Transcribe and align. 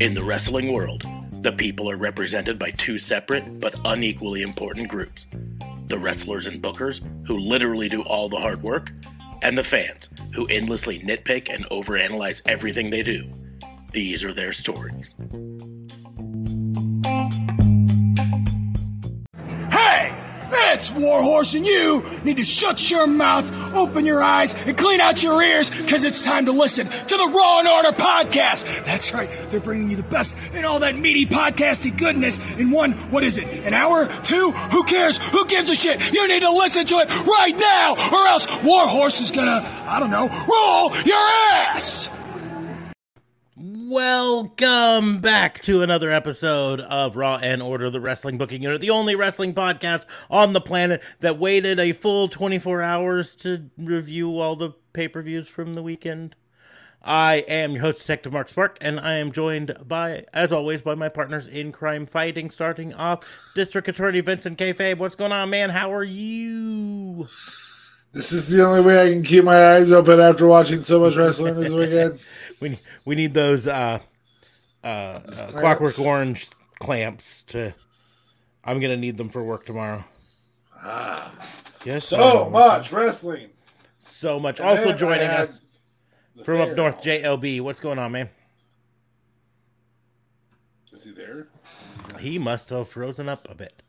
In 0.00 0.14
the 0.14 0.24
wrestling 0.24 0.72
world, 0.72 1.04
the 1.42 1.52
people 1.52 1.90
are 1.90 1.96
represented 1.96 2.58
by 2.58 2.70
two 2.72 2.98
separate 2.98 3.60
but 3.60 3.74
unequally 3.84 4.42
important 4.42 4.88
groups 4.88 5.26
the 5.86 5.98
wrestlers 5.98 6.46
and 6.46 6.62
bookers, 6.62 7.00
who 7.26 7.38
literally 7.38 7.88
do 7.88 8.02
all 8.02 8.28
the 8.28 8.38
hard 8.38 8.62
work, 8.62 8.90
and 9.42 9.56
the 9.56 9.62
fans, 9.62 10.08
who 10.34 10.46
endlessly 10.46 10.98
nitpick 11.00 11.54
and 11.54 11.66
overanalyze 11.66 12.40
everything 12.46 12.90
they 12.90 13.02
do. 13.02 13.30
These 13.92 14.24
are 14.24 14.32
their 14.32 14.52
stories. 14.52 15.14
Hey! 19.70 20.14
It's 20.72 20.90
Warhorse 20.90 21.54
and 21.54 21.64
you 21.64 22.04
need 22.24 22.36
to 22.36 22.42
shut 22.42 22.90
your 22.90 23.06
mouth, 23.06 23.48
open 23.76 24.04
your 24.04 24.22
eyes, 24.22 24.54
and 24.54 24.76
clean 24.76 25.00
out 25.00 25.22
your 25.22 25.42
ears 25.42 25.70
because 25.70 26.04
it's 26.04 26.24
time 26.24 26.46
to 26.46 26.52
listen 26.52 26.86
to 26.86 27.16
the 27.16 27.32
Raw 27.34 27.58
and 27.60 27.68
Order 27.68 27.96
podcast. 27.96 28.64
That's 28.84 29.12
right, 29.12 29.30
they're 29.50 29.60
bringing 29.60 29.90
you 29.90 29.96
the 29.96 30.02
best 30.02 30.38
in 30.54 30.64
all 30.64 30.80
that 30.80 30.96
meaty 30.96 31.26
podcasty 31.26 31.96
goodness 31.96 32.38
in 32.58 32.70
one, 32.70 32.92
what 33.10 33.24
is 33.24 33.38
it, 33.38 33.46
an 33.64 33.74
hour? 33.74 34.06
Two? 34.24 34.50
Who 34.50 34.84
cares? 34.84 35.18
Who 35.18 35.44
gives 35.46 35.68
a 35.68 35.74
shit? 35.74 36.12
You 36.12 36.28
need 36.28 36.40
to 36.40 36.50
listen 36.50 36.86
to 36.86 36.94
it 36.96 37.08
right 37.26 37.56
now 37.56 37.94
or 37.94 38.26
else 38.28 38.46
Warhorse 38.62 39.20
is 39.20 39.30
gonna, 39.30 39.84
I 39.86 40.00
don't 40.00 40.10
know, 40.10 40.28
roll 40.28 40.96
your 41.04 41.16
ass! 41.16 42.10
Welcome 43.94 45.20
back 45.20 45.62
to 45.62 45.82
another 45.82 46.10
episode 46.10 46.80
of 46.80 47.14
Raw 47.14 47.36
and 47.36 47.62
Order, 47.62 47.90
the 47.90 48.00
Wrestling 48.00 48.38
Booking 48.38 48.60
Unit, 48.60 48.80
the 48.80 48.90
only 48.90 49.14
wrestling 49.14 49.54
podcast 49.54 50.04
on 50.28 50.52
the 50.52 50.60
planet 50.60 51.00
that 51.20 51.38
waited 51.38 51.78
a 51.78 51.92
full 51.92 52.26
24 52.26 52.82
hours 52.82 53.36
to 53.36 53.70
review 53.78 54.40
all 54.40 54.56
the 54.56 54.70
pay 54.94 55.06
per 55.06 55.22
views 55.22 55.46
from 55.46 55.74
the 55.74 55.82
weekend. 55.82 56.34
I 57.04 57.44
am 57.46 57.70
your 57.70 57.82
host, 57.82 57.98
Detective 57.98 58.32
Mark 58.32 58.48
Spark, 58.48 58.78
and 58.80 58.98
I 58.98 59.18
am 59.18 59.30
joined 59.30 59.76
by, 59.86 60.24
as 60.34 60.52
always, 60.52 60.82
by 60.82 60.96
my 60.96 61.08
partners 61.08 61.46
in 61.46 61.70
crime 61.70 62.04
fighting, 62.04 62.50
starting 62.50 62.92
off 62.94 63.20
District 63.54 63.86
Attorney 63.86 64.22
Vincent 64.22 64.58
Kayfabe. 64.58 64.98
What's 64.98 65.14
going 65.14 65.30
on, 65.30 65.50
man? 65.50 65.70
How 65.70 65.94
are 65.94 66.02
you? 66.02 67.28
This 68.14 68.30
is 68.30 68.46
the 68.46 68.64
only 68.64 68.80
way 68.80 69.00
I 69.00 69.12
can 69.12 69.24
keep 69.24 69.42
my 69.42 69.74
eyes 69.74 69.90
open 69.90 70.20
after 70.20 70.46
watching 70.46 70.84
so 70.84 71.00
much 71.00 71.16
wrestling 71.16 71.60
this 71.60 71.72
weekend. 71.72 72.20
We 72.64 72.78
we 73.04 73.14
need 73.14 73.34
those 73.34 73.66
uh, 73.66 73.98
uh, 74.82 74.86
uh, 74.86 75.20
Clockwork 75.48 75.98
Orange 75.98 76.48
clamps 76.80 77.42
to. 77.48 77.74
I'm 78.64 78.80
gonna 78.80 78.96
need 78.96 79.18
them 79.18 79.28
for 79.28 79.44
work 79.44 79.66
tomorrow. 79.66 80.02
Ah, 80.82 81.32
Yes, 81.84 82.06
so 82.06 82.48
much 82.48 82.90
wrestling. 82.92 83.50
so 83.98 84.40
much. 84.40 84.58
And 84.60 84.68
Also 84.70 84.92
joining 84.94 85.28
us 85.28 85.60
from 86.42 86.62
up 86.62 86.74
north, 86.74 87.02
JLB. 87.02 87.60
What's 87.60 87.80
going 87.80 87.98
on, 87.98 88.12
man? 88.12 88.30
Is 90.92 91.04
he 91.04 91.12
there? 91.12 91.48
He 92.18 92.38
must 92.38 92.70
have 92.70 92.88
frozen 92.88 93.28
up 93.28 93.46
a 93.50 93.54
bit. 93.54 93.82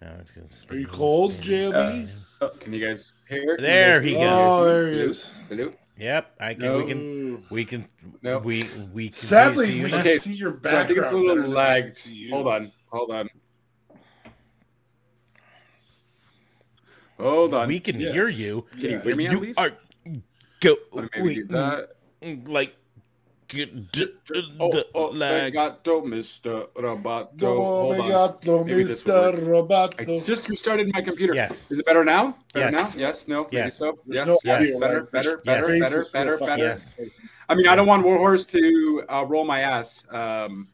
Now 0.00 0.14
it's 0.20 0.30
gonna 0.30 0.46
Are 0.70 0.80
you 0.80 0.86
cold, 0.86 1.30
JLB? 1.32 2.08
Oh, 2.40 2.48
can 2.60 2.72
you 2.72 2.86
guys 2.86 3.12
hear? 3.28 3.40
Can 3.40 3.48
you 3.50 3.56
There 3.70 3.94
guys 4.00 4.02
he 4.02 4.12
goes. 4.14 4.22
Oh, 4.52 4.64
there 4.64 4.88
he 4.88 4.94
see? 4.94 5.00
is. 5.10 5.30
Hello? 5.50 5.72
Yep, 5.98 6.34
I 6.40 6.54
can. 6.54 6.62
No. 6.62 6.76
We 6.78 6.84
can. 6.84 7.44
We 7.50 7.64
can. 7.64 7.88
No. 8.22 8.38
We 8.38 8.64
we 8.92 9.08
can. 9.08 9.16
Sadly, 9.16 9.66
see 9.68 9.84
we 9.84 9.90
can. 9.90 10.00
Okay, 10.00 10.18
see 10.18 10.34
your 10.34 10.60
So 10.62 10.78
I 10.78 10.84
think 10.86 10.98
it's 10.98 11.10
a 11.10 11.16
little 11.16 11.48
lagged. 11.48 11.86
can 11.86 11.96
see 11.96 12.14
you. 12.14 12.30
Hold 12.30 12.48
on, 12.48 12.72
hold 12.88 13.10
on. 13.10 13.28
Hold 17.18 17.54
on. 17.54 17.68
We 17.68 17.80
can 17.80 17.98
Yes. 17.98 18.12
hear 18.12 18.28
you. 18.28 18.66
Can 18.72 18.80
you 18.80 18.98
hear 19.00 19.16
me 19.16 19.26
at 19.26 19.32
You 19.32 19.40
least? 19.40 19.58
are 19.58 19.70
go. 20.60 20.76
Let 20.92 21.16
me 21.16 21.34
do 21.34 21.44
that. 21.46 21.96
like 22.46 22.70
g- 22.70 22.74
d- 22.74 22.74
d- 22.74 22.85
Oh, 23.48 24.72
d- 24.72 24.84
oh, 24.94 25.04
like 25.06 25.52
Regato, 25.52 26.02
Mr. 26.02 26.68
Roboto. 26.74 27.40
No, 27.42 27.54
Hold 27.56 28.00
on. 28.00 28.10
Obrigado, 28.10 28.64
Maybe 28.66 28.82
this 28.84 29.04
will 29.04 29.14
Mr. 29.14 29.34
I 29.34 30.04
Roboto. 30.04 30.24
just 30.24 30.48
restarted 30.48 30.92
my 30.92 31.00
computer. 31.00 31.34
Yes. 31.34 31.66
Is 31.70 31.78
it 31.78 31.86
better 31.86 32.04
now? 32.04 32.36
Better 32.52 32.72
Yes. 32.72 32.94
now? 32.94 33.00
Yes. 33.00 33.28
No. 33.28 33.44
Maybe 33.44 33.56
Yes. 33.58 33.76
so. 33.76 33.98
Yes. 34.06 34.26
no 34.26 34.38
yes. 34.44 34.62
audio, 34.62 34.80
Better. 34.80 35.00
like, 35.02 35.10
Better. 35.12 35.28
your 35.28 35.38
Better. 35.38 35.66
Better. 35.78 36.00
is 36.00 36.08
still 36.08 36.20
Better. 36.20 36.38
fucking- 36.38 36.56
Better. 36.56 36.80
yes. 36.98 37.10
I 37.48 37.54
mean, 37.54 37.68
I 37.68 37.76
don't 37.76 37.86
want 37.86 38.04
Warhorse 38.04 38.46
to 38.50 39.04
uh, 39.08 39.24
roll 39.28 39.44
my 39.44 39.60
ass. 39.60 40.04
Um, 40.10 40.66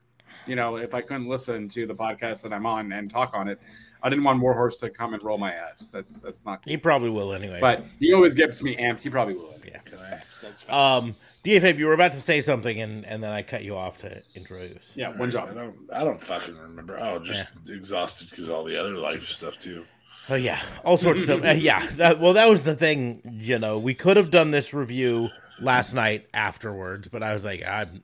you 0.47 0.57
know, 0.57 0.77
if 0.77 0.95
I 0.95 1.03
couldn't 1.03 1.29
listen 1.29 1.69
to 1.69 1.87
the 1.87 1.95
podcast 1.95 2.43
that 2.43 2.53
I'm 2.53 2.65
on 2.67 2.91
and 2.93 3.11
talk 3.11 3.33
on 3.35 3.47
it, 3.49 3.61
I 4.03 4.09
didn't 4.09 4.25
want 4.25 4.41
Warhorse 4.41 4.79
to 4.79 4.91
come 4.91 5.13
and 5.15 5.23
roll 5.23 5.39
my 5.39 5.53
ass. 5.53 5.89
That's 5.89 6.19
that's 6.19 6.45
not. 6.47 6.63
He 6.65 6.77
probably 6.79 7.11
will 7.11 7.33
anyway. 7.35 7.59
But 7.61 7.85
he 8.01 8.13
always 8.15 8.35
gets 8.35 8.63
me 8.63 8.75
amped. 8.77 9.03
He 9.03 9.11
probably 9.11 9.35
will. 9.35 9.55
Yeah. 9.65 9.79
That's 9.85 10.01
facts. 10.01 10.39
That's 10.41 10.63
facts. 10.63 11.05
um, 11.05 11.15
DFAB, 11.45 11.79
you 11.79 11.87
were 11.87 11.93
about 11.93 12.13
to 12.13 12.21
say 12.21 12.41
something, 12.41 12.81
and 12.81 13.05
and 13.05 13.23
then 13.23 13.33
I 13.33 13.43
cut 13.43 13.65
you 13.65 13.77
off 13.77 13.99
to 13.99 14.23
introduce. 14.35 14.93
yeah, 14.95 15.09
one 15.09 15.31
job. 15.31 15.49
I 15.51 15.55
don't, 15.55 15.77
I 15.93 16.05
don't 16.05 16.23
fucking 16.23 16.57
remember. 16.57 16.99
Oh, 17.01 17.19
just 17.19 17.45
exhausted 17.69 18.31
because 18.31 18.49
all 18.49 18.65
the 18.65 18.79
other 18.79 18.97
life 18.97 19.29
stuff 19.29 19.59
too. 19.59 19.85
Oh 20.29 20.37
yeah, 20.37 20.61
all 20.85 20.97
sorts 20.97 21.21
of 21.21 21.25
stuff. 21.25 21.41
Uh, 21.45 21.55
yeah, 21.55 21.85
that, 21.97 22.21
well, 22.21 22.35
that 22.35 22.49
was 22.49 22.63
the 22.63 22.77
thing. 22.77 23.23
You 23.41 23.59
know, 23.59 23.79
we 23.79 23.95
could 23.95 24.17
have 24.17 24.31
done 24.31 24.53
this 24.53 24.73
review 24.73 25.31
last 25.61 25.95
night 25.95 26.29
afterwards, 26.33 27.09
but 27.09 27.23
I 27.25 27.35
was 27.35 27.45
like, 27.45 27.67
I'm, 27.67 28.03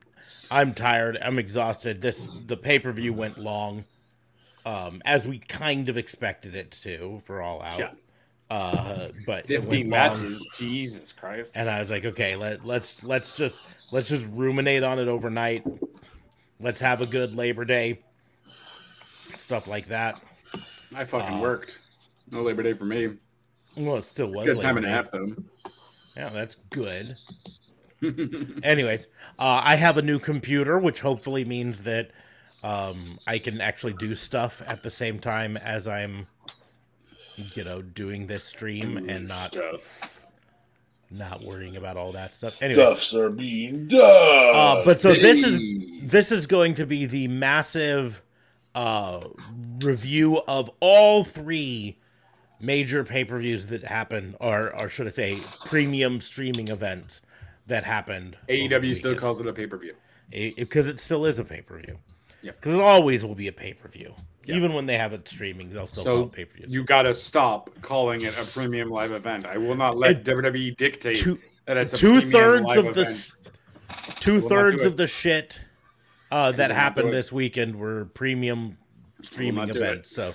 I'm 0.51 0.73
tired. 0.73 1.17
I'm 1.21 1.39
exhausted. 1.39 2.01
This 2.01 2.27
the 2.45 2.57
pay 2.57 2.77
per 2.79 2.91
view 2.91 3.13
went 3.13 3.37
long, 3.37 3.85
um, 4.65 5.01
as 5.05 5.27
we 5.27 5.39
kind 5.39 5.87
of 5.87 5.95
expected 5.95 6.55
it 6.55 6.71
to 6.83 7.21
for 7.23 7.41
all 7.41 7.61
out. 7.61 7.79
Yeah. 7.79 7.91
Uh, 8.49 9.07
but 9.25 9.49
it 9.49 9.59
went 9.59 9.69
Fifteen 9.69 9.89
long. 9.89 9.89
matches. 9.89 10.49
Jesus 10.57 11.11
Christ. 11.11 11.53
and 11.55 11.69
I 11.69 11.79
was 11.79 11.91
like, 11.91 12.05
okay, 12.05 12.35
let 12.35 12.65
let's 12.65 13.03
let's 13.03 13.37
just 13.37 13.61
let's 13.91 14.09
just 14.09 14.25
ruminate 14.31 14.83
on 14.83 14.97
it 14.99 15.07
overnight. 15.07 15.63
Let's 16.59 16.79
have 16.81 17.01
a 17.01 17.05
good 17.05 17.35
Labor 17.35 17.63
Day, 17.63 17.99
stuff 19.37 19.67
like 19.67 19.87
that. 19.87 20.21
I 20.95 21.03
fucking 21.03 21.37
uh, 21.37 21.39
worked. 21.41 21.79
No 22.31 22.41
Labor 22.41 22.63
Day 22.63 22.73
for 22.73 22.85
me. 22.85 23.09
Well, 23.77 23.97
it 23.97 24.05
still 24.05 24.31
was 24.31 24.45
Good 24.45 24.59
time 24.59 24.75
Labor 24.75 24.87
and 24.87 24.87
a 24.87 24.89
half 24.89 25.11
though. 25.11 25.35
Yeah, 26.17 26.29
that's 26.29 26.55
good. 26.71 27.15
Anyways, 28.63 29.07
uh, 29.37 29.61
I 29.63 29.75
have 29.75 29.97
a 29.97 30.01
new 30.01 30.19
computer, 30.19 30.79
which 30.79 30.99
hopefully 31.01 31.45
means 31.45 31.83
that 31.83 32.11
um, 32.63 33.19
I 33.27 33.37
can 33.39 33.61
actually 33.61 33.93
do 33.93 34.15
stuff 34.15 34.61
at 34.65 34.83
the 34.83 34.89
same 34.89 35.19
time 35.19 35.55
as 35.57 35.87
I'm, 35.87 36.27
you 37.55 37.63
know, 37.63 37.81
doing 37.81 38.27
this 38.27 38.43
stream 38.43 38.97
and 38.97 39.27
not 39.27 39.53
stuff. 39.53 40.25
not 41.11 41.43
worrying 41.43 41.75
about 41.77 41.97
all 41.97 42.11
that 42.11 42.35
stuff. 42.35 42.61
Anyways, 42.61 42.85
Stuffs 42.85 43.13
are 43.15 43.29
being 43.29 43.87
done. 43.87 44.55
uh, 44.55 44.81
but 44.85 44.99
so 44.99 45.13
this 45.13 45.43
is 45.43 45.59
this 46.03 46.31
is 46.31 46.45
going 46.47 46.75
to 46.75 46.85
be 46.85 47.05
the 47.05 47.27
massive 47.27 48.21
uh, 48.75 49.21
review 49.81 50.37
of 50.47 50.69
all 50.79 51.23
three 51.23 51.97
major 52.59 53.03
pay-per-views 53.03 53.67
that 53.67 53.83
happened, 53.83 54.35
or 54.39 54.75
or 54.75 54.89
should 54.89 55.07
I 55.07 55.11
say, 55.11 55.39
premium 55.65 56.19
streaming 56.21 56.67
events 56.67 57.21
that 57.67 57.83
happened. 57.83 58.37
AEW 58.49 58.95
still 58.95 59.15
calls 59.15 59.39
it 59.39 59.47
a 59.47 59.53
pay 59.53 59.67
per 59.67 59.77
view. 59.77 59.95
because 60.31 60.87
it 60.87 60.99
still 60.99 61.25
is 61.25 61.39
a 61.39 61.43
pay-per-view. 61.43 61.97
Yep. 62.41 62.55
Because 62.55 62.73
it 62.73 62.79
always 62.81 63.25
will 63.25 63.35
be 63.35 63.47
a 63.47 63.51
pay-per-view, 63.51 64.13
Yeah. 64.49 64.55
even 64.57 64.73
when 64.73 64.85
they 64.85 64.97
have 64.97 65.13
it 65.13 65.27
streaming, 65.27 65.71
they'll 65.73 65.87
still 65.87 66.03
call 66.03 66.13
So 66.15 66.23
it 66.23 66.31
pay-per-view. 66.33 66.65
you 66.69 66.83
got 66.83 67.03
to 67.03 67.13
stop 67.13 67.69
calling 67.81 68.21
it 68.21 68.37
a 68.37 68.43
premium 68.45 68.89
live 68.89 69.11
event. 69.11 69.45
I 69.45 69.57
will 69.57 69.75
not 69.75 69.97
let 69.97 70.11
It- 70.11 70.23
WWE 70.25 70.71
dictate 70.77 71.17
two 71.17 71.39
that 71.65 71.77
it's 71.77 71.93
a 71.93 71.97
two 71.97 72.13
premium 72.21 72.31
thirds 72.31 72.65
live 72.65 72.85
of 72.85 72.95
the 72.95 73.01
event. 73.01 73.31
two 74.19 74.41
thirds 74.41 74.83
of 74.85 74.97
the 74.97 75.07
shit 75.07 75.61
uh, 76.31 76.51
that 76.51 76.57
will 76.57 76.57
not 76.57 76.67
do 76.67 76.73
happened 76.73 77.13
this 77.13 77.31
weekend 77.31 77.75
were 77.75 78.05
premium 78.13 78.77
streaming 79.21 79.55
not 79.67 79.71
do 79.73 79.79
it. 79.81 79.83
events. 79.85 80.11
So 80.11 80.33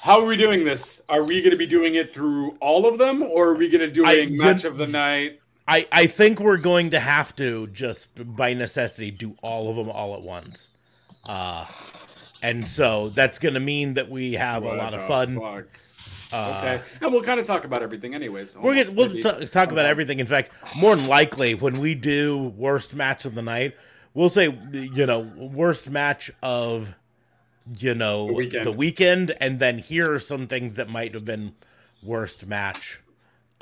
How 0.00 0.20
are 0.20 0.26
we 0.26 0.36
doing 0.36 0.64
this? 0.64 1.00
Are 1.08 1.22
we 1.24 1.40
going 1.40 1.52
to 1.52 1.56
be 1.56 1.66
doing 1.66 1.94
it 1.94 2.12
through 2.14 2.56
all 2.60 2.86
of 2.86 2.98
them, 2.98 3.22
or 3.22 3.48
are 3.48 3.54
we 3.54 3.68
going 3.68 3.80
to 3.80 3.90
do 3.90 4.04
a 4.06 4.26
match 4.26 4.64
of 4.64 4.76
the 4.76 4.86
night? 4.86 5.40
I 5.66 5.86
I 5.90 6.06
think 6.06 6.40
we're 6.40 6.58
going 6.58 6.90
to 6.90 7.00
have 7.00 7.34
to 7.36 7.68
just 7.68 8.08
by 8.36 8.52
necessity 8.52 9.10
do 9.10 9.34
all 9.42 9.70
of 9.70 9.76
them 9.76 9.88
all 9.88 10.14
at 10.14 10.20
once. 10.22 10.68
Uh, 11.24 11.64
and 12.44 12.68
so 12.68 13.08
that's 13.14 13.38
going 13.38 13.54
to 13.54 13.60
mean 13.60 13.94
that 13.94 14.10
we 14.10 14.34
have 14.34 14.62
a 14.64 14.74
lot 14.74 14.92
of 14.94 15.04
fun. 15.06 15.40
fuck? 15.40 15.64
Uh, 16.32 16.60
Okay, 16.60 16.82
and 17.00 17.12
we'll 17.12 17.22
kind 17.22 17.38
of 17.38 17.46
talk 17.46 17.64
about 17.64 17.82
everything, 17.82 18.14
anyways. 18.14 18.56
We're 18.56 18.74
gonna, 18.84 18.90
we'll 18.96 19.22
ta- 19.22 19.38
talk 19.46 19.70
about 19.72 19.86
everything. 19.86 20.18
In 20.18 20.26
fact, 20.26 20.50
more 20.76 20.96
than 20.96 21.06
likely, 21.06 21.54
when 21.54 21.78
we 21.80 21.94
do 21.94 22.52
worst 22.56 22.92
match 22.94 23.24
of 23.24 23.34
the 23.34 23.42
night, 23.42 23.76
we'll 24.14 24.28
say 24.30 24.46
you 24.72 25.06
know 25.06 25.20
worst 25.20 25.88
match 25.90 26.30
of 26.42 26.94
you 27.78 27.94
know 27.94 28.26
The 28.26 28.32
weekend. 28.32 28.64
the 28.66 28.72
weekend, 28.72 29.34
and 29.40 29.58
then 29.60 29.78
here 29.78 30.12
are 30.12 30.18
some 30.18 30.46
things 30.48 30.74
that 30.74 30.88
might 30.88 31.14
have 31.14 31.24
been 31.24 31.54
worst 32.02 32.46
match 32.46 33.00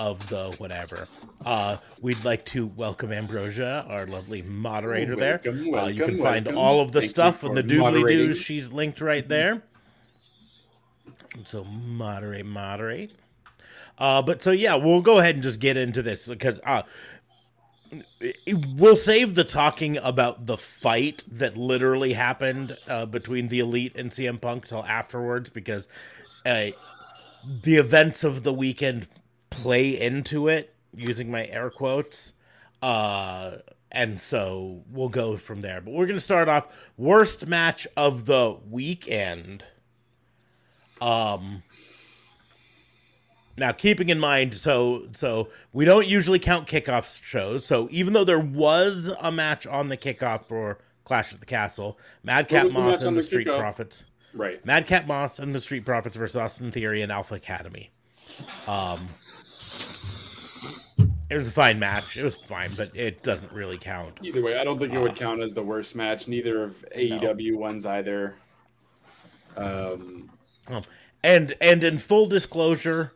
of 0.02 0.28
the 0.28 0.52
whatever. 0.58 1.06
Uh, 1.46 1.76
we'd 2.00 2.24
like 2.24 2.44
to 2.44 2.66
welcome 2.66 3.12
Ambrosia, 3.12 3.86
our 3.88 4.04
lovely 4.06 4.42
moderator 4.42 5.14
there. 5.14 5.40
Welcome, 5.44 5.74
uh, 5.74 5.86
you 5.86 6.04
can 6.04 6.18
welcome, 6.18 6.44
find 6.44 6.48
all 6.56 6.80
of 6.80 6.90
the 6.90 7.00
Thank 7.00 7.10
stuff 7.10 7.44
in 7.44 7.54
the 7.54 7.62
doobly 7.62 8.08
doos. 8.08 8.36
She's 8.36 8.72
linked 8.72 9.00
right 9.00 9.26
there. 9.28 9.62
So 11.44 11.62
moderate, 11.62 12.44
moderate. 12.44 13.12
Uh, 13.96 14.22
but 14.22 14.42
so 14.42 14.50
yeah, 14.50 14.74
we'll 14.74 15.02
go 15.02 15.18
ahead 15.18 15.36
and 15.36 15.42
just 15.42 15.60
get 15.60 15.76
into 15.76 16.02
this 16.02 16.26
because 16.26 16.58
uh, 16.66 16.82
we'll 18.74 18.96
save 18.96 19.36
the 19.36 19.44
talking 19.44 19.98
about 19.98 20.46
the 20.46 20.56
fight 20.56 21.22
that 21.28 21.56
literally 21.56 22.12
happened 22.12 22.76
uh, 22.88 23.06
between 23.06 23.46
the 23.46 23.60
elite 23.60 23.92
and 23.94 24.10
CM 24.10 24.40
Punk 24.40 24.66
till 24.66 24.84
afterwards 24.84 25.48
because 25.48 25.86
uh, 26.44 26.70
the 27.62 27.76
events 27.76 28.24
of 28.24 28.42
the 28.42 28.52
weekend 28.52 29.06
play 29.52 30.00
into 30.00 30.48
it 30.48 30.74
using 30.94 31.30
my 31.30 31.46
air 31.46 31.70
quotes 31.70 32.32
uh, 32.82 33.52
and 33.90 34.20
so 34.20 34.82
we'll 34.90 35.08
go 35.08 35.36
from 35.36 35.60
there 35.60 35.80
but 35.80 35.92
we're 35.92 36.06
going 36.06 36.18
to 36.18 36.20
start 36.20 36.48
off 36.48 36.66
worst 36.96 37.46
match 37.46 37.86
of 37.96 38.24
the 38.26 38.56
weekend 38.70 39.64
um 41.00 41.60
now, 43.56 43.72
keeping 43.72 44.08
in 44.08 44.18
mind, 44.18 44.54
so 44.54 45.08
so 45.12 45.48
we 45.72 45.84
don't 45.84 46.06
usually 46.06 46.38
count 46.38 46.66
kickoff 46.66 47.22
shows. 47.22 47.66
So 47.66 47.86
even 47.90 48.12
though 48.14 48.24
there 48.24 48.38
was 48.40 49.10
a 49.20 49.30
match 49.30 49.66
on 49.66 49.88
the 49.88 49.96
kickoff 49.96 50.46
for 50.46 50.78
Clash 51.04 51.34
at 51.34 51.40
the 51.40 51.46
Castle, 51.46 51.98
Madcap 52.22 52.68
the 52.68 52.72
Moss 52.72 53.02
on 53.02 53.08
and 53.08 53.16
the, 53.16 53.20
the 53.20 53.26
Street 53.26 53.46
kickoff? 53.46 53.58
Profits, 53.58 54.04
Right. 54.34 54.64
Madcap 54.64 55.06
Moss 55.06 55.38
and 55.38 55.54
the 55.54 55.60
Street 55.60 55.84
Profits 55.84 56.16
versus 56.16 56.36
Austin 56.36 56.72
Theory 56.72 57.02
and 57.02 57.12
Alpha 57.12 57.34
Academy. 57.34 57.90
Um, 58.66 59.08
it 61.32 61.36
was 61.36 61.48
a 61.48 61.52
fine 61.52 61.78
match. 61.78 62.18
It 62.18 62.24
was 62.24 62.36
fine, 62.36 62.74
but 62.76 62.94
it 62.94 63.22
doesn't 63.22 63.50
really 63.52 63.78
count. 63.78 64.18
Either 64.22 64.42
way, 64.42 64.58
I 64.58 64.64
don't 64.64 64.78
think 64.78 64.92
it 64.92 64.98
Uh, 64.98 65.00
would 65.00 65.16
count 65.16 65.40
as 65.42 65.54
the 65.54 65.62
worst 65.62 65.96
match. 65.96 66.28
Neither 66.28 66.62
of 66.62 66.84
AEW 66.94 67.56
ones 67.56 67.86
either. 67.86 68.34
Um, 69.56 70.30
And 71.24 71.54
and 71.60 71.84
in 71.84 71.98
full 71.98 72.26
disclosure, 72.26 73.12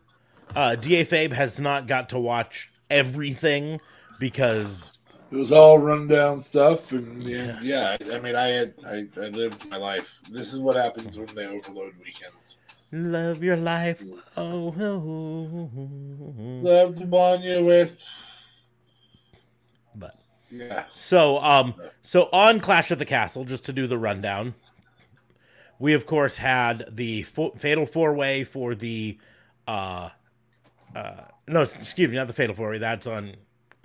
uh, 0.55 0.75
Da 0.75 1.05
Fabe 1.05 1.31
has 1.33 1.59
not 1.59 1.85
got 1.87 2.09
to 2.09 2.19
watch 2.19 2.71
everything 2.89 3.81
because 4.19 4.93
It 5.31 5.35
was 5.35 5.51
all 5.51 5.77
rundown 5.77 6.39
stuff, 6.41 6.91
and, 6.93 7.21
and 7.23 7.61
yeah, 7.61 7.97
I, 8.01 8.15
I 8.15 8.19
mean, 8.19 8.35
I 8.35 8.47
had 8.47 8.73
I, 8.85 9.07
I 9.17 9.27
lived 9.27 9.69
my 9.69 9.77
life. 9.77 10.09
This 10.31 10.53
is 10.53 10.59
what 10.59 10.75
happens 10.75 11.17
when 11.17 11.27
they 11.35 11.45
overload 11.45 11.93
weekends. 12.03 12.57
Love 12.91 13.43
your 13.43 13.57
life. 13.57 14.01
Oh, 14.37 14.73
Love 16.63 16.95
the 16.95 17.05
one 17.05 17.41
you 17.41 17.63
with. 17.65 17.97
but 19.95 20.15
Yeah, 20.49 20.85
so 20.93 21.39
um 21.39 21.73
so 22.01 22.29
on 22.31 22.59
Clash 22.59 22.91
of 22.91 22.99
the 22.99 23.05
Castle, 23.05 23.43
just 23.43 23.65
to 23.65 23.73
do 23.73 23.87
the 23.87 23.97
rundown, 23.97 24.53
we 25.79 25.93
of 25.93 26.05
course 26.05 26.37
had 26.37 26.85
the 26.91 27.23
fo- 27.23 27.53
fatal 27.57 27.85
four 27.85 28.13
way 28.13 28.43
for 28.45 28.73
the 28.73 29.17
uh 29.67 30.09
uh 30.95 31.23
no 31.47 31.61
excuse 31.61 32.09
me 32.09 32.15
not 32.15 32.27
the 32.27 32.33
fatal 32.33 32.55
four 32.55 32.69
way 32.69 32.77
that's 32.77 33.05
on 33.07 33.35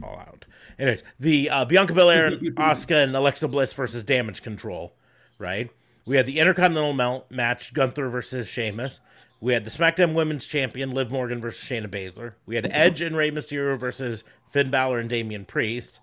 all 0.02 0.16
out. 0.16 0.44
Anyways, 0.78 1.02
the 1.20 1.50
uh, 1.50 1.64
Bianca 1.64 1.92
Belair, 1.92 2.30
Asuka, 2.56 3.04
and 3.04 3.14
Alexa 3.14 3.46
Bliss 3.46 3.72
versus 3.72 4.02
Damage 4.02 4.42
Control, 4.42 4.94
right? 5.38 5.70
We 6.04 6.16
had 6.16 6.26
the 6.26 6.38
Intercontinental 6.38 7.26
match, 7.30 7.72
Gunther 7.72 8.08
versus 8.08 8.48
Sheamus. 8.48 9.00
We 9.40 9.52
had 9.52 9.64
the 9.64 9.70
SmackDown 9.70 10.14
Women's 10.14 10.46
Champion, 10.46 10.92
Liv 10.92 11.10
Morgan 11.10 11.40
versus 11.40 11.68
Shayna 11.68 11.88
Baszler. 11.88 12.34
We 12.46 12.54
had 12.54 12.68
Edge 12.70 13.00
and 13.00 13.16
Rey 13.16 13.30
Mysterio 13.30 13.78
versus 13.78 14.24
Finn 14.50 14.70
Balor 14.70 15.00
and 15.00 15.08
Damian 15.10 15.44
Priest. 15.44 16.00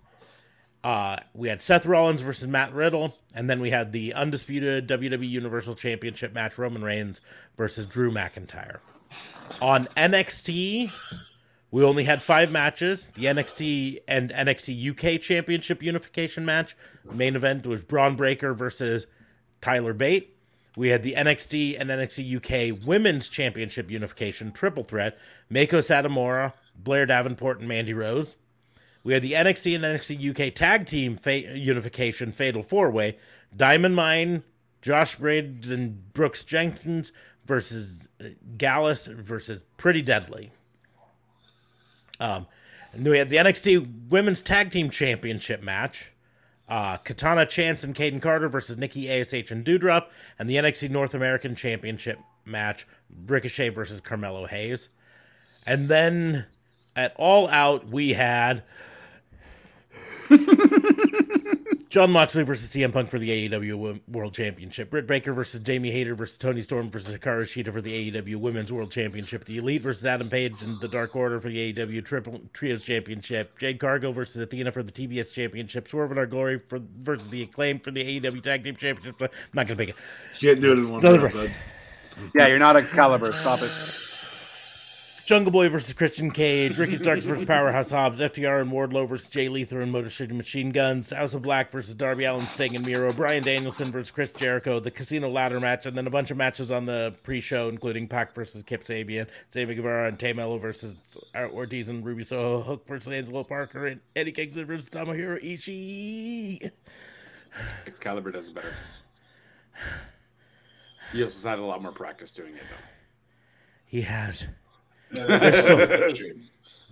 Uh, 0.82 1.16
we 1.34 1.48
had 1.48 1.60
Seth 1.60 1.84
Rollins 1.84 2.22
versus 2.22 2.46
Matt 2.48 2.72
Riddle, 2.72 3.16
and 3.34 3.48
then 3.50 3.60
we 3.60 3.70
had 3.70 3.92
the 3.92 4.14
undisputed 4.14 4.88
WWE 4.88 5.28
Universal 5.28 5.74
Championship 5.74 6.32
match, 6.32 6.56
Roman 6.56 6.82
Reigns 6.82 7.20
versus 7.56 7.84
Drew 7.84 8.10
McIntyre. 8.10 8.78
On 9.60 9.88
NXT, 9.96 10.90
we 11.70 11.84
only 11.84 12.04
had 12.04 12.22
five 12.22 12.50
matches. 12.50 13.10
The 13.14 13.24
NXT 13.24 14.00
and 14.08 14.30
NXT 14.30 14.90
UK 14.90 15.20
Championship 15.20 15.82
unification 15.82 16.44
match. 16.44 16.76
The 17.04 17.14
main 17.14 17.36
event 17.36 17.66
was 17.66 17.82
Bron 17.82 18.16
Breakker 18.16 18.54
versus 18.54 19.06
Tyler 19.60 19.92
Bate. 19.92 20.36
We 20.76 20.88
had 20.88 21.02
the 21.02 21.14
NXT 21.14 21.80
and 21.80 21.90
NXT 21.90 22.36
UK 22.72 22.86
Women's 22.86 23.28
Championship 23.28 23.90
unification 23.90 24.52
triple 24.52 24.84
threat. 24.84 25.18
Meiko 25.52 25.80
Satomura, 25.82 26.52
Blair 26.76 27.06
Davenport, 27.06 27.58
and 27.58 27.68
Mandy 27.68 27.92
Rose. 27.92 28.36
We 29.02 29.14
had 29.14 29.22
the 29.22 29.32
NXT 29.32 29.74
and 29.74 29.84
NXT 29.84 30.48
UK 30.48 30.54
Tag 30.54 30.86
Team 30.86 31.16
fa- 31.16 31.56
Unification 31.56 32.32
Fatal 32.32 32.62
Four 32.62 32.90
Way: 32.90 33.18
Diamond 33.56 33.96
Mine, 33.96 34.44
Josh 34.82 35.16
Briggs, 35.16 35.70
and 35.70 36.12
Brooks 36.12 36.44
Jenkins 36.44 37.10
versus 37.46 38.08
uh, 38.20 38.28
Gallus 38.56 39.06
versus 39.06 39.62
Pretty 39.76 40.02
Deadly. 40.02 40.52
Um, 42.20 42.46
and 42.92 43.04
then 43.04 43.10
we 43.10 43.18
had 43.18 43.30
the 43.30 43.36
NXT 43.36 44.08
Women's 44.10 44.42
Tag 44.42 44.70
Team 44.70 44.90
Championship 44.90 45.62
match: 45.62 46.09
uh, 46.70 46.96
Katana 46.98 47.44
Chance 47.44 47.84
and 47.84 47.94
Kayden 47.94 48.22
Carter 48.22 48.48
versus 48.48 48.76
Nikki 48.76 49.10
A.S.H. 49.10 49.50
and 49.50 49.64
Doudrop, 49.64 50.06
and 50.38 50.48
the 50.48 50.56
NXT 50.56 50.90
North 50.90 51.14
American 51.14 51.54
Championship 51.54 52.18
match: 52.44 52.86
Ricochet 53.26 53.70
versus 53.70 54.00
Carmelo 54.00 54.46
Hayes. 54.46 54.88
And 55.66 55.88
then 55.88 56.46
at 56.96 57.12
All 57.16 57.48
Out, 57.48 57.88
we 57.88 58.12
had 58.12 58.62
Jon 61.90 62.12
Moxley 62.12 62.44
versus 62.44 62.70
CM 62.70 62.92
Punk 62.92 63.10
for 63.10 63.18
the 63.18 63.48
AEW 63.48 64.00
World 64.06 64.32
Championship. 64.32 64.90
Britt 64.90 65.08
Baker 65.08 65.32
versus 65.32 65.58
Jamie 65.60 65.90
Hayter 65.90 66.14
versus 66.14 66.38
Toni 66.38 66.62
Storm 66.62 66.88
versus 66.88 67.12
Hikaru 67.12 67.42
Shida 67.42 67.72
for 67.72 67.80
the 67.80 68.12
AEW 68.12 68.36
Women's 68.36 68.72
World 68.72 68.92
Championship. 68.92 69.44
The 69.44 69.56
Elite 69.56 69.82
versus 69.82 70.06
Adam 70.06 70.28
Page 70.28 70.62
and 70.62 70.80
the 70.80 70.86
Dark 70.86 71.16
Order 71.16 71.40
for 71.40 71.48
the 71.48 71.72
AEW 71.72 72.04
Triple 72.04 72.40
Trios 72.52 72.84
Championship. 72.84 73.58
Jade 73.58 73.80
Cargill 73.80 74.12
versus 74.12 74.40
Athena 74.40 74.70
for 74.70 74.84
the 74.84 74.92
TBS 74.92 75.32
Championship. 75.32 75.88
Swerve 75.88 76.12
in 76.12 76.18
Our 76.18 76.26
Glory 76.26 76.60
for 76.68 76.80
versus 77.00 77.28
the 77.28 77.42
Acclaim 77.42 77.80
for 77.80 77.90
the 77.90 78.20
AEW 78.20 78.40
Tag 78.40 78.62
Team 78.62 78.76
Championship. 78.76 79.20
I'm 79.20 79.28
not 79.52 79.66
gonna 79.66 79.76
pick 79.76 79.88
it. 79.88 79.96
You 80.38 80.50
can't 80.50 80.60
do 80.60 80.72
it 80.72 80.78
in 80.78 80.88
one 80.90 81.00
Another 81.00 81.18
round, 81.22 81.32
bud. 81.34 81.50
yeah, 82.36 82.46
you're 82.46 82.60
not 82.60 82.76
Excalibur. 82.76 83.32
Stop 83.32 83.62
it. 83.62 83.70
Jungle 85.30 85.52
Boy 85.52 85.68
versus 85.68 85.92
Christian 85.92 86.32
Cage, 86.32 86.76
Ricky 86.76 86.96
Starks 86.96 87.24
versus 87.24 87.46
Powerhouse 87.46 87.88
Hobbs, 87.88 88.18
FTR 88.18 88.62
and 88.62 88.72
Wardlow 88.72 89.08
versus 89.08 89.28
Jay 89.28 89.48
Lethal 89.48 89.80
and 89.80 89.92
Motor 89.92 90.10
City 90.10 90.34
Machine 90.34 90.72
Guns, 90.72 91.10
House 91.10 91.34
of 91.34 91.42
Black 91.42 91.70
versus 91.70 91.94
Darby 91.94 92.24
Allin, 92.24 92.48
Sting 92.48 92.74
and 92.74 92.84
Miro, 92.84 93.12
Bryan 93.12 93.44
Danielson 93.44 93.92
versus 93.92 94.10
Chris 94.10 94.32
Jericho, 94.32 94.80
the 94.80 94.90
Casino 94.90 95.28
Ladder 95.28 95.60
match, 95.60 95.86
and 95.86 95.96
then 95.96 96.08
a 96.08 96.10
bunch 96.10 96.32
of 96.32 96.36
matches 96.36 96.72
on 96.72 96.84
the 96.84 97.14
pre-show, 97.22 97.68
including 97.68 98.08
Pac 98.08 98.34
versus 98.34 98.64
Kip 98.64 98.82
Sabian, 98.82 99.28
Sammy 99.50 99.76
Guevara 99.76 100.08
and 100.08 100.18
Tay 100.18 100.32
Melo 100.32 100.58
versus 100.58 100.96
Ortiz 101.36 101.88
and 101.88 102.04
Ruby 102.04 102.24
Soho, 102.24 102.60
Hook 102.62 102.88
versus 102.88 103.12
Angelo 103.12 103.44
Parker, 103.44 103.86
and 103.86 104.00
Eddie 104.16 104.32
Kingston 104.32 104.64
versus 104.64 104.88
Tomohiro 104.88 105.40
Ishii. 105.40 106.72
Excalibur 107.86 108.32
does 108.32 108.48
it 108.48 108.54
better. 108.56 108.74
He 111.12 111.22
also 111.22 111.48
had 111.48 111.60
a 111.60 111.64
lot 111.64 111.80
more 111.80 111.92
practice 111.92 112.32
doing 112.32 112.56
it, 112.56 112.64
though. 112.68 112.84
He 113.86 114.00
has. 114.00 114.44
True. 116.14 116.40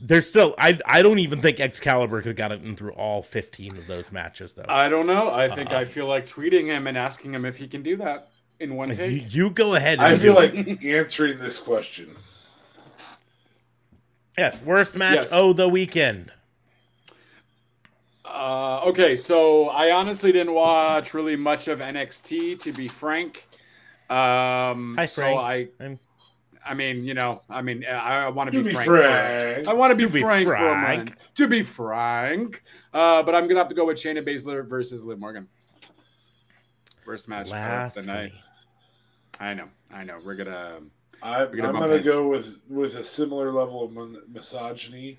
There's 0.01 0.29
still. 0.29 0.55
I. 0.59 0.79
I 0.87 1.03
don't 1.03 1.19
even 1.19 1.41
think 1.41 1.59
Excalibur 1.61 2.19
could 2.23 2.29
have 2.29 2.37
gotten 2.37 2.77
through 2.77 2.93
all 2.93 3.23
15 3.23 3.77
of 3.77 3.87
those 3.87 4.05
matches 4.13 4.53
though. 4.53 4.65
I 4.69 4.89
don't 4.89 5.07
know. 5.07 5.33
I 5.35 5.49
think 5.49 5.73
Uh, 5.73 5.77
I 5.79 5.85
feel 5.85 6.07
like 6.07 6.25
tweeting 6.27 6.67
him 6.67 6.87
and 6.87 6.97
asking 6.97 7.35
him 7.35 7.45
if 7.45 7.57
he 7.57 7.67
can 7.67 7.83
do 7.83 7.97
that 7.97 8.31
in 8.61 8.75
one 8.77 8.91
you, 8.91 8.95
take. 8.95 9.35
you 9.35 9.51
go 9.51 9.75
ahead. 9.75 9.95
And 9.99 10.03
I 10.03 10.15
do 10.15 10.21
feel 10.21 10.39
it. 10.39 10.55
like 10.69 10.85
answering 10.85 11.39
this 11.39 11.59
question. 11.59 12.15
Yes, 14.37 14.63
worst 14.63 14.95
match 14.95 15.17
Yes. 15.23 15.29
oh 15.33 15.53
the 15.53 15.69
weekend. 15.69 16.31
Uh, 18.25 18.81
okay, 18.85 19.17
so 19.17 19.69
I 19.71 19.91
honestly 19.91 20.31
didn't 20.33 20.53
watch 20.55 21.13
really 21.15 21.35
much 21.35 21.67
of 21.67 21.81
NXT, 21.81 22.61
to 22.61 22.73
be 22.73 22.87
frank. 22.87 23.49
Um, 24.11 24.95
Hi, 24.97 25.07
so 25.07 25.37
I, 25.37 25.69
I'm- 25.81 25.99
I 26.69 26.75
mean, 26.75 27.05
you 27.05 27.15
know, 27.15 27.43
I 27.49 27.63
mean, 27.63 27.85
I, 27.85 28.25
I 28.25 28.29
want 28.29 28.51
to 28.53 28.59
To 28.59 28.63
be, 28.63 28.69
be 28.71 28.75
frank. 28.75 28.89
frank. 28.91 29.69
I 29.69 29.73
want 29.73 29.91
to 29.91 29.97
be, 29.97 30.05
To 30.05 30.13
be 30.13 30.21
frank, 30.21 30.47
for 30.47 30.55
a 30.55 30.59
frank. 30.59 30.99
moment. 30.99 31.17
To 31.37 31.49
be 31.49 31.63
frank, 31.63 32.63
uh, 32.93 33.23
but 33.23 33.35
I'm 33.35 33.49
gonna 33.49 33.61
have 33.61 33.69
to 33.69 33.75
go 33.75 33.87
with 33.87 33.97
Shayna 33.97 34.23
Baszler 34.27 34.67
versus 34.69 35.03
Liv 35.05 35.19
Morgan. 35.19 35.49
Worst 37.07 37.29
match 37.29 37.47
of 37.51 37.95
the 37.95 38.03
night. 38.03 38.33
I 39.41 39.55
know, 39.55 39.69
I 39.91 40.05
know. 40.05 40.19
We're 40.25 40.35
gonna. 40.35 40.81
I, 41.23 41.45
We're 41.45 41.57
gonna 41.57 41.69
I'm 41.69 41.75
gonna 41.81 42.01
go 42.01 42.29
with 42.29 42.57
with 42.69 42.95
a 42.97 43.05
similar 43.05 43.51
level 43.51 43.83
of 43.85 43.93
mon- 43.93 44.23
misogyny. 44.33 45.19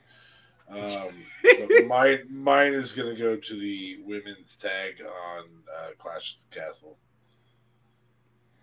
Um, 0.69 1.09
but 1.43 1.87
mine 1.87 2.19
mine 2.29 2.73
is 2.73 2.91
gonna 2.91 3.15
go 3.15 3.35
to 3.35 3.59
the 3.59 3.97
women's 4.05 4.55
tag 4.55 5.01
on 5.01 5.45
uh, 5.77 5.87
Clash 5.97 6.35
of 6.37 6.49
the 6.49 6.59
Castle. 6.59 6.97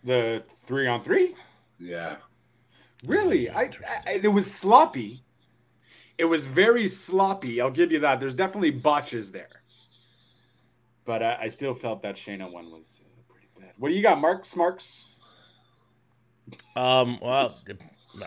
The 0.05 0.45
three 0.67 0.87
on 0.87 1.03
three? 1.03 1.35
Yeah, 1.81 2.17
Really? 3.05 3.51
I, 3.51 3.71
I 4.07 4.21
it 4.23 4.29
was 4.29 4.53
sloppy. 4.53 5.23
It 6.19 6.25
was 6.25 6.47
very 6.47 6.89
sloppy. 6.89 7.61
I'll 7.61 7.71
give 7.71 7.93
you 7.93 8.01
that. 8.01 8.21
There's 8.21 8.35
definitely 8.35 8.71
botches 8.71 9.31
there. 9.33 9.63
But 11.05 11.23
I, 11.23 11.39
I 11.43 11.49
still 11.49 11.75
felt 11.75 12.03
that 12.03 12.17
Shayna 12.17 12.51
one 12.51 12.71
was 12.71 13.03
uh, 13.05 13.33
pretty 13.33 13.49
bad. 13.59 13.75
What 13.79 13.91
do 13.91 13.95
you 13.95 14.03
got, 14.03 14.19
Marks? 14.19 14.57
Marks? 14.57 15.15
Um, 16.75 17.19
well, 17.21 17.59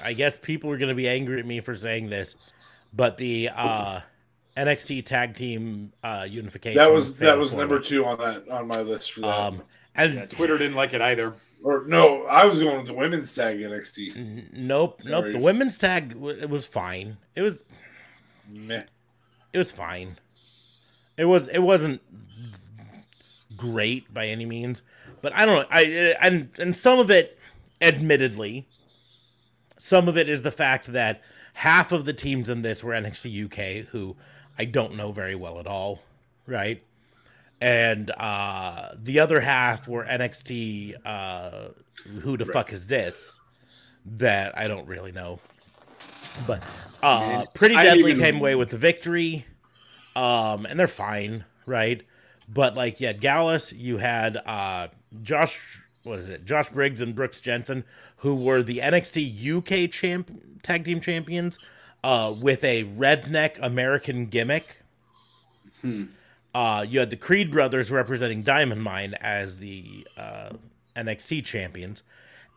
I 0.02 0.14
guess 0.14 0.38
people 0.38 0.70
are 0.72 0.78
going 0.78 0.90
to 0.90 0.96
be 0.96 1.10
angry 1.10 1.40
at 1.40 1.46
me 1.46 1.62
for 1.62 1.76
saying 1.76 2.10
this, 2.10 2.36
but 2.94 3.18
the 3.18 3.50
uh, 3.56 4.02
NXT 4.56 5.06
Tag 5.06 5.36
Team 5.36 5.92
uh, 6.04 6.28
Unification. 6.30 6.78
That 6.78 6.92
was 6.92 7.16
that 7.18 7.38
was 7.38 7.54
number 7.54 7.80
me. 7.80 7.86
two 7.86 8.06
on 8.06 8.18
that 8.20 8.48
on 8.50 8.68
my 8.68 8.82
list 8.82 9.14
for 9.14 9.22
that. 9.22 9.28
Um, 9.28 9.62
and 9.96 10.14
Yeah, 10.14 10.26
Twitter 10.26 10.58
didn't 10.58 10.76
like 10.76 10.94
it 10.94 11.02
either. 11.02 11.34
Or 11.64 11.84
no, 11.86 12.24
I 12.24 12.46
was 12.46 12.60
going 12.60 12.78
with 12.78 12.88
the 12.88 12.94
women's 12.94 13.34
tag 13.34 13.60
NXT. 13.60 14.54
nope, 14.54 15.02
nope. 15.04 15.32
The 15.32 15.40
women's 15.40 15.78
tag 15.78 16.14
w- 16.14 16.40
it 16.40 16.50
was 16.50 16.66
fine. 16.66 17.18
It 17.36 17.42
was 17.42 17.64
Meh. 18.50 18.84
it 19.54 19.58
was 19.58 19.72
fine. 19.72 20.18
It 21.18 21.26
was 21.26 21.48
it 21.50 21.60
wasn't 21.60 22.02
great 23.58 24.14
by 24.14 24.28
any 24.28 24.46
means, 24.46 24.84
but 25.22 25.34
I 25.34 25.46
don't 25.46 25.62
know. 25.62 25.68
I 25.70 26.16
and 26.22 26.50
and 26.58 26.76
some 26.76 27.00
of 27.00 27.12
it, 27.12 27.38
admittedly, 27.82 28.68
some 29.78 30.08
of 30.08 30.18
it 30.18 30.30
is 30.30 30.44
the 30.44 30.52
fact 30.52 30.88
that 30.94 31.22
half 31.54 31.92
of 31.92 32.06
the 32.06 32.14
teams 32.14 32.50
in 32.50 32.62
this 32.62 32.84
were 32.84 32.94
NXT 32.94 33.46
UK, 33.46 33.88
who 33.90 34.16
I 34.58 34.66
don't 34.66 34.96
know 34.96 35.12
very 35.12 35.36
well 35.36 35.60
at 35.60 35.68
all, 35.68 36.00
right? 36.48 36.82
And 37.62 38.10
uh, 38.12 38.92
the 38.96 39.20
other 39.20 39.40
half 39.42 39.88
were 39.88 40.06
NXT. 40.06 40.96
Uh, 41.06 41.70
who 42.22 42.38
the 42.38 42.46
fuck 42.46 42.72
is 42.72 42.88
this? 42.88 43.40
That 44.06 44.58
I 44.58 44.68
don't 44.68 44.88
really 44.88 45.12
know. 45.12 45.40
But 46.48 46.64
uh, 47.04 47.20
Man, 47.20 47.46
Pretty 47.54 47.76
Deadly 47.76 48.12
even- 48.12 48.24
came 48.24 48.36
away 48.38 48.56
with 48.56 48.70
the 48.70 48.78
victory, 48.78 49.46
um, 50.16 50.66
and 50.66 50.80
they're 50.80 50.88
fine, 50.88 51.44
right? 51.66 52.02
But 52.48 52.76
like, 52.76 53.00
you 53.02 53.08
had 53.08 53.20
Gallus, 53.20 53.74
you 53.74 53.98
had 53.98 54.38
uh, 54.38 54.88
Josh, 55.22 55.60
what 56.04 56.20
is 56.20 56.30
it? 56.30 56.46
Josh 56.46 56.70
Briggs 56.70 57.02
and 57.02 57.14
Brooks 57.14 57.42
Jensen, 57.42 57.84
who 58.18 58.36
were 58.36 58.64
the 58.64 58.78
NXT 58.80 59.86
UK 59.86 59.92
champ 59.92 60.32
tag 60.64 60.86
team 60.86 61.02
champions, 61.02 61.60
uh, 62.04 62.34
with 62.40 62.64
a 62.64 62.86
redneck 62.86 63.58
American 63.62 64.28
gimmick. 64.28 64.78
Hmm. 65.82 66.06
Uh, 66.54 66.86
you 66.88 67.00
had 67.00 67.10
the 67.10 67.18
Creed 67.18 67.52
brothers 67.52 67.92
representing 67.92 68.42
Diamond 68.42 68.84
Mine 68.84 69.14
as 69.22 69.60
the 69.60 70.08
uh, 70.18 70.50
NXT 70.96 71.46
champions. 71.46 72.04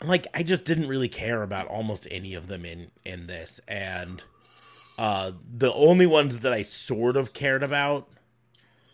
And 0.00 0.08
like, 0.08 0.26
I 0.34 0.42
just 0.42 0.64
didn't 0.64 0.88
really 0.88 1.08
care 1.08 1.42
about 1.42 1.68
almost 1.68 2.08
any 2.10 2.34
of 2.34 2.48
them 2.48 2.64
in 2.64 2.90
in 3.04 3.26
this, 3.26 3.60
and 3.68 4.22
uh, 4.98 5.32
the 5.56 5.72
only 5.72 6.06
ones 6.06 6.40
that 6.40 6.52
I 6.52 6.62
sort 6.62 7.16
of 7.16 7.32
cared 7.32 7.62
about 7.62 8.08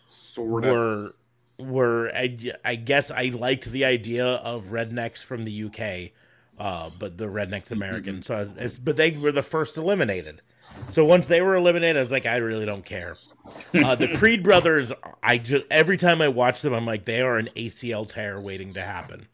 Sort 0.05 0.65
of. 0.65 0.71
were 0.71 1.13
were 1.59 2.11
I, 2.15 2.37
I 2.63 2.75
guess 2.75 3.11
I 3.11 3.31
liked 3.33 3.65
the 3.65 3.85
idea 3.85 4.25
of 4.25 4.65
rednecks 4.65 5.17
from 5.17 5.45
the 5.45 5.63
UK, 5.65 6.11
uh, 6.59 6.89
but 6.97 7.17
the 7.17 7.25
rednecks 7.25 7.71
American. 7.71 8.21
So, 8.21 8.49
it's, 8.57 8.75
but 8.75 8.95
they 8.95 9.11
were 9.11 9.31
the 9.31 9.43
first 9.43 9.77
eliminated. 9.77 10.41
So 10.91 11.05
once 11.05 11.27
they 11.27 11.41
were 11.41 11.55
eliminated, 11.55 11.97
I 11.97 12.01
was 12.01 12.11
like, 12.11 12.25
I 12.25 12.37
really 12.37 12.65
don't 12.65 12.83
care. 12.85 13.15
Uh, 13.73 13.95
the 13.95 14.07
Creed 14.17 14.43
brothers, 14.43 14.91
I 15.21 15.37
just 15.37 15.65
every 15.69 15.97
time 15.97 16.21
I 16.21 16.27
watch 16.27 16.61
them, 16.61 16.73
I'm 16.73 16.85
like, 16.85 17.05
they 17.05 17.21
are 17.21 17.37
an 17.37 17.49
ACL 17.55 18.07
tear 18.07 18.39
waiting 18.39 18.73
to 18.73 18.81
happen. 18.81 19.27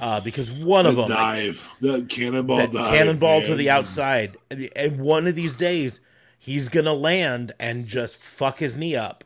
Uh, 0.00 0.20
because 0.20 0.50
one 0.50 0.86
of 0.86 0.96
The 0.96 1.02
them, 1.02 1.10
like, 1.10 1.18
dive, 1.18 1.68
the 1.80 2.02
cannonball 2.08 2.56
that 2.56 2.72
dive, 2.72 2.94
cannonball 2.94 3.42
to 3.42 3.54
the 3.54 3.70
outside, 3.70 4.36
and 4.76 4.98
one 5.00 5.26
of 5.26 5.34
these 5.34 5.56
days, 5.56 6.00
he's 6.38 6.68
gonna 6.68 6.94
land 6.94 7.52
and 7.58 7.86
just 7.86 8.16
fuck 8.16 8.60
his 8.60 8.76
knee 8.76 8.96
up. 8.96 9.24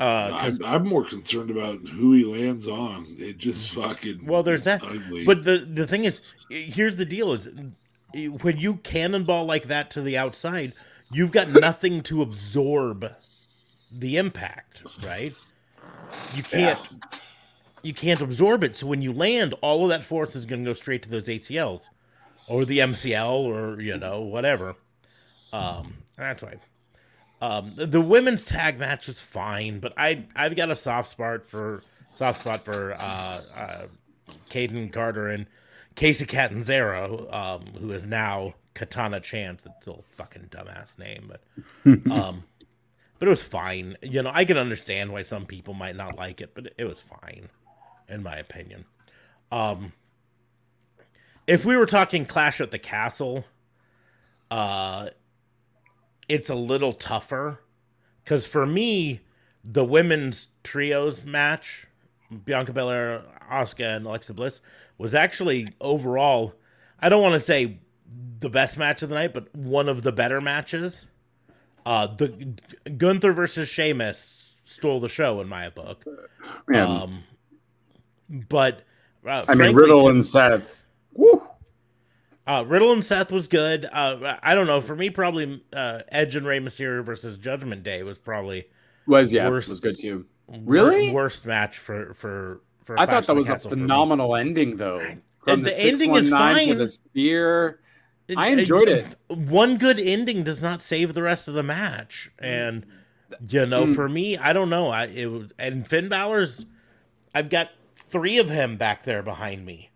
Uh, 0.00 0.30
I'm, 0.32 0.64
I'm 0.64 0.86
more 0.86 1.04
concerned 1.04 1.50
about 1.50 1.78
who 1.88 2.12
he 2.14 2.24
lands 2.24 2.66
on. 2.66 3.14
It 3.18 3.38
just 3.38 3.72
fucking 3.72 4.26
Well, 4.26 4.42
there's 4.42 4.64
that. 4.64 4.82
Ugly. 4.82 5.24
But 5.24 5.44
the 5.44 5.58
the 5.58 5.86
thing 5.86 6.04
is, 6.04 6.20
here's 6.50 6.96
the 6.96 7.04
deal: 7.04 7.32
is 7.32 7.48
when 8.14 8.58
you 8.58 8.76
cannonball 8.76 9.44
like 9.44 9.64
that 9.64 9.90
to 9.92 10.02
the 10.02 10.16
outside, 10.16 10.72
you've 11.10 11.32
got 11.32 11.48
nothing 11.48 12.02
to 12.02 12.22
absorb 12.22 13.12
the 13.90 14.16
impact, 14.16 14.82
right? 15.02 15.34
You 16.34 16.42
can't. 16.42 16.78
You 17.82 17.92
can't 17.92 18.22
absorb 18.22 18.64
it. 18.64 18.74
So 18.74 18.86
when 18.86 19.02
you 19.02 19.12
land, 19.12 19.54
all 19.60 19.84
of 19.84 19.90
that 19.90 20.04
force 20.04 20.34
is 20.34 20.46
going 20.46 20.64
to 20.64 20.70
go 20.70 20.74
straight 20.74 21.02
to 21.02 21.10
those 21.10 21.28
ACLs, 21.28 21.90
or 22.48 22.64
the 22.64 22.78
MCL, 22.78 23.30
or 23.30 23.80
you 23.80 23.98
know 23.98 24.22
whatever. 24.22 24.76
Um, 25.52 25.98
that's 26.16 26.42
why. 26.42 26.54
Um, 27.42 27.72
the, 27.74 27.86
the 27.86 28.00
women's 28.00 28.42
tag 28.42 28.78
match 28.78 29.06
was 29.06 29.20
fine, 29.20 29.80
but 29.80 29.92
I 29.98 30.24
I've 30.34 30.56
got 30.56 30.70
a 30.70 30.76
soft 30.76 31.10
spot 31.10 31.46
for 31.46 31.82
soft 32.14 32.40
spot 32.40 32.64
for 32.64 32.94
uh, 32.94 33.42
uh, 33.56 33.86
Kayden 34.50 34.92
Carter 34.92 35.28
and 35.28 35.46
Casey 35.94 36.26
Catanzaro, 36.26 37.28
um, 37.32 37.80
who 37.80 37.92
is 37.92 38.06
now 38.06 38.54
Katana 38.74 39.20
Chance. 39.20 39.66
It's 39.66 39.74
still 39.82 40.04
a 40.08 40.16
fucking 40.16 40.48
dumbass 40.50 40.98
name, 40.98 41.30
but 41.30 41.42
um, 42.10 42.44
but 43.18 43.28
it 43.28 43.30
was 43.30 43.42
fine. 43.42 43.96
You 44.02 44.22
know, 44.22 44.30
I 44.32 44.44
can 44.44 44.56
understand 44.56 45.12
why 45.12 45.22
some 45.22 45.46
people 45.46 45.74
might 45.74 45.96
not 45.96 46.16
like 46.16 46.40
it, 46.40 46.50
but 46.54 46.72
it 46.76 46.84
was 46.84 47.00
fine, 47.00 47.48
in 48.08 48.22
my 48.22 48.36
opinion. 48.36 48.84
Um, 49.52 49.92
if 51.46 51.64
we 51.64 51.76
were 51.76 51.86
talking 51.86 52.24
Clash 52.24 52.60
at 52.60 52.70
the 52.70 52.78
Castle, 52.78 53.44
uh, 54.50 55.08
it's 56.28 56.50
a 56.50 56.54
little 56.54 56.92
tougher 56.92 57.60
because 58.22 58.46
for 58.46 58.66
me, 58.66 59.20
the 59.62 59.84
women's 59.84 60.48
trios 60.62 61.24
match, 61.24 61.86
Bianca 62.44 62.72
Belair, 62.72 63.22
Asuka, 63.50 63.96
and 63.96 64.06
Alexa 64.06 64.34
Bliss, 64.34 64.60
was 64.98 65.14
actually 65.14 65.68
overall, 65.80 66.54
I 67.00 67.08
don't 67.08 67.22
want 67.22 67.34
to 67.34 67.40
say 67.40 67.78
the 68.40 68.48
best 68.48 68.76
match 68.78 69.02
of 69.02 69.08
the 69.08 69.14
night, 69.14 69.32
but 69.34 69.54
one 69.54 69.88
of 69.88 70.02
the 70.02 70.12
better 70.12 70.40
matches. 70.40 71.06
Uh, 71.86 72.06
the 72.06 72.54
Gunther 72.96 73.32
versus 73.32 73.68
Sheamus 73.68 74.54
stole 74.64 75.00
the 75.00 75.08
show 75.08 75.40
in 75.40 75.48
my 75.48 75.68
book. 75.68 76.04
Man, 76.68 76.86
Um, 76.90 77.22
but 78.48 78.82
uh, 79.26 79.44
I 79.48 79.54
mean, 79.54 79.74
Riddle 79.74 80.02
to- 80.04 80.08
and 80.08 80.24
Seth. 80.24 80.82
Woo. 81.14 81.42
uh, 82.46 82.64
Riddle 82.66 82.92
and 82.92 83.04
Seth 83.04 83.30
was 83.32 83.46
good. 83.48 83.84
Uh, 83.90 84.36
I 84.42 84.54
don't 84.54 84.66
know. 84.66 84.80
For 84.80 84.96
me, 84.96 85.10
probably 85.10 85.62
uh, 85.72 86.00
Edge 86.08 86.36
and 86.36 86.46
Rey 86.46 86.58
Mysterio 86.60 87.04
versus 87.04 87.36
Judgment 87.38 87.82
Day 87.82 88.02
was 88.02 88.18
probably 88.18 88.66
Was 89.06 89.32
yeah, 89.32 89.48
Worst- 89.48 89.68
was 89.68 89.80
good 89.80 89.98
too. 89.98 90.26
Really? 90.48 91.10
worst 91.10 91.46
match 91.46 91.78
for 91.78 92.12
for 92.14 92.60
for. 92.73 92.73
I 92.90 93.06
Clash 93.06 93.08
thought 93.08 93.08
that 93.08 93.20
of 93.20 93.26
the 93.26 93.34
was 93.34 93.48
a 93.48 93.52
Castle 93.52 93.70
me. 93.70 93.82
phenomenal 93.82 94.36
ending, 94.36 94.76
though. 94.76 95.00
From 95.44 95.62
the 95.62 95.70
the, 95.70 95.78
ending 95.78 96.14
is 96.14 96.28
619 96.28 96.28
to 96.30 96.74
fine. 96.74 96.78
the 96.78 96.88
spear. 96.90 97.80
It- 98.28 98.38
I 98.38 98.48
enjoyed 98.48 98.88
it. 98.88 99.14
One 99.28 99.76
good 99.76 100.00
ending 100.00 100.44
does 100.44 100.62
not 100.62 100.80
save 100.80 101.12
the 101.14 101.22
rest 101.22 101.46
of 101.48 101.54
the 101.54 101.62
match, 101.62 102.30
and 102.38 102.86
you 103.48 103.66
know, 103.66 103.84
Mm. 103.86 103.94
for 103.94 104.08
me, 104.08 104.38
I 104.38 104.52
don't 104.52 104.70
know. 104.70 104.88
I 104.90 105.06
it 105.06 105.26
was 105.26 105.52
and 105.58 105.86
Finn 105.86 106.08
Balor's. 106.08 106.64
I've 107.34 107.50
got 107.50 107.70
three 108.10 108.38
of 108.38 108.48
him 108.48 108.76
back 108.76 109.02
there 109.04 109.22
behind 109.22 109.66
me, 109.66 109.90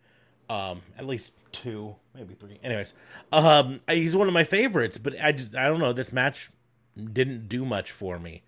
um, 0.51 0.83
at 0.99 1.07
least 1.07 1.31
two, 1.53 1.95
maybe 2.15 2.35
three. 2.35 2.59
Anyways, 2.63 2.93
um, 3.33 3.81
he's 3.89 4.15
one 4.17 4.29
of 4.29 4.35
my 4.35 4.45
favorites, 4.45 4.99
but 4.99 5.15
I 5.23 5.33
just 5.33 5.55
I 5.57 5.67
don't 5.69 5.79
know. 5.81 5.93
This 5.95 6.13
match 6.13 6.51
didn't 7.13 7.49
do 7.49 7.65
much 7.65 7.93
for 7.93 8.19
me, 8.19 8.43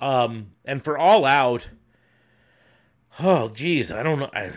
um, 0.00 0.48
and 0.66 0.82
for 0.84 0.98
All 0.98 1.24
Out. 1.24 1.68
Oh, 3.20 3.48
geez, 3.48 3.92
I 3.92 4.02
don't 4.02 4.18
know. 4.18 4.30
I, 4.32 4.50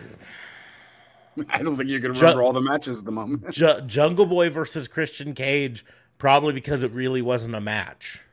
I 1.50 1.62
don't 1.62 1.78
think 1.78 1.90
you 1.90 2.00
can 2.00 2.14
Ju- 2.14 2.22
remember 2.22 2.42
all 2.44 2.54
the 2.54 2.62
matches 2.62 3.00
at 3.00 3.06
the 3.06 3.12
moment. 3.12 3.50
Ju- 3.52 3.82
Jungle 3.86 4.26
Boy 4.26 4.50
versus 4.50 4.88
Christian 4.88 5.34
Cage, 5.34 5.86
probably 6.18 6.54
because 6.54 6.84
it 6.84 6.92
really 6.92 7.22
wasn't 7.22 7.56
a 7.56 7.62
match. 7.62 8.24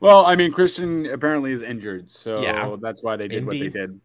Well, 0.00 0.26
I 0.26 0.36
mean, 0.36 0.52
Christian 0.52 1.06
apparently 1.06 1.52
is 1.52 1.62
injured, 1.62 2.10
so 2.10 2.42
Yeah. 2.42 2.76
that's 2.80 3.02
why 3.02 3.16
they 3.16 3.28
did 3.28 3.46
what 3.46 3.58
they 3.58 3.68
did. 3.68 4.00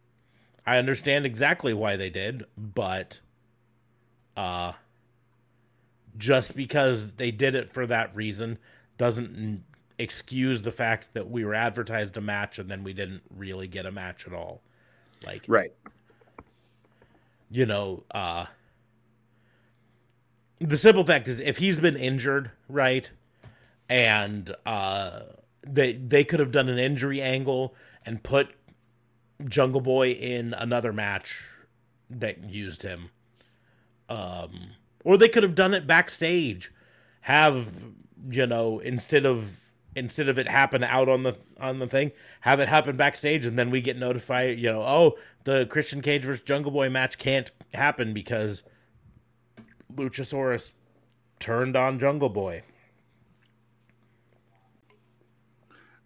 I 0.66 0.78
understand 0.78 1.26
exactly 1.26 1.74
why 1.74 1.96
they 1.96 2.10
did, 2.10 2.44
but 2.56 3.20
uh 4.36 4.72
just 6.16 6.54
because 6.54 7.12
they 7.12 7.30
did 7.30 7.54
it 7.54 7.72
for 7.72 7.86
that 7.86 8.14
reason 8.14 8.58
doesn't 8.98 9.62
excuse 10.00 10.62
the 10.62 10.72
fact 10.72 11.12
that 11.12 11.30
we 11.30 11.44
were 11.44 11.54
advertised 11.54 12.16
a 12.16 12.20
match 12.20 12.58
and 12.58 12.70
then 12.70 12.82
we 12.82 12.92
didn't 12.92 13.22
really 13.36 13.68
get 13.68 13.84
a 13.86 13.92
match 13.92 14.26
at 14.26 14.32
all. 14.32 14.62
Like 15.24 15.44
Right. 15.46 15.72
you 17.50 17.66
know, 17.66 18.04
uh 18.10 18.46
the 20.58 20.76
simple 20.76 21.04
fact 21.04 21.28
is 21.28 21.40
if 21.40 21.58
he's 21.58 21.78
been 21.80 21.96
injured, 21.96 22.50
right? 22.68 23.10
And 23.88 24.54
uh 24.64 25.20
they 25.66 25.92
they 25.92 26.24
could 26.24 26.40
have 26.40 26.52
done 26.52 26.68
an 26.68 26.78
injury 26.78 27.20
angle 27.20 27.74
and 28.06 28.22
put 28.22 28.48
Jungle 29.46 29.80
Boy 29.80 30.12
in 30.12 30.54
another 30.54 30.92
match 30.92 31.44
that 32.08 32.42
used 32.50 32.82
him. 32.82 33.10
Um 34.08 34.70
or 35.04 35.18
they 35.18 35.28
could 35.28 35.42
have 35.42 35.54
done 35.54 35.74
it 35.74 35.86
backstage. 35.86 36.72
Have 37.22 37.68
you 38.30 38.46
know, 38.46 38.78
instead 38.80 39.26
of 39.26 39.59
instead 39.94 40.28
of 40.28 40.38
it 40.38 40.48
happen 40.48 40.84
out 40.84 41.08
on 41.08 41.22
the 41.22 41.36
on 41.58 41.78
the 41.78 41.86
thing, 41.86 42.12
have 42.40 42.60
it 42.60 42.68
happen 42.68 42.96
backstage 42.96 43.44
and 43.44 43.58
then 43.58 43.70
we 43.70 43.80
get 43.80 43.98
notified, 43.98 44.58
you 44.58 44.70
know, 44.70 44.82
oh, 44.82 45.16
the 45.44 45.66
Christian 45.66 46.02
Cage 46.02 46.24
versus 46.24 46.44
Jungle 46.44 46.72
Boy 46.72 46.88
match 46.88 47.18
can't 47.18 47.50
happen 47.74 48.12
because 48.14 48.62
Luchasaurus 49.94 50.72
turned 51.38 51.76
on 51.76 51.98
Jungle 51.98 52.28
Boy. 52.28 52.62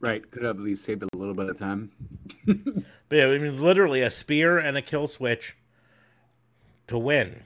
Right. 0.01 0.31
Could 0.31 0.43
have 0.43 0.57
at 0.59 0.63
least 0.63 0.85
saved 0.85 1.03
a 1.03 1.17
little 1.17 1.35
bit 1.35 1.49
of 1.49 1.59
time. 1.59 1.91
But 3.09 3.19
yeah, 3.19 3.27
I 3.27 3.39
mean, 3.39 3.63
literally 3.63 4.03
a 4.03 4.11
spear 4.11 4.59
and 4.59 4.77
a 4.77 4.83
kill 4.83 5.09
switch 5.09 5.57
to 6.89 6.99
win. 6.99 7.45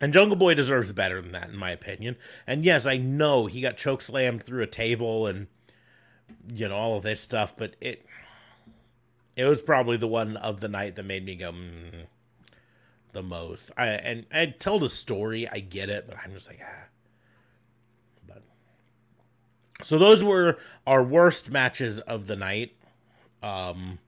And 0.00 0.12
Jungle 0.12 0.36
Boy 0.36 0.54
deserves 0.54 0.92
better 0.92 1.20
than 1.20 1.32
that, 1.32 1.48
in 1.48 1.56
my 1.56 1.70
opinion. 1.70 2.16
And 2.46 2.64
yes, 2.64 2.86
I 2.86 2.98
know 2.98 3.46
he 3.46 3.60
got 3.60 3.76
choke 3.76 4.02
slammed 4.02 4.42
through 4.42 4.62
a 4.62 4.68
table 4.68 5.26
and 5.26 5.48
you 6.48 6.68
know 6.68 6.76
all 6.76 6.96
of 6.96 7.02
this 7.02 7.20
stuff, 7.20 7.56
but 7.56 7.74
it 7.80 8.04
it 9.36 9.44
was 9.44 9.62
probably 9.62 9.96
the 9.96 10.08
one 10.08 10.36
of 10.36 10.60
the 10.60 10.68
night 10.68 10.96
that 10.96 11.04
made 11.04 11.24
me 11.24 11.34
go 11.34 11.52
mm, 11.52 12.06
the 13.12 13.22
most. 13.22 13.70
I 13.76 13.88
and 13.88 14.26
I 14.32 14.46
tell 14.46 14.78
the 14.78 14.88
story, 14.88 15.48
I 15.48 15.60
get 15.60 15.90
it, 15.90 16.06
but 16.08 16.16
I'm 16.24 16.32
just 16.32 16.48
like 16.48 16.60
ah. 16.62 16.86
But 18.26 18.42
so 19.82 19.98
those 19.98 20.22
were 20.22 20.58
our 20.86 21.02
worst 21.02 21.50
matches 21.50 21.98
of 22.00 22.26
the 22.26 22.36
night. 22.36 22.72
Um, 23.42 23.98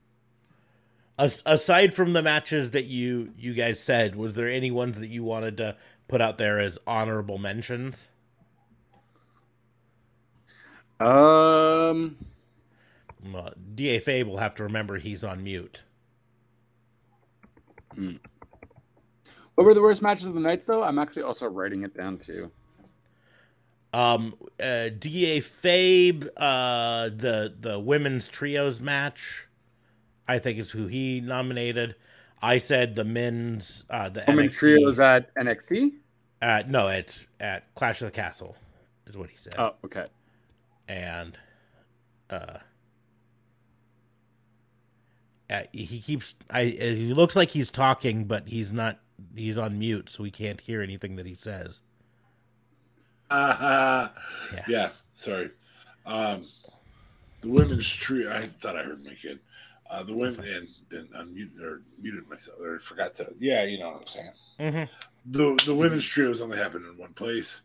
as, 1.21 1.43
aside 1.45 1.93
from 1.93 2.13
the 2.13 2.21
matches 2.23 2.71
that 2.71 2.85
you 2.85 3.33
you 3.37 3.53
guys 3.53 3.79
said, 3.79 4.15
was 4.15 4.35
there 4.35 4.49
any 4.49 4.71
ones 4.71 4.99
that 4.99 5.07
you 5.09 5.23
wanted 5.23 5.57
to 5.57 5.77
put 6.07 6.21
out 6.21 6.37
there 6.37 6.59
as 6.59 6.79
honorable 6.87 7.37
mentions? 7.37 8.07
Um, 10.99 12.15
Uh, 13.35 13.51
Da 13.75 13.99
Fabe 13.99 14.25
will 14.27 14.37
have 14.37 14.55
to 14.55 14.63
remember 14.63 14.97
he's 14.97 15.23
on 15.23 15.43
mute. 15.43 15.83
what 19.55 19.65
were 19.65 19.73
the 19.73 19.81
worst 19.81 20.01
matches 20.01 20.25
of 20.25 20.33
the 20.33 20.39
night, 20.39 20.63
though? 20.65 20.83
I'm 20.83 20.99
actually 20.99 21.23
also 21.23 21.47
writing 21.47 21.83
it 21.83 21.95
down 21.95 22.17
too. 22.17 22.51
Um, 23.93 24.35
uh, 24.59 24.89
Da 24.97 25.41
Fabe, 25.41 26.27
uh, 26.37 27.09
the 27.09 27.53
the 27.59 27.79
women's 27.79 28.27
trios 28.27 28.79
match, 28.79 29.47
I 30.31 30.39
think 30.39 30.59
is 30.59 30.71
who 30.71 30.87
he 30.87 31.19
nominated. 31.21 31.95
I 32.41 32.57
said 32.57 32.95
the 32.95 33.03
men's, 33.03 33.83
uh, 33.89 34.09
the 34.09 34.23
Women 34.27 34.47
NXT, 34.47 34.53
trios 34.53 34.99
at 34.99 35.33
NXT. 35.35 35.91
uh, 36.41 36.63
no, 36.67 36.87
at 36.87 37.17
at 37.39 37.73
Clash 37.75 38.01
of 38.01 38.07
the 38.07 38.11
Castle, 38.11 38.55
is 39.07 39.17
what 39.17 39.29
he 39.29 39.37
said. 39.37 39.53
Oh, 39.57 39.73
okay. 39.85 40.05
and 40.87 41.37
uh, 42.29 42.57
uh 45.49 45.61
he 45.73 45.99
keeps 45.99 46.33
I 46.49 46.63
he 46.65 47.13
looks 47.13 47.35
like 47.35 47.49
he's 47.49 47.69
talking 47.69 48.23
but 48.23 48.47
he's 48.47 48.71
not 48.71 48.99
he's 49.35 49.57
on 49.57 49.77
mute 49.77 50.09
so 50.09 50.23
we 50.23 50.31
can't 50.31 50.61
hear 50.61 50.81
anything 50.81 51.17
that 51.17 51.25
he 51.25 51.35
says. 51.35 51.81
Uh, 53.29 54.07
Yeah. 54.53 54.63
yeah. 54.67 54.89
sorry. 55.13 55.51
Um, 56.05 56.45
the 57.41 57.49
women's 57.49 57.89
tree. 57.89 58.27
I 58.29 58.47
thought 58.61 58.75
I 58.77 58.83
heard 58.83 59.03
my 59.03 59.13
kid. 59.13 59.39
Uh, 59.91 60.03
the 60.03 60.13
women 60.13 60.39
and 60.45 60.69
then 60.87 61.05
unmuted 61.17 61.61
or 61.61 61.81
muted 62.01 62.25
myself 62.29 62.57
or 62.61 62.79
forgot 62.79 63.13
to. 63.13 63.27
Yeah, 63.39 63.65
you 63.65 63.77
know 63.77 63.89
what 63.89 64.01
I'm 64.01 64.07
saying. 64.07 64.31
Mm-hmm. 64.57 65.31
The 65.33 65.63
the 65.65 65.75
women's 65.75 66.05
trios 66.05 66.39
only 66.39 66.57
happened 66.57 66.85
in 66.85 66.97
one 66.97 67.13
place. 67.13 67.61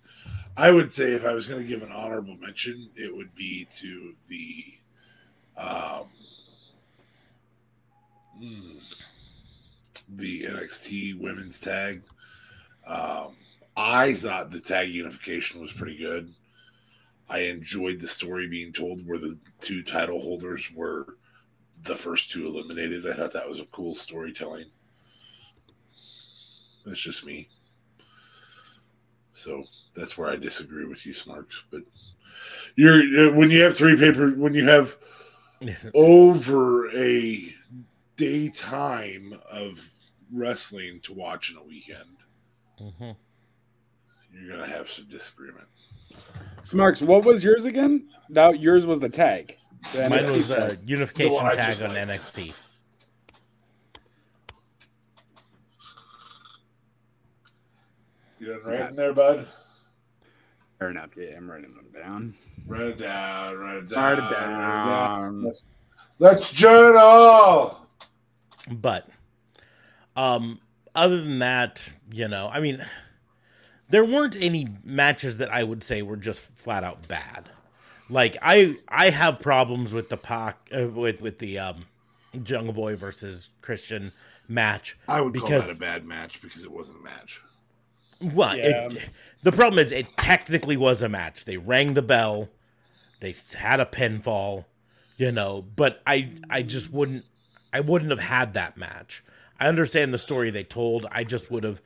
I 0.56 0.72
would 0.72 0.92
say 0.92 1.12
if 1.12 1.24
I 1.24 1.32
was 1.32 1.46
going 1.46 1.62
to 1.62 1.68
give 1.68 1.82
an 1.82 1.92
honorable 1.92 2.36
mention, 2.36 2.90
it 2.96 3.14
would 3.14 3.32
be 3.36 3.68
to 3.76 4.14
the 4.28 4.64
um, 5.56 6.06
mm, 8.42 8.80
the 10.08 10.42
NXT 10.46 11.20
women's 11.20 11.60
tag. 11.60 12.02
Um, 12.88 13.36
I 13.76 14.14
thought 14.14 14.50
the 14.50 14.60
tag 14.60 14.90
unification 14.90 15.60
was 15.60 15.70
pretty 15.70 15.96
good. 15.96 16.34
I 17.28 17.40
enjoyed 17.40 18.00
the 18.00 18.08
story 18.08 18.48
being 18.48 18.72
told 18.72 19.06
where 19.06 19.18
the 19.18 19.38
two 19.60 19.84
title 19.84 20.20
holders 20.20 20.68
were 20.74 21.16
the 21.86 21.94
first 21.94 22.30
two 22.30 22.46
eliminated. 22.46 23.06
I 23.08 23.14
thought 23.14 23.32
that 23.32 23.48
was 23.48 23.60
a 23.60 23.66
cool 23.66 23.94
storytelling. 23.94 24.66
That's 26.84 27.00
just 27.00 27.24
me. 27.24 27.48
So 29.34 29.64
that's 29.94 30.16
where 30.16 30.30
I 30.30 30.36
disagree 30.36 30.84
with 30.86 31.04
you, 31.06 31.12
Smarks. 31.14 31.62
But 31.70 31.82
you're 32.74 33.32
when 33.34 33.50
you 33.50 33.62
have 33.62 33.76
three 33.76 33.96
paper 33.96 34.30
when 34.30 34.54
you 34.54 34.66
have 34.68 34.96
over 35.94 36.90
a 36.96 37.54
daytime 38.16 39.34
of 39.50 39.78
wrestling 40.32 41.00
to 41.04 41.12
watch 41.12 41.50
in 41.50 41.56
a 41.56 41.62
weekend, 41.62 42.00
Mm-hmm. 42.80 43.12
you're 44.34 44.50
gonna 44.58 44.68
have 44.70 44.90
some 44.90 45.08
disagreement. 45.08 45.66
Smarks, 46.62 47.00
what 47.02 47.24
was 47.24 47.42
yours 47.42 47.64
again? 47.64 48.08
Now 48.28 48.50
yours 48.52 48.84
was 48.86 49.00
the 49.00 49.08
tag. 49.08 49.56
The 49.92 50.08
Mine 50.08 50.24
NXT 50.24 50.32
was 50.32 50.50
uh, 50.50 50.68
tag. 50.68 50.78
unification 50.84 51.44
The 51.44 51.50
tag 51.50 51.68
just 51.68 51.82
on 51.82 51.94
like. 51.94 52.08
NXT. 52.08 52.52
You 58.38 58.46
done 58.48 58.60
right 58.64 58.90
in 58.90 58.96
there, 58.96 59.12
bud? 59.12 59.46
Fair 60.78 60.90
enough. 60.90 61.10
Yeah, 61.16 61.36
I'm 61.36 61.50
writing 61.50 61.74
them 61.74 61.86
down. 61.94 62.34
Write 62.66 62.82
it 62.82 62.98
down, 62.98 63.56
write 63.56 63.76
it 63.76 63.88
down. 63.88 64.02
Write 64.02 64.18
it 64.18 64.22
write 64.22 64.32
it 64.32 64.34
down. 64.36 65.42
down. 65.42 65.52
Let's 66.18 66.50
journal. 66.52 67.78
But 68.70 69.08
um 70.16 70.60
other 70.94 71.22
than 71.22 71.38
that, 71.38 71.88
you 72.10 72.28
know, 72.28 72.50
I 72.52 72.60
mean 72.60 72.84
there 73.88 74.04
weren't 74.04 74.36
any 74.36 74.68
matches 74.84 75.38
that 75.38 75.52
I 75.52 75.62
would 75.62 75.82
say 75.82 76.02
were 76.02 76.16
just 76.16 76.40
flat 76.40 76.84
out 76.84 77.06
bad. 77.08 77.48
Like 78.08 78.36
I 78.42 78.76
I 78.88 79.10
have 79.10 79.40
problems 79.40 79.92
with 79.92 80.08
the 80.08 80.16
Pac 80.16 80.56
uh, 80.76 80.86
with 80.88 81.20
with 81.20 81.38
the 81.38 81.58
um 81.58 81.84
Jungle 82.42 82.72
Boy 82.72 82.96
versus 82.96 83.50
Christian 83.62 84.12
match. 84.48 84.96
I 85.08 85.20
would 85.20 85.32
Because- 85.32 85.64
call 85.64 85.68
that 85.72 85.76
a 85.76 85.80
bad 85.80 86.04
match 86.06 86.40
because 86.40 86.62
it 86.64 86.70
wasn't 86.70 86.98
a 87.00 87.02
match. 87.02 87.40
Well, 88.20 88.56
Yeah. 88.56 88.88
it, 88.88 89.10
the 89.42 89.52
problem 89.52 89.78
is 89.78 89.92
it 89.92 90.16
technically 90.16 90.76
was 90.76 91.02
a 91.02 91.08
match. 91.08 91.44
They 91.44 91.56
rang 91.58 91.94
the 91.94 92.02
bell, 92.02 92.48
they 93.20 93.34
had 93.54 93.80
a 93.80 93.84
pinfall, 93.86 94.64
you 95.18 95.32
know. 95.32 95.62
But 95.62 96.00
I, 96.06 96.32
I 96.48 96.62
just 96.62 96.90
wouldn't, 96.90 97.24
I 97.74 97.80
wouldn't 97.80 98.10
have 98.10 98.20
had 98.20 98.54
that 98.54 98.76
match. 98.78 99.22
I 99.60 99.68
understand 99.68 100.14
the 100.14 100.18
story 100.18 100.50
they 100.50 100.64
told. 100.64 101.06
I 101.10 101.24
just 101.24 101.50
would 101.50 101.64
have 101.64 101.82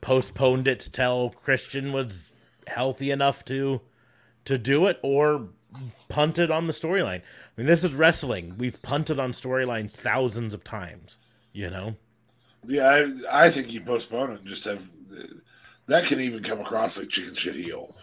postponed 0.00 0.68
it 0.68 0.88
till 0.92 1.30
Christian 1.42 1.92
was 1.92 2.18
healthy 2.66 3.10
enough 3.10 3.44
to, 3.46 3.80
to 4.46 4.56
do 4.56 4.86
it, 4.86 4.98
or 5.02 5.48
punted 6.08 6.50
on 6.50 6.66
the 6.66 6.72
storyline. 6.72 7.20
I 7.20 7.22
mean, 7.56 7.66
this 7.66 7.84
is 7.84 7.92
wrestling. 7.92 8.54
We've 8.58 8.80
punted 8.82 9.18
on 9.18 9.32
storylines 9.32 9.92
thousands 9.92 10.54
of 10.54 10.64
times. 10.64 11.16
You 11.52 11.70
know. 11.70 11.96
Yeah, 12.66 13.06
I, 13.30 13.46
I 13.46 13.50
think 13.50 13.72
you 13.72 13.80
postpone 13.80 14.32
it 14.32 14.40
and 14.40 14.48
just 14.48 14.64
have 14.64 14.80
that 15.86 16.06
can 16.06 16.20
even 16.20 16.42
come 16.42 16.60
across 16.60 16.98
like 16.98 17.08
chicken 17.08 17.34
shit 17.34 17.56
heel. 17.56 17.94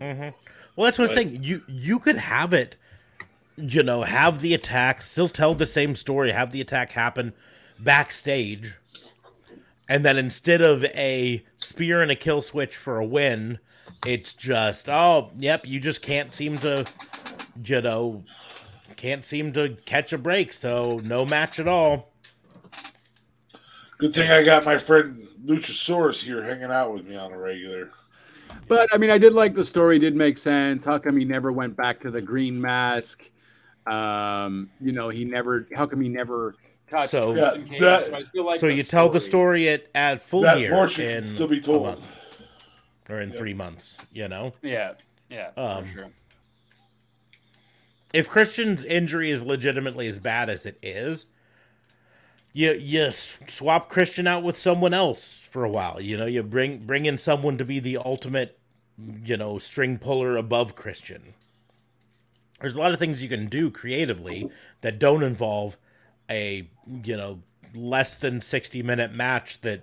Mm-hmm. 0.00 0.30
Well, 0.74 0.84
that's 0.86 0.98
what 0.98 1.10
I'm 1.10 1.14
saying. 1.14 1.42
You 1.42 1.62
you 1.68 1.98
could 1.98 2.16
have 2.16 2.52
it, 2.52 2.76
you 3.56 3.82
know, 3.82 4.02
have 4.02 4.40
the 4.40 4.54
attack, 4.54 5.02
still 5.02 5.28
tell 5.28 5.54
the 5.54 5.66
same 5.66 5.94
story, 5.94 6.32
have 6.32 6.50
the 6.50 6.60
attack 6.60 6.92
happen 6.92 7.32
backstage, 7.78 8.74
and 9.88 10.04
then 10.04 10.16
instead 10.16 10.60
of 10.60 10.84
a 10.84 11.44
spear 11.58 12.02
and 12.02 12.10
a 12.10 12.16
kill 12.16 12.42
switch 12.42 12.76
for 12.76 12.98
a 12.98 13.06
win, 13.06 13.58
it's 14.06 14.32
just 14.34 14.88
oh, 14.88 15.30
yep, 15.38 15.66
you 15.66 15.80
just 15.80 16.02
can't 16.02 16.32
seem 16.32 16.58
to, 16.58 16.84
you 17.64 17.80
know, 17.80 18.24
can't 18.96 19.24
seem 19.24 19.52
to 19.54 19.76
catch 19.86 20.12
a 20.12 20.18
break, 20.18 20.52
so 20.52 21.00
no 21.04 21.24
match 21.24 21.58
at 21.58 21.68
all. 21.68 22.12
Good 23.98 24.14
thing 24.14 24.30
I 24.30 24.42
got 24.42 24.64
my 24.64 24.78
friend 24.78 25.28
Luchasaurus 25.44 26.22
here 26.22 26.42
hanging 26.42 26.72
out 26.72 26.92
with 26.92 27.04
me 27.06 27.16
on 27.16 27.32
a 27.32 27.38
regular. 27.38 27.90
But 28.68 28.88
I 28.92 28.98
mean, 28.98 29.10
I 29.10 29.18
did 29.18 29.32
like 29.32 29.54
the 29.54 29.64
story. 29.64 29.98
Did 29.98 30.16
make 30.16 30.38
sense. 30.38 30.84
How 30.84 30.98
come 30.98 31.16
he 31.16 31.24
never 31.24 31.52
went 31.52 31.76
back 31.76 32.00
to 32.00 32.10
the 32.10 32.20
green 32.20 32.60
mask? 32.60 33.30
Um, 33.86 34.70
you 34.80 34.92
know, 34.92 35.08
he 35.08 35.24
never. 35.24 35.68
How 35.74 35.86
come 35.86 36.00
he 36.00 36.08
never? 36.08 36.54
touched 36.90 37.10
So- 37.12 37.34
Yeah, 37.34 37.54
that- 37.80 38.04
so 38.04 38.14
I 38.14 38.22
still 38.22 38.44
like 38.44 38.60
so 38.60 38.66
you 38.66 38.82
tell 38.82 39.08
the 39.08 39.18
story 39.20 39.68
at 39.70 39.86
at 39.94 40.22
full 40.22 40.42
that 40.42 40.58
year 40.60 40.70
portion 40.70 41.08
in 41.08 41.22
can 41.22 41.30
still 41.30 41.48
be 41.48 41.58
a 41.58 41.60
told. 41.62 42.02
Or 43.12 43.20
in 43.20 43.30
Yeah. 43.30 43.36
three 43.36 43.54
months, 43.54 43.98
you 44.12 44.28
know. 44.28 44.52
Yeah, 44.62 44.94
yeah, 45.28 45.50
Um, 45.56 45.84
for 45.86 45.92
sure. 45.92 46.10
if 48.12 48.28
Christian's 48.28 48.84
injury 48.84 49.30
is 49.30 49.42
legitimately 49.42 50.06
as 50.08 50.18
bad 50.18 50.48
as 50.50 50.66
it 50.66 50.78
is, 50.82 51.26
you 52.52 52.72
you 52.72 53.10
swap 53.10 53.88
Christian 53.88 54.26
out 54.26 54.42
with 54.42 54.58
someone 54.58 54.92
else 54.94 55.40
for 55.50 55.64
a 55.64 55.70
while. 55.70 56.00
You 56.00 56.16
know, 56.16 56.26
you 56.26 56.42
bring 56.42 56.78
bring 56.86 57.06
in 57.06 57.16
someone 57.18 57.58
to 57.58 57.64
be 57.64 57.78
the 57.80 57.98
ultimate, 57.98 58.58
you 59.24 59.36
know, 59.36 59.58
string 59.58 59.98
puller 59.98 60.36
above 60.36 60.74
Christian. 60.74 61.34
There's 62.60 62.76
a 62.76 62.78
lot 62.78 62.92
of 62.92 62.98
things 62.98 63.22
you 63.22 63.28
can 63.28 63.46
do 63.46 63.70
creatively 63.70 64.50
that 64.82 64.98
don't 64.98 65.22
involve 65.22 65.76
a 66.30 66.68
you 67.04 67.16
know 67.16 67.40
less 67.74 68.14
than 68.16 68.40
60 68.40 68.82
minute 68.82 69.16
match 69.16 69.60
that 69.62 69.82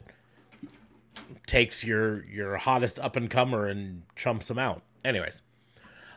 takes 1.47 1.83
your 1.83 2.25
your 2.25 2.57
hottest 2.57 2.99
up 2.99 3.15
and 3.15 3.29
comer 3.29 3.67
and 3.67 4.03
chumps 4.15 4.47
them 4.47 4.59
out. 4.59 4.83
Anyways, 5.03 5.41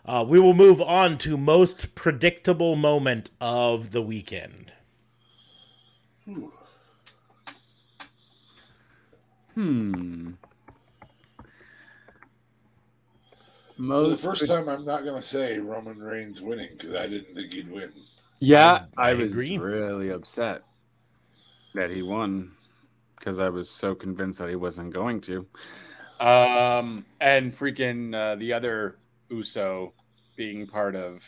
uh, 0.05 0.25
we 0.27 0.41
will 0.41 0.55
move 0.55 0.81
on 0.81 1.19
to 1.19 1.37
most 1.37 1.95
predictable 1.95 2.77
moment 2.77 3.31
of 3.41 3.91
the 3.93 4.03
weekend. 4.03 4.73
Hmm. 9.55 10.31
For 13.77 13.83
the 13.83 13.89
Most 13.89 14.25
first 14.25 14.47
time, 14.47 14.69
I'm 14.69 14.85
not 14.85 15.03
going 15.05 15.17
to 15.17 15.23
say 15.27 15.59
Roman 15.59 15.99
Reigns 15.99 16.41
winning 16.41 16.69
because 16.79 16.95
I 16.95 17.07
didn't 17.09 17.35
think 17.35 17.53
he'd 17.53 17.71
win. 17.71 17.93
Yeah, 18.39 18.85
I- 18.97 19.09
I, 19.09 19.11
I 19.11 19.15
was 19.15 19.29
agree. 19.29 19.59
really 19.59 20.11
upset 20.11 20.63
that 21.75 21.91
he 21.91 22.03
won 22.03 22.53
because 23.23 23.39
I 23.39 23.51
was 23.51 23.71
so 23.71 23.95
convinced 23.95 24.41
that 24.41 24.49
he 24.49 24.57
wasn't 24.57 24.93
going 24.93 25.21
to. 25.23 25.47
Um, 26.19 27.07
and 27.21 27.57
freaking 27.57 28.15
uh, 28.15 28.35
the 28.35 28.53
other 28.53 28.99
Uso 29.31 29.93
being 30.35 30.67
part 30.67 30.97
of 30.97 31.23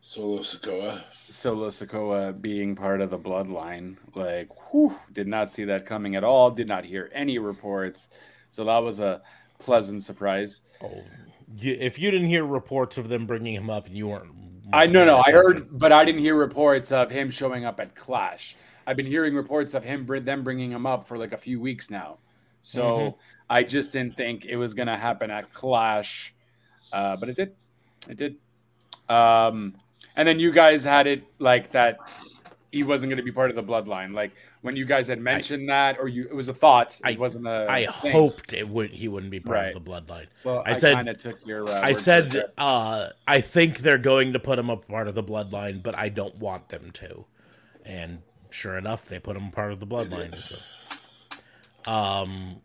Solo 0.00 0.42
Sikoa. 0.42 1.02
Solo 1.28 1.70
Sikoa 1.70 2.40
being 2.40 2.76
part 2.76 3.00
of 3.00 3.10
the 3.10 3.18
bloodline. 3.18 3.96
Like, 4.14 4.48
whew, 4.70 4.96
did 5.12 5.26
not 5.26 5.50
see 5.50 5.64
that 5.64 5.86
coming 5.86 6.14
at 6.14 6.22
all. 6.22 6.52
Did 6.52 6.68
not 6.68 6.84
hear 6.84 7.10
any 7.12 7.38
reports. 7.38 8.08
So 8.52 8.64
that 8.64 8.78
was 8.78 9.00
a 9.00 9.22
pleasant 9.58 10.04
surprise. 10.04 10.60
Oh, 10.80 11.02
you, 11.56 11.76
if 11.80 11.98
you 11.98 12.12
didn't 12.12 12.28
hear 12.28 12.44
reports 12.44 12.96
of 12.96 13.08
them 13.08 13.26
bringing 13.26 13.54
him 13.54 13.70
up, 13.70 13.86
and 13.86 13.96
you 13.96 14.06
weren't. 14.06 14.30
I 14.72 14.86
no 14.86 15.04
no 15.04 15.16
I 15.26 15.32
heard, 15.32 15.66
but 15.76 15.90
I 15.90 16.04
didn't 16.04 16.20
hear 16.20 16.36
reports 16.36 16.92
of 16.92 17.10
him 17.10 17.28
showing 17.28 17.64
up 17.64 17.80
at 17.80 17.96
Clash. 17.96 18.56
I've 18.86 18.96
been 18.96 19.06
hearing 19.06 19.34
reports 19.34 19.74
of 19.74 19.82
him 19.84 20.06
them 20.24 20.44
bringing 20.44 20.70
him 20.70 20.86
up 20.86 21.06
for 21.06 21.18
like 21.18 21.32
a 21.32 21.36
few 21.36 21.60
weeks 21.60 21.90
now. 21.90 22.18
So 22.62 22.82
Mhm. 22.82 23.14
I 23.50 23.62
just 23.62 23.92
didn't 23.92 24.16
think 24.16 24.44
it 24.44 24.56
was 24.56 24.74
gonna 24.74 24.96
happen 24.96 25.30
at 25.30 25.52
Clash, 25.52 26.34
uh, 26.92 27.16
but 27.16 27.28
it 27.28 27.36
did. 27.36 27.54
It 28.08 28.16
did. 28.16 28.36
Um, 29.08 29.74
and 30.16 30.26
then 30.26 30.38
you 30.38 30.52
guys 30.52 30.84
had 30.84 31.06
it 31.06 31.24
like 31.38 31.72
that. 31.72 31.98
He 32.72 32.82
wasn't 32.82 33.10
going 33.10 33.16
to 33.18 33.22
be 33.22 33.32
part 33.32 33.48
of 33.50 33.56
the 33.56 33.62
bloodline. 33.62 34.12
Like 34.12 34.32
when 34.62 34.76
you 34.76 34.84
guys 34.84 35.06
had 35.08 35.20
mentioned 35.20 35.68
that, 35.68 35.96
or 35.98 36.08
you, 36.08 36.24
it 36.24 36.34
was 36.34 36.48
a 36.48 36.54
thought. 36.54 37.00
I- 37.04 37.16
wasn't 37.18 37.46
a. 37.46 37.66
I 37.70 37.86
thing. 37.86 38.12
hoped 38.12 38.52
it 38.52 38.68
would. 38.68 38.90
He 38.90 39.08
wouldn't 39.08 39.30
be 39.30 39.40
part 39.40 39.54
Right. 39.56 39.76
of 39.76 39.82
the 39.84 39.90
bloodline. 39.90 40.26
So 40.32 40.58
I 40.58 40.72
I, 40.72 40.74
said- 40.74 40.94
kind 40.94 41.08
of 41.08 41.16
took 41.16 41.46
your. 41.46 41.68
Uh, 41.68 41.80
I 41.80 41.92
said, 41.92 42.44
uh, 42.58 43.10
I 43.26 43.40
think 43.40 43.78
they're 43.78 43.96
going 43.98 44.32
to 44.34 44.38
put 44.40 44.58
him 44.58 44.68
a 44.68 44.76
part 44.76 45.06
of 45.08 45.14
the 45.14 45.22
bloodline, 45.22 45.82
but 45.82 45.96
I 45.96 46.08
don't 46.08 46.36
want 46.36 46.68
them 46.68 46.90
to. 46.94 47.24
And 47.84 48.18
sure 48.56 48.76
enough, 48.78 49.04
they 49.04 49.18
put 49.18 49.36
him 49.36 49.50
part 49.50 49.72
of 49.72 49.80
the 49.80 49.86
bloodline. 49.86 50.34
So, 50.48 50.56
um, 51.90 52.56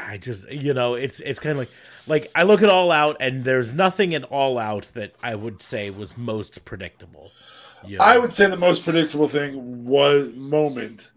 I 0.00 0.18
just, 0.18 0.50
you 0.50 0.72
know, 0.72 0.94
it's 0.94 1.20
it's 1.20 1.38
kind 1.38 1.52
of 1.52 1.58
like, 1.58 1.70
like 2.06 2.30
I 2.34 2.44
look 2.44 2.62
at 2.62 2.68
All 2.68 2.92
Out, 2.92 3.16
and 3.20 3.44
there's 3.44 3.72
nothing 3.72 4.12
in 4.12 4.24
All 4.24 4.58
Out 4.58 4.86
that 4.94 5.14
I 5.22 5.34
would 5.34 5.60
say 5.60 5.90
was 5.90 6.16
most 6.16 6.64
predictable. 6.64 7.30
You 7.84 7.98
know? 7.98 8.04
I 8.04 8.18
would 8.18 8.32
say 8.32 8.48
the 8.48 8.56
most 8.56 8.84
predictable 8.84 9.28
thing 9.28 9.84
was 9.84 10.32
moment 10.34 11.10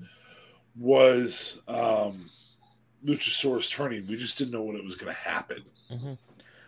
was 0.78 1.60
um, 1.68 2.30
Luchasaurus 3.06 3.72
turning. 3.72 4.08
We 4.08 4.18
just 4.18 4.38
didn't 4.38 4.52
know 4.52 4.64
when 4.64 4.76
it 4.76 4.84
was 4.84 4.96
going 4.96 5.14
to 5.14 5.20
happen. 5.20 5.64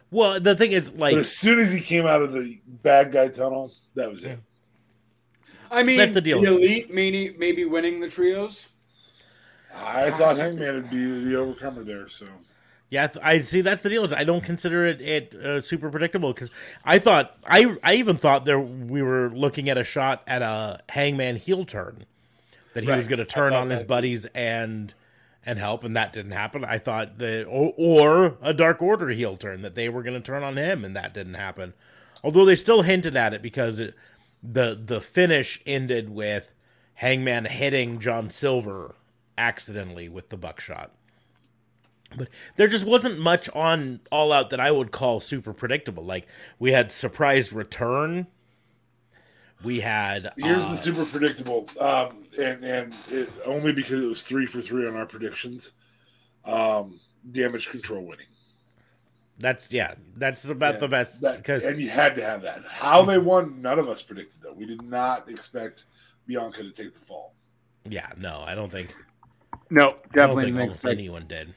Well, 0.10 0.40
the 0.40 0.56
thing 0.56 0.72
is, 0.72 0.94
like, 0.94 1.14
But 1.14 1.22
as 1.22 1.36
soon 1.36 1.60
as 1.60 1.72
he 1.72 1.80
came 1.80 2.06
out 2.06 2.22
of 2.22 2.34
the 2.34 2.60
bad 2.66 3.12
guy 3.12 3.28
tunnel, 3.28 3.72
that 3.96 4.10
was 4.10 4.24
it. 4.24 4.40
I 5.72 5.84
mean, 5.84 5.98
That's 5.98 6.14
the 6.14 6.22
deal. 6.22 6.44
elite 6.44 6.94
maybe 6.94 7.36
maybe 7.38 7.66
winning 7.66 8.00
the 8.02 8.10
trios. 8.10 8.68
I 9.74 10.12
thought 10.12 10.38
Hangman 10.38 10.76
would 10.76 10.90
be 10.90 11.24
the 11.24 11.36
overcomer 11.38 11.84
there. 11.84 12.10
So 12.10 12.28
Yeah, 12.90 13.08
I 13.24 13.40
see. 13.40 13.62
That's 13.62 13.82
the 13.82 13.90
deal. 13.90 14.04
Is 14.04 14.12
I 14.12 14.26
don't 14.26 14.44
consider 14.44 14.86
it 14.86 15.02
it 15.02 15.34
uh, 15.36 15.62
super 15.62 15.90
predictable 15.90 16.34
because 16.34 16.52
I 16.84 17.00
thought 17.00 17.38
I 17.46 17.78
I 17.84 17.96
even 17.96 18.18
thought 18.18 18.44
there 18.46 18.60
we 18.60 19.02
were 19.02 19.30
looking 19.30 19.70
at 19.70 19.78
a 19.78 19.84
shot 19.84 20.24
at 20.28 20.42
a 20.42 20.82
Hangman 20.90 21.38
heel 21.38 21.64
turn 21.64 22.06
that 22.74 22.84
he 22.84 22.90
was 22.90 23.08
going 23.08 23.20
to 23.20 23.26
turn 23.26 23.54
on 23.54 23.70
his 23.70 23.80
that 23.80 23.86
too. 23.86 23.88
buddies 23.88 24.26
and 24.36 24.94
and 25.46 25.58
help, 25.58 25.84
and 25.84 25.96
that 25.96 26.14
didn't 26.14 26.34
happen. 26.34 26.64
I 26.64 26.78
thought 26.78 27.18
that 27.18 27.46
or, 27.48 27.74
or 27.78 28.38
a 28.42 28.54
Dark 28.54 28.82
Order 28.82 29.10
heel 29.10 29.38
turn 29.38 29.62
that 29.62 29.76
they 29.76 29.90
were 29.90 30.04
going 30.04 30.14
to 30.14 30.26
turn 30.26 30.44
on 30.44 30.58
him, 30.58 30.86
and 30.86 30.96
that 30.96 31.14
didn't 31.14 31.34
happen. 31.36 31.74
Although 32.24 32.46
they 32.46 32.56
still 32.56 32.84
hinted 32.84 33.16
at 33.16 33.34
it 33.34 33.42
because 33.42 33.80
it, 33.80 33.96
the 34.44 34.80
the 34.84 35.02
finish 35.02 35.62
ended 35.66 36.10
with 36.10 36.52
Hangman 36.96 37.46
hitting 37.46 38.00
John 38.00 38.30
Silver 38.30 38.96
accidentally 39.38 40.10
with 40.10 40.30
the 40.30 40.38
buckshot. 40.38 40.92
But 42.16 42.30
there 42.58 42.68
just 42.68 42.86
wasn't 42.86 43.20
much 43.20 43.50
on 43.50 44.02
All 44.12 44.34
Out 44.34 44.50
that 44.50 44.60
I 44.60 44.72
would 44.72 44.92
call 44.92 45.20
super 45.20 45.54
predictable. 45.54 46.04
Like 46.04 46.28
we 46.60 46.72
had 46.72 46.92
surprise 46.92 47.54
return. 47.54 48.28
We 49.64 49.80
had 49.80 50.32
here's 50.38 50.66
uh, 50.66 50.72
the 50.72 50.78
super 50.78 51.06
predictable, 51.06 51.70
um, 51.80 52.26
and 52.38 52.64
and 52.64 52.96
it, 53.10 53.32
only 53.46 53.72
because 53.72 54.02
it 54.02 54.08
was 54.08 54.24
three 54.24 54.46
for 54.46 54.62
three 54.62 54.88
on 54.88 54.96
our 54.96 55.06
predictions. 55.06 55.72
Um, 56.44 57.00
damage 57.30 57.70
control 57.70 58.04
winning. 58.04 58.26
That's 59.42 59.72
yeah, 59.74 59.96
that's 60.16 60.46
about 60.46 60.76
Yeah, 60.76 60.80
the 60.80 60.88
best 60.88 61.22
because 61.22 61.66
and 61.66 61.80
you 61.80 61.90
had 61.90 62.16
to 62.16 62.24
have 62.24 62.42
that. 62.44 62.64
How 62.70 63.04
they 63.04 63.18
won, 63.18 63.62
none 63.62 63.80
of 63.80 63.90
us 63.90 64.02
predicted 64.02 64.42
though. 64.42 64.54
We 64.54 64.66
did 64.66 64.82
not 64.84 65.30
expect 65.30 65.84
Bianca 66.28 66.64
to 66.64 66.72
take 66.72 66.94
the 66.94 67.06
fall. 67.06 67.34
yeah, 67.90 68.08
no, 68.18 68.42
I 68.46 68.56
don't 68.56 68.72
think 68.72 68.94
No, 69.70 69.82
I 69.82 69.86
don't 69.90 70.12
definitely 70.14 70.44
think 70.44 70.48
didn't 70.56 70.62
almost 70.62 70.76
expect. 70.78 71.00
anyone 71.00 71.28
did. 71.28 71.54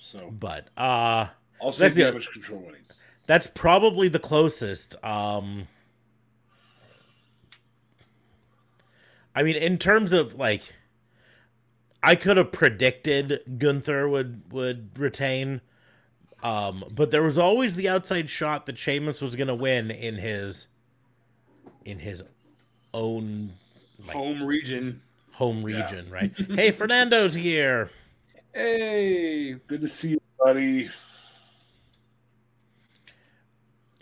So 0.00 0.30
But 0.30 0.68
uh 0.76 1.28
I'll 1.62 1.72
say 1.72 1.84
That's 1.86 1.94
the- 1.96 2.02
damage 2.04 2.28
control 2.30 2.60
winning. 2.60 2.82
that's 3.26 3.46
probably 3.46 4.08
the 4.08 4.18
closest. 4.20 4.94
Um 5.04 5.68
I 9.34 9.42
mean, 9.42 9.56
in 9.56 9.76
terms 9.78 10.12
of 10.14 10.34
like, 10.36 10.62
I 12.06 12.14
could 12.14 12.36
have 12.36 12.52
predicted 12.52 13.40
Gunther 13.58 14.08
would 14.08 14.52
would 14.52 14.96
retain, 14.96 15.60
um, 16.40 16.84
but 16.92 17.10
there 17.10 17.24
was 17.24 17.36
always 17.36 17.74
the 17.74 17.88
outside 17.88 18.30
shot 18.30 18.66
that 18.66 18.78
Sheamus 18.78 19.20
was 19.20 19.34
going 19.34 19.48
to 19.48 19.56
win 19.56 19.90
in 19.90 20.14
his 20.14 20.68
in 21.84 21.98
his 21.98 22.22
own 22.94 23.52
like, 24.06 24.16
Home 24.16 24.44
region. 24.44 25.02
home 25.32 25.66
Yeah. 25.66 25.82
region, 25.82 26.08
right? 26.08 26.32
hey, 26.54 26.70
Fernando's 26.70 27.34
here. 27.34 27.90
Hey, 28.54 29.54
Good 29.66 29.80
to 29.80 29.88
see 29.88 30.10
you, 30.10 30.20
buddy. 30.38 30.88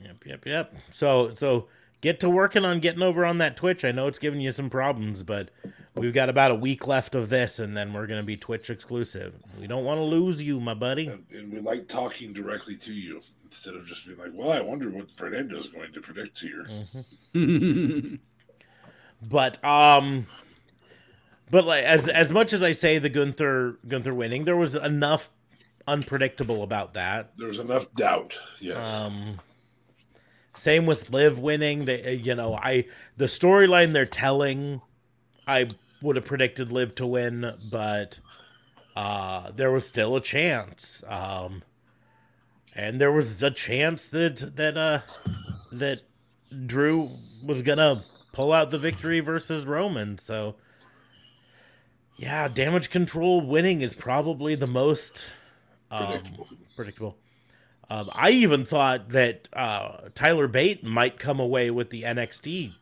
Yep, 0.05 0.27
yep, 0.27 0.47
yep. 0.47 0.75
So, 0.93 1.33
so 1.35 1.69
get 2.03 2.21
to 2.21 2.29
working 2.29 2.67
on 2.67 2.81
getting 2.81 3.03
over 3.03 3.25
on 3.25 3.39
that 3.39 3.57
Twitch. 3.57 3.83
I 3.83 3.93
know 3.93 4.07
it's 4.09 4.19
giving 4.19 4.43
you 4.43 4.53
some 4.53 4.69
problems, 4.69 5.23
but 5.23 5.49
we've 5.95 6.13
got 6.13 6.29
about 6.29 6.51
a 6.51 6.55
week 6.55 6.87
left 6.87 7.15
of 7.15 7.29
this, 7.29 7.59
and 7.59 7.77
then 7.77 7.93
we're 7.93 8.07
going 8.07 8.21
to 8.21 8.27
be 8.27 8.37
Twitch 8.37 8.71
exclusive. 8.71 9.35
We 9.61 9.67
don't 9.67 9.85
want 9.85 9.99
to 9.99 10.05
lose 10.05 10.43
you, 10.43 10.61
my 10.61 10.75
buddy. 10.75 11.07
And, 11.09 11.25
and 11.33 11.53
we 11.53 11.61
like 11.61 11.89
talking 11.89 12.33
directly 12.33 12.77
to 12.77 12.93
you 12.93 13.21
instead 13.45 13.75
of 13.75 13.87
just 13.87 14.07
being 14.07 14.19
like, 14.19 14.33
"Well, 14.33 14.53
I 14.53 14.61
wonder 14.61 14.91
what 14.91 15.07
Fernando's 15.17 15.69
going 15.69 15.93
to 15.93 16.01
predict 16.01 16.41
here." 16.41 16.67
Mm. 17.35 18.19
But 19.29 19.65
um, 19.65 20.27
but 21.51 21.65
like 21.65 21.85
as 21.85 22.09
as 22.09 22.31
much 22.31 22.53
as 22.53 22.63
I 22.63 22.73
say 22.73 22.99
the 22.99 23.09
Gunther 23.09 23.79
Gunther 23.87 24.15
winning, 24.15 24.45
there 24.45 24.57
was 24.57 24.77
enough 24.77 25.31
unpredictable 25.87 26.63
about 26.63 26.95
that. 26.95 27.33
There 27.37 27.49
was 27.49 27.59
enough 27.59 27.93
doubt. 27.95 28.37
Yes. 28.61 28.77
Um, 28.77 29.41
same 30.55 30.87
with 30.87 31.11
Liv 31.11 31.39
winning. 31.39 31.85
They, 31.85 32.15
you 32.15 32.35
know, 32.35 32.55
I 32.55 32.87
the 33.17 33.27
storyline 33.27 33.93
they're 33.93 34.07
telling, 34.07 34.83
I 35.47 35.69
would 36.05 36.17
have 36.17 36.25
predicted 36.25 36.71
Liv 36.71 36.95
to 36.97 37.07
win, 37.07 37.55
but 37.71 38.21
uh, 38.95 39.51
there 39.51 39.73
was 39.73 39.87
still 39.87 40.15
a 40.15 40.21
chance. 40.21 41.03
Um, 41.09 41.63
and 42.75 43.01
there 43.01 43.11
was 43.13 43.43
a 43.43 43.51
chance 43.51 44.09
that 44.09 44.57
that 44.57 44.77
uh 44.77 45.01
that 45.73 46.03
Drew 46.67 47.11
was 47.43 47.63
gonna 47.63 48.05
pull 48.33 48.53
out 48.53 48.71
the 48.71 48.79
victory 48.79 49.21
versus 49.21 49.65
Roman. 49.65 50.19
So 50.19 50.57
yeah, 52.17 52.49
damage 52.49 52.91
control 52.91 53.41
winning 53.41 53.81
is 53.81 53.95
probably 53.95 54.55
the 54.55 54.67
most 54.67 55.25
um, 55.91 56.07
Predictable. 56.07 56.49
predictable. 56.77 57.17
Um, 57.91 58.09
I 58.13 58.31
even 58.31 58.65
thought 58.65 59.11
that 59.11 59.49
uh, 59.53 60.09
Tyler 60.15 60.49
Bate 60.49 60.83
might 60.85 61.19
come 61.19 61.39
away 61.39 61.71
with 61.71 61.91
the 61.91 62.03
NXT 62.03 62.73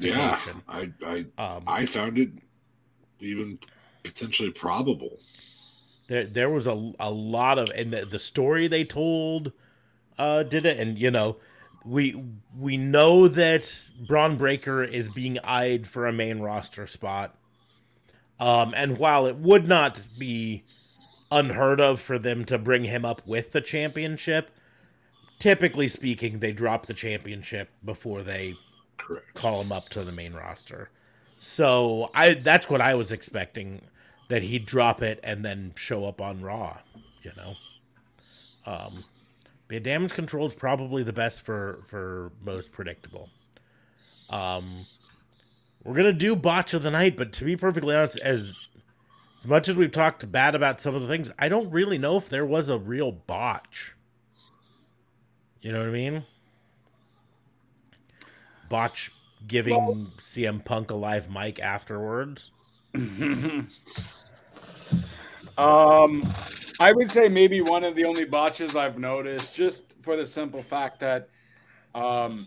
yeah. 0.00 0.38
I, 0.68 0.92
I 1.04 1.24
Um, 1.38 1.64
I 1.66 1.86
found 1.86 2.18
it 2.18 2.30
even 3.20 3.58
potentially 4.02 4.50
probable. 4.50 5.18
there, 6.08 6.26
there 6.26 6.50
was 6.50 6.66
a, 6.66 6.92
a 6.98 7.10
lot 7.10 7.58
of, 7.58 7.70
and 7.74 7.92
the, 7.92 8.04
the 8.06 8.18
story 8.18 8.66
they 8.68 8.84
told 8.84 9.52
uh, 10.18 10.42
did 10.42 10.66
it, 10.66 10.78
and 10.78 10.98
you 10.98 11.10
know, 11.10 11.36
we 11.84 12.20
we 12.58 12.76
know 12.76 13.28
that 13.28 13.88
Bron 14.06 14.36
Breakker 14.36 14.82
is 14.82 15.08
being 15.08 15.38
eyed 15.44 15.86
for 15.86 16.06
a 16.06 16.12
main 16.12 16.40
roster 16.40 16.86
spot. 16.86 17.34
Um, 18.40 18.72
and 18.76 18.98
while 18.98 19.26
it 19.26 19.36
would 19.36 19.66
not 19.66 20.00
be 20.16 20.64
unheard 21.30 21.80
of 21.80 22.00
for 22.00 22.18
them 22.18 22.44
to 22.46 22.58
bring 22.58 22.84
him 22.84 23.04
up 23.04 23.26
with 23.26 23.52
the 23.52 23.60
championship. 23.60 24.50
Typically 25.38 25.88
speaking, 25.88 26.38
they 26.40 26.52
drop 26.52 26.86
the 26.86 26.94
championship 26.94 27.70
before 27.84 28.22
they 28.22 28.54
Correct. 28.98 29.34
call 29.34 29.60
him 29.60 29.72
up 29.72 29.88
to 29.90 30.04
the 30.04 30.12
main 30.12 30.34
roster. 30.34 30.90
So 31.38 32.10
I 32.14 32.34
that's 32.34 32.68
what 32.68 32.80
I 32.80 32.94
was 32.94 33.12
expecting 33.12 33.82
that 34.28 34.42
he'd 34.42 34.66
drop 34.66 35.02
it 35.02 35.20
and 35.22 35.44
then 35.44 35.72
show 35.76 36.04
up 36.04 36.20
on 36.20 36.42
Raw, 36.42 36.78
you 37.22 37.32
know. 37.36 37.54
Um 38.66 39.04
but 39.68 39.82
damage 39.82 40.12
control 40.12 40.46
is 40.46 40.54
probably 40.54 41.02
the 41.02 41.12
best 41.12 41.42
for 41.42 41.80
for 41.86 42.32
most 42.44 42.72
predictable. 42.72 43.30
Um 44.30 44.86
we're 45.84 45.94
gonna 45.94 46.12
do 46.12 46.36
botch 46.36 46.74
of 46.74 46.82
the 46.82 46.90
night, 46.90 47.16
but 47.16 47.32
to 47.34 47.44
be 47.44 47.56
perfectly 47.56 47.94
honest, 47.94 48.18
as 48.18 48.54
as 49.40 49.46
much 49.46 49.68
as 49.68 49.76
we've 49.76 49.92
talked 49.92 50.30
bad 50.30 50.54
about 50.54 50.80
some 50.80 50.94
of 50.94 51.02
the 51.02 51.08
things, 51.08 51.30
I 51.38 51.48
don't 51.48 51.70
really 51.70 51.96
know 51.98 52.16
if 52.16 52.28
there 52.28 52.44
was 52.44 52.68
a 52.68 52.78
real 52.78 53.12
botch. 53.12 53.94
You 55.60 55.72
know 55.72 55.78
what 55.78 55.88
I 55.88 55.92
mean? 55.92 56.24
Botch 58.68 59.12
giving 59.46 60.10
CM 60.20 60.64
Punk 60.64 60.90
a 60.90 60.94
live 60.94 61.30
mic 61.30 61.60
afterwards. 61.60 62.50
Um, 65.58 66.32
I 66.78 66.92
would 66.92 67.10
say 67.10 67.28
maybe 67.28 67.60
one 67.60 67.82
of 67.82 67.96
the 67.96 68.04
only 68.04 68.24
botches 68.24 68.76
I've 68.76 68.96
noticed, 68.96 69.56
just 69.56 69.96
for 70.02 70.16
the 70.16 70.24
simple 70.24 70.62
fact 70.62 71.00
that 71.00 71.28
um, 71.96 72.46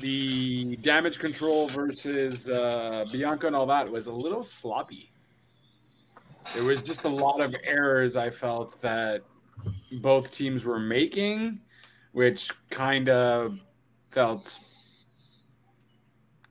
the 0.00 0.74
damage 0.82 1.20
control 1.20 1.68
versus 1.68 2.48
uh, 2.48 3.04
Bianca 3.12 3.46
and 3.46 3.54
all 3.54 3.66
that 3.66 3.88
was 3.88 4.08
a 4.08 4.12
little 4.12 4.42
sloppy. 4.42 5.12
There 6.52 6.64
was 6.64 6.82
just 6.82 7.04
a 7.04 7.08
lot 7.08 7.40
of 7.40 7.54
errors 7.62 8.16
I 8.16 8.30
felt 8.30 8.80
that 8.80 9.22
both 9.92 10.32
teams 10.32 10.64
were 10.64 10.80
making, 10.80 11.60
which 12.10 12.50
kind 12.70 13.08
of 13.08 13.60
felt 14.10 14.58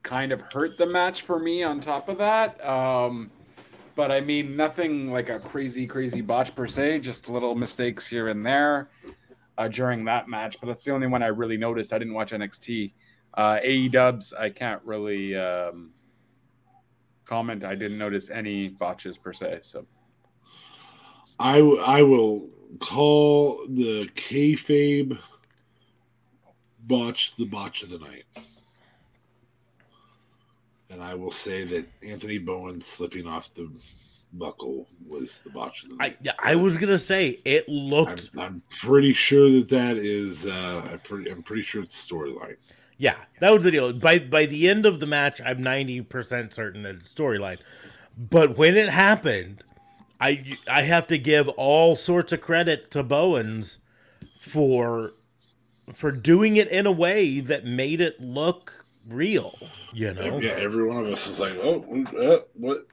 kind 0.06 0.30
of 0.30 0.40
hurt 0.52 0.78
the 0.78 0.86
match 0.86 1.22
for 1.22 1.40
me 1.40 1.64
on 1.64 1.80
top 1.80 2.08
of 2.08 2.16
that. 2.16 2.64
Um, 2.64 3.28
but 3.96 4.12
I 4.12 4.20
mean, 4.20 4.56
nothing 4.56 5.10
like 5.10 5.28
a 5.30 5.40
crazy, 5.40 5.84
crazy 5.84 6.20
botch 6.20 6.54
per 6.54 6.68
se, 6.68 7.00
just 7.00 7.28
little 7.28 7.56
mistakes 7.56 8.06
here 8.06 8.28
and 8.28 8.46
there 8.46 8.88
uh, 9.58 9.66
during 9.66 10.04
that 10.04 10.28
match. 10.28 10.58
But 10.60 10.68
that's 10.68 10.84
the 10.84 10.92
only 10.92 11.08
one 11.08 11.24
I 11.24 11.26
really 11.26 11.56
noticed. 11.56 11.92
I 11.92 11.98
didn't 11.98 12.14
watch 12.14 12.30
NXT. 12.30 12.92
Uh, 13.34 13.58
AE 13.60 13.88
dubs, 13.88 14.32
I 14.32 14.48
can't 14.48 14.80
really 14.84 15.36
um, 15.36 15.90
comment. 17.24 17.64
I 17.64 17.74
didn't 17.74 17.98
notice 17.98 18.30
any 18.30 18.68
botches 18.68 19.18
per 19.18 19.32
se. 19.32 19.58
So 19.62 19.86
I 21.40 21.58
w- 21.58 21.82
I 21.82 22.02
will 22.02 22.48
call 22.78 23.66
the 23.68 24.08
kayfabe 24.14 25.18
botch 26.80 27.34
the 27.36 27.44
botch 27.44 27.82
of 27.82 27.90
the 27.90 27.98
night. 27.98 28.24
And 30.90 31.02
I 31.02 31.14
will 31.14 31.32
say 31.32 31.64
that 31.64 31.86
Anthony 32.02 32.38
Bowen 32.38 32.80
slipping 32.80 33.26
off 33.26 33.50
the 33.54 33.70
buckle 34.32 34.86
was 35.06 35.40
the 35.44 35.50
botch 35.50 35.84
of 35.84 35.90
the 35.90 35.96
I 36.00 36.08
night. 36.08 36.18
yeah, 36.22 36.32
I 36.38 36.54
was 36.54 36.76
gonna 36.76 36.98
say 36.98 37.40
it 37.44 37.68
looked 37.68 38.30
I'm, 38.34 38.40
I'm 38.40 38.62
pretty 38.80 39.12
sure 39.12 39.50
that 39.50 39.68
that 39.70 39.96
is. 39.96 40.46
Uh, 40.46 40.88
I'm 40.92 40.98
pretty. 41.00 41.30
I'm 41.30 41.42
pretty 41.42 41.62
sure 41.62 41.82
it's 41.82 42.06
storyline. 42.06 42.56
yeah 42.98 43.16
that 43.40 43.52
was 43.52 43.62
the 43.62 43.70
deal. 43.70 43.92
By 43.92 44.18
by 44.18 44.46
the 44.46 44.68
end 44.68 44.86
of 44.86 45.00
the 45.00 45.06
match, 45.06 45.40
I'm 45.44 45.62
ninety 45.62 46.00
percent 46.02 46.52
certain 46.54 46.82
that 46.82 46.96
it's 46.96 47.12
storyline. 47.14 47.58
But 48.16 48.56
when 48.56 48.76
it 48.76 48.88
happened, 48.88 49.62
I 50.20 50.56
I 50.68 50.82
have 50.82 51.06
to 51.08 51.18
give 51.18 51.48
all 51.50 51.96
sorts 51.96 52.32
of 52.32 52.40
credit 52.40 52.90
to 52.92 53.02
Bowens 53.02 53.78
for 54.40 55.12
for 55.92 56.10
doing 56.12 56.56
it 56.56 56.68
in 56.68 56.86
a 56.86 56.92
way 56.92 57.40
that 57.40 57.64
made 57.64 58.00
it 58.00 58.20
look 58.20 58.85
real. 59.08 59.58
You 59.92 60.14
know, 60.14 60.38
Yeah, 60.40 60.52
every 60.52 60.86
one 60.86 61.06
of 61.06 61.12
us 61.12 61.26
is 61.26 61.40
like, 61.40 61.54
oh, 61.62 61.84
uh, 62.18 62.38
what? 62.54 62.86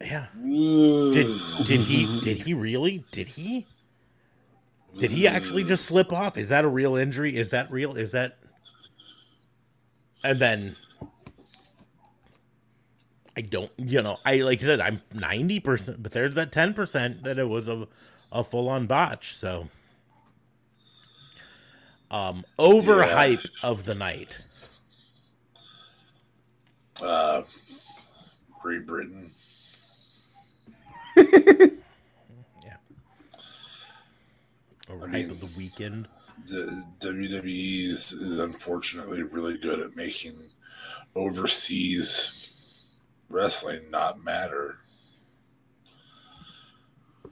yeah. 0.00 0.26
Did 0.34 1.12
Did 1.12 1.66
did 1.66 1.80
he 1.80 2.20
did 2.20 2.36
he 2.38 2.54
really 2.54 3.04
did 3.12 3.28
he 3.28 3.66
did 4.98 5.10
he 5.10 5.26
actually 5.26 5.64
just 5.64 5.84
slip 5.84 6.12
off? 6.12 6.36
Is 6.36 6.48
that 6.50 6.64
a 6.64 6.68
real 6.68 6.96
injury? 6.96 7.36
Is 7.36 7.50
that 7.50 7.70
real? 7.70 7.96
Is 7.96 8.10
that 8.10 8.38
and 10.22 10.38
then 10.38 10.76
I 13.36 13.42
don't 13.42 13.70
you 13.78 14.02
know, 14.02 14.18
I 14.24 14.36
like 14.38 14.62
I 14.62 14.66
said, 14.66 14.80
I'm 14.80 15.00
ninety 15.14 15.60
percent 15.60 16.02
but 16.02 16.12
there's 16.12 16.34
that 16.34 16.52
ten 16.52 16.74
percent 16.74 17.22
that 17.24 17.38
it 17.38 17.48
was 17.48 17.68
a 17.68 17.86
a 18.32 18.44
full 18.44 18.68
on 18.68 18.86
botch, 18.86 19.34
so 19.36 19.68
um 22.10 22.44
overhype 22.58 23.46
of 23.62 23.84
the 23.84 23.94
night. 23.94 24.38
Great 28.62 28.86
Britain. 28.86 29.30
Overhype 34.88 35.10
mean- 35.10 35.30
of 35.30 35.40
the 35.40 35.48
weekend. 35.56 36.08
The 36.46 36.84
WWE 37.00 37.84
is, 37.86 38.12
is 38.12 38.38
unfortunately 38.38 39.22
really 39.22 39.58
good 39.58 39.78
at 39.78 39.94
making 39.94 40.38
overseas 41.14 42.52
wrestling 43.28 43.90
not 43.90 44.24
matter. 44.24 44.78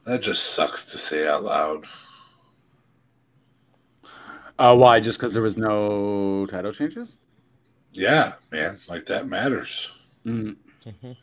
That 0.04 0.20
just 0.22 0.44
sucks 0.54 0.84
to 0.86 0.98
say 0.98 1.26
out 1.26 1.44
loud. 1.44 1.86
uh, 4.58 4.76
why? 4.76 5.00
Just 5.00 5.18
because 5.18 5.32
there 5.32 5.42
was 5.42 5.56
no 5.56 6.46
title 6.46 6.72
changes? 6.72 7.16
Yeah, 7.92 8.34
man, 8.52 8.78
like 8.88 9.06
that 9.06 9.26
matters. 9.26 9.90
Mm. 10.28 10.56
Mhm. 10.86 11.16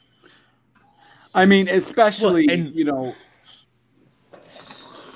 I 1.33 1.45
mean, 1.45 1.67
especially 1.67 2.47
Well, 2.47 2.55
and- 2.55 2.75
you 2.75 2.85
know, 2.85 3.15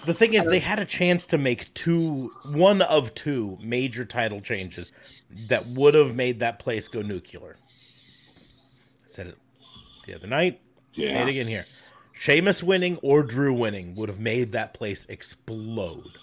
The 0.05 0.13
thing 0.13 0.33
is, 0.33 0.45
they 0.47 0.59
had 0.59 0.79
a 0.79 0.85
chance 0.85 1.25
to 1.27 1.37
make 1.37 1.71
two, 1.73 2.29
one 2.45 2.81
of 2.81 3.13
two 3.13 3.57
major 3.61 4.05
title 4.05 4.41
changes 4.41 4.91
that 5.49 5.67
would 5.67 5.93
have 5.93 6.15
made 6.15 6.39
that 6.39 6.57
place 6.57 6.87
go 6.87 7.01
nuclear. 7.01 7.57
I 9.05 9.09
said 9.09 9.27
it 9.27 9.37
the 10.07 10.15
other 10.15 10.25
night. 10.25 10.61
Say 10.95 11.03
it 11.21 11.27
again 11.27 11.47
here. 11.47 11.65
Sheamus 12.13 12.63
winning 12.63 12.97
or 13.03 13.21
Drew 13.23 13.53
winning 13.53 13.93
would 13.95 14.09
have 14.09 14.19
made 14.19 14.51
that 14.53 14.73
place 14.73 15.05
explode. 15.09 16.17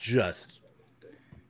Just 0.00 0.60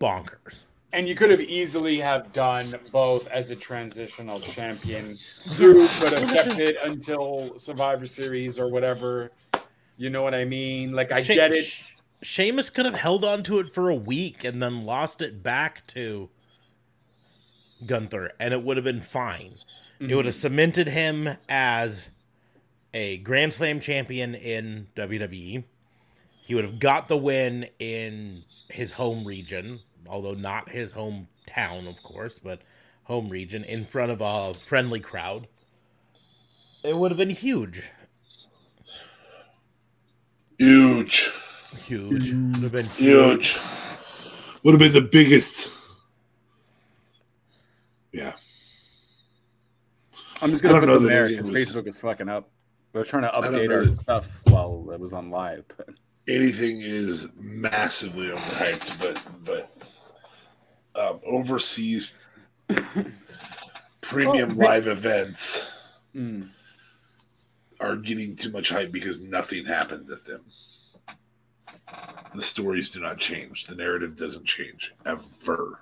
bonkers. 0.01 0.65
And 0.95 1.09
you 1.09 1.15
could 1.17 1.31
have 1.31 1.41
easily 1.41 1.99
have 1.99 2.33
done 2.33 2.77
both 2.93 3.27
as 3.27 3.51
a 3.51 3.57
transitional 3.57 4.39
champion. 4.41 5.19
Drew 5.55 5.89
could 5.99 6.13
have 6.13 6.29
kept 6.29 6.59
it 6.61 6.77
until 6.85 7.59
Survivor 7.59 8.07
Series 8.07 8.59
or 8.59 8.69
whatever. 8.69 9.33
You 9.97 10.11
know 10.11 10.23
what 10.23 10.35
I 10.35 10.45
mean? 10.45 10.93
Like 10.93 11.13
I 11.13 11.23
She- 11.23 11.35
get 11.35 11.53
it. 11.53 11.67
Sheamus 12.23 12.71
could 12.71 12.87
have 12.87 12.95
held 12.95 13.25
on 13.25 13.43
to 13.43 13.59
it 13.59 13.75
for 13.75 13.91
a 13.91 13.95
week 13.95 14.45
and 14.45 14.63
then 14.63 14.87
lost 14.87 15.21
it 15.21 15.43
back 15.43 15.87
to 15.89 16.31
Gunther, 17.85 18.31
and 18.41 18.55
it 18.55 18.63
would 18.63 18.79
have 18.79 18.85
been 18.85 19.03
fine. 19.03 19.57
It 20.01 20.15
would 20.15 20.25
have 20.25 20.35
mm-hmm. 20.35 20.41
cemented 20.41 20.89
him 20.89 21.37
as 21.49 22.09
a 22.95 23.19
Grand 23.19 23.53
Slam 23.53 23.81
champion 23.81 24.35
in 24.35 24.89
WWE. 24.97 25.65
He 26.47 26.55
would 26.55 26.65
have 26.65 26.79
got 26.79 27.09
the 27.09 27.17
win 27.17 27.69
in 27.79 28.45
his 28.69 28.93
home 28.93 29.25
region, 29.25 29.81
although 30.09 30.35
not 30.35 30.69
his 30.71 30.93
hometown, 30.93 31.89
of 31.89 32.03
course, 32.03 32.39
but 32.39 32.61
home 33.05 33.29
region 33.29 33.65
in 33.65 33.85
front 33.87 34.11
of 34.13 34.21
a 34.21 34.55
friendly 34.67 35.01
crowd. 35.01 35.47
It 36.83 36.97
would 36.97 37.11
have 37.11 37.19
been 37.19 37.31
huge. 37.31 37.83
Huge. 40.59 41.31
Huge. 41.87 42.33
Would 42.33 42.63
have 42.63 42.73
been 42.73 42.87
Huge. 42.91 43.59
Would 44.63 44.73
have 44.73 44.79
been 44.79 44.93
the 44.93 45.01
biggest. 45.01 45.71
Yeah. 48.13 48.33
I'm 50.41 50.51
just 50.51 50.63
gonna 50.63 50.75
don't 50.75 50.83
put 50.83 50.87
know 50.87 50.99
them 50.99 51.09
there 51.09 51.29
because 51.29 51.51
was- 51.51 51.65
Facebook 51.67 51.87
is 51.87 51.99
fucking 51.99 52.29
up. 52.29 52.49
We're 52.93 53.05
trying 53.05 53.23
to 53.23 53.29
update 53.31 53.69
know 53.69 53.75
our 53.75 53.85
that- 53.87 53.99
stuff 53.99 54.41
while 54.45 54.89
it 54.93 55.01
was 55.01 55.13
on 55.13 55.31
live. 55.31 55.65
But 55.77 55.91
anything 56.29 56.81
is 56.81 57.29
massively 57.37 58.29
overhyped, 58.29 59.01
but 59.01 59.21
but 59.45 59.71
um, 60.97 61.21
overseas 61.27 62.13
premium 64.01 64.57
Well, 64.57 64.69
live 64.71 64.87
events 64.87 65.67
Mm. 66.15 66.49
are 67.81 67.97
getting 67.97 68.37
too 68.37 68.51
much 68.51 68.69
hype 68.69 68.93
because 68.93 69.19
nothing 69.21 69.65
happens 69.67 70.13
at 70.13 70.25
them. 70.25 70.43
The 72.35 72.43
stories 72.43 72.91
do 72.91 73.01
not 73.01 73.19
change. 73.19 73.65
The 73.67 73.75
narrative 73.75 74.15
doesn't 74.17 74.45
change 74.45 74.95
ever. 75.05 75.81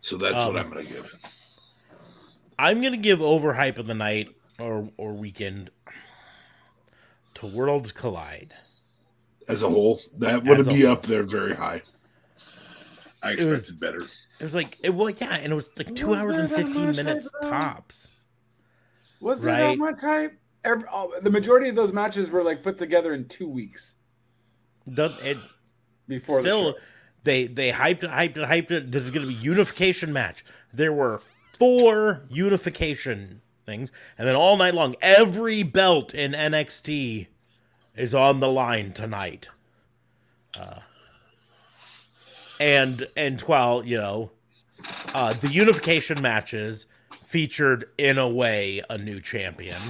So 0.00 0.16
that's 0.16 0.34
Um, 0.34 0.52
what 0.54 0.56
I'm 0.64 0.70
going 0.70 0.84
to 0.86 0.92
give. 0.92 1.14
I'm 2.58 2.82
gonna 2.82 2.96
give 2.96 3.18
overhype 3.20 3.78
of 3.78 3.86
the 3.88 3.94
night 3.94 4.28
or 4.60 4.88
or 4.96 5.12
weekend. 5.12 5.70
to 7.34 7.46
Worlds 7.46 7.90
Collide. 7.90 8.54
As 9.48 9.62
a 9.64 9.68
whole, 9.68 10.00
that 10.18 10.44
would 10.44 10.66
be 10.68 10.82
whole. 10.82 10.92
up 10.92 11.04
there 11.06 11.24
very 11.24 11.54
high. 11.56 11.82
I 13.24 13.32
It 13.32 13.44
was- 13.46 13.60
expected 13.70 13.80
better. 13.80 14.02
It 14.38 14.44
was 14.44 14.54
like, 14.54 14.78
it, 14.82 14.90
well, 14.90 15.10
yeah, 15.10 15.36
and 15.36 15.52
it 15.52 15.56
was 15.56 15.70
like 15.78 15.94
two 15.94 16.08
Was 16.08 16.20
hours 16.22 16.38
and 16.38 16.50
15 16.50 16.94
minutes 16.96 17.30
hype, 17.42 17.50
tops. 17.50 18.10
Was 19.20 19.40
there 19.40 19.52
Right. 19.52 19.60
that 19.70 19.78
much 19.78 20.00
hype? 20.00 20.38
Every, 20.64 20.84
oh, 20.92 21.18
the 21.22 21.30
majority 21.30 21.68
of 21.68 21.76
those 21.76 21.92
matches 21.92 22.30
were 22.30 22.42
like 22.42 22.62
put 22.62 22.76
together 22.78 23.14
in 23.14 23.26
two 23.28 23.48
weeks 23.48 23.94
The- 24.86 25.16
it, 25.22 25.38
before 26.08 26.40
still, 26.42 26.64
the 26.64 26.72
show. 26.72 26.78
they 27.24 27.46
they 27.46 27.70
hyped 27.70 28.02
it, 28.04 28.10
hyped 28.10 28.36
it, 28.36 28.48
hyped 28.48 28.70
it. 28.70 28.90
This 28.92 29.02
is 29.04 29.10
going 29.10 29.26
to 29.26 29.32
be 29.32 29.38
unification 29.40 30.12
match. 30.12 30.44
There 30.72 30.92
were 30.92 31.20
four 31.58 32.22
unification 32.28 33.40
things, 33.64 33.90
and 34.18 34.26
then 34.28 34.36
all 34.36 34.56
night 34.58 34.74
long, 34.74 34.96
every 35.00 35.62
belt 35.62 36.12
in 36.14 36.32
NXT 36.32 37.28
is 37.96 38.14
on 38.14 38.40
the 38.40 38.48
line 38.48 38.92
tonight. 38.92 39.48
Uh, 40.54 40.80
and 42.64 43.06
and 43.16 43.40
while 43.42 43.84
you 43.84 43.96
know, 43.98 44.30
uh, 45.14 45.32
the 45.34 45.48
unification 45.48 46.20
matches 46.22 46.86
featured 47.24 47.88
in 47.98 48.16
a 48.18 48.28
way 48.28 48.82
a 48.88 48.96
new 48.98 49.20
champion. 49.20 49.80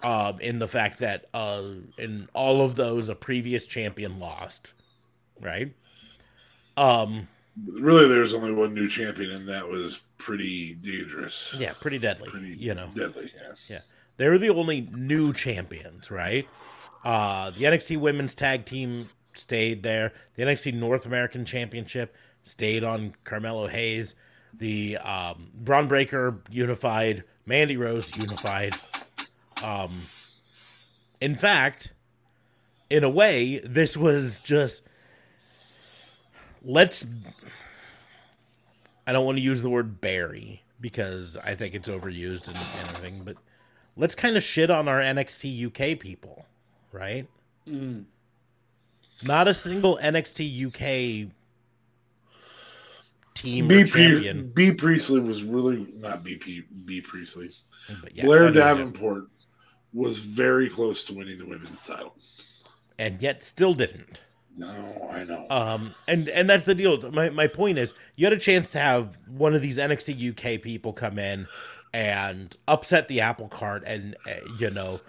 Um, 0.00 0.38
in 0.40 0.60
the 0.60 0.68
fact 0.68 0.98
that 1.00 1.24
uh, 1.34 1.62
in 1.98 2.28
all 2.32 2.62
of 2.62 2.76
those, 2.76 3.08
a 3.08 3.16
previous 3.16 3.66
champion 3.66 4.20
lost, 4.20 4.72
right? 5.40 5.74
Um, 6.76 7.26
Really, 7.66 8.06
there's 8.06 8.32
only 8.34 8.52
one 8.52 8.72
new 8.72 8.88
champion, 8.88 9.32
and 9.32 9.48
that 9.48 9.66
was 9.68 10.00
pretty 10.16 10.74
dangerous. 10.74 11.52
yeah, 11.58 11.72
pretty 11.72 11.98
deadly. 11.98 12.28
Pretty 12.30 12.54
You 12.56 12.74
know, 12.74 12.88
deadly. 12.94 13.32
Yes. 13.34 13.66
Yeah. 13.68 13.80
they 14.16 14.28
were 14.28 14.38
the 14.38 14.50
only 14.50 14.82
new 14.92 15.32
champions, 15.32 16.08
right? 16.08 16.46
Uh, 17.04 17.50
the 17.50 17.64
NXT 17.64 17.98
Women's 17.98 18.36
Tag 18.36 18.64
Team 18.64 19.08
stayed 19.38 19.82
there. 19.82 20.12
The 20.34 20.42
NXT 20.42 20.74
North 20.74 21.06
American 21.06 21.44
Championship 21.44 22.14
stayed 22.42 22.84
on 22.84 23.14
Carmelo 23.24 23.66
Hayes. 23.66 24.14
The 24.54 24.96
um, 24.98 25.48
Bron 25.54 25.88
Breakker 25.88 26.38
unified. 26.50 27.24
Mandy 27.46 27.76
Rose 27.76 28.14
unified. 28.16 28.74
Um, 29.62 30.02
in 31.20 31.34
fact, 31.34 31.92
in 32.90 33.04
a 33.04 33.10
way, 33.10 33.60
this 33.64 33.96
was 33.96 34.38
just 34.40 34.82
let's. 36.62 37.06
I 39.06 39.12
don't 39.12 39.24
want 39.24 39.38
to 39.38 39.42
use 39.42 39.62
the 39.62 39.70
word 39.70 40.00
bury 40.00 40.62
because 40.80 41.36
I 41.42 41.54
think 41.54 41.74
it's 41.74 41.88
overused 41.88 42.48
and, 42.48 42.56
everything, 42.80 43.22
but 43.24 43.36
let's 43.96 44.14
kind 44.14 44.36
of 44.36 44.42
shit 44.42 44.70
on 44.70 44.86
our 44.86 45.00
NXT 45.00 45.66
UK 45.66 45.98
people, 45.98 46.44
right? 46.92 47.26
Mm. 47.66 48.04
Not 49.22 49.48
a 49.48 49.54
single 49.54 49.98
NXT 50.02 50.66
UK 50.66 51.30
team 53.34 53.68
B, 53.68 53.84
champion. 53.84 54.50
Bea 54.50 54.72
Priestley 54.72 55.20
was 55.20 55.42
really 55.42 55.86
not 55.96 56.24
BP 56.24 56.64
Bea 56.84 57.00
Priestley. 57.00 57.50
But 58.00 58.14
yeah, 58.14 58.24
Blair 58.24 58.50
know. 58.50 58.52
Davenport 58.52 59.28
was 59.92 60.18
very 60.18 60.68
close 60.68 61.04
to 61.06 61.14
winning 61.14 61.38
the 61.38 61.46
women's 61.46 61.82
title. 61.82 62.14
and 62.98 63.20
yet 63.22 63.42
still 63.42 63.74
didn't. 63.74 64.20
No, 64.56 65.08
I 65.12 65.24
know. 65.24 65.46
Um, 65.50 65.94
and 66.08 66.28
and 66.28 66.50
that's 66.50 66.64
the 66.64 66.74
deal. 66.74 66.98
My 67.12 67.30
my 67.30 67.46
point 67.46 67.78
is, 67.78 67.92
you 68.16 68.26
had 68.26 68.32
a 68.32 68.38
chance 68.38 68.70
to 68.70 68.78
have 68.80 69.18
one 69.28 69.54
of 69.54 69.62
these 69.62 69.78
NXT 69.78 70.30
UK 70.30 70.60
people 70.60 70.92
come 70.92 71.18
in 71.18 71.46
and 71.94 72.56
upset 72.66 73.06
the 73.08 73.20
apple 73.20 73.48
cart, 73.48 73.84
and 73.86 74.16
uh, 74.26 74.32
you 74.58 74.70
know, 74.70 75.00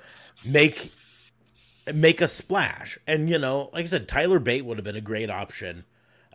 make 0.45 0.91
make 1.93 2.21
a 2.21 2.27
splash. 2.27 2.97
And 3.07 3.29
you 3.29 3.39
know, 3.39 3.69
like 3.73 3.83
I 3.83 3.87
said, 3.87 4.07
Tyler 4.07 4.39
Bate 4.39 4.65
would 4.65 4.77
have 4.77 4.85
been 4.85 4.95
a 4.95 5.01
great 5.01 5.29
option. 5.29 5.85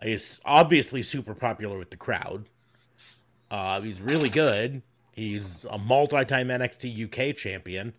He's 0.01 0.39
obviously 0.45 1.01
super 1.01 1.33
popular 1.33 1.77
with 1.77 1.89
the 1.89 1.97
crowd. 1.97 2.45
Uh, 3.49 3.81
he's 3.81 4.01
really 4.01 4.29
good. 4.29 4.81
He's 5.13 5.65
a 5.69 5.77
multi-time 5.77 6.49
NXT 6.49 7.05
UK 7.05 7.35
champion. 7.35 7.93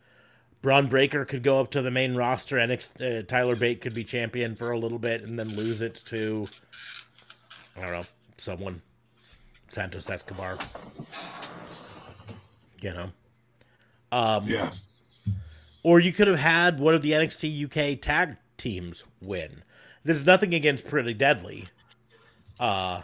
Bron 0.61 0.89
Breakker 0.89 1.25
could 1.25 1.43
go 1.43 1.61
up 1.61 1.71
to 1.71 1.83
the 1.83 1.91
main 1.91 2.15
roster. 2.15 2.57
NXT, 2.57 3.21
uh, 3.21 3.23
Tyler 3.23 3.57
Bate 3.57 3.81
could 3.81 3.95
be 3.95 4.05
champion 4.05 4.55
for 4.55 4.73
a 4.73 4.79
little 4.79 4.99
bit 4.99 5.23
and 5.23 5.39
then 5.39 5.49
lose 5.55 5.81
it 5.81 6.03
to, 6.07 6.49
I 7.77 7.83
don't 7.83 7.93
know, 7.93 8.05
someone, 8.37 8.83
Santos 9.69 10.11
Escobar. 10.11 10.59
You 12.81 12.93
know, 12.93 13.11
um, 14.13 14.47
yeah. 14.47 14.71
Or 15.87 16.01
you 16.01 16.13
could 16.13 16.27
have 16.27 16.41
had 16.41 16.81
one 16.81 16.95
of 16.97 17.01
the 17.03 17.13
NXT 17.13 17.65
UK 17.95 18.01
tag 18.01 18.37
teams 18.59 19.05
win. 19.23 19.63
There's 20.03 20.27
nothing 20.27 20.53
against 20.53 20.85
Pretty 20.85 21.15
Deadly, 21.15 21.69
uh, 22.59 23.03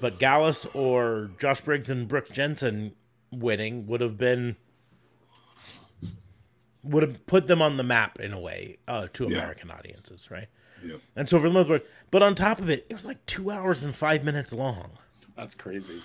but 0.00 0.18
Gallus 0.18 0.66
or 0.72 1.30
Josh 1.38 1.60
Briggs 1.60 1.90
and 1.90 2.08
Brooks 2.08 2.30
Jensen 2.30 2.94
winning 3.30 3.86
would 3.88 4.00
have 4.00 4.16
been 4.16 4.56
would 6.82 7.02
have 7.02 7.26
put 7.26 7.46
them 7.46 7.60
on 7.60 7.76
the 7.76 7.82
map 7.82 8.20
in 8.20 8.32
a 8.32 8.40
way 8.40 8.78
uh, 8.88 9.08
to 9.12 9.24
Yeah. 9.24 9.36
American 9.38 9.70
audiences, 9.70 10.30
right? 10.30 10.46
Yep. 10.82 11.00
And 11.16 11.28
so 11.28 11.38
for 11.40 11.48
the 11.48 11.52
most 11.54 11.68
part, 11.68 11.84
but 12.10 12.22
on 12.22 12.34
top 12.34 12.58
of 12.60 12.70
it, 12.70 12.86
it 12.88 12.94
was 12.94 13.06
like 13.06 13.24
two 13.26 13.50
hours 13.50 13.84
and 13.84 13.94
five 13.94 14.24
minutes 14.24 14.52
long. 14.54 14.92
That's 15.36 15.54
crazy. 15.54 16.00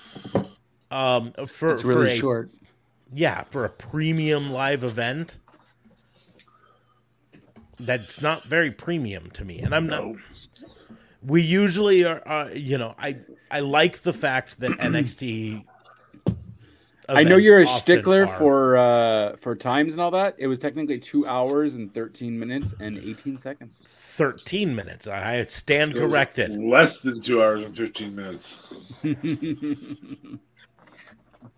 Um, 0.90 1.32
for 1.48 1.72
It's 1.74 1.84
really 1.86 2.08
for 2.10 2.14
a, 2.14 2.18
short. 2.18 2.50
yeah, 3.14 3.44
for 3.44 3.64
a 3.64 3.70
premium 3.70 4.52
live 4.52 4.84
event, 4.84 5.38
that's 7.80 8.22
not 8.22 8.44
very 8.46 8.72
premium 8.72 9.30
to 9.32 9.46
me. 9.46 9.60
And 9.60 9.74
I'm 9.74 9.88
not. 9.88 10.04
No. 10.04 10.18
We 11.24 11.42
usually 11.42 12.04
are, 12.04 12.28
uh, 12.28 12.50
you 12.50 12.78
know, 12.78 12.96
I 12.98 13.18
I 13.50 13.60
like 13.60 14.00
the 14.02 14.14
fact 14.14 14.60
that 14.60 14.72
NXT. 14.80 15.66
I 17.10 17.24
know 17.24 17.36
you're 17.36 17.62
a 17.62 17.68
stickler 17.68 18.26
are- 18.26 18.38
for 18.40 18.78
uh, 18.78 19.36
for 19.36 19.56
times 19.56 19.92
and 19.94 20.02
all 20.02 20.12
that. 20.12 20.36
It 20.38 20.48
was 20.48 20.60
technically 20.60 20.98
two 20.98 21.28
hours 21.28 21.76
and 21.76 21.94
thirteen 21.94 22.40
minutes 22.40 22.74
and 22.80 22.98
eighteen 22.98 23.36
seconds. 23.38 23.82
13 23.86 24.74
minutes. 24.76 25.08
I 25.08 25.44
stand 25.46 25.96
It 25.96 26.00
corrected. 26.00 26.52
Less 26.52 27.02
than 27.02 27.20
two 27.22 27.42
hours 27.44 27.66
and 27.66 27.76
15 27.76 28.16
minutes. 28.16 28.56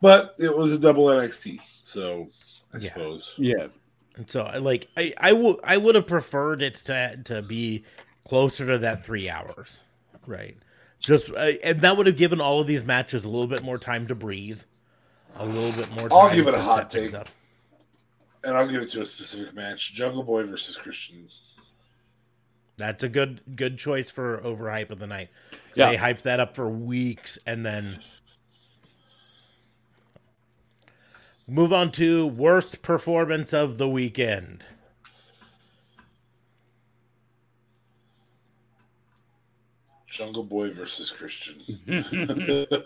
But 0.02 0.36
it 0.38 0.56
was 0.56 0.72
a 0.74 0.78
double 0.78 1.06
NXT. 1.06 1.60
So 1.82 2.30
I 2.74 2.78
Yeah. 2.78 2.90
suppose. 2.94 3.32
yeah, 3.38 3.68
And 4.16 4.30
so 4.30 4.44
I 4.44 4.58
like 4.58 4.88
I 4.96 5.14
I 5.18 5.34
would 5.34 5.58
I 5.64 5.78
would 5.78 5.96
have 5.96 6.08
preferred 6.08 6.62
it 6.62 6.76
to 6.76 7.20
to 7.26 7.42
be 7.42 7.84
closer 8.28 8.66
to 8.68 8.78
that 8.80 9.06
3 9.06 9.30
hours. 9.30 9.80
Right. 10.26 10.58
Just 11.00 11.30
uh, 11.32 11.52
and 11.64 11.82
that 11.82 11.98
would 11.98 12.08
have 12.08 12.18
given 12.18 12.40
all 12.40 12.62
of 12.62 12.68
these 12.68 12.84
matches 12.84 13.26
a 13.26 13.30
little 13.30 13.48
bit 13.48 13.64
more 13.64 13.78
time 13.78 14.08
to 14.08 14.16
breathe. 14.16 14.62
A 15.38 15.46
little 15.46 15.72
bit 15.72 15.90
more 15.92 16.10
time 16.10 16.18
I'll 16.18 16.34
give 16.34 16.48
it 16.48 16.54
a 16.54 16.62
hot 16.62 16.92
take. 16.92 17.14
up. 17.14 17.28
And 18.44 18.56
I'll 18.56 18.68
give 18.68 18.82
it 18.82 18.92
to 18.92 19.02
a 19.02 19.06
specific 19.06 19.54
match 19.56 19.94
Jungle 19.94 20.24
Boy 20.24 20.44
versus 20.44 20.76
Christian. 20.76 21.28
That's 22.78 23.04
a 23.04 23.10
good 23.10 23.42
good 23.56 23.78
choice 23.78 24.10
for 24.10 24.40
overhype 24.40 24.92
of 24.92 25.00
the 25.00 25.08
night. 25.08 25.30
Yeah. 25.76 25.90
They 25.90 25.98
hyped 25.98 26.22
that 26.24 26.40
up 26.40 26.56
for 26.56 26.70
weeks 26.70 27.38
and 27.46 27.66
then 27.66 28.00
move 31.48 31.74
on 31.74 31.92
to 31.94 32.28
worst 32.28 32.82
performance 32.82 33.54
of 33.54 33.78
the 33.78 33.88
weekend. 33.88 34.64
Jungle 40.08 40.44
Boy 40.44 40.72
versus 40.74 41.12
Christian. 41.12 41.62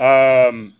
Um, 0.00 0.74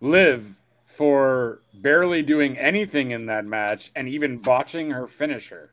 Liv 0.00 0.54
for 0.86 1.60
barely 1.74 2.22
doing 2.22 2.56
anything 2.56 3.10
in 3.10 3.26
that 3.26 3.44
match 3.44 3.90
and 3.94 4.08
even 4.08 4.38
botching 4.38 4.90
her 4.90 5.06
finisher. 5.06 5.72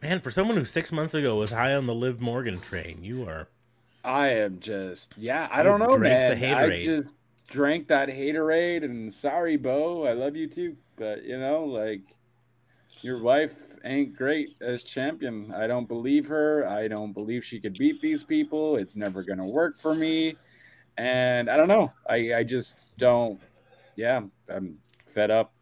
Man, 0.00 0.20
for 0.20 0.30
someone 0.30 0.56
who 0.56 0.64
six 0.64 0.92
months 0.92 1.12
ago 1.12 1.36
was 1.36 1.50
high 1.50 1.74
on 1.74 1.86
the 1.86 1.94
Liv 1.94 2.20
Morgan 2.20 2.60
train, 2.60 3.02
you 3.02 3.28
are 3.28 3.48
I 4.08 4.28
am 4.28 4.58
just, 4.58 5.18
yeah, 5.18 5.48
I 5.52 5.62
don't 5.62 5.80
know, 5.80 5.98
drank 5.98 6.40
the 6.40 6.46
man. 6.46 6.54
I 6.56 6.82
just 6.82 7.14
drank 7.46 7.88
that 7.88 8.08
haterade, 8.08 8.82
and 8.82 9.12
sorry, 9.12 9.58
Bo, 9.58 10.06
I 10.06 10.14
love 10.14 10.34
you 10.34 10.48
too, 10.48 10.76
but 10.96 11.24
you 11.24 11.38
know, 11.38 11.64
like 11.64 12.00
your 13.02 13.22
wife 13.22 13.76
ain't 13.84 14.16
great 14.16 14.56
as 14.62 14.82
champion. 14.82 15.52
I 15.54 15.66
don't 15.66 15.86
believe 15.86 16.26
her. 16.28 16.66
I 16.66 16.88
don't 16.88 17.12
believe 17.12 17.44
she 17.44 17.60
could 17.60 17.76
beat 17.76 18.00
these 18.00 18.24
people. 18.24 18.76
It's 18.76 18.96
never 18.96 19.22
gonna 19.22 19.46
work 19.46 19.76
for 19.76 19.94
me, 19.94 20.36
and 20.96 21.50
I 21.50 21.58
don't 21.58 21.68
know. 21.68 21.92
I 22.08 22.32
I 22.34 22.44
just 22.44 22.78
don't. 22.96 23.38
Yeah, 23.94 24.22
I'm 24.48 24.78
fed 25.04 25.30
up. 25.30 25.52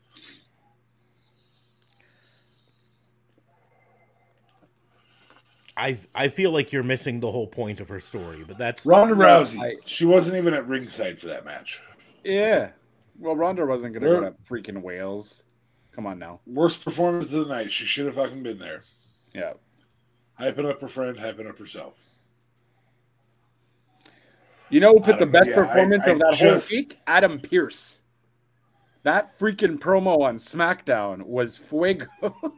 I 5.77 5.99
I 6.14 6.29
feel 6.29 6.51
like 6.53 6.72
you're 6.72 6.83
missing 6.83 7.20
the 7.20 7.31
whole 7.31 7.47
point 7.47 7.81
of 7.81 7.89
her 7.89 8.01
story, 8.01 8.45
but 8.47 8.57
that's 8.59 8.87
Ronda 8.87 9.14
Rousey. 9.14 9.61
I- 9.61 9.77
she 9.85 10.05
wasn't 10.05 10.37
even 10.39 10.55
at 10.55 10.66
ringside 10.66 11.18
for 11.18 11.27
that 11.27 11.45
match. 11.45 11.81
Yeah, 12.24 12.70
Well, 13.18 13.37
Ronda 13.37 13.64
wasn't 13.64 13.95
gonna 13.95 14.07
Where- 14.09 14.20
go 14.22 14.31
to 14.31 14.37
freaking 14.49 14.83
Wales. 14.83 15.43
Come 15.93 16.07
on 16.07 16.18
now. 16.18 16.41
Worst 16.47 16.85
performance 16.85 17.27
of 17.27 17.47
the 17.47 17.55
night. 17.55 17.72
She 17.72 17.87
should 17.87 18.07
have 18.07 18.16
fucking 18.16 18.43
been 18.43 18.59
there. 18.59 18.83
Yeah. 19.35 19.55
Hyping 20.39 20.68
up 20.68 20.81
her 20.83 20.89
friend, 20.89 21.16
hyping 21.16 21.49
up 21.49 21.59
herself. 21.59 21.95
You 24.68 24.81
know 24.81 24.93
who 24.95 25.01
put 25.01 25.14
I 25.14 25.18
the 25.18 25.27
best 25.27 25.49
yeah, 25.51 25.61
I- 25.61 25.66
performance 25.66 26.03
I 26.07 26.11
of 26.11 26.18
that 26.18 26.35
just- 26.35 26.70
whole 26.70 26.77
week? 26.79 26.99
Adam 27.07 27.39
Pearce. 27.41 28.01
That 29.05 29.39
freaking 29.39 29.79
promo 29.79 30.20
on 30.22 30.37
SmackDown 30.37 31.22
was 31.22 31.57
fuego. 31.57 32.07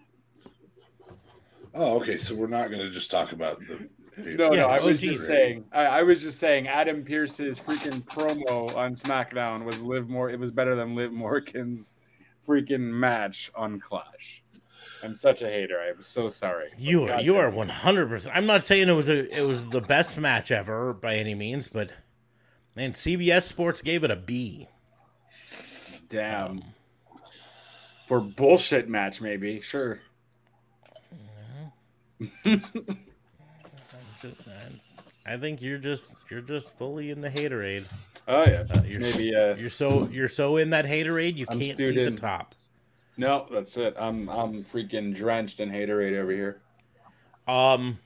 Oh, 1.75 1.97
okay. 2.01 2.19
So 2.19 2.35
we're 2.35 2.47
not 2.47 2.69
going 2.69 2.81
to 2.81 2.91
just 2.91 3.11
talk 3.11 3.33
about 3.33 3.61
the. 3.61 3.89
no, 4.37 4.53
Yeah, 4.53 4.63
no, 4.63 4.69
I 4.69 4.81
was 4.81 5.01
just 5.01 5.27
saying. 5.27 5.65
I, 5.73 5.85
I 5.85 6.03
was 6.03 6.23
just 6.23 6.39
saying. 6.39 6.69
Adam 6.69 7.05
Pearce's 7.05 7.59
freaking 7.59 8.03
promo 8.05 8.75
on 8.77 8.95
SmackDown 8.95 9.65
was 9.65 9.81
Liv 9.83 10.09
More. 10.09 10.31
It 10.31 10.39
was 10.39 10.51
better 10.51 10.75
than 10.75 10.95
Liv 10.95 11.13
Morgan's 11.13 11.97
freaking 12.47 12.81
match 12.81 13.51
on 13.55 13.79
Clash. 13.79 14.43
I'm 15.03 15.15
such 15.15 15.43
a 15.43 15.49
hater. 15.49 15.79
I'm 15.81 16.03
so 16.03 16.29
sorry. 16.29 16.71
You 16.77 17.05
are 17.05 17.09
God 17.09 17.25
you 17.25 17.37
are 17.37 17.51
one 17.51 17.69
hundred 17.69 18.09
percent. 18.09 18.35
I'm 18.37 18.47
not 18.47 18.65
saying 18.65 18.89
it 18.89 18.93
was 18.93 19.09
a 19.09 19.29
it 19.37 19.43
was 19.43 19.67
the 19.69 19.81
best 19.81 20.17
match 20.19 20.51
ever 20.51 20.93
by 20.93 21.15
any 21.15 21.35
means, 21.35 21.69
but 21.69 21.91
man, 22.75 22.93
CBS 22.93 23.45
Sports 23.45 23.83
gave 23.83 24.03
it 24.03 24.11
a 24.11 24.17
B. 24.17 24.69
damn. 26.09 26.51
Um, 26.51 26.65
For 28.09 28.21
bullshit 28.21 28.89
match, 28.89 29.21
maybe 29.21 29.61
sure. 29.61 30.01
I 35.27 35.37
think 35.37 35.61
you're 35.61 35.79
just 35.79 36.09
you're 36.31 36.41
just 36.41 36.71
fully 36.79 37.11
in 37.11 37.21
the 37.21 37.29
haterade. 37.31 37.85
Oh 38.27 38.45
yeah, 38.45 38.65
Uh, 38.71 38.83
you're 38.83 39.01
maybe. 39.01 39.35
Uh, 39.35 39.55
You're 39.57 39.71
so 39.71 40.07
you're 40.09 40.29
so 40.29 40.57
in 40.57 40.71
that 40.71 40.85
haterade 40.85 41.37
you 41.37 41.47
I'm 41.49 41.59
can't 41.61 41.79
see 41.79 41.91
stewed 41.93 42.15
the 42.15 42.19
top. 42.21 42.55
no, 43.17 43.47
that's 43.51 43.77
it. 43.77 43.95
I'm 43.99 44.29
I'm 44.29 44.63
freaking 44.65 45.15
drenched 45.15 45.61
in 45.61 45.71
haterade 45.71 46.17
over 46.17 46.33
here. 46.33 46.61
Um. 47.47 47.99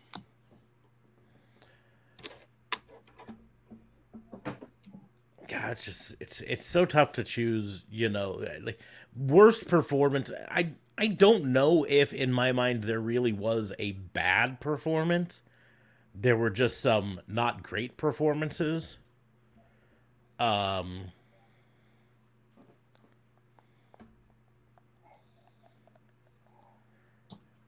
God, 5.49 5.73
it's 5.73 5.85
just 5.85 6.15
it's 6.21 6.41
it's 6.43 6.67
so 6.67 6.85
tough 6.85 7.13
to 7.15 7.25
choose. 7.25 7.85
You 7.91 8.09
know, 8.09 8.43
like 8.63 8.79
worst 9.17 9.69
performance. 9.69 10.31
I 10.51 10.71
I 10.99 11.07
don't 11.09 11.47
know 11.47 11.85
if 11.89 12.13
in 12.13 12.33
my 12.33 12.53
mind 12.53 12.85
there 12.85 13.01
really 13.01 13.33
was 13.33 13.73
a 13.79 13.93
bad 13.93 14.61
performance. 14.61 15.43
There 16.15 16.37
were 16.37 16.51
just 16.51 16.81
some 16.81 17.21
not 17.27 17.63
great 17.63 17.97
performances. 17.97 18.97
Um. 20.39 21.07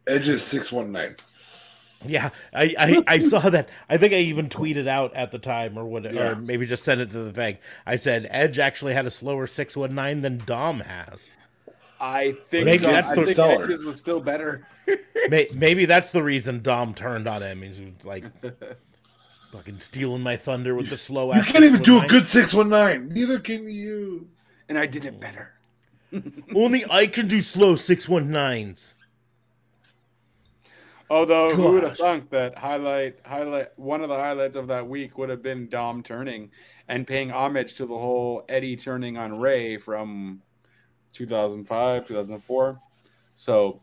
Edge's 0.07 0.43
619. 0.43 1.17
Yeah, 2.07 2.31
I, 2.53 2.75
I, 2.79 3.05
I 3.07 3.19
saw 3.21 3.39
that. 3.51 3.69
I 3.89 3.97
think 3.97 4.13
I 4.13 4.17
even 4.19 4.49
tweeted 4.49 4.87
out 4.87 5.15
at 5.17 5.31
the 5.31 5.39
time, 5.39 5.79
or 5.79 5.87
what, 5.87 6.05
Yeah. 6.13 6.33
or 6.33 6.37
maybe 6.37 6.67
just 6.67 6.85
sent 6.85 7.01
it 7.01 7.11
to 7.13 7.25
the 7.25 7.33
thing. 7.33 7.57
I 7.87 7.97
said 7.97 8.27
Edge 8.31 8.59
actually 8.59 8.93
had 8.93 9.07
a 9.07 9.11
slower 9.11 9.47
six 9.47 9.75
one 9.77 9.95
nine 9.95 10.21
than 10.21 10.39
Dom 10.39 10.81
has. 10.81 11.29
I 12.01 12.33
think 12.33 12.65
Maybe 12.65 12.85
that's 12.87 13.09
I 13.11 13.15
the 13.15 13.25
think 13.25 13.37
seller. 13.37 13.65
Edges 13.65 13.85
was 13.85 13.99
still 14.01 14.21
better. 14.21 14.67
Maybe 15.31 15.87
that's 15.87 16.11
the 16.11 16.23
reason 16.23 16.61
Dom 16.63 16.95
turned 16.95 17.27
on 17.27 17.43
him. 17.43 17.63
He's 17.63 17.81
like 18.05 18.25
fucking 19.53 19.79
stealing 19.81 20.23
my 20.23 20.37
thunder 20.37 20.75
with 20.75 20.91
the 20.91 20.97
slow. 20.97 21.33
You 21.35 21.43
can't 21.43 21.65
even 21.65 21.83
do 21.83 22.03
a 22.03 22.07
good 22.07 22.27
619. 22.27 23.15
Neither 23.15 23.39
can 23.39 23.69
you. 23.69 24.29
and 24.69 24.79
I 24.79 24.87
did 24.87 25.05
it 25.05 25.21
better. 25.21 25.53
Only 26.55 26.85
I 26.91 27.07
can 27.07 27.27
do 27.29 27.41
slow 27.41 27.75
six 27.77 28.09
one 28.09 28.31
nines. 28.31 28.95
Although 31.11 31.51
who 31.55 31.73
would 31.73 31.83
have 31.83 31.99
thunk 31.99 32.31
that 32.31 32.57
highlight 32.59 33.19
highlight 33.27 33.79
one 33.79 34.01
of 34.01 34.09
the 34.09 34.17
highlights 34.17 34.57
of 34.57 34.67
that 34.69 34.89
week 34.89 35.19
would 35.19 35.29
have 35.29 35.43
been 35.43 35.69
Dom 35.69 36.03
turning 36.03 36.51
and 36.89 37.07
paying 37.07 37.31
homage 37.31 37.75
to 37.75 37.87
the 37.87 37.97
whole 37.97 38.45
Eddie 38.49 38.77
turning 38.77 39.17
on 39.17 39.39
Rey 39.39 39.77
from 39.77 40.41
2005, 41.15 42.07
2004. 42.07 42.79
So 43.35 43.81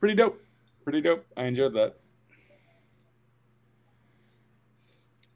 pretty 0.00 0.14
dope. 0.16 0.42
Pretty 0.82 1.00
dope. 1.00 1.24
I 1.36 1.44
enjoyed 1.44 1.74
that. 1.74 1.96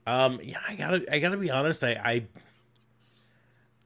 Um, 0.07 0.41
yeah, 0.43 0.59
I 0.67 0.75
gotta, 0.75 1.05
I 1.15 1.19
gotta 1.21 1.37
be 1.37 1.51
honest. 1.51 1.85
I, 1.85 1.91
I, 1.93 2.27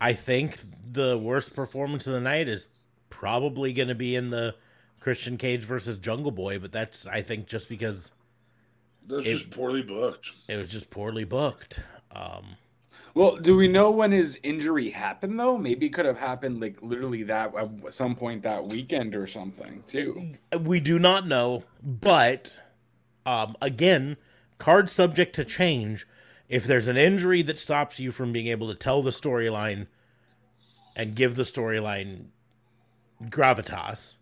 I 0.01 0.13
think 0.15 0.59
the 0.93 1.19
worst 1.19 1.55
performance 1.55 2.07
of 2.07 2.15
the 2.15 2.21
night 2.21 2.49
is 2.49 2.69
probably 3.11 3.73
going 3.73 3.89
to 3.89 3.95
be 3.95 4.17
in 4.17 4.31
the 4.31 4.55
Christian 5.01 5.37
Cage 5.37 5.63
versus 5.63 5.99
Jungle 5.99 6.31
Boy, 6.31 6.59
but 6.59 6.73
that's, 6.73 7.07
I 7.07 7.23
think, 7.23 7.47
just 7.47 7.69
because 7.69 8.13
That's 9.07 9.27
It- 9.27 9.39
just 9.39 9.51
poorly 9.51 9.83
booked. 9.83 10.31
it 10.49 10.57
was 10.57 10.69
just 10.71 10.89
poorly 10.91 11.25
booked. 11.25 11.81
Um, 12.13 12.57
Well, 13.17 13.37
do 13.37 13.57
we 13.57 13.67
know 13.67 13.91
when 13.91 14.13
his 14.13 14.39
injury 14.43 14.91
happened 14.91 15.41
though? 15.41 15.57
Maybe 15.57 15.87
it 15.87 15.95
could 15.95 16.05
have 16.05 16.19
happened 16.19 16.61
like 16.61 16.77
literally 16.83 17.23
that 17.23 17.55
at 17.57 17.95
some 17.95 18.15
point 18.15 18.43
that 18.43 18.67
weekend 18.67 19.15
or 19.15 19.27
something 19.27 19.83
too. 19.87 20.35
we 20.61 20.81
do 20.81 20.99
not 20.99 21.27
know, 21.27 21.65
but 21.83 22.53
um, 23.25 23.57
again, 23.63 24.19
card 24.59 24.91
subject 24.91 25.35
to 25.37 25.47
change. 25.47 26.07
If 26.51 26.67
there's 26.67 26.89
an 26.89 26.99
injury 26.99 27.41
that 27.45 27.59
stops 27.59 27.99
you 27.99 28.13
from 28.13 28.33
being 28.33 28.49
able 28.49 28.69
to 28.69 28.75
tell 28.75 29.03
the 29.03 29.09
storyline 29.09 29.87
and 30.95 31.15
give 31.15 31.37
the 31.37 31.45
storyline 31.45 32.27
gravitas, 33.23 34.13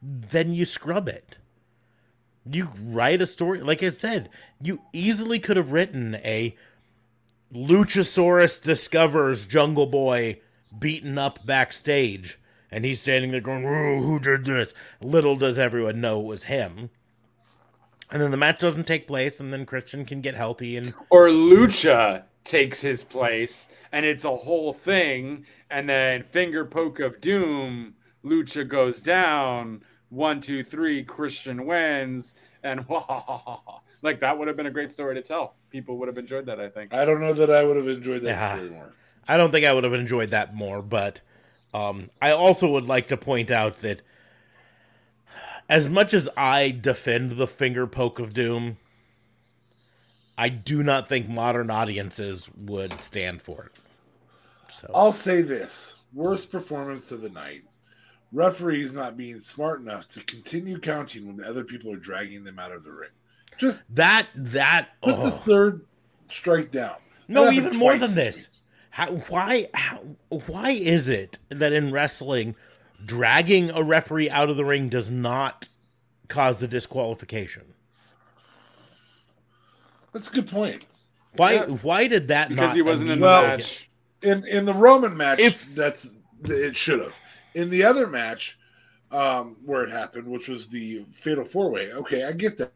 then 0.00 0.54
you 0.54 0.64
scrub 0.64 1.06
it. 1.06 1.36
You 2.50 2.70
write 2.82 3.20
a 3.20 3.26
story, 3.26 3.60
like 3.60 3.82
I 3.82 3.90
said, 3.90 4.30
you 4.58 4.80
easily 4.94 5.38
could 5.38 5.58
have 5.58 5.70
written 5.70 6.14
a 6.14 6.56
Luchasaurus 7.52 8.62
discovers 8.62 9.44
Jungle 9.44 9.86
Boy 9.86 10.40
beaten 10.78 11.18
up 11.18 11.44
backstage, 11.44 12.38
and 12.70 12.84
he's 12.84 13.02
standing 13.02 13.30
there 13.30 13.40
going, 13.40 13.62
"Whoa, 13.62 14.00
"Who 14.00 14.18
did 14.18 14.46
this?" 14.46 14.72
Little 15.02 15.36
does 15.36 15.58
everyone 15.58 16.00
know 16.00 16.20
it 16.20 16.26
was 16.26 16.44
him. 16.44 16.90
And 18.10 18.22
then 18.22 18.30
the 18.30 18.36
match 18.36 18.60
doesn't 18.60 18.86
take 18.86 19.06
place, 19.06 19.38
and 19.38 19.52
then 19.52 19.66
Christian 19.66 20.04
can 20.04 20.20
get 20.20 20.34
healthy 20.34 20.76
and 20.76 20.94
Or 21.10 21.28
Lucha 21.28 22.24
takes 22.44 22.80
his 22.80 23.02
place 23.02 23.68
and 23.92 24.04
it's 24.04 24.24
a 24.24 24.36
whole 24.36 24.72
thing 24.72 25.46
and 25.70 25.88
then 25.88 26.22
finger 26.22 26.64
poke 26.64 26.98
of 26.98 27.20
doom 27.20 27.94
Lucha 28.24 28.66
goes 28.66 29.00
down 29.00 29.82
one 30.08 30.40
two 30.40 30.64
three 30.64 31.04
Christian 31.04 31.66
wins 31.66 32.34
and 32.62 32.84
like 34.02 34.20
that 34.20 34.36
would 34.36 34.48
have 34.48 34.56
been 34.56 34.66
a 34.66 34.72
great 34.72 34.90
story 34.90 35.14
to 35.14 35.22
tell 35.22 35.54
people 35.72 35.96
would 35.98 36.08
have 36.08 36.18
enjoyed 36.18 36.46
that 36.46 36.60
I 36.60 36.68
think 36.68 36.92
I 36.94 37.04
don't 37.04 37.20
know 37.20 37.32
that 37.32 37.50
I 37.50 37.64
would 37.64 37.76
have 37.76 37.88
enjoyed 37.88 38.22
that 38.22 38.28
Yeah. 38.28 38.56
story 38.56 38.70
more. 38.70 38.92
I 39.26 39.36
don't 39.36 39.50
think 39.50 39.64
I 39.66 39.72
would 39.72 39.84
have 39.84 39.94
enjoyed 39.94 40.30
that 40.30 40.54
more, 40.54 40.82
but 40.82 41.20
um, 41.72 42.10
I 42.20 42.32
also 42.32 42.68
would 42.68 42.86
like 42.86 43.08
to 43.08 43.16
point 43.16 43.50
out 43.50 43.78
that 43.78 44.02
as 45.68 45.88
much 45.88 46.12
as 46.12 46.28
I 46.36 46.70
defend 46.70 47.32
the 47.32 47.46
finger 47.46 47.86
poke 47.86 48.18
of 48.18 48.34
doom, 48.34 48.76
I 50.36 50.50
do 50.50 50.82
not 50.82 51.08
think 51.08 51.28
modern 51.28 51.70
audiences 51.70 52.48
would 52.56 53.00
stand 53.02 53.40
for 53.40 53.64
it. 53.64 53.72
So 54.68 54.90
I'll 54.94 55.12
say 55.12 55.40
this 55.40 55.96
worst 56.12 56.50
performance 56.50 57.10
of 57.10 57.22
the 57.22 57.30
night. 57.30 57.62
Referees 58.32 58.92
not 58.92 59.16
being 59.16 59.38
smart 59.40 59.80
enough 59.80 60.08
to 60.08 60.20
continue 60.24 60.78
counting 60.78 61.26
when 61.26 61.46
other 61.46 61.64
people 61.64 61.92
are 61.92 61.98
dragging 61.98 62.44
them 62.44 62.58
out 62.58 62.72
of 62.72 62.82
the 62.82 62.90
ring. 62.90 63.10
Just 63.58 63.78
that 63.90 64.26
that 64.34 64.90
put 65.02 65.16
the 65.16 65.22
oh. 65.22 65.30
third 65.30 65.86
strike 66.30 66.72
down. 66.72 66.96
No, 67.28 67.50
even 67.50 67.76
more 67.76 67.96
than 67.96 68.14
this 68.14 68.36
this. 68.36 68.48
How, 68.90 69.06
why? 69.06 69.68
How, 69.72 70.02
why 70.28 70.70
is 70.70 71.08
it 71.08 71.38
that 71.48 71.72
in 71.72 71.92
wrestling, 71.92 72.56
dragging 73.04 73.70
a 73.70 73.82
referee 73.82 74.28
out 74.28 74.50
of 74.50 74.56
the 74.56 74.64
ring 74.64 74.88
does 74.90 75.10
not 75.10 75.68
cause 76.28 76.60
the 76.60 76.68
disqualification? 76.68 77.74
That's 80.12 80.28
a 80.28 80.32
good 80.32 80.48
point. 80.48 80.84
Why? 81.36 81.54
Yeah. 81.54 81.64
Why 81.64 82.06
did 82.06 82.28
that? 82.28 82.50
because 82.50 82.68
not 82.68 82.76
he 82.76 82.82
wasn't 82.82 83.12
in 83.12 83.20
the 83.20 83.24
Well, 83.24 83.44
immediately 83.44 83.64
match 83.64 83.90
In 84.22 84.46
in 84.46 84.64
the 84.66 84.74
Roman 84.74 85.16
match, 85.16 85.40
If- 85.40 85.74
that's 85.74 86.14
it 86.44 86.76
should 86.76 87.00
have. 87.00 87.14
In 87.54 87.70
the 87.70 87.84
other 87.84 88.06
match, 88.06 88.58
um, 89.10 89.56
where 89.64 89.84
it 89.84 89.90
happened, 89.90 90.26
which 90.26 90.48
was 90.48 90.68
the 90.68 91.04
Fatal 91.12 91.44
Four 91.44 91.70
Way. 91.70 91.92
Okay, 91.92 92.24
I 92.24 92.32
get 92.32 92.58
that. 92.58 92.72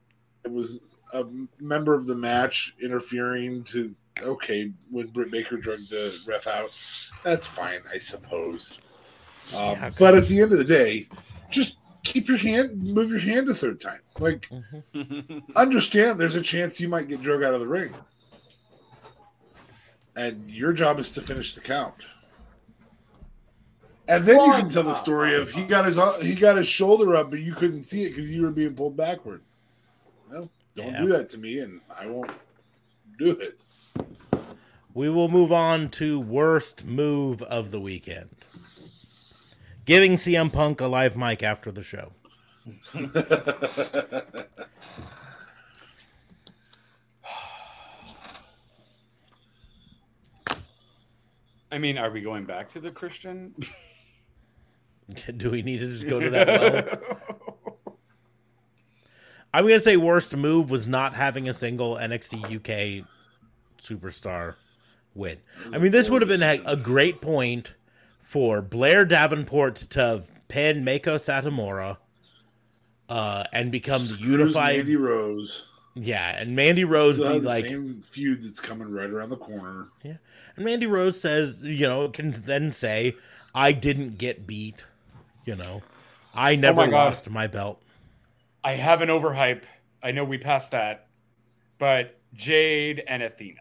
It 0.47 0.53
was 0.53 0.79
a 1.13 1.25
member 1.61 1.93
of 1.93 2.07
the 2.07 2.15
match 2.15 2.75
interfering 2.81 3.65
to. 3.65 3.95
Okay, 4.23 4.73
when 4.91 5.09
Britt 5.09 5.31
Baker 5.31 5.59
drugged 5.59 5.91
the 5.91 6.19
ref 6.27 6.47
out, 6.47 6.71
that's 7.23 7.47
fine, 7.47 7.81
I 7.93 7.99
suppose. 7.99 8.71
Um, 9.53 9.73
Yeah, 9.73 9.91
but 9.99 10.15
at 10.15 10.27
the 10.27 10.41
end 10.41 10.53
of 10.53 10.59
the 10.59 10.65
day, 10.65 11.09
just 11.51 11.77
keep 12.03 12.29
your 12.29 12.39
hand, 12.39 12.83
move 12.95 13.11
your 13.11 13.19
hand 13.19 13.47
a 13.51 13.55
third 13.55 13.79
time. 13.79 14.01
Like, 14.19 14.49
understand 15.57 16.19
there's 16.19 16.37
a 16.37 16.41
chance 16.41 16.81
you 16.81 16.89
might 16.89 17.09
get 17.09 17.23
drug 17.23 17.43
out 17.43 17.53
of 17.53 17.61
the 17.61 17.69
ring. 17.69 17.93
And 20.15 20.51
your 20.51 20.73
job 20.73 20.99
is 20.99 21.11
to 21.11 21.21
finish 21.21 21.55
the 21.55 21.61
count. 21.61 21.97
And 24.09 24.25
then 24.25 24.37
you 24.37 24.53
can 24.53 24.69
tell 24.71 24.85
the 24.85 24.95
story 24.95 25.35
of 25.35 25.51
he 25.51 25.65
got 25.65 25.85
his 25.85 25.99
he 26.23 26.35
got 26.35 26.57
his 26.57 26.69
shoulder 26.69 27.17
up, 27.17 27.29
but 27.29 27.41
you 27.41 27.55
couldn't 27.55 27.83
see 27.83 28.05
it 28.05 28.11
because 28.11 28.31
you 28.31 28.43
were 28.43 28.51
being 28.51 28.75
pulled 28.75 28.97
backward. 28.97 29.43
Well, 30.31 30.51
don't 30.75 30.93
Yeah. 30.93 31.01
do 31.03 31.09
that 31.09 31.29
to 31.31 31.39
me, 31.39 31.61
and 31.61 31.81
I 31.95 32.07
won't 32.07 32.31
do 33.19 33.31
it. 33.31 33.61
We 34.95 35.09
will 35.11 35.29
move 35.29 35.53
on 35.53 35.91
to 35.91 36.19
worst 36.19 36.85
move 36.85 37.43
of 37.43 37.71
the 37.71 37.81
weekend. 37.81 38.35
Giving 39.85 40.17
CM 40.17 40.51
Punk 40.53 40.81
a 40.81 40.87
live 40.87 41.17
mic 41.17 41.43
after 41.43 41.71
the 41.71 41.83
show. 41.83 42.13
I 51.71 51.79
mean, 51.79 51.99
are 51.99 52.11
we 52.11 52.21
going 52.21 52.45
back 52.45 52.69
to 52.71 52.81
the 52.81 52.91
Christian? 52.91 53.55
Do 55.37 55.51
we 55.51 55.63
need 55.63 55.79
to 55.81 55.89
just 55.89 56.09
go 56.09 56.19
to 56.21 56.31
that 56.31 56.47
well? 56.49 57.19
I'm 59.57 59.65
gonna 59.65 59.81
say 59.81 59.97
worst 59.97 60.37
move 60.37 60.71
was 60.71 60.87
not 60.87 61.15
having 61.15 61.49
a 61.49 61.55
single 61.55 61.95
NXT 61.95 62.57
UK 62.57 63.07
superstar 63.81 64.55
win. 65.15 65.39
I 65.73 65.79
mean, 65.79 65.93
this 65.93 66.11
would 66.11 66.21
have 66.21 66.29
been 66.29 66.43
a, 66.43 66.61
a 66.67 66.77
great 66.77 67.23
point 67.23 67.73
for 68.23 68.61
Blair 68.61 69.07
Davenport 69.07 69.77
to 69.77 70.25
pin 70.49 70.85
Meiko 70.85 71.17
Satomura 71.17 71.97
uh, 73.09 73.45
and 73.51 73.73
become 73.73 74.07
the 74.07 74.17
unified. 74.17 74.77
Mandy 74.77 74.97
Rose. 74.97 75.65
Yeah, 75.95 76.37
and 76.39 76.55
Mandy 76.55 76.85
Rose 76.85 77.15
Still 77.15 77.33
be 77.33 77.39
the 77.39 77.47
like, 77.49 77.65
same 77.65 78.03
feud 78.11 78.43
that's 78.43 78.61
coming 78.61 78.91
right 78.91 79.09
around 79.09 79.31
the 79.31 79.39
corner. 79.39 79.89
Yeah, 80.03 80.17
and 80.57 80.67
Mandy 80.67 80.87
Rose 80.87 81.19
says, 81.19 81.63
you 81.63 81.89
know, 81.89 82.11
can 82.11 82.33
then 82.33 82.73
say, 82.73 83.17
"I 83.55 83.73
didn't 83.73 84.19
get 84.19 84.47
beat," 84.47 84.85
you 85.47 85.57
know, 85.57 85.81
I 86.35 86.57
never 86.57 86.83
Oh 86.83 86.85
my 86.85 86.91
God. 86.91 87.05
lost 87.07 87.31
my 87.31 87.47
belt. 87.47 87.81
I 88.67 88.73
have 88.73 89.01
an 89.01 89.09
overhype. 89.11 89.63
I 90.03 90.11
know 90.11 90.25
we 90.25 90.39
passed 90.39 90.73
that, 90.73 91.07
but 91.79 92.19
Jade 92.35 93.01
and 93.07 93.23
Athena. 93.23 93.61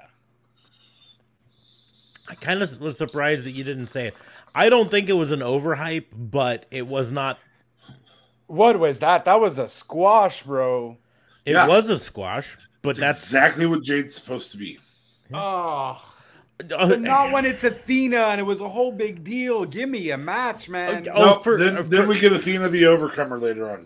I 2.28 2.34
kind 2.34 2.64
of 2.64 2.82
was 2.82 2.97
surprised 2.97 3.45
that 3.45 3.51
you 3.51 3.64
didn't 3.64 3.88
say 3.88 4.08
it. 4.08 4.16
I 4.56 4.70
don't 4.70 4.89
think 4.89 5.08
it 5.10 5.14
was 5.14 5.32
an 5.32 5.41
overhype, 5.41 6.06
but 6.12 6.66
it 6.72 6.88
was 6.88 7.12
not. 7.12 7.38
What 8.47 8.80
was 8.80 8.99
that? 8.99 9.26
That 9.26 9.39
was 9.39 9.60
a 9.60 9.68
squash, 9.68 10.41
bro. 10.41 10.97
It 11.45 11.51
Yeah. 11.53 11.68
was 11.68 11.88
a 11.91 11.99
squash, 11.99 12.58
but 12.82 12.95
That's 12.97 13.20
that's 13.20 13.24
exactly 13.26 13.68
what 13.68 13.84
Jade's 13.84 14.16
supposed 14.16 14.51
to 14.53 14.58
be. 14.58 14.80
Oh, 15.32 16.03
but 16.58 16.99
not 17.01 17.32
when 17.32 17.45
it's 17.45 17.64
Athena 17.64 18.18
and 18.18 18.39
it 18.41 18.43
was 18.43 18.60
a 18.60 18.70
whole 18.70 18.91
big 18.91 19.24
deal. 19.24 19.66
Give 19.66 19.88
me 19.88 20.10
a 20.10 20.18
match, 20.18 20.68
man. 20.68 21.08
Oh, 21.14 21.26
Nope, 21.26 21.43
for- 21.43 21.60
then, 21.60 21.78
uh, 21.78 21.84
then 21.84 22.08
we 22.08 22.20
get 22.20 22.32
Athena 22.34 22.70
the 22.70 22.86
Overcomer 22.88 23.38
later 23.38 23.70
on. 23.70 23.86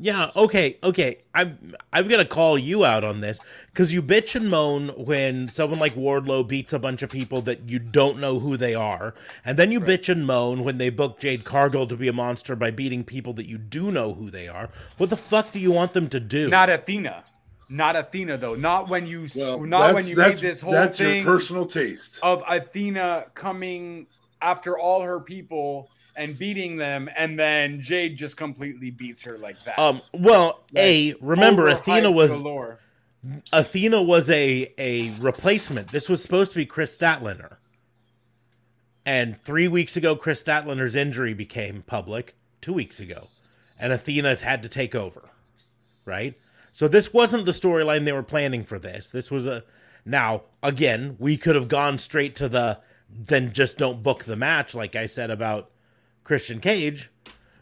Yeah, 0.00 0.30
okay, 0.34 0.76
okay. 0.82 1.18
I'm 1.34 1.74
I'm 1.92 2.08
gonna 2.08 2.24
call 2.24 2.58
you 2.58 2.84
out 2.84 3.04
on 3.04 3.20
this 3.20 3.38
because 3.66 3.92
you 3.92 4.02
bitch 4.02 4.34
and 4.34 4.50
moan 4.50 4.88
when 4.88 5.48
someone 5.48 5.78
like 5.78 5.94
Wardlow 5.94 6.46
beats 6.46 6.72
a 6.72 6.80
bunch 6.80 7.02
of 7.02 7.10
people 7.10 7.42
that 7.42 7.70
you 7.70 7.78
don't 7.78 8.18
know 8.18 8.40
who 8.40 8.56
they 8.56 8.74
are, 8.74 9.14
and 9.44 9.56
then 9.56 9.70
you 9.70 9.80
bitch 9.80 10.08
and 10.08 10.26
moan 10.26 10.64
when 10.64 10.78
they 10.78 10.90
book 10.90 11.20
Jade 11.20 11.44
Cargill 11.44 11.86
to 11.86 11.96
be 11.96 12.08
a 12.08 12.12
monster 12.12 12.56
by 12.56 12.72
beating 12.72 13.04
people 13.04 13.32
that 13.34 13.46
you 13.46 13.56
do 13.56 13.92
know 13.92 14.14
who 14.14 14.30
they 14.30 14.48
are. 14.48 14.68
What 14.96 15.10
the 15.10 15.16
fuck 15.16 15.52
do 15.52 15.60
you 15.60 15.70
want 15.70 15.92
them 15.92 16.08
to 16.08 16.18
do? 16.18 16.48
Not 16.48 16.70
Athena. 16.70 17.22
Not 17.68 17.94
Athena 17.94 18.36
though. 18.36 18.56
Not 18.56 18.88
when 18.88 19.06
you. 19.06 19.28
Well, 19.36 19.60
not 19.60 19.94
when 19.94 20.04
that's- 20.04 20.08
you 20.08 20.16
made 20.16 20.36
this 20.38 20.60
whole 20.60 20.72
that's 20.72 20.98
thing 20.98 21.24
your 21.24 21.34
personal 21.34 21.66
taste. 21.66 22.18
of 22.22 22.42
Athena 22.48 23.26
coming 23.34 24.06
after 24.42 24.76
all 24.76 25.02
her 25.02 25.20
people 25.20 25.88
and 26.16 26.38
beating 26.38 26.76
them, 26.76 27.08
and 27.16 27.38
then 27.38 27.80
Jade 27.80 28.16
just 28.16 28.36
completely 28.36 28.90
beats 28.90 29.22
her 29.22 29.38
like 29.38 29.56
that. 29.64 29.78
um. 29.78 30.02
Well, 30.12 30.64
a 30.76 31.14
remember 31.20 31.68
Athena 31.68 32.10
was 32.10 32.30
galore. 32.30 32.78
Athena 33.52 34.02
was 34.02 34.30
a 34.30 34.72
a 34.78 35.10
replacement. 35.18 35.90
This 35.90 36.08
was 36.08 36.22
supposed 36.22 36.52
to 36.52 36.58
be 36.58 36.66
Kris 36.66 36.96
Statlander. 36.96 37.56
And 39.06 39.40
three 39.42 39.68
weeks 39.68 39.96
ago, 39.96 40.16
Kris 40.16 40.42
Statlander's 40.42 40.96
injury 40.96 41.34
became 41.34 41.82
public. 41.82 42.34
Two 42.60 42.72
weeks 42.72 43.00
ago, 43.00 43.28
and 43.78 43.92
Athena 43.92 44.36
had 44.36 44.62
to 44.62 44.68
take 44.68 44.94
over. 44.94 45.28
Right. 46.06 46.34
So 46.72 46.88
this 46.88 47.12
wasn't 47.12 47.44
the 47.44 47.52
storyline 47.52 48.04
they 48.04 48.12
were 48.12 48.22
planning 48.22 48.64
for 48.64 48.78
this. 48.78 49.10
This 49.10 49.30
was 49.30 49.46
a. 49.46 49.64
Now 50.04 50.42
again, 50.62 51.16
we 51.18 51.36
could 51.36 51.56
have 51.56 51.68
gone 51.68 51.98
straight 51.98 52.36
to 52.36 52.48
the. 52.48 52.80
Then 53.10 53.52
just 53.52 53.76
don't 53.78 54.02
book 54.02 54.24
the 54.24 54.36
match, 54.36 54.74
like 54.74 54.96
I 54.96 55.06
said 55.06 55.30
about 55.30 55.70
Christian 56.24 56.60
Cage. 56.60 57.10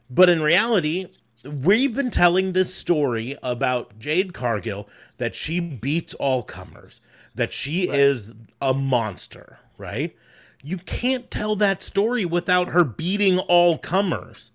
But 0.08 0.28
in 0.28 0.42
reality, 0.42 1.08
we've 1.44 1.94
been 1.94 2.10
telling 2.10 2.52
this 2.52 2.74
story 2.74 3.36
about 3.42 3.98
Jade 3.98 4.32
Cargill 4.32 4.88
that 5.18 5.34
she 5.34 5.60
beats 5.60 6.14
all 6.14 6.42
comers, 6.42 7.00
that 7.34 7.52
she 7.52 7.88
is 7.88 8.32
a 8.60 8.72
monster, 8.72 9.58
right? 9.78 10.16
You 10.62 10.78
can't 10.78 11.30
tell 11.30 11.56
that 11.56 11.82
story 11.82 12.24
without 12.24 12.68
her 12.68 12.84
beating 12.84 13.38
all 13.38 13.78
comers. 13.78 14.52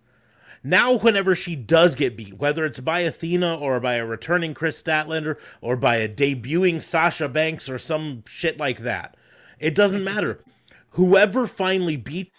Now, 0.63 0.97
whenever 0.97 1.35
she 1.35 1.55
does 1.55 1.95
get 1.95 2.17
beat, 2.17 2.37
whether 2.37 2.65
it's 2.65 2.79
by 2.79 3.01
Athena 3.01 3.55
or 3.55 3.79
by 3.79 3.95
a 3.95 4.05
returning 4.05 4.53
Kris 4.53 4.81
Statlander 4.81 5.37
or 5.61 5.75
by 5.75 5.97
a 5.97 6.09
debuting 6.09 6.81
Sasha 6.81 7.29
Banks 7.29 7.69
or 7.69 7.77
some 7.77 8.23
shit 8.27 8.57
like 8.57 8.79
that, 8.79 9.15
it 9.59 9.75
doesn't 9.75 10.03
matter. 10.05 10.43
Whoever 10.91 11.45
finally 11.45 11.95
beat 11.95 12.31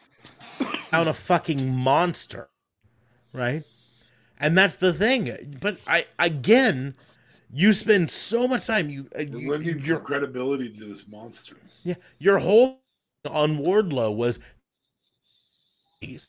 down 0.91 1.09
a 1.09 1.15
fucking 1.15 1.75
monster, 1.75 2.49
right? 3.33 3.65
And 4.39 4.57
that's 4.57 4.77
the 4.77 4.93
thing. 4.93 5.59
But 5.61 5.79
I 5.87 6.07
again, 6.19 6.95
you 7.53 7.73
spend 7.73 8.11
so 8.11 8.47
much 8.47 8.67
time. 8.67 8.91
You, 8.91 9.09
uh, 9.17 9.23
you 9.23 9.51
lending 9.51 9.83
your 9.83 10.01
credibility 10.01 10.71
to 10.71 10.85
this 10.85 11.07
monster. 11.09 11.57
yeah, 11.85 11.95
your 12.19 12.39
whole 12.39 12.81
on 13.29 13.59
Wardlow 13.59 14.15
was 14.15 14.39
these 16.01 16.29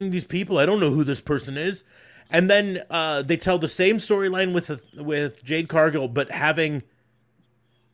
these 0.00 0.24
people. 0.24 0.58
I 0.58 0.66
don't 0.66 0.80
know 0.80 0.90
who 0.90 1.04
this 1.04 1.20
person 1.20 1.56
is, 1.56 1.84
and 2.30 2.50
then 2.50 2.82
uh, 2.90 3.22
they 3.22 3.36
tell 3.36 3.58
the 3.58 3.68
same 3.68 3.98
storyline 3.98 4.52
with 4.52 4.80
with 4.96 5.42
Jade 5.44 5.68
Cargill, 5.68 6.08
but 6.08 6.30
having 6.30 6.82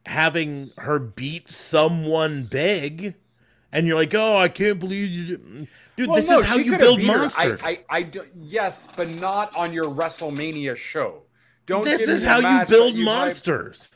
having 0.06 0.70
her 0.78 0.98
beat 0.98 1.50
someone 1.50 2.44
big, 2.44 3.14
and 3.72 3.86
you're 3.86 3.96
like, 3.96 4.14
oh, 4.14 4.36
I 4.36 4.48
can't 4.48 4.78
believe 4.78 5.10
you, 5.10 5.26
did-" 5.36 5.68
dude. 5.96 6.08
Well, 6.08 6.16
this 6.16 6.28
no, 6.28 6.40
is 6.40 6.46
how 6.46 6.56
you 6.56 6.76
build 6.78 7.02
monsters. 7.02 7.60
I, 7.62 7.68
I, 7.70 7.98
I 7.98 8.02
do, 8.02 8.24
yes, 8.36 8.88
but 8.96 9.08
not 9.08 9.54
on 9.56 9.72
your 9.72 9.86
WrestleMania 9.86 10.76
show. 10.76 11.22
Don't. 11.66 11.84
this 11.84 12.08
is 12.08 12.22
how 12.24 12.38
you 12.38 12.66
build 12.66 12.94
that 12.94 12.98
you 12.98 13.06
hype- 13.06 13.24
monsters. 13.26 13.88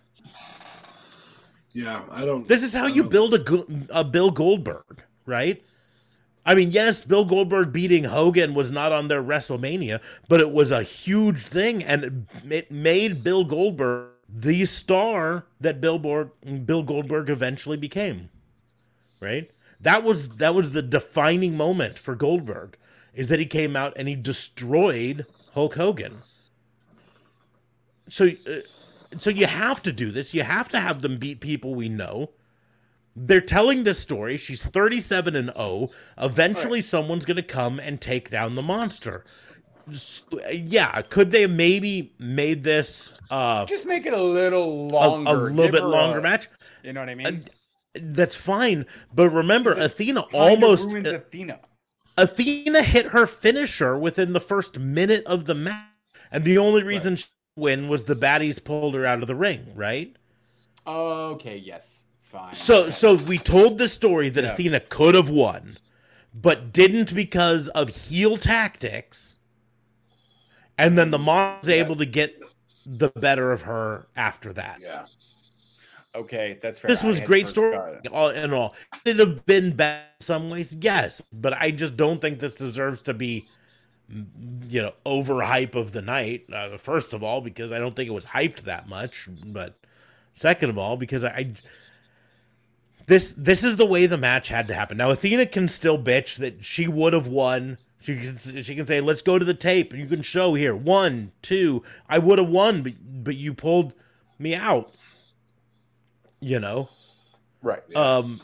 Yeah, 1.73 2.03
I 2.11 2.25
don't. 2.25 2.47
This 2.47 2.63
is 2.63 2.73
how 2.73 2.87
you 2.87 3.03
build 3.03 3.35
a, 3.35 3.67
a 3.91 4.05
Bill 4.05 4.31
Goldberg, 4.31 5.03
right? 5.27 5.61
I 6.47 6.55
mean, 6.55 6.71
yes, 6.71 7.01
Bill 7.01 7.25
Goldberg 7.25 7.73
beating 7.73 8.05
Hogan 8.05 8.55
was 8.55 8.71
not 8.71 8.93
on 8.93 9.09
their 9.09 9.23
WrestleMania, 9.23 10.01
but 10.29 10.41
it 10.41 10.53
was 10.53 10.71
a 10.71 10.83
huge 10.83 11.43
thing, 11.47 11.83
and 11.83 12.05
it- 12.05 12.53
it 12.53 12.71
made 12.71 13.25
Bill 13.25 13.45
Goldberg 13.45 14.11
the 14.29 14.65
star 14.67 15.47
that 15.61 15.81
Bill, 15.81 15.99
Bor- 15.99 16.33
Bill 16.65 16.83
Goldberg 16.83 17.31
eventually 17.31 17.77
became. 17.77 18.29
Right? 19.21 19.51
That 19.85 20.03
was 20.03 20.29
that 20.37 20.55
was 20.55 20.71
the 20.71 20.83
defining 20.83 21.57
moment 21.57 21.99
for 21.99 22.15
Goldberg, 22.15 22.77
is 23.15 23.29
that 23.29 23.39
he 23.39 23.45
came 23.45 23.77
out 23.77 23.93
and 23.97 24.09
he 24.09 24.15
destroyed 24.15 25.27
Hulk 25.53 25.75
Hogan. 25.75 26.23
So, 28.09 28.31
uh, 28.47 28.61
so 29.19 29.29
you 29.29 29.47
have 29.47 29.83
to 29.83 29.93
do 29.93 30.11
this. 30.11 30.33
You 30.33 30.43
have 30.43 30.71
to 30.71 30.81
have 30.81 31.03
them 31.03 31.19
beat 31.19 31.41
people 31.41 31.75
we 31.75 31.91
know. 31.91 32.31
They're 33.15 33.43
telling 33.43 33.85
this 33.85 33.99
story. 33.99 34.39
She's 34.39 34.63
37 34.63 35.37
and 35.37 35.53
0. 35.55 35.91
Eventually, 36.19 36.81
someone's 36.81 37.27
going 37.27 37.37
to 37.37 37.43
come 37.43 37.79
and 37.79 38.01
take 38.01 38.31
down 38.31 38.55
the 38.55 38.63
monster. 38.63 39.25
Yeah, 40.51 41.03
could 41.03 41.31
they 41.31 41.43
have 41.43 41.51
maybe 41.51 42.15
made 42.19 42.63
this 42.63 43.13
uh, 43.31 43.67
Just 43.67 43.85
make 43.85 44.07
it 44.07 44.15
a 44.15 44.23
little 44.23 44.89
a, 44.97 45.19
a 45.31 45.37
little 45.37 45.71
bit 45.71 45.85
longer 45.85 46.21
a- 46.21 46.23
match? 46.23 46.49
You 46.83 46.95
know 46.95 47.01
what 47.01 47.11
I 47.11 47.15
mean? 47.15 47.45
That's 47.95 48.35
fine. 48.35 48.87
But 49.15 49.31
remember, 49.31 49.73
Athena 49.73 50.23
almost 50.33 50.89
ruined 50.89 51.07
uh, 51.07 51.15
Athena. 51.15 51.61
Athena 52.17 52.83
hit 52.83 53.07
her 53.07 53.27
finisher 53.27 53.97
within 53.99 54.33
the 54.33 54.41
first 54.41 54.79
minute 54.79 55.25
of 55.27 55.45
the 55.47 55.55
match, 55.55 55.85
and 56.31 56.45
the 56.45 56.59
only 56.59 56.83
reason 56.83 57.17
she 57.17 57.27
win 57.57 57.89
was 57.89 58.05
the 58.05 58.17
baddies 58.17 58.63
pulled 58.63 58.95
her 58.95 59.07
out 59.07 59.21
of 59.23 59.29
the 59.29 59.35
ring, 59.35 59.67
right? 59.75 60.15
Okay. 60.87 61.57
Yes. 61.57 62.03
Fine. 62.21 62.55
So 62.55 62.83
Okay. 62.83 62.91
so 62.91 63.15
we 63.15 63.39
told 63.39 63.79
the 63.79 63.89
story 63.89 64.29
that 64.31 64.45
Yeah. 64.45 64.53
Athena 64.53 64.81
could 64.81 65.15
have 65.15 65.29
won, 65.31 65.79
but 66.35 66.73
didn't 66.73 67.15
because 67.15 67.69
of 67.69 67.89
heel 67.91 68.37
tactics. 68.37 69.37
And 70.77 70.99
then 70.99 71.13
the 71.13 71.19
mom 71.19 71.61
was 71.61 71.69
able 71.69 71.95
to 71.97 72.07
get 72.07 72.41
the 72.85 73.09
better 73.11 73.53
of 73.53 73.63
her 73.63 74.07
after 74.17 74.53
that. 74.55 74.81
Yeah, 74.81 75.07
Okay, 76.15 76.59
that's 76.63 76.79
fair. 76.79 76.89
This 76.89 77.03
was 77.03 77.21
great 77.21 77.49
story 77.49 77.77
all 78.13 78.29
in 78.29 78.53
all. 78.53 78.75
Could 78.93 79.01
it 79.07 79.19
have 79.19 79.45
been 79.47 79.75
bad 79.75 80.03
in 80.21 80.25
some 80.25 80.49
ways, 80.49 80.75
yes, 80.81 81.21
but 81.33 81.55
I 81.55 81.73
just 81.73 81.97
don't 81.97 82.21
think 82.21 82.39
this 82.39 82.55
deserves 82.55 83.03
to 83.03 83.15
be, 83.15 83.49
you 84.69 84.83
know, 84.83 84.93
overhype 85.05 85.75
of 85.75 85.91
the 85.91 86.03
night. 86.03 86.45
Uh, 86.53 86.77
first 86.77 87.15
of 87.15 87.25
all, 87.25 87.41
because 87.41 87.73
I 87.73 87.79
don't 87.79 87.97
think 87.97 88.09
it 88.09 88.13
was 88.13 88.25
hyped 88.25 88.63
that 88.63 88.89
much, 88.89 89.29
but 89.47 89.75
second 90.35 90.71
of 90.71 90.79
all, 90.79 90.97
because 90.97 91.25
I, 91.25 91.29
I 91.31 91.53
this 93.07 93.35
this 93.37 93.65
is 93.65 93.77
the 93.77 93.87
way 93.87 94.07
the 94.07 94.17
match 94.17 94.49
had 94.49 94.69
to 94.69 94.75
happen. 94.75 94.97
Now 94.97 95.11
Athena 95.11 95.47
can 95.47 95.67
still 95.67 95.99
bitch 95.99 96.37
that 96.37 96.65
she 96.65 96.87
would 96.87 97.13
have 97.13 97.27
won. 97.27 97.79
She 98.01 98.17
can, 98.17 98.63
she 98.63 98.75
can 98.77 98.87
say, 98.87 99.01
"Let's 99.01 99.23
go 99.23 99.39
to 99.39 99.45
the 99.45 99.55
tape, 99.55 99.95
you 99.95 100.07
can 100.07 100.23
show 100.23 100.55
here 100.55 100.77
one, 100.77 101.33
two. 101.43 101.83
I 102.09 102.19
would 102.19 102.39
have 102.39 102.49
won, 102.49 102.83
but 102.83 102.93
but 103.25 103.37
you 103.37 103.53
pulled 103.53 103.95
me 104.39 104.55
out." 104.55 104.95
You 106.45 106.61
know, 106.61 106.91
Right. 107.63 107.81
um, 107.97 108.43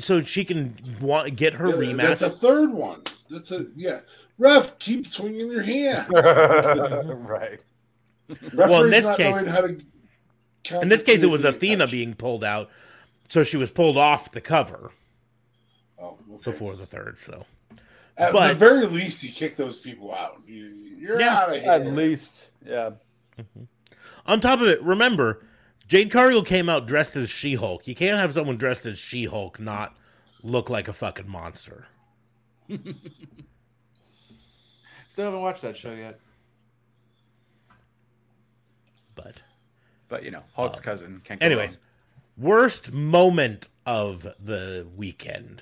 so 0.00 0.22
she 0.24 0.44
can 0.44 0.76
want 1.00 1.36
get 1.36 1.54
her 1.54 1.80
Yeah, 1.80 1.94
That's 1.94 2.22
a 2.22 2.28
third 2.30 2.72
one. 2.72 3.02
That's 3.30 3.52
a 3.52 3.66
yeah. 3.76 4.00
Ref, 4.36 4.78
keep 4.80 5.06
swinging 5.06 5.48
your 5.48 5.62
hand. 5.62 6.08
right. 6.12 7.60
Referee's 8.52 8.82
in 8.84 8.90
this 8.90 9.16
case- 9.16 9.46
how 9.46 9.60
to 9.60 9.80
In 10.82 10.88
this 10.88 11.04
case, 11.04 11.22
it 11.22 11.26
was 11.26 11.44
Athena 11.44 11.84
touch. 11.84 11.92
being 11.92 12.14
pulled 12.14 12.42
out, 12.42 12.68
so 13.28 13.44
she 13.44 13.56
was 13.56 13.70
pulled 13.70 13.96
off 13.96 14.32
the 14.32 14.40
cover 14.40 14.90
Oh, 16.00 16.18
okay. 16.34 16.50
before 16.50 16.74
the 16.74 16.86
third. 16.86 17.18
So 17.24 17.46
At 18.16 18.32
but- 18.32 18.48
the 18.48 18.54
very 18.56 18.86
least, 18.86 19.22
you 19.22 19.30
kick 19.30 19.54
those 19.56 19.76
people 19.76 20.12
out. 20.12 20.42
You, 20.48 20.64
you're 20.98 21.20
Yeah. 21.20 21.36
out 21.38 21.54
of 21.54 21.62
here. 21.62 21.70
At 21.70 21.86
least, 21.86 22.50
yeah. 22.66 22.90
on 24.26 24.40
top 24.40 24.60
of 24.60 24.66
it, 24.66 24.82
remember, 24.82 25.44
Jade 25.90 26.12
Cargill 26.12 26.44
came 26.44 26.68
out 26.68 26.86
dressed 26.86 27.16
as 27.16 27.28
She 27.28 27.54
Hulk. 27.56 27.88
You 27.88 27.96
can't 27.96 28.16
have 28.16 28.32
someone 28.32 28.56
dressed 28.56 28.86
as 28.86 28.96
She 28.96 29.24
Hulk 29.24 29.58
not 29.58 29.96
look 30.40 30.70
like 30.70 30.86
a 30.86 30.92
fucking 30.92 31.28
monster. 31.28 31.88
Still 32.68 32.84
haven't 35.24 35.40
watched 35.40 35.62
that 35.62 35.76
show 35.76 35.90
yet. 35.90 36.20
But 39.16 39.42
But 40.08 40.22
you 40.22 40.30
know, 40.30 40.44
Hulk's 40.54 40.78
um, 40.78 40.84
cousin 40.84 41.22
can't. 41.24 41.42
anyways, 41.42 41.78
worst 42.38 42.92
moment 42.92 43.66
of 43.84 44.28
the 44.38 44.86
weekend. 44.94 45.60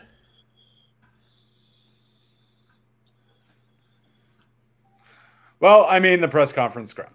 Well, 5.58 5.86
I 5.88 6.00
mean 6.00 6.20
the 6.20 6.28
press 6.28 6.52
conference 6.52 6.90
scrum. 6.90 7.14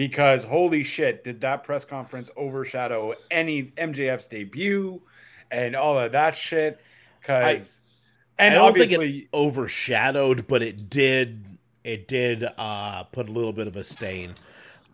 Because 0.00 0.44
holy 0.44 0.82
shit, 0.82 1.24
did 1.24 1.42
that 1.42 1.62
press 1.62 1.84
conference 1.84 2.30
overshadow 2.34 3.12
any 3.30 3.64
MJF's 3.64 4.24
debut 4.24 4.98
and 5.50 5.76
all 5.76 5.98
of 5.98 6.12
that 6.12 6.34
shit? 6.34 6.80
Because 7.20 7.82
and 8.38 8.54
I 8.54 8.56
don't 8.56 8.68
obviously 8.68 8.96
think 8.96 9.24
it 9.24 9.36
overshadowed, 9.36 10.46
but 10.46 10.62
it 10.62 10.88
did. 10.88 11.44
It 11.84 12.08
did 12.08 12.48
uh, 12.56 13.02
put 13.12 13.28
a 13.28 13.32
little 13.32 13.52
bit 13.52 13.66
of 13.66 13.76
a 13.76 13.84
stain. 13.84 14.36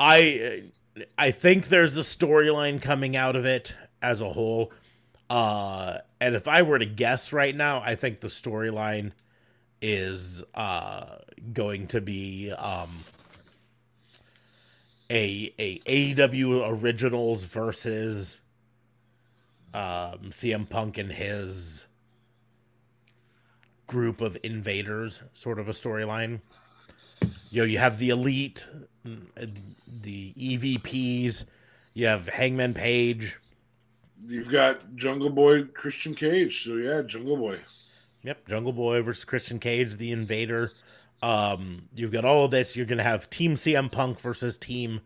I 0.01 0.65
I 1.17 1.31
think 1.31 1.69
there's 1.69 1.97
a 1.97 2.01
storyline 2.01 2.83
coming 2.83 3.17
out 3.17 3.37
of 3.37 3.47
it 3.47 3.73
as 4.03 4.21
a 4.21 4.33
whole. 4.33 4.73
Uh, 5.31 5.99
and 6.21 6.35
if 6.35 6.49
I 6.49 6.63
were 6.63 6.81
to 6.81 6.85
guess 6.85 7.33
right 7.33 7.55
now, 7.55 7.81
I 7.81 7.95
think 7.95 8.19
the 8.19 8.27
storyline 8.27 9.13
is 9.81 10.43
uh, 10.57 11.19
going 11.53 11.87
to 11.87 12.01
be 12.01 12.51
um, 12.51 13.05
a 15.11 15.53
a 15.59 15.79
AEW 15.81 16.69
originals 16.69 17.45
versus 17.45 18.41
um, 19.75 20.31
CM 20.31 20.69
Punk 20.69 20.99
and 20.99 21.13
his 21.13 21.87
group 23.87 24.21
of 24.21 24.37
invaders, 24.43 25.21
sort 25.35 25.59
of 25.59 25.69
a 25.69 25.73
storyline. 25.73 26.41
You 27.51 27.63
know, 27.63 27.65
you 27.65 27.79
have 27.79 27.99
the 27.99 28.11
elite, 28.11 28.67
the 29.05 30.33
EVPs, 30.35 31.45
you 31.95 32.07
have 32.07 32.29
Hangman 32.29 32.75
Page. 32.75 33.39
You've 34.27 34.49
got 34.49 34.97
Jungle 34.97 35.31
Boy, 35.31 35.65
Christian 35.65 36.15
Cage. 36.15 36.65
So 36.65 36.75
yeah, 36.77 37.03
Jungle 37.03 37.37
Boy. 37.37 37.61
Yep, 38.23 38.49
Jungle 38.49 38.73
Boy 38.73 39.03
versus 39.03 39.25
Christian 39.25 39.59
Cage, 39.59 39.97
the 39.97 40.11
Invader. 40.11 40.73
Um, 41.23 41.83
you've 41.95 42.13
got 42.13 42.25
all 42.25 42.45
of 42.45 42.51
this. 42.51 42.77
You're 42.77 42.87
gonna 42.87 43.03
have 43.03 43.29
Team 43.31 43.55
CM 43.55 43.91
Punk 43.91 44.21
versus 44.21 44.57
Team 44.59 45.01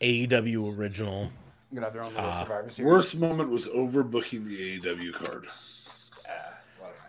AEW 0.00 0.76
Original. 0.76 1.30
gonna 1.72 1.86
have 1.86 1.94
their 1.94 2.02
own 2.02 2.12
little 2.14 2.28
Uh, 2.30 2.42
survivor 2.42 2.68
series. 2.70 2.86
Worst 2.90 3.16
moment 3.16 3.50
was 3.50 3.68
overbooking 3.68 4.44
the 4.44 4.80
AEW 4.80 5.12
card. 5.12 5.46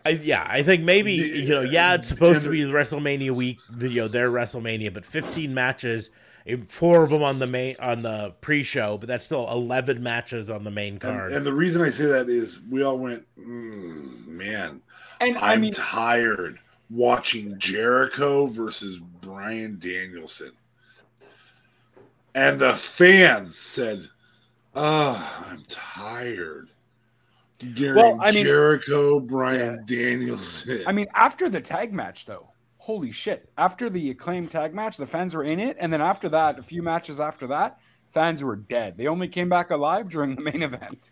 I, 0.05 0.09
yeah, 0.09 0.45
I 0.49 0.63
think 0.63 0.83
maybe 0.83 1.13
you 1.13 1.47
know, 1.47 1.61
yeah, 1.61 1.93
it's 1.93 2.09
supposed 2.09 2.43
to 2.43 2.49
be 2.49 2.61
the 2.63 2.71
WrestleMania 2.73 3.31
week, 3.31 3.59
the, 3.69 3.89
you 3.89 4.01
know, 4.01 4.07
their 4.09 4.29
WrestleMania, 4.29 4.93
but 4.93 5.05
15 5.05 5.53
matches, 5.53 6.09
eh, 6.45 6.57
four 6.67 7.03
of 7.03 7.09
them 7.09 7.23
on 7.23 7.39
the 7.39 7.47
main 7.47 7.77
on 7.79 8.01
the 8.01 8.33
pre-show, 8.41 8.97
but 8.97 9.07
that's 9.07 9.23
still 9.23 9.49
11 9.49 10.03
matches 10.03 10.49
on 10.49 10.65
the 10.65 10.71
main 10.71 10.99
card. 10.99 11.31
and 11.31 11.45
the 11.45 11.53
reason 11.53 11.81
I 11.81 11.89
say 11.89 12.03
that 12.05 12.27
is 12.27 12.59
we 12.69 12.83
all 12.83 12.97
went, 12.97 13.25
mm, 13.39 14.27
man, 14.27 14.81
and 15.21 15.37
I 15.37 15.53
I'm 15.53 15.61
mean, 15.61 15.71
tired 15.71 16.59
watching 16.93 17.57
Jericho 17.57 18.45
versus 18.47 18.97
Bryan 19.21 19.79
Danielson. 19.79 20.51
And 22.35 22.59
the 22.59 22.73
fans 22.73 23.57
said, 23.57 24.07
Oh, 24.75 25.43
I'm 25.49 25.63
tired. 25.67 26.69
During 27.59 27.95
Well, 27.95 28.17
I 28.21 28.31
mean- 28.31 28.43
Jericho, 28.45 29.19
Bryan 29.19 29.83
Danielson. 29.85 30.83
I 30.87 30.91
mean, 30.91 31.07
after 31.13 31.49
the 31.49 31.61
tag 31.61 31.93
match, 31.93 32.25
though, 32.25 32.49
holy 32.77 33.11
shit! 33.11 33.49
After 33.57 33.89
the 33.89 34.09
acclaimed 34.09 34.49
tag 34.51 34.73
match, 34.73 34.97
the 34.97 35.07
fans 35.07 35.33
were 35.35 35.43
in 35.43 35.59
it, 35.59 35.77
and 35.79 35.93
then 35.93 36.01
after 36.01 36.27
that, 36.29 36.59
a 36.59 36.63
few 36.63 36.81
matches 36.83 37.19
after 37.21 37.47
that, 37.47 37.79
fans 38.09 38.43
were 38.43 38.55
dead. 38.57 38.97
They 38.97 39.07
only 39.07 39.27
came 39.29 39.47
back 39.47 39.69
alive 39.71 40.09
during 40.09 40.35
the 40.35 40.41
main 40.41 40.61
event. 40.63 41.11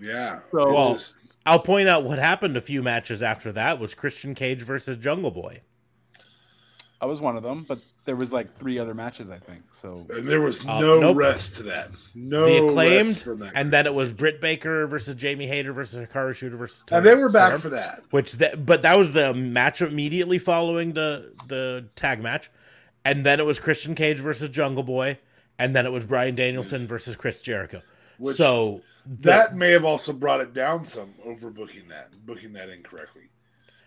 yeah. 0.00 0.40
So- 0.50 0.72
Well, 0.72 0.92
was- 0.94 1.14
I'll 1.46 1.58
point 1.60 1.88
out 1.88 2.04
what 2.04 2.18
happened 2.18 2.56
a 2.56 2.60
few 2.60 2.82
matches 2.82 3.22
after 3.22 3.52
that 3.52 3.78
was 3.78 3.94
Christian 3.94 4.34
Cage 4.34 4.62
versus 4.62 4.96
Jungle 4.98 5.30
Boy. 5.30 5.60
I 7.00 7.06
was 7.06 7.20
one 7.20 7.36
of 7.36 7.42
them, 7.42 7.66
but 7.68 7.80
there 8.06 8.16
was 8.16 8.32
like 8.32 8.50
three 8.54 8.78
other 8.78 8.94
matches, 8.94 9.28
I 9.28 9.38
think. 9.38 9.62
So 9.72 10.06
and 10.10 10.26
there 10.26 10.40
was 10.40 10.64
Uh, 10.66 10.80
no 10.80 11.00
nope. 11.00 11.16
rest 11.16 11.56
to 11.56 11.62
that. 11.64 11.90
No 12.14 12.46
the 12.46 12.52
rest 12.62 12.68
acclaimed, 12.70 13.18
from 13.18 13.38
that. 13.40 13.52
and 13.54 13.70
then 13.70 13.84
it 13.86 13.92
was 13.92 14.12
Britt 14.12 14.40
Baker 14.40 14.86
versus 14.86 15.14
Jamie 15.14 15.46
Hayter 15.46 15.72
versus 15.74 16.06
Hikaru 16.06 16.30
Shida 16.30 16.56
versus. 16.56 16.82
and 16.90 17.04
they 17.04 17.14
were 17.14 17.28
back 17.28 17.48
Storm. 17.50 17.60
for 17.60 17.68
that. 17.70 18.02
which 18.10 18.32
that 18.34 18.64
but 18.64 18.80
that 18.82 18.98
was 18.98 19.12
the 19.12 19.34
match 19.34 19.82
immediately 19.82 20.38
following 20.38 20.92
the 20.94 21.32
the 21.48 21.86
tag 21.96 22.22
match 22.22 22.50
and 23.04 23.24
then 23.26 23.38
it 23.38 23.44
was 23.44 23.58
christian 23.58 23.94
cage 23.94 24.18
versus 24.18 24.48
jungle 24.48 24.82
boy 24.82 25.18
and 25.58 25.76
then 25.76 25.84
it 25.84 25.92
was 25.92 26.04
bryan 26.04 26.34
danielson 26.34 26.86
versus 26.86 27.16
chris 27.16 27.40
jericho 27.42 27.82
Which 28.18 28.36
so 28.36 28.80
the- 29.06 29.28
that 29.30 29.54
may 29.56 29.70
have 29.70 29.84
also 29.84 30.12
brought 30.12 30.40
it 30.40 30.52
down 30.52 30.84
some 30.84 31.14
overbooking 31.26 31.88
that 31.88 32.14
booking 32.26 32.52
that 32.54 32.68
incorrectly. 32.68 33.24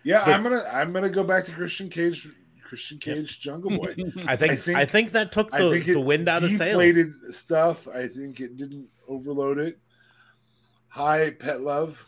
Yeah 0.04 0.24
But- 0.24 0.34
i'm 0.34 0.42
gonna 0.42 0.62
i'm 0.72 0.92
gonna 0.92 1.08
go 1.08 1.24
back 1.24 1.44
to 1.46 1.52
christian 1.52 1.88
cage 1.90 2.28
christian 2.62 2.98
cage 2.98 3.40
jungle 3.40 3.70
boy. 3.70 3.94
I 4.26 4.36
think 4.36 4.68
i 4.68 4.82
I 4.82 4.84
think, 4.84 4.90
think- 4.90 5.12
that 5.12 5.32
took 5.32 5.52
i 5.52 5.62
the, 5.62 5.70
think 5.70 5.86
the 5.86 6.00
wind 6.00 6.28
out 6.28 6.44
of 6.44 6.52
sails. 6.52 7.14
stuff. 7.32 7.88
I 7.88 8.06
think 8.06 8.40
it 8.40 8.56
didn't 8.56 8.88
overload 9.08 9.58
it. 9.58 9.78
Hi 10.88 11.30
pet 11.30 11.60
love. 11.62 12.04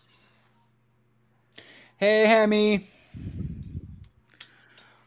Hey, 1.96 2.26
Hammy. 2.26 2.88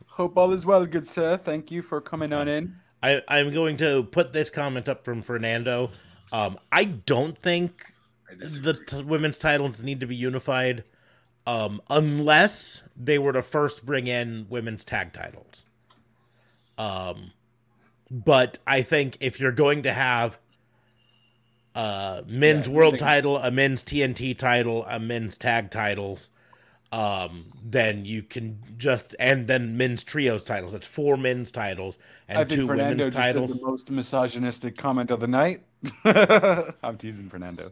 Hope 0.07 0.37
all 0.37 0.51
is 0.53 0.65
well, 0.65 0.85
good 0.85 1.07
sir. 1.07 1.37
Thank 1.37 1.71
you 1.71 1.81
for 1.81 1.99
coming 2.01 2.33
on 2.33 2.47
in. 2.47 2.75
I, 3.01 3.21
i'm 3.27 3.51
going 3.51 3.75
to 3.77 4.03
put 4.03 4.31
this 4.31 4.49
comment 4.49 4.87
up 4.87 5.03
from 5.03 5.21
fernando 5.23 5.91
um, 6.33 6.59
i 6.73 6.83
don't 6.83 7.37
think 7.37 7.85
I 8.29 8.35
the 8.35 8.73
t- 8.73 9.01
women's 9.03 9.37
titles 9.37 9.81
need 9.81 9.99
to 10.01 10.05
be 10.07 10.15
unified 10.15 10.83
um, 11.45 11.81
unless 11.89 12.83
they 12.95 13.19
were 13.19 13.33
to 13.33 13.41
first 13.43 13.85
bring 13.85 14.07
in 14.07 14.45
women's 14.49 14.85
tag 14.85 15.11
titles. 15.11 15.63
Um, 16.77 17.31
but 18.09 18.59
I 18.65 18.81
think 18.81 19.17
if 19.19 19.41
you're 19.41 19.51
going 19.51 19.83
to 19.83 19.91
have 19.93 20.37
a 21.75 22.23
men's 22.27 22.67
Yeah, 22.67 22.73
world 22.73 22.93
think- 22.93 23.01
title, 23.03 23.37
a 23.37 23.51
men's 23.51 23.83
TNT 23.83 24.37
title, 24.37 24.85
a 24.87 24.99
men's 24.99 25.37
tag 25.37 25.69
titles, 25.69 26.29
um, 26.93 27.51
then 27.63 28.05
you 28.05 28.23
can 28.23 28.59
just 28.77 29.15
and 29.19 29.45
then 29.47 29.75
men's 29.75 30.03
trios 30.03 30.43
titles. 30.43 30.71
That's 30.71 30.87
four 30.87 31.17
men's 31.17 31.51
titles 31.51 31.97
and 32.29 32.37
I 32.37 32.43
think 32.45 32.61
two 32.61 32.67
Fernando 32.67 32.97
women's 33.05 33.15
titles. 33.15 33.59
the 33.59 33.65
most 33.65 33.91
misogynistic 33.91 34.77
comment 34.77 35.11
of 35.11 35.19
the 35.19 35.27
night. 35.27 35.63
I'm 36.83 36.97
teasing 36.97 37.29
Fernando, 37.29 37.71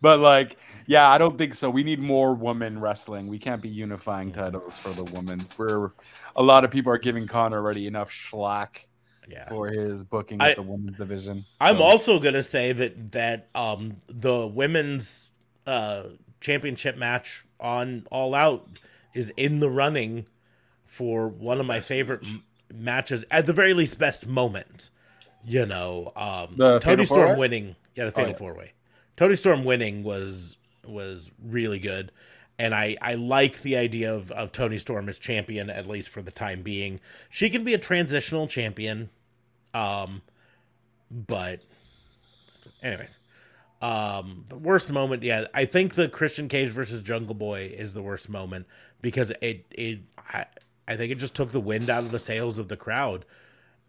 but 0.00 0.20
like, 0.20 0.56
yeah, 0.86 1.08
I 1.10 1.18
don't 1.18 1.36
think 1.38 1.54
so. 1.54 1.68
We 1.70 1.82
need 1.82 1.98
more 2.00 2.34
women 2.34 2.80
wrestling. 2.80 3.26
We 3.26 3.38
can't 3.38 3.60
be 3.62 3.68
unifying 3.68 4.32
titles 4.32 4.78
for 4.78 4.90
the 4.92 5.04
women's. 5.04 5.58
Where 5.58 5.92
a 6.36 6.42
lot 6.42 6.64
of 6.64 6.70
people 6.70 6.92
are 6.92 6.98
giving 6.98 7.26
Connor 7.26 7.56
already 7.58 7.86
enough 7.86 8.10
schlack 8.10 8.86
Yeah. 9.28 9.48
for 9.48 9.68
his 9.68 10.04
booking 10.04 10.40
I- 10.40 10.50
of 10.50 10.56
the 10.56 10.62
women's 10.62 10.96
division. 10.96 11.44
I'm 11.60 11.82
also 11.82 12.18
gonna 12.18 12.42
say 12.42 12.72
that 12.72 13.12
that 13.12 13.48
um 13.54 13.96
the 14.08 14.46
women's 14.46 15.30
uh 15.66 16.04
championship 16.40 16.96
match 16.96 17.44
on 17.60 18.06
All 18.10 18.34
Out 18.34 18.68
is 19.14 19.32
in 19.36 19.58
the 19.58 19.68
running 19.68 20.26
for 20.86 21.28
one 21.28 21.58
of 21.60 21.66
my 21.66 21.80
favorite 21.80 22.24
matches, 22.72 23.24
at 23.30 23.46
the 23.46 23.52
very 23.52 23.74
least, 23.74 23.98
best 23.98 24.26
moment. 24.26 24.90
You 25.48 25.66
know, 25.66 26.12
um, 26.16 26.58
The 26.58 26.78
Toni 26.78 27.04
Storm 27.06 27.34
Four-Way? 27.34 27.36
winning, 27.36 27.76
yeah, 27.94 28.04
the 28.04 28.12
Oh, 28.14 28.22
Fatal 28.22 28.32
yeah. 28.32 28.36
Four 28.36 28.54
Way. 28.54 28.72
Toni 29.16 29.36
Storm 29.36 29.64
winning 29.64 30.02
was 30.02 30.56
was 30.86 31.30
really 31.44 31.78
good, 31.78 32.12
and 32.58 32.74
I 32.74 32.96
I 33.00 33.14
like 33.14 33.62
the 33.62 33.76
idea 33.76 34.14
of 34.14 34.30
of 34.32 34.52
Toni 34.52 34.78
Storm 34.78 35.08
as 35.08 35.18
champion 35.18 35.70
at 35.70 35.86
least 35.88 36.08
for 36.10 36.22
the 36.22 36.30
time 36.30 36.62
being. 36.62 37.00
She 37.30 37.50
can 37.50 37.64
be 37.64 37.74
a 37.74 37.78
transitional 37.78 38.46
champion, 38.46 39.10
um, 39.74 40.22
but 41.10 41.60
anyways, 42.82 43.18
um, 43.82 44.44
the 44.48 44.56
worst 44.58 44.90
moment, 44.90 45.22
yeah, 45.22 45.46
I 45.54 45.64
think 45.64 45.94
the 45.94 46.08
Christian 46.08 46.48
Cage 46.48 46.70
versus 46.70 47.02
Jungle 47.02 47.34
Boy 47.34 47.72
is 47.76 47.94
the 47.94 48.02
worst 48.02 48.28
moment 48.28 48.66
because 49.00 49.32
it 49.40 49.66
it 49.70 50.00
I, 50.18 50.46
I 50.86 50.96
think 50.96 51.12
it 51.12 51.16
just 51.18 51.34
took 51.34 51.52
the 51.52 51.60
wind 51.60 51.90
out 51.90 52.04
of 52.04 52.12
the 52.12 52.18
sails 52.18 52.58
of 52.58 52.68
the 52.68 52.76
crowd, 52.76 53.24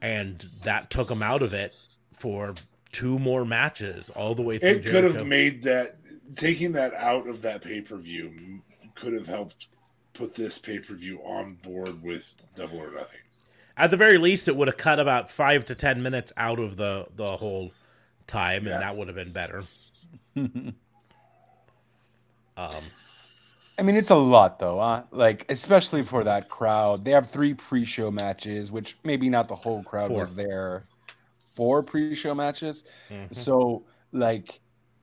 and 0.01 0.49
that 0.63 0.89
took 0.89 1.09
him 1.09 1.21
out 1.23 1.41
of 1.41 1.53
it 1.53 1.73
for 2.13 2.55
two 2.91 3.19
more 3.19 3.45
matches 3.45 4.09
all 4.11 4.35
the 4.35 4.41
way 4.41 4.57
through. 4.57 4.69
It 4.69 4.83
could 4.83 5.03
have 5.03 5.25
made 5.25 5.63
that 5.63 5.97
taking 6.35 6.73
that 6.73 6.93
out 6.93 7.27
of 7.27 7.41
that 7.41 7.61
pay 7.61 7.81
per 7.81 7.97
view 7.97 8.61
could 8.95 9.13
have 9.13 9.27
helped 9.27 9.67
put 10.13 10.35
this 10.35 10.59
pay 10.59 10.79
per 10.79 10.93
view 10.93 11.19
on 11.19 11.55
board 11.63 12.03
with 12.03 12.33
Double 12.55 12.79
or 12.79 12.91
Nothing. 12.91 13.19
At 13.77 13.91
the 13.91 13.97
very 13.97 14.17
least, 14.17 14.47
it 14.49 14.55
would 14.57 14.67
have 14.67 14.77
cut 14.77 14.99
about 14.99 15.31
five 15.31 15.65
to 15.65 15.75
ten 15.75 16.03
minutes 16.03 16.33
out 16.35 16.59
of 16.59 16.75
the 16.75 17.07
the 17.15 17.37
whole 17.37 17.71
time, 18.27 18.65
Yeah. 18.65 18.73
and 18.73 18.83
that 18.83 18.97
would 18.97 19.07
have 19.07 19.15
been 19.15 19.31
better. 19.31 19.63
um, 20.35 20.73
I 23.79 23.81
mean, 23.81 23.95
it's 23.95 24.09
a 24.09 24.15
lot 24.15 24.59
though, 24.59 24.79
huh? 24.79 25.03
Like, 25.11 25.49
especially 25.49 26.03
for 26.03 26.25
that 26.25 26.49
crowd. 26.49 27.05
They 27.05 27.11
have 27.11 27.29
three 27.29 27.53
pre-show 27.53 28.11
matches, 28.11 28.73
which 28.73 28.97
maybe 29.05 29.29
not 29.29 29.47
the 29.47 29.55
whole 29.55 29.83
crowd 29.83 30.09
Four. 30.09 30.19
was 30.19 30.35
there. 30.35 30.85
Four 31.53 31.81
pre-show 31.81 32.35
matches. 32.35 32.83
mhm. 33.09 33.33
So, 33.33 33.85
like, 34.11 34.59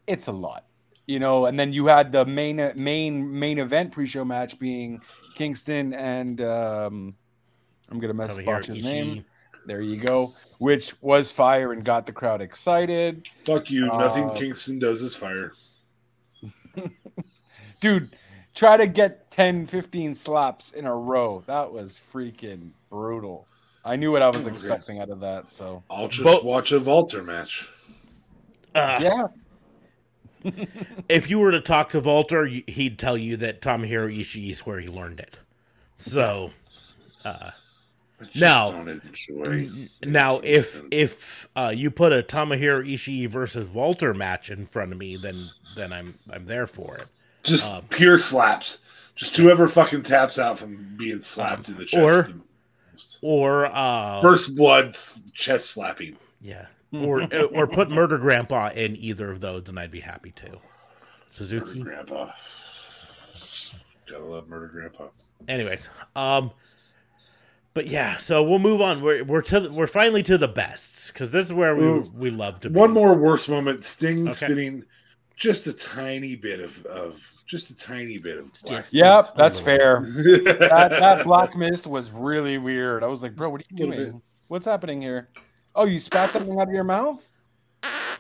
it's 0.06 0.26
a 0.26 0.32
lot, 0.32 0.66
you 1.06 1.18
know. 1.18 1.46
And 1.46 1.58
then 1.58 1.72
you 1.72 1.86
had 1.86 2.12
the 2.12 2.26
main 2.26 2.56
main 2.76 3.38
main 3.38 3.58
event 3.58 3.92
pre-show 3.92 4.26
match 4.26 4.58
being 4.58 5.00
Kingston 5.34 5.94
and 5.94 6.42
um, 6.42 7.14
I'm 7.90 7.98
gonna 7.98 8.12
mess 8.14 8.36
up 8.36 8.64
his 8.64 8.84
name. 8.84 9.24
There 9.64 9.80
you 9.80 9.96
go. 9.96 10.34
Which 10.58 10.94
was 11.00 11.32
fire 11.32 11.72
and 11.72 11.82
got 11.82 12.04
the 12.04 12.12
crowd 12.12 12.42
excited. 12.42 13.26
Fuck 13.44 13.70
you. 13.70 13.86
Nothing 13.86 14.30
Uh, 14.30 14.34
Kingston 14.34 14.78
does 14.78 15.00
is 15.00 15.16
fire. 15.16 15.54
dude 17.80 18.14
try 18.56 18.76
to 18.76 18.88
get 18.88 19.30
10 19.30 19.66
15 19.66 20.16
slaps 20.16 20.72
in 20.72 20.86
a 20.86 20.96
row. 20.96 21.44
That 21.46 21.70
was 21.70 22.00
freaking 22.12 22.70
brutal. 22.90 23.46
I 23.84 23.94
knew 23.94 24.10
what 24.10 24.22
i 24.22 24.28
was 24.28 24.48
expecting 24.48 24.98
out 24.98 25.10
of 25.10 25.20
that 25.20 25.48
so. 25.48 25.84
I'll 25.88 26.08
just 26.08 26.24
Bo- 26.24 26.42
watch 26.42 26.72
a 26.72 26.80
Walter 26.80 27.22
match. 27.22 27.68
Uh, 28.74 28.98
yeah. 29.00 29.26
If 31.08 31.28
you 31.28 31.40
were 31.40 31.50
to 31.50 31.60
talk 31.60 31.90
to 31.90 32.00
Walter, 32.00 32.46
he'd 32.46 32.98
tell 33.00 33.16
you 33.18 33.36
that 33.38 33.60
Tomohiro 33.62 34.16
Ishii 34.16 34.50
is 34.50 34.60
where 34.60 34.78
he 34.78 34.86
learned 34.86 35.18
it. 35.18 35.36
So, 35.96 36.52
uh, 37.24 37.50
Now- 38.34 38.86
now 40.04 40.40
if 40.44 40.82
if 40.92 41.48
uh, 41.56 41.72
you 41.74 41.90
put 41.90 42.12
a 42.12 42.22
Tomohiro 42.22 42.88
Ishii 42.88 43.28
versus 43.28 43.68
Walter 43.68 44.14
match 44.14 44.50
in 44.50 44.66
front 44.66 44.92
of 44.92 44.98
me, 44.98 45.16
then 45.16 45.50
then 45.74 45.92
I'm 45.92 46.16
I'm 46.30 46.46
there 46.46 46.66
for 46.66 46.96
it. 46.98 47.08
Just 47.46 47.72
um, 47.72 47.82
pure 47.90 48.18
slaps, 48.18 48.78
just 49.14 49.36
whoever 49.36 49.68
fucking 49.68 50.02
taps 50.02 50.38
out 50.38 50.58
from 50.58 50.94
being 50.96 51.20
slapped 51.22 51.68
in 51.68 51.76
the 51.76 51.84
chest. 51.84 52.02
or-. 52.02 52.28
Or 53.20 53.66
uh, 53.66 54.22
first 54.22 54.54
blood 54.54 54.96
chest 55.34 55.70
slapping. 55.70 56.16
yeah, 56.40 56.66
or 56.92 57.28
or 57.54 57.66
put 57.66 57.90
Murder 57.90 58.16
Grandpa 58.16 58.70
in 58.70 58.96
either 58.96 59.30
of 59.30 59.40
those, 59.40 59.68
and 59.68 59.78
I'd 59.78 59.90
be 59.90 60.00
happy 60.00 60.30
to. 60.36 60.44
Murder 60.48 60.58
Suzuki. 61.30 61.82
Grandpa. 61.82 62.30
Gotta 64.08 64.24
love 64.24 64.48
Murder 64.48 64.68
Grandpa. 64.68 65.08
anyways 65.48 65.88
um 66.14 66.50
but 67.74 67.86
yeah 67.88 68.16
so 68.18 68.42
we'll 68.42 68.58
move 68.60 68.80
on 68.80 69.02
we're 69.02 69.22
we're 69.24 69.42
to 69.42 69.60
the, 69.60 69.72
we're 69.72 69.86
finally 69.88 70.22
to 70.22 70.38
the 70.38 70.48
best 70.48 71.08
because 71.12 71.30
this 71.30 71.46
is 71.46 71.52
where 71.52 71.74
we 71.76 71.84
Ooh. 71.84 72.10
we 72.14 72.30
love 72.30 72.60
to 72.60 72.70
be 72.70 72.78
One 72.78 72.92
more 72.92 73.14
worst 73.14 73.48
moment: 73.48 73.84
Sting 73.84 74.28
Okay. 74.28 74.32
spinning 74.46 74.84
just 75.36 75.66
a 75.66 75.72
tiny 75.72 76.34
bit 76.36 76.60
of, 76.60 76.86
of 76.86 77.20
just 77.46 77.70
a 77.70 77.76
tiny 77.76 78.18
bit 78.18 78.38
of 78.38 78.50
black. 78.64 78.86
yep 78.90 79.26
that's 79.36 79.58
fair. 79.60 80.00
That, 80.16 80.58
that, 80.58 80.90
that 80.90 81.24
black 81.24 81.56
mist 81.56 81.86
was 81.86 82.10
really 82.10 82.58
weird. 82.58 83.02
I 83.04 83.06
was 83.06 83.22
like 83.22 83.34
bro 83.36 83.50
what 83.50 83.60
are 83.60 83.64
you 83.70 83.86
Little 83.86 84.04
doing? 84.04 84.22
what's 84.48 84.66
happening 84.66 85.00
here? 85.00 85.28
Oh 85.74 85.84
you 85.84 85.98
spat 85.98 86.32
something 86.32 86.58
out 86.58 86.68
of 86.68 86.74
your 86.74 86.84
mouth? 86.84 87.26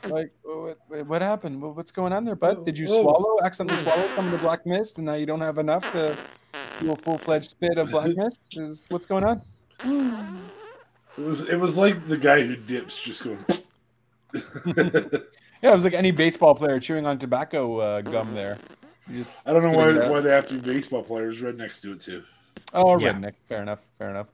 Like 0.08 0.30
what, 0.44 0.78
what 1.06 1.22
happened? 1.22 1.60
What's 1.60 1.90
going 1.90 2.12
on 2.12 2.24
there 2.24 2.36
bud? 2.36 2.64
Did 2.64 2.78
you 2.78 2.86
Oh. 2.88 3.02
swallow 3.02 3.36
accidentally 3.44 3.82
swallow 3.82 4.08
some 4.14 4.26
of 4.26 4.32
the 4.32 4.38
black 4.38 4.64
mist 4.66 4.98
and 4.98 5.06
now 5.06 5.14
you 5.14 5.26
don't 5.26 5.40
have 5.40 5.58
enough 5.58 5.82
to 5.92 6.16
do 6.80 6.92
a 6.92 6.96
full-fledged 6.96 7.50
spit 7.50 7.78
of 7.78 7.90
black 7.90 8.14
mist? 8.16 8.48
Is 8.52 8.86
what's 8.90 9.06
going 9.06 9.24
on? 9.24 9.42
It 11.18 11.22
was 11.22 11.42
it 11.48 11.56
was 11.56 11.74
like 11.74 12.06
the 12.08 12.16
guy 12.16 12.42
who 12.46 12.54
dips 12.56 13.00
just 13.00 13.24
going. 13.24 13.44
Yeah, 15.62 15.70
it 15.72 15.74
was 15.74 15.84
like 15.84 15.94
any 15.94 16.10
baseball 16.10 16.54
player 16.54 16.78
chewing 16.78 17.06
on 17.06 17.18
tobacco 17.18 17.78
uh, 17.78 18.00
gum 18.02 18.34
there. 18.34 18.58
You 19.08 19.18
just 19.18 19.48
I 19.48 19.52
don't 19.52 19.62
know 19.62 19.70
why, 19.72 20.08
why 20.10 20.20
they 20.20 20.30
have 20.30 20.48
to 20.48 20.54
be 20.54 20.72
baseball 20.72 21.02
players. 21.02 21.40
Rednecks 21.40 21.80
do 21.80 21.92
it 21.92 22.00
too. 22.00 22.22
Oh, 22.72 22.98
Yeah. 22.98 23.12
redneck. 23.12 23.34
Fair 23.48 23.62
enough. 23.62 23.80
Fair 23.98 24.10
enough. 24.10 24.26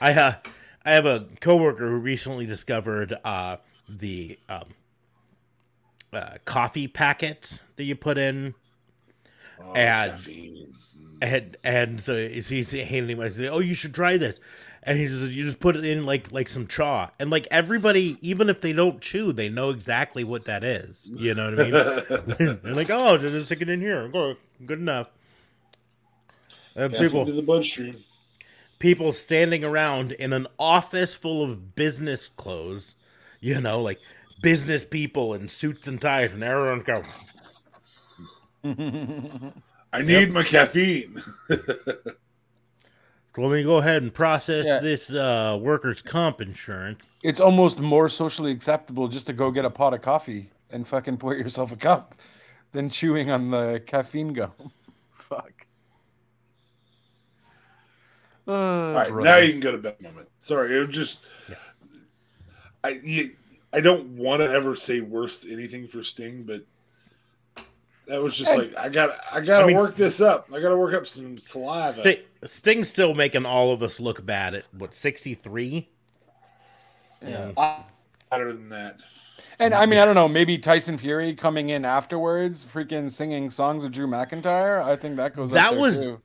i 0.00 0.12
uh, 0.12 0.34
i 0.84 0.92
have 0.92 1.06
a 1.06 1.26
coworker 1.40 1.88
who 1.88 1.96
recently 1.96 2.46
discovered 2.46 3.14
uh 3.24 3.56
the 3.88 4.38
um 4.48 4.64
uh, 6.12 6.34
coffee 6.44 6.86
packet 6.88 7.58
that 7.76 7.84
you 7.84 7.94
put 7.96 8.16
in 8.18 8.54
Oh, 9.60 9.72
And- 9.74 10.12
caffeine. 10.12 10.74
and 11.20 11.56
and 11.64 12.00
so 12.00 12.28
he's 12.28 12.70
handing 12.72 13.18
me 13.18 13.24
he's 13.24 13.40
like, 13.40 13.50
oh 13.50 13.58
you 13.58 13.74
should 13.74 13.92
try 13.94 14.16
this 14.16 14.38
and 14.82 14.98
he 14.98 15.06
just 15.06 15.30
you 15.30 15.44
just 15.44 15.60
put 15.60 15.76
it 15.76 15.84
in 15.84 16.06
like 16.06 16.32
like 16.32 16.48
some 16.48 16.66
chaw. 16.66 17.10
And 17.18 17.30
like 17.30 17.46
everybody 17.50 18.18
even 18.20 18.48
if 18.48 18.60
they 18.60 18.72
don't 18.72 19.00
chew 19.00 19.32
they 19.32 19.48
know 19.48 19.70
exactly 19.70 20.24
what 20.24 20.44
that 20.46 20.64
is. 20.64 21.08
You 21.12 21.34
know 21.34 21.50
what 21.50 21.60
i 21.60 22.36
mean? 22.38 22.58
They're 22.62 22.74
like 22.74 22.90
oh 22.90 23.18
just 23.18 23.46
stick 23.46 23.62
it 23.62 23.68
in 23.68 23.80
here. 23.80 24.08
Good 24.64 24.78
enough. 24.78 25.08
And 26.74 26.92
people 26.94 27.26
to 27.26 27.32
the 27.32 27.42
bloodstream. 27.42 28.04
people 28.78 29.12
standing 29.12 29.64
around 29.64 30.12
in 30.12 30.32
an 30.32 30.46
office 30.58 31.14
full 31.14 31.42
of 31.42 31.74
business 31.74 32.28
clothes 32.36 32.94
you 33.40 33.60
know 33.60 33.82
like 33.82 33.98
business 34.42 34.84
people 34.84 35.34
in 35.34 35.48
suits 35.48 35.88
and 35.88 36.00
ties 36.00 36.32
and 36.32 36.44
everyone 36.44 36.82
go 36.82 37.02
I 39.92 40.02
need 40.02 40.32
my 40.32 40.42
caffeine. 40.42 41.22
let 43.36 43.50
me 43.52 43.62
go 43.62 43.76
ahead 43.76 44.02
and 44.02 44.12
process 44.12 44.64
Yeah. 44.66 44.80
this 44.80 45.10
uh 45.10 45.56
workers 45.60 46.02
comp 46.02 46.40
insurance 46.40 47.00
it's 47.22 47.40
almost 47.40 47.78
more 47.78 48.08
socially 48.08 48.50
acceptable 48.52 49.06
just 49.08 49.26
to 49.26 49.32
go 49.32 49.50
get 49.50 49.64
a 49.64 49.70
pot 49.70 49.94
of 49.94 50.02
coffee 50.02 50.50
and 50.70 50.86
fucking 50.86 51.16
pour 51.18 51.34
yourself 51.36 51.72
a 51.72 51.76
cup 51.76 52.14
than 52.72 52.88
chewing 52.90 53.30
on 53.30 53.50
the 53.50 53.82
caffeine 53.86 54.32
gum. 54.34 54.52
Fuck. 55.10 55.66
Uh, 58.46 58.52
All 58.52 58.92
right, 58.92 59.08
brother. 59.10 59.28
now 59.28 59.36
you 59.38 59.50
can 59.52 59.60
go 59.60 59.72
to 59.72 59.78
bed 59.78 60.00
moment. 60.00 60.28
Sorry, 60.42 60.74
it 60.76 60.86
was 60.86 60.94
just 60.94 61.18
Yeah. 61.48 61.54
I 62.84 62.88
you, 63.02 63.32
I 63.72 63.80
don't 63.80 64.10
want 64.16 64.40
to 64.40 64.50
ever 64.50 64.76
say 64.76 65.00
worst 65.00 65.44
anything 65.48 65.88
for 65.88 66.02
Sting, 66.02 66.44
but 66.44 66.64
that 68.06 68.22
was 68.22 68.36
just 68.36 68.50
And- 68.50 68.60
like 68.72 68.76
I 68.76 68.88
got 68.88 69.10
I 69.32 69.40
got 69.40 69.58
to 69.58 69.64
I 69.64 69.66
mean, 69.68 69.76
work 69.76 69.96
this 69.96 70.20
up. 70.20 70.48
I 70.54 70.60
got 70.60 70.70
to 70.70 70.76
work 70.76 70.94
up 70.94 71.06
some 71.06 71.38
saliva. 71.38 71.92
Sti- 72.00 72.22
Sting's 72.44 72.88
still 72.88 73.14
making 73.14 73.44
all 73.44 73.72
of 73.72 73.82
us 73.82 73.98
look 73.98 74.24
bad 74.24 74.54
at 74.54 74.64
what 74.72 74.94
63 74.94 75.88
Yeah. 77.22 77.50
Uh, 77.56 77.82
Better 78.30 78.52
than 78.52 78.68
that. 78.68 79.00
And 79.58 79.74
I 79.74 79.86
mean, 79.86 79.98
I 79.98 80.04
don't 80.04 80.14
know, 80.14 80.28
maybe 80.28 80.56
Tyson 80.58 80.96
Fury 80.98 81.34
coming 81.34 81.70
in 81.70 81.84
afterwards, 81.84 82.64
freaking 82.64 83.10
singing 83.10 83.50
songs 83.50 83.82
of 83.82 83.90
Drew 83.90 84.06
McIntyre. 84.06 84.82
I 84.84 84.94
think 84.94 85.16
that 85.16 85.34
goes. 85.34 85.50
up 85.50 85.54
that 85.54 85.70
there, 85.70 85.80
was 85.80 86.02
too. 86.02 86.20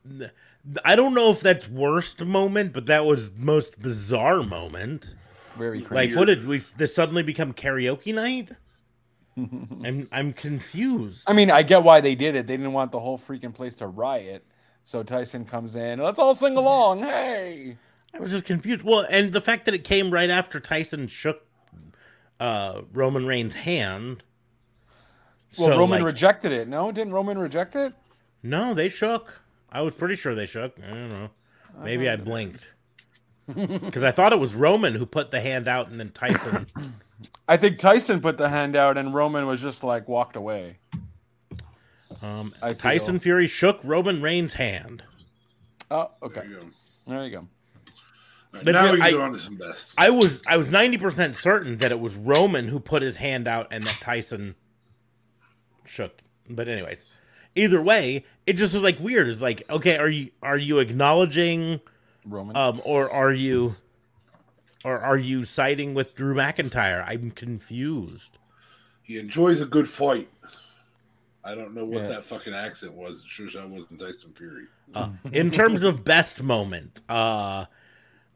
i 0.86 0.96
don't 0.96 1.14
know 1.14 1.30
if 1.30 1.42
that's 1.42 1.68
worst 1.68 2.24
moment 2.24 2.72
but 2.72 2.86
that 2.86 3.06
was 3.06 3.32
most 3.36 3.78
bizarre 3.82 4.44
moment 4.44 5.14
very 5.58 5.82
crazy. 5.82 6.12
like 6.12 6.18
what 6.18 6.26
did 6.26 6.48
we 6.48 6.58
this 6.78 6.96
suddenly 6.96 7.22
become 7.22 7.52
karaoke 7.54 8.14
night 8.16 8.50
i'm 9.38 10.08
i'm 10.12 10.32
confused 10.32 11.24
I 11.28 11.34
mean, 11.34 11.50
I 11.52 11.64
get 11.64 11.84
why 11.84 12.02
they 12.02 12.16
did 12.16 12.36
it. 12.36 12.48
They 12.48 12.56
didn't 12.56 12.74
want 12.74 12.92
the 12.92 13.00
whole 13.00 13.18
freaking 13.18 13.54
place 13.54 13.76
to 13.78 13.88
riot. 13.88 14.46
So 14.84 15.02
Tyson 15.04 15.46
comes 15.46 15.76
in. 15.76 16.00
Let's 16.00 16.20
all 16.20 16.34
sing 16.34 16.58
along. 16.58 17.04
Hey. 17.04 17.78
I 18.14 18.20
was 18.20 18.32
just 18.32 18.46
confused. 18.46 18.84
Well, 18.84 19.06
and 19.10 19.32
the 19.34 19.42
fact 19.42 19.66
that 19.66 19.74
it 19.74 19.84
came 19.84 20.12
right 20.12 20.30
after 20.30 20.60
Tyson 20.60 21.08
shook 21.08 21.42
uh, 22.40 22.82
Roman 22.92 23.26
Reigns' 23.26 23.54
hand. 23.56 24.24
Well, 25.58 25.70
So, 25.70 25.78
Roman 25.80 26.00
like- 26.02 26.06
rejected 26.06 26.52
it. 26.52 26.68
No, 26.68 26.92
didn't 26.92 27.14
Roman 27.14 27.38
reject 27.38 27.76
it? 27.76 27.94
No, 28.44 28.74
they 28.74 28.90
shook. 28.90 29.42
I 29.72 29.82
was 29.82 29.96
pretty 29.96 30.16
sure 30.16 30.36
they 30.36 30.46
shook. 30.46 30.76
I 30.86 30.90
don't 30.90 31.10
know. 31.10 31.30
Maybe 31.84 32.10
I 32.10 32.16
blinked. 32.18 32.64
Because 33.46 34.04
I 34.06 34.12
thought 34.12 34.32
it 34.32 34.40
was 34.40 34.54
Roman 34.56 34.94
who 34.96 35.06
put 35.06 35.30
the 35.32 35.42
hand 35.42 35.68
out 35.68 35.90
and 35.90 36.00
then 36.00 36.12
Tyson. 36.12 36.66
I 37.48 37.58
think 37.58 37.78
Tyson 37.78 38.22
put 38.22 38.38
the 38.38 38.48
hand 38.48 38.78
out 38.78 38.98
and 38.98 39.14
Roman 39.14 39.46
was 39.48 39.62
just 39.62 39.84
like 39.84 40.08
walked 40.08 40.38
away. 40.38 40.78
Um, 42.24 42.54
I 42.62 42.70
feel- 42.70 42.76
Tyson 42.78 43.20
Fury 43.20 43.48
shook 43.48 43.80
Roman 43.84 44.22
Reigns' 44.22 44.54
hand. 44.54 45.04
Oh, 45.92 46.10
There 46.22 46.30
okay. 46.30 46.48
you 46.48 46.56
go. 46.56 46.66
There 47.08 47.26
you 47.26 47.32
go. 47.32 47.38
All 47.40 47.48
right, 48.54 48.66
But 48.66 48.72
now 48.72 48.92
we 48.92 48.98
can 49.00 49.02
I- 49.08 49.12
go 49.12 49.22
on 49.22 49.34
to 49.34 49.40
some 49.40 49.58
best. 49.58 49.94
I 49.98 50.10
was 50.10 50.42
I 50.48 50.58
was 50.58 50.72
ninety 50.72 50.98
percent 50.98 51.36
certain 51.36 51.78
that 51.78 51.92
it 51.92 52.00
was 52.00 52.14
Roman 52.16 52.68
who 52.70 52.80
put 52.80 53.02
his 53.02 53.18
hand 53.18 53.48
out 53.48 53.68
and 53.72 53.84
that 53.84 53.98
Tyson 54.00 54.56
shook. 55.86 56.20
But 56.50 56.68
anyways, 56.68 57.06
either 57.56 57.82
way, 57.82 58.26
it 58.48 58.54
just 58.54 58.74
was 58.74 58.84
like 58.84 59.00
weird. 59.00 59.28
It's 59.28 59.42
like 59.42 59.64
okay, 59.70 59.98
are 59.98 60.10
you 60.10 60.30
are 60.42 60.58
you 60.58 60.80
acknowledging 60.80 61.82
Roman. 62.26 62.56
um 62.56 62.82
or 62.86 63.10
are 63.12 63.34
you 63.34 63.76
or 64.86 65.00
are 65.00 65.18
you 65.18 65.46
siding 65.46 65.94
with 65.94 66.16
Drew 66.16 66.36
McIntyre? 66.36 67.04
I'm 67.08 67.32
confused. 67.32 68.38
He 69.02 69.18
enjoys 69.18 69.60
a 69.62 69.66
good 69.66 69.90
fight. 69.90 70.30
I 71.44 71.56
don't 71.56 71.74
know 71.74 71.84
what 71.86 72.04
Yeah. 72.04 72.08
that 72.10 72.26
fucking 72.26 72.54
accent 72.54 72.94
was. 72.94 73.20
It 73.24 73.30
sure 73.30 73.48
as 73.48 73.56
wasn't 73.56 74.00
Tyson 74.00 74.34
Fury. 74.34 74.66
Uh, 74.96 75.10
in 75.32 75.52
terms 75.52 75.84
of 75.84 76.04
best 76.04 76.42
moment, 76.42 77.02
uh, 77.10 77.66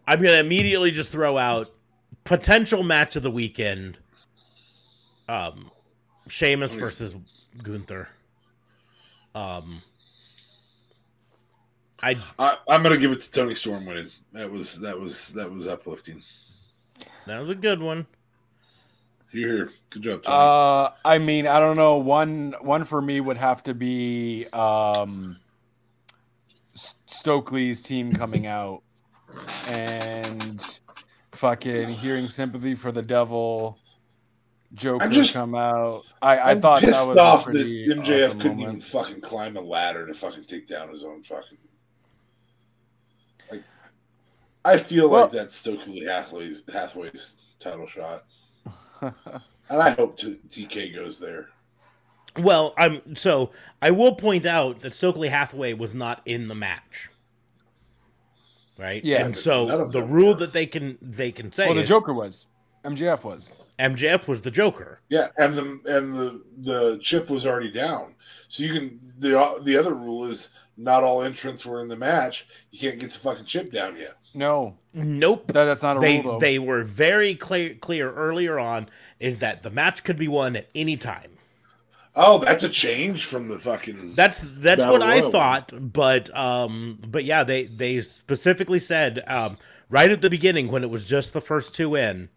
I'm 0.06 0.22
gonna 0.22 0.40
immediately 0.40 0.92
just 0.92 1.10
throw 1.12 1.38
out 1.38 1.74
potential 2.24 2.84
match 2.84 3.16
of 3.16 3.24
the 3.24 3.32
weekend. 3.32 3.98
Um, 5.30 5.72
Sheamus 6.28 6.74
versus 6.74 7.14
Gunther. 7.64 8.10
Um, 9.36 9.82
I 12.02 12.18
I, 12.38 12.58
I'm 12.70 12.84
gonna 12.84 12.98
give 12.98 13.12
it 13.12 13.22
to 13.22 13.32
Toni 13.32 13.54
Storm 13.56 13.86
winning. 13.86 14.10
That 14.34 14.52
was 14.52 14.80
that 14.82 15.00
was 15.00 15.30
that 15.30 15.50
was 15.50 15.68
uplifting. 15.68 16.24
that 17.26 17.40
was 17.40 17.50
a 17.50 17.56
good 17.56 17.82
one. 17.82 18.06
Here, 19.32 19.48
here. 19.48 19.70
Good 19.90 20.02
job, 20.04 20.24
Toni. 20.24 20.36
Uh, 20.38 20.90
I 21.06 21.18
mean, 21.18 21.48
I 21.48 21.60
don't 21.60 21.76
know. 21.76 21.98
One 21.98 22.56
one 22.62 22.84
for 22.86 23.02
me 23.02 23.20
would 23.20 23.38
have 23.38 23.62
to 23.64 23.74
be 23.74 24.46
um, 24.54 25.38
Stokely's 27.08 27.82
team 27.82 28.14
coming 28.14 28.48
out 28.48 28.84
and 29.68 30.80
fucking 31.34 31.90
hearing 31.90 32.30
sympathy 32.30 32.76
for 32.76 32.92
the 32.92 33.02
devil. 33.02 33.78
Joker 34.74 35.08
just- 35.10 35.34
come 35.34 35.56
out. 35.56 36.04
I, 36.22 36.38
I 36.38 36.52
I'm 36.52 36.62
thought 36.62 36.82
that 36.82 36.88
pissed 36.90 37.08
was 37.08 37.18
off 37.18 37.46
that 37.46 37.54
MJF 37.54 38.00
awesome 38.28 38.40
couldn't 38.40 38.58
moment. 38.58 38.60
even 38.62 38.82
fucking 38.82 39.22
climb 39.22 39.56
a 39.56 39.62
ladder 39.62 40.06
to 40.08 40.14
fucking 40.14 40.44
take 40.46 40.68
down 40.68 40.90
his 40.90 41.04
own 41.06 41.24
fucking. 41.24 41.58
Like, 43.52 43.64
I 44.66 44.78
feel 44.78 45.10
Well- 45.10 45.24
like 45.24 45.32
that's 45.32 45.56
Stokely 45.56 46.04
Hathaway's 46.06 46.64
Hathaway's 46.72 47.36
title 47.60 47.88
shot, 47.88 48.26
and 49.70 49.82
I 49.82 49.92
hope 49.92 50.18
t- 50.18 50.40
TK 50.50 50.96
goes 50.96 51.20
there. 51.20 51.50
Well, 52.38 52.74
I'm 52.78 53.16
so 53.16 53.52
I 53.82 53.92
will 53.92 54.16
point 54.16 54.46
out 54.46 54.82
that 54.82 54.94
Stokely 54.94 55.30
Hathaway 55.30 55.74
was 55.74 55.96
not 55.96 56.22
in 56.26 56.48
the 56.48 56.56
match. 56.56 57.10
Right? 58.78 59.04
Yeah. 59.04 59.26
And 59.26 59.36
so 59.36 59.88
the 59.88 60.06
rule 60.06 60.34
were. 60.34 60.40
that 60.40 60.54
they 60.54 60.68
can 60.68 60.98
they 61.02 61.32
can 61.32 61.52
say 61.52 61.66
well, 61.66 61.76
the 61.76 61.82
is 61.82 61.90
Joker 61.90 62.14
was. 62.14 62.46
MJF 62.86 63.24
was. 63.24 63.52
MJF 63.80 64.28
was 64.28 64.42
the 64.42 64.52
Joker. 64.52 65.02
Yeah, 65.10 65.28
and 65.38 65.56
the 65.56 65.62
and 65.86 66.16
the 66.16 66.44
the 66.58 67.00
chip 67.02 67.30
was 67.30 67.46
already 67.46 67.72
down, 67.72 68.16
so 68.48 68.64
you 68.64 68.74
can 68.74 69.00
the 69.20 69.62
the 69.64 69.78
other 69.78 69.94
rule 69.94 70.26
is 70.26 70.50
not 70.78 71.04
all 71.04 71.24
entrants 71.24 71.66
were 71.66 71.82
in 71.82 71.88
the 71.88 71.96
match. 71.96 72.48
You 72.72 72.80
can't 72.80 73.00
get 73.00 73.12
the 73.12 73.20
fucking 73.20 73.46
chip 73.46 73.72
down 73.72 73.98
yet. 73.98 74.18
No, 74.38 74.78
Nope. 74.94 75.48
that, 75.48 75.66
that's 75.66 75.84
not 75.84 75.98
a 75.98 76.00
they 76.00 76.20
rule 76.20 76.24
though. 76.24 76.40
they 76.40 76.60
were 76.60 76.84
very 76.84 77.36
clear 77.36 77.76
clear 77.76 78.12
earlier 78.14 78.60
on 78.60 78.90
is 79.20 79.40
that 79.40 79.64
the 79.64 79.70
match 79.72 80.04
could 80.04 80.18
be 80.18 80.28
won 80.28 80.56
at 80.56 80.68
any 80.76 80.98
time. 80.98 81.32
Oh, 82.16 82.40
that's 82.40 82.64
a 82.64 82.70
change 82.70 83.26
from 83.26 83.48
the 83.48 83.60
fucking. 83.60 84.16
That's 84.16 84.40
that's 84.42 84.80
Battle 84.80 84.94
what 84.94 85.02
I 85.04 85.22
thought, 85.22 85.72
but 85.94 86.36
um 86.36 87.00
but 87.08 87.26
yeah, 87.26 87.44
they 87.44 87.66
they 87.66 88.02
specifically 88.02 88.80
said 88.80 89.24
um 89.28 89.58
right 89.90 90.10
at 90.12 90.22
the 90.22 90.30
beginning 90.30 90.70
when 90.70 90.84
it 90.84 90.90
was 90.90 91.06
just 91.06 91.34
the 91.34 91.42
first 91.42 91.76
two 91.76 91.96
in 91.96 92.30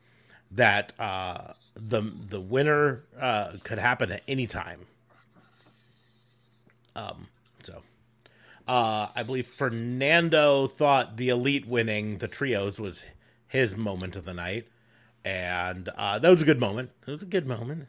that 0.51 0.93
uh 1.01 1.55
the 1.75 2.03
the 2.29 2.41
winner 2.41 3.05
uh 3.21 3.53
could 3.65 3.79
happen 3.79 4.13
at 4.13 4.23
any 4.29 4.47
time. 4.47 4.87
Um 6.97 7.29
so 7.29 7.30
uh 8.71 9.09
I 9.15 9.23
believe 9.25 9.47
Fernando 9.47 10.67
thought 10.69 11.17
the 11.17 11.29
elite 11.31 11.67
winning 11.67 12.19
the 12.19 12.29
trios 12.29 12.79
was 12.79 13.05
his 13.49 13.77
moment 13.77 14.15
of 14.17 14.25
the 14.25 14.35
night. 14.35 14.67
And 15.25 15.89
uh 15.97 16.19
that 16.19 16.31
was 16.31 16.43
a 16.43 16.45
good 16.45 16.61
moment. 16.61 16.91
It 17.07 17.11
was 17.11 17.23
a 17.23 17.27
good 17.27 17.47
moment. 17.47 17.89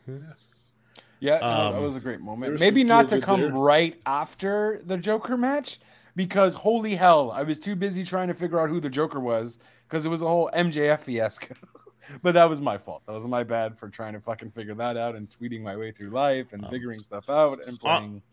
Yeah, 1.20 1.38
no, 1.40 1.72
that 1.72 1.78
Um, 1.78 1.84
was 1.84 1.96
a 1.96 2.00
great 2.00 2.20
moment. 2.20 2.60
Maybe 2.60 2.84
not 2.84 3.10
to 3.10 3.22
come 3.22 3.42
there. 3.42 3.52
right 3.52 4.00
after 4.08 4.82
the 4.84 4.98
Joker 4.98 5.38
match 5.38 5.80
because 6.16 6.56
holy 6.56 6.96
hell, 6.96 7.32
I 7.32 7.44
was 7.44 7.60
too 7.60 7.76
busy 7.76 8.04
trying 8.04 8.28
to 8.30 8.34
figure 8.34 8.60
out 8.60 8.70
who 8.70 8.80
the 8.80 8.90
Joker 8.90 9.20
was 9.20 9.60
because 9.88 10.04
it 10.06 10.10
was 10.10 10.22
a 10.24 10.28
whole 10.28 10.50
MJF 10.54 11.02
fiasco. 11.02 11.54
but 12.24 12.34
that 12.34 12.50
was 12.50 12.60
my 12.60 12.78
fault. 12.78 13.04
That 13.06 13.14
was 13.14 13.28
my 13.28 13.44
bad 13.44 13.78
for 13.78 13.88
trying 13.88 14.14
to 14.14 14.20
fucking 14.20 14.50
figure 14.52 14.74
that 14.76 14.98
out 14.98 15.16
and 15.16 15.30
tweeting 15.30 15.62
my 15.62 15.78
way 15.78 15.92
through 15.92 16.10
life 16.10 16.54
and 16.54 16.66
Um, 16.66 16.72
figuring 16.72 17.04
stuff 17.04 17.30
out 17.30 17.60
and 17.68 17.80
playing. 17.80 18.24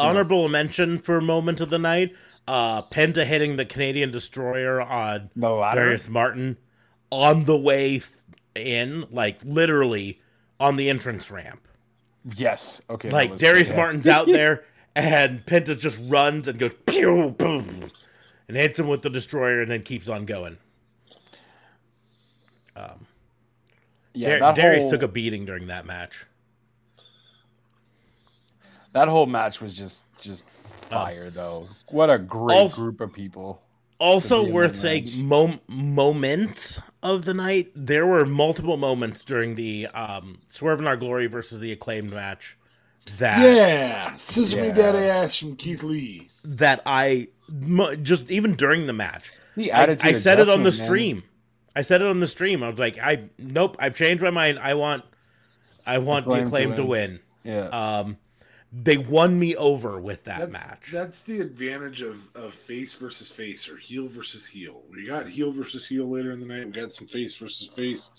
Honorable 0.00 0.48
mention 0.48 0.98
for 0.98 1.16
a 1.18 1.22
moment 1.22 1.60
of 1.60 1.70
the 1.70 1.78
night 1.78 2.12
uh 2.48 2.82
penta 2.82 3.24
hitting 3.24 3.56
the 3.56 3.64
canadian 3.64 4.10
destroyer 4.10 4.80
on 4.80 5.30
the 5.36 5.48
ladder. 5.50 5.82
darius 5.84 6.08
martin 6.08 6.56
on 7.10 7.44
the 7.44 7.56
way 7.56 7.98
th- 7.98 8.04
in 8.54 9.04
like 9.10 9.38
literally 9.44 10.20
on 10.58 10.76
the 10.76 10.88
entrance 10.90 11.30
ramp 11.30 11.60
Yes. 12.36 12.82
Okay. 12.90 13.08
like 13.10 13.30
was 13.32 13.40
darius 13.40 13.68
yeah. 13.70 13.76
martin's 13.76 14.08
out 14.08 14.26
there 14.26 14.64
and 14.96 15.44
penta 15.46 15.78
just 15.78 15.98
runs 16.08 16.48
and 16.48 16.58
goes 16.58 16.72
pew 16.86 17.30
boom 17.38 17.90
and 18.48 18.56
hits 18.56 18.78
him 18.78 18.88
with 18.88 19.02
the 19.02 19.10
destroyer 19.10 19.60
and 19.62 19.70
then 19.70 19.82
keeps 19.82 20.08
on 20.08 20.24
going 20.26 20.56
um 22.76 23.06
Yeah, 24.14 24.38
Dar- 24.38 24.54
darius 24.54 24.82
whole, 24.84 24.90
took 24.92 25.02
a 25.02 25.08
beating 25.08 25.44
during 25.44 25.68
that 25.68 25.86
match 25.86 26.26
that 28.92 29.08
whole 29.08 29.26
match 29.26 29.60
was 29.60 29.74
just 29.74 30.06
just 30.20 30.48
fire 30.48 31.30
though. 31.30 31.68
What 31.88 32.10
a 32.10 32.18
great 32.18 32.56
Also- 32.58 32.76
group 32.76 33.00
of 33.00 33.12
people. 33.12 33.62
Also 33.98 34.42
worth 34.42 34.72
that 34.72 34.78
saying, 34.78 35.04
match. 35.04 35.14
mom- 35.16 35.60
moments 35.68 36.80
of 37.02 37.26
the 37.26 37.34
night. 37.34 37.70
There 37.76 38.06
were 38.06 38.24
multiple 38.24 38.78
moments 38.78 39.22
during 39.22 39.56
the 39.56 39.88
um, 39.88 40.38
Swerve 40.48 40.80
in 40.80 40.86
Our 40.86 40.96
Glory 40.96 41.26
versus 41.26 41.58
the 41.58 41.70
acclaimed 41.72 42.10
match 42.10 42.56
that 43.18 43.40
yeah, 43.40 44.12
Scissor 44.16 44.56
Me 44.60 44.68
Yeah. 44.68 44.74
Daddy 44.74 44.98
ass 45.04 45.36
from 45.36 45.54
Keith 45.56 45.82
Lee. 45.82 46.30
that 46.44 46.80
I 46.86 47.28
just 48.02 48.30
even 48.30 48.54
during 48.56 48.86
the 48.86 48.94
match. 48.94 49.30
The 49.56 49.70
I, 49.72 49.82
attitude. 49.82 50.06
I 50.06 50.16
of 50.16 50.22
said 50.22 50.38
it 50.40 50.48
on 50.48 50.62
the 50.62 50.70
Judgment, 50.70 50.78
man. 50.78 50.86
stream. 50.86 51.22
I 51.76 51.82
said 51.82 52.00
it 52.00 52.06
on 52.08 52.20
the 52.20 52.26
stream. 52.26 52.62
I 52.62 52.70
was 52.70 52.78
like, 52.78 52.98
I 52.98 53.24
nope. 53.38 53.76
I've 53.78 53.94
changed 53.94 54.22
my 54.22 54.30
mind. 54.30 54.58
I 54.60 54.74
want, 54.74 55.04
I 55.86 55.98
want 55.98 56.24
the 56.24 56.42
Acclaim 56.44 56.74
to 56.76 56.84
win. 56.86 57.20
win. 57.44 57.52
Yeah. 57.54 57.66
Um, 57.68 58.16
they 58.72 58.98
won 58.98 59.38
me 59.38 59.56
over 59.56 59.98
with 60.00 60.24
that 60.24 60.38
That's, 60.38 60.52
match. 60.52 60.90
that's 60.92 61.20
the 61.22 61.40
advantage 61.40 62.02
of, 62.02 62.34
of 62.36 62.54
face 62.54 62.94
versus 62.94 63.28
face 63.28 63.68
or 63.68 63.76
heel 63.76 64.06
versus 64.08 64.46
heel. 64.46 64.82
We 64.90 65.06
got 65.06 65.26
heel 65.28 65.52
versus 65.52 65.86
heel 65.88 66.08
later 66.08 66.30
in 66.30 66.40
the 66.40 66.46
night. 66.46 66.66
We 66.66 66.72
got 66.72 66.94
some 66.94 67.08
face 67.08 67.36
versus 67.36 67.68
face 67.74 68.10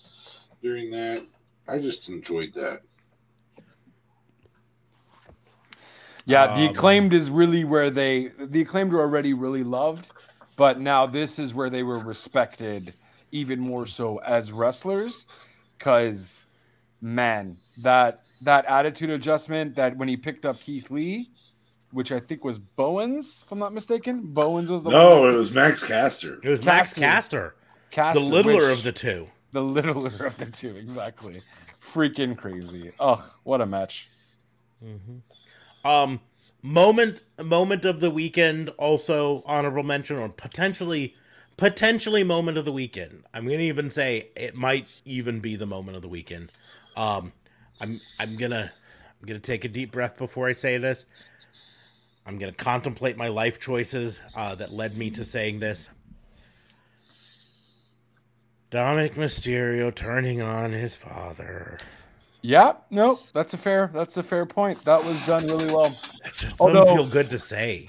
during 0.61 0.91
that. 0.91 1.25
I 1.67 1.79
just 1.79 2.09
enjoyed 2.09 2.53
that. 2.55 2.81
Yeah, 6.25 6.47
the 6.53 6.67
Um, 6.67 6.69
acclaimed 6.69 7.13
is 7.13 7.29
really 7.31 7.63
where 7.63 7.89
they 7.89 8.31
the 8.37 8.61
acclaimed 8.61 8.91
were 8.91 9.01
already 9.01 9.33
really 9.33 9.63
loved, 9.63 10.11
but 10.55 10.79
now 10.79 11.05
this 11.05 11.39
is 11.39 11.53
where 11.53 11.69
they 11.69 11.83
were 11.83 11.99
respected 11.99 12.93
even 13.31 13.59
more 13.59 13.85
so 13.85 14.17
as 14.17 14.51
wrestlers. 14.51 15.27
Cause 15.79 16.45
man, 17.01 17.57
that 17.77 18.23
that 18.41 18.65
attitude 18.65 19.09
adjustment 19.11 19.75
that 19.75 19.95
when 19.97 20.07
he 20.07 20.17
picked 20.17 20.45
up 20.45 20.59
Keith 20.59 20.89
Lee, 20.91 21.29
which 21.91 22.11
I 22.11 22.19
think 22.19 22.43
was 22.43 22.57
Bowens, 22.57 23.43
if 23.45 23.51
I'm 23.51 23.59
not 23.59 23.73
mistaken. 23.73 24.21
Bowens 24.33 24.71
was 24.71 24.83
the 24.83 24.89
No, 24.89 25.21
one 25.21 25.29
it 25.31 25.35
was 25.35 25.51
Max 25.51 25.83
Caster. 25.83 26.39
it 26.43 26.49
was 26.49 26.63
Max 26.63 26.93
Caster. 26.93 27.01
Caster, 27.01 27.55
Caster, 27.91 28.19
the 28.23 28.25
littler 28.31 28.53
which- 28.67 28.77
of 28.77 28.83
the 28.83 28.91
two. 28.91 29.27
the 29.51 29.61
littler 29.61 30.25
of 30.25 30.37
the 30.37 30.45
two, 30.45 30.75
exactly. 30.77 31.41
Freaking 31.81 32.37
crazy. 32.37 32.91
Ugh, 32.99 33.19
what 33.43 33.59
a 33.61 33.65
match. 33.65 34.07
Um, 35.83 36.19
moment 36.61 37.23
moment 37.43 37.85
of 37.85 37.99
the 37.99 38.09
weekend. 38.09 38.69
Also 38.77 39.43
honorable 39.45 39.83
mention, 39.83 40.17
or 40.17 40.29
potentially 40.29 41.15
potentially 41.57 42.23
moment 42.23 42.57
of 42.57 42.65
the 42.65 42.71
weekend. 42.71 43.23
I'm 43.33 43.45
gonna 43.45 43.59
even 43.59 43.91
say 43.91 44.29
it 44.35 44.55
might 44.55 44.87
even 45.05 45.39
be 45.39 45.55
the 45.55 45.65
moment 45.67 45.95
of 45.97 46.01
the 46.01 46.07
weekend. 46.09 46.51
Um, 46.95 47.33
I'm 47.81 47.99
I'm 48.19 48.37
gonna 48.37 48.71
I'm 49.21 49.27
gonna 49.27 49.39
take 49.39 49.65
a 49.65 49.67
deep 49.67 49.91
breath 49.91 50.17
before 50.17 50.47
I 50.47 50.53
say 50.53 50.77
this. 50.77 51.05
I'm 52.25 52.37
gonna 52.37 52.51
contemplate 52.53 53.17
my 53.17 53.27
life 53.27 53.59
choices 53.59 54.21
uh, 54.35 54.55
that 54.55 54.71
led 54.71 54.95
me 54.95 55.09
to 55.11 55.25
saying 55.25 55.59
this. 55.59 55.89
Dominic 58.69 59.15
Mysterio 59.15 59.93
turning 59.93 60.41
on 60.41 60.71
his 60.71 60.95
father. 60.95 61.77
Yeah, 62.43 62.73
no, 62.89 63.19
that's 63.33 63.53
a 63.53 63.57
fair 63.57 63.89
that's 63.93 64.17
a 64.17 64.23
fair 64.23 64.45
point. 64.45 64.83
That 64.85 65.03
was 65.03 65.21
done 65.23 65.45
really 65.47 65.65
well. 65.73 65.95
That 66.23 66.33
just 66.33 66.61
Although- 66.61 66.85
doesn't 66.85 66.95
feel 66.97 67.07
good 67.09 67.29
to 67.31 67.39
say. 67.39 67.87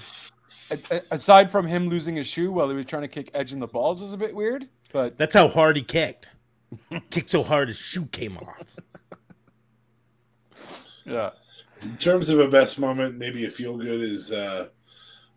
Aside 1.11 1.51
from 1.51 1.67
him 1.67 1.87
losing 1.87 2.15
his 2.15 2.25
shoe 2.25 2.51
while 2.51 2.67
he 2.67 2.75
was 2.75 2.85
trying 2.87 3.03
to 3.03 3.07
kick 3.07 3.29
Edge 3.35 3.53
in 3.53 3.59
the 3.59 3.67
balls 3.67 4.01
was 4.01 4.13
a 4.13 4.17
bit 4.17 4.33
weird, 4.33 4.67
but 4.91 5.15
That's 5.19 5.35
how 5.35 5.47
hard 5.47 5.75
he 5.75 5.83
kicked. 5.83 6.27
kicked 7.11 7.29
so 7.29 7.43
hard 7.43 7.67
his 7.67 7.77
shoe 7.77 8.05
came 8.07 8.37
off. 8.37 8.63
Yeah. 11.05 11.31
In 11.81 11.97
terms 11.97 12.29
of 12.29 12.39
a 12.39 12.47
best 12.47 12.79
moment, 12.79 13.17
maybe 13.17 13.45
a 13.45 13.49
feel 13.49 13.77
good 13.77 14.01
is 14.01 14.31
uh, 14.31 14.67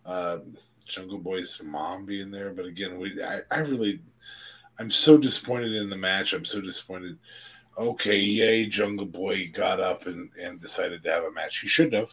uh, 0.04 0.38
Jungle 0.86 1.18
Boy's 1.18 1.60
mom 1.64 2.06
being 2.06 2.30
there. 2.30 2.50
But 2.52 2.66
again, 2.66 2.98
we 2.98 3.22
I, 3.22 3.40
I 3.50 3.58
really 3.58 4.00
I'm 4.78 4.90
so 4.90 5.16
disappointed 5.18 5.72
in 5.72 5.90
the 5.90 5.96
match. 5.96 6.32
I'm 6.32 6.44
so 6.44 6.60
disappointed. 6.60 7.18
Okay, 7.78 8.18
yay, 8.18 8.66
Jungle 8.66 9.06
Boy 9.06 9.50
got 9.52 9.80
up 9.80 10.06
and, 10.06 10.30
and 10.40 10.60
decided 10.60 11.02
to 11.02 11.10
have 11.10 11.24
a 11.24 11.32
match. 11.32 11.60
He 11.60 11.68
should 11.68 11.92
have. 11.92 12.10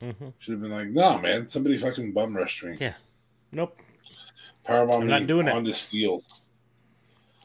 hmm 0.00 0.28
Should 0.38 0.52
have 0.52 0.62
been 0.62 0.70
like, 0.72 0.88
no, 0.88 1.18
man, 1.18 1.46
somebody 1.48 1.78
fucking 1.78 2.12
bum 2.12 2.36
rushed 2.36 2.62
me. 2.64 2.76
Yeah. 2.80 2.94
Nope, 3.52 3.80
Powerbomb 4.68 5.02
I'm 5.02 5.06
not 5.06 5.22
me 5.22 5.26
doing 5.28 5.48
it. 5.48 5.54
onto 5.54 5.72
steel. 5.72 6.22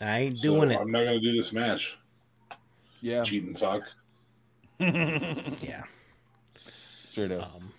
I 0.01 0.19
ain't 0.19 0.39
So 0.39 0.43
doing 0.55 0.71
it. 0.71 0.79
I'm 0.79 0.91
not 0.91 1.03
going 1.03 1.21
to 1.21 1.25
do 1.25 1.31
this 1.35 1.53
match. 1.53 1.97
Yeah. 3.01 3.23
Cheating 3.23 3.55
fuck. 3.55 3.83
Yeah. 5.61 5.83
Straight 7.05 7.31
up. 7.31 7.55
Um, 7.55 7.71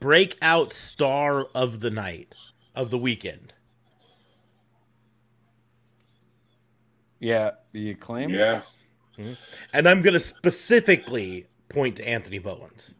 breakout 0.00 0.72
star 0.72 1.46
of 1.54 1.80
the 1.80 1.90
night 1.90 2.34
of 2.74 2.90
the 2.90 2.98
weekend. 2.98 3.54
Yeah. 7.18 7.52
The 7.72 7.92
acclaim. 7.92 8.30
Yeah. 8.30 8.62
And 9.72 9.88
I'm 9.88 10.02
going 10.02 10.14
to 10.14 10.20
specifically 10.20 11.46
point 11.68 11.96
to 11.96 12.06
Anthony 12.06 12.38
Bowens. 12.38 12.92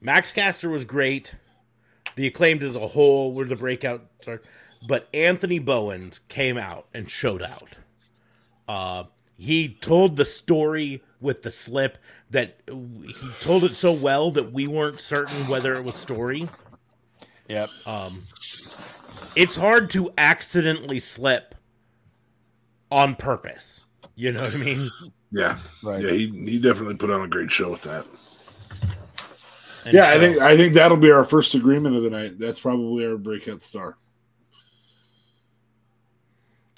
Max 0.00 0.32
Caster 0.32 0.70
was 0.70 0.84
great. 0.84 1.34
The 2.16 2.26
acclaimed 2.26 2.62
as 2.62 2.76
a 2.76 2.86
whole 2.86 3.32
were 3.32 3.44
the 3.44 3.56
breakout 3.56 4.06
star. 4.22 4.40
But 4.86 5.08
Anthony 5.12 5.58
Bowens 5.58 6.20
came 6.28 6.56
out 6.56 6.86
and 6.94 7.10
showed 7.10 7.42
out. 7.42 7.68
Uh, 8.68 9.04
he 9.36 9.68
told 9.80 10.16
the 10.16 10.24
story 10.24 11.02
with 11.20 11.42
the 11.42 11.52
slip 11.52 11.98
that 12.30 12.60
he 12.66 13.30
told 13.40 13.64
it 13.64 13.76
so 13.76 13.92
well 13.92 14.30
that 14.30 14.52
we 14.52 14.66
weren't 14.66 15.00
certain 15.00 15.46
whether 15.48 15.74
it 15.74 15.84
was 15.84 15.96
story. 15.96 16.48
Yep. 17.48 17.68
Um, 17.86 18.22
it's 19.36 19.56
hard 19.56 19.90
to 19.90 20.10
accidentally 20.16 21.00
slip 21.00 21.54
on 22.90 23.16
purpose. 23.16 23.80
You 24.14 24.32
know 24.32 24.42
what 24.42 24.54
I 24.54 24.56
mean? 24.56 24.90
Yeah. 25.32 25.58
Right. 25.82 26.04
Yeah, 26.04 26.12
he, 26.12 26.28
he 26.46 26.58
definitely 26.58 26.96
put 26.96 27.10
on 27.10 27.22
a 27.22 27.28
great 27.28 27.50
show 27.50 27.70
with 27.70 27.82
that. 27.82 28.06
And 29.84 29.94
yeah, 29.94 30.10
I 30.10 30.18
think 30.18 30.38
I 30.38 30.56
think 30.56 30.74
that'll 30.74 30.96
be 30.96 31.10
our 31.10 31.24
first 31.24 31.54
agreement 31.54 31.96
of 31.96 32.02
the 32.02 32.10
night. 32.10 32.38
That's 32.38 32.60
probably 32.60 33.06
our 33.06 33.16
breakout 33.16 33.62
star. 33.62 33.96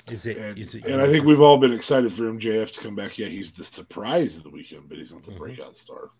Is 0.08 0.26
it? 0.26 0.36
And, 0.36 0.58
is 0.58 0.74
it 0.74 0.84
and 0.84 1.00
I 1.00 1.06
think 1.06 1.24
we've 1.24 1.40
all 1.40 1.58
been 1.58 1.72
excited 1.72 2.12
for 2.12 2.22
MJF 2.24 2.72
to 2.74 2.80
come 2.80 2.94
back. 2.96 3.18
Yeah, 3.18 3.28
he's 3.28 3.52
the 3.52 3.64
surprise 3.64 4.36
of 4.36 4.42
the 4.42 4.50
weekend, 4.50 4.88
but 4.88 4.98
he's 4.98 5.12
not 5.12 5.24
the 5.24 5.32
Mhm. 5.32 5.38
breakout 5.38 5.76
star. 5.76 6.10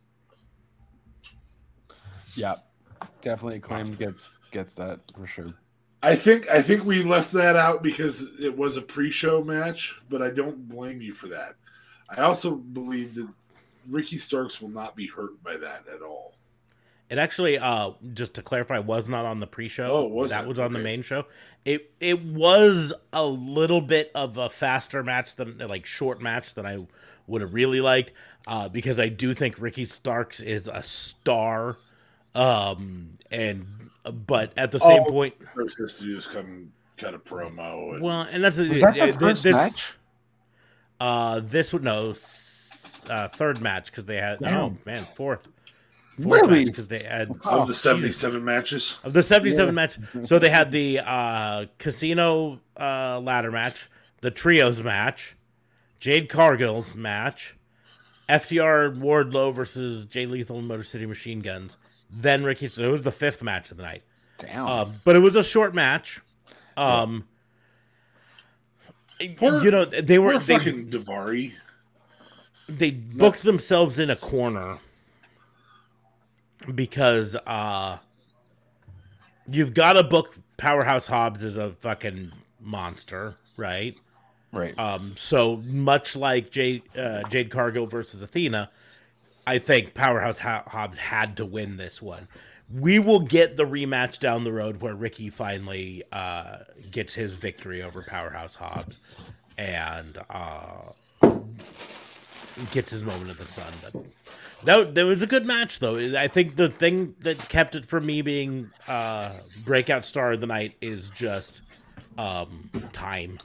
Yeah. 2.35 2.57
Definitely 3.21 3.57
acclaim 3.59 3.93
gets 3.95 4.39
gets 4.53 4.75
that 4.75 5.01
for 5.17 5.27
sure. 5.27 5.55
I 6.05 6.15
think 6.15 6.49
I 6.49 6.63
think 6.63 6.85
we 6.85 7.03
left 7.03 7.33
that 7.33 7.57
out 7.57 7.83
because 7.83 8.41
it 8.41 8.57
was 8.57 8.77
a 8.77 8.83
pre-show 8.83 9.43
match, 9.43 10.01
but 10.09 10.23
I 10.23 10.31
don't 10.31 10.69
blame 10.69 11.01
you 11.01 11.15
for 11.15 11.29
that. 11.29 11.55
I 12.09 12.23
also 12.23 12.55
believe 12.55 13.15
that 13.17 13.29
Ricky 13.89 14.19
Starks 14.19 14.61
will 14.61 14.69
not 14.69 14.95
be 14.95 15.07
hurt 15.07 15.43
by 15.43 15.57
that 15.57 15.85
at 15.93 16.03
all. 16.03 16.35
It 17.13 17.19
actually, 17.19 17.59
uh, 17.59 17.91
just 18.15 18.33
to 18.35 18.43
clarify, 18.43 18.79
was 18.79 19.07
not 19.07 19.27
on 19.27 19.39
the 19.39 19.47
pre-show. 19.47 19.85
Oh, 19.85 20.05
wasn't? 20.07 20.41
that 20.41 20.49
was 20.49 20.59
on 20.59 20.73
the 20.73 20.79
main 20.79 21.03
show. 21.03 21.27
It 21.67 21.93
it 22.01 22.25
was 22.25 22.95
a 23.13 23.23
little 23.23 23.83
bit 23.83 24.11
of 24.15 24.39
a 24.39 24.49
faster 24.49 25.03
match 25.03 25.37
than 25.37 25.59
like 25.59 25.85
short 25.85 26.23
match 26.23 26.55
than 26.55 26.65
I 26.65 26.87
would 27.27 27.43
have 27.43 27.53
really 27.53 27.83
liked, 27.83 28.13
uh, 28.47 28.71
because 28.71 28.99
I 28.99 29.11
do 29.11 29.35
think 29.35 29.61
Ricky 29.61 29.85
Starks 29.85 30.41
is 30.41 30.69
a 30.73 30.83
star, 30.83 31.77
um, 32.35 33.19
and 33.31 33.67
but 34.27 34.55
at 34.57 34.71
the 34.71 34.81
same 34.81 35.03
Oh. 35.07 35.11
point, 35.11 35.35
First 35.55 35.79
has 35.81 35.99
to 35.99 36.05
do 36.05 36.17
is 36.17 36.27
come 36.27 36.73
cut 36.97 37.13
a 37.13 37.19
promo. 37.19 37.93
And, 37.93 38.03
well, 38.03 38.23
and 38.23 38.43
that's 38.43 38.57
Was 38.57 38.69
that 38.81 38.99
uh, 38.99 39.07
the 39.07 39.13
first 39.13 39.43
this, 39.43 39.53
match? 39.53 39.93
Uh, 40.99 41.41
this 41.45 41.75
would 41.75 41.85
no 41.85 42.15
uh, 43.11 43.29
third 43.29 43.61
match 43.61 43.91
because 43.91 44.07
they 44.07 44.17
had 44.17 44.39
Damn. 44.39 44.59
oh 44.59 44.79
man 44.87 45.07
fourth. 45.15 45.47
Fourth 46.23 46.43
Really? 46.43 46.65
Because 46.65 46.87
they 46.89 47.03
had 47.03 47.31
of 47.31 47.41
Oh, 47.45 47.65
the 47.67 47.75
seventy-seven 47.75 48.45
matches, 48.45 48.97
of 49.05 49.13
the 49.13 49.23
77 49.23 49.75
match. 49.75 49.99
So 50.25 50.39
they 50.39 50.49
had 50.51 50.71
the 50.71 51.01
uh, 51.01 51.67
casino 51.79 52.61
uh, 52.79 53.21
ladder 53.21 53.51
match, 53.51 53.89
the 54.21 54.31
trios 54.31 54.83
match, 54.83 55.37
Jade 56.01 56.29
Cargill's 56.29 56.95
match, 56.95 57.57
FTR 58.29 58.99
Wardlow 58.99 59.55
versus 59.55 60.07
Jay 60.07 60.27
Lethal 60.27 60.59
and 60.59 60.69
Motor 60.69 60.85
City 60.85 61.07
Machine 61.07 61.41
Guns. 61.41 61.77
Then 62.11 62.45
Ricky. 62.45 62.69
So 62.69 62.83
it 62.85 62.91
was 62.93 63.03
the 63.03 63.13
fifth 63.13 63.43
match 63.43 63.71
of 63.71 63.77
the 63.79 63.83
night. 63.83 64.03
Damn. 64.39 64.67
Um, 64.67 64.95
but 65.05 65.17
it 65.17 65.21
was 65.21 65.37
a 65.37 65.43
short 65.45 65.75
match. 65.75 66.21
Um, 66.77 67.25
Poor- 69.37 69.63
you 69.63 69.71
know 69.71 69.85
they 69.85 70.19
were 70.19 70.33
Poor 70.33 70.41
they, 70.41 70.57
fucking 70.59 70.91
Davari. 70.91 71.53
they 72.69 72.91
booked 72.91 73.43
themselves 73.45 73.99
in 74.01 74.11
a 74.11 74.17
corner 74.17 74.79
because 76.75 77.37
uh 77.47 77.99
you've 79.49 79.75
got 79.75 79.95
to 79.95 80.05
book 80.05 80.37
Powerhouse 80.57 81.07
Hobbs 81.07 81.45
as 81.45 81.57
a 81.57 81.73
fucking 81.81 82.33
monster, 82.61 83.35
right? 83.57 83.97
right. 84.53 84.79
Um 84.79 85.15
so 85.17 85.57
much 85.67 86.17
like 86.17 86.51
Jade 86.51 86.83
uh, 86.97 87.23
Jade 87.29 87.51
Cargill 87.51 87.87
versus 87.87 88.23
Athena, 88.23 88.71
I 89.47 89.59
think 89.59 89.95
Powerhouse 89.95 90.39
Ho- 90.39 90.63
Hobbs 90.67 90.99
had 90.99 91.37
to 91.39 91.45
win 91.47 91.77
this 91.77 92.01
one. 92.01 92.29
We 92.73 92.99
will 92.99 93.21
get 93.21 93.57
the 93.57 93.65
rematch 93.65 94.19
down 94.19 94.45
the 94.45 94.53
road 94.53 94.81
where 94.81 94.95
Ricky 94.95 95.29
finally 95.29 96.03
uh, 96.11 96.59
gets 96.91 97.13
his 97.13 97.33
victory 97.33 97.83
over 97.83 98.03
Powerhouse 98.03 98.55
Hobbs 98.55 98.99
and 99.59 100.17
uh, 100.31 100.93
gets 102.71 102.91
his 102.91 103.03
moment 103.03 103.31
of 103.31 103.39
the 103.39 103.47
sun. 103.47 103.73
But 103.83 104.05
that, 104.65 104.95
that 104.95 105.05
was 105.05 105.23
a 105.23 105.27
good 105.27 105.47
match, 105.47 105.79
though. 105.79 105.97
I 106.17 106.29
think 106.29 106.57
the 106.57 106.69
thing 106.69 107.15
that 107.21 107.39
kept 107.49 107.75
it 107.75 107.87
from 107.87 108.07
me 108.07 108.23
being 108.23 108.71
uh, 108.89 109.33
breakout 109.65 110.05
star 110.07 110.33
of 110.33 110.41
the 110.41 110.47
night 110.47 110.75
is 110.81 111.11
just 111.11 111.63
um, 112.19 112.71
time. 112.93 113.39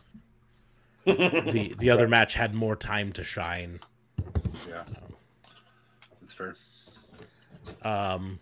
the 1.06 1.74
the 1.80 1.90
other 1.90 2.08
match 2.08 2.34
had 2.34 2.54
more 2.54 2.76
time 2.76 3.14
to 3.14 3.24
shine. 3.24 3.80
Yeah, 4.68 4.84
that's 6.20 6.34
fair. 6.34 6.56
Um, 7.84 8.40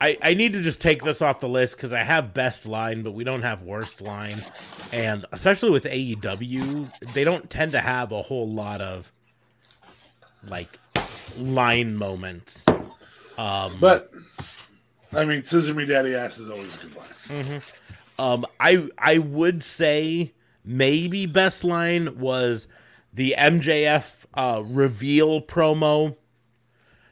I 0.00 0.16
I 0.22 0.34
need 0.34 0.52
to 0.54 0.62
just 0.62 0.80
take 0.80 1.02
this 1.02 1.20
off 1.20 1.40
the 1.40 1.48
list 1.48 1.76
because 1.76 1.92
I 1.92 2.02
have 2.02 2.32
best 2.32 2.66
line, 2.66 3.02
but 3.02 3.12
we 3.12 3.24
don't 3.24 3.42
have 3.42 3.62
worst 3.62 4.00
line, 4.00 4.38
and 4.92 5.26
especially 5.32 5.70
with 5.70 5.84
AEW, 5.84 7.12
they 7.12 7.24
don't 7.24 7.48
tend 7.50 7.72
to 7.72 7.80
have 7.80 8.12
a 8.12 8.22
whole 8.22 8.48
lot 8.48 8.80
of 8.80 9.12
like 10.48 10.78
line 11.38 11.96
moments. 11.96 12.64
Um, 13.36 13.76
But 13.80 14.10
I 15.12 15.24
mean, 15.24 15.42
Scissor 15.42 15.74
Me 15.74 15.84
Daddy 15.86 16.14
Ass 16.14 16.38
is 16.38 16.50
always 16.50 16.74
a 16.82 16.86
good 16.86 16.96
line. 16.96 17.62
Um, 18.18 18.46
I 18.58 18.88
I 18.98 19.18
would 19.18 19.62
say 19.62 20.32
maybe 20.64 21.26
best 21.26 21.64
line 21.64 22.18
was 22.18 22.66
the 23.12 23.34
MJF 23.36 24.24
uh, 24.34 24.62
reveal 24.64 25.40
promo 25.40 26.16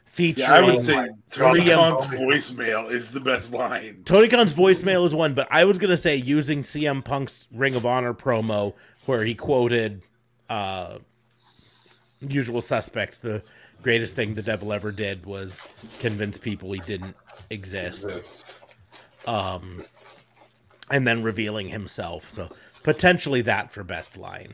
featuring. 0.09 0.49
Yeah, 0.49 0.55
I 0.55 0.61
would 0.61 0.83
say 0.83 1.09
Tony 1.29 1.65
Khan's 1.65 2.05
voicemail 2.05 2.89
is 2.91 3.11
the 3.11 3.19
best 3.19 3.53
line. 3.53 4.01
Tony 4.05 4.27
Khan's 4.27 4.53
voicemail 4.53 5.05
is 5.05 5.15
one, 5.15 5.33
but 5.33 5.47
I 5.51 5.65
was 5.65 5.77
gonna 5.77 5.97
say 5.97 6.15
using 6.15 6.63
CM 6.63 7.03
Punk's 7.03 7.47
Ring 7.53 7.75
of 7.75 7.85
Honor 7.85 8.13
promo 8.13 8.73
where 9.05 9.23
he 9.23 9.33
quoted 9.33 10.01
uh, 10.49 10.97
Usual 12.21 12.61
Suspects. 12.61 13.19
The 13.19 13.41
greatest 13.81 14.15
thing 14.15 14.33
the 14.33 14.41
devil 14.41 14.73
ever 14.73 14.91
did 14.91 15.25
was 15.25 15.57
convince 15.99 16.37
people 16.37 16.71
he 16.73 16.79
didn't 16.79 17.15
exist. 17.49 18.61
Um, 19.25 19.83
and 20.91 21.07
then 21.07 21.23
revealing 21.23 21.69
himself. 21.69 22.33
So 22.33 22.49
potentially 22.83 23.41
that 23.43 23.71
for 23.71 23.83
best 23.83 24.17
line. 24.17 24.53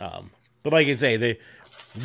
Um, 0.00 0.30
but 0.62 0.72
like 0.72 0.88
I 0.88 0.96
say, 0.96 1.16
they 1.16 1.38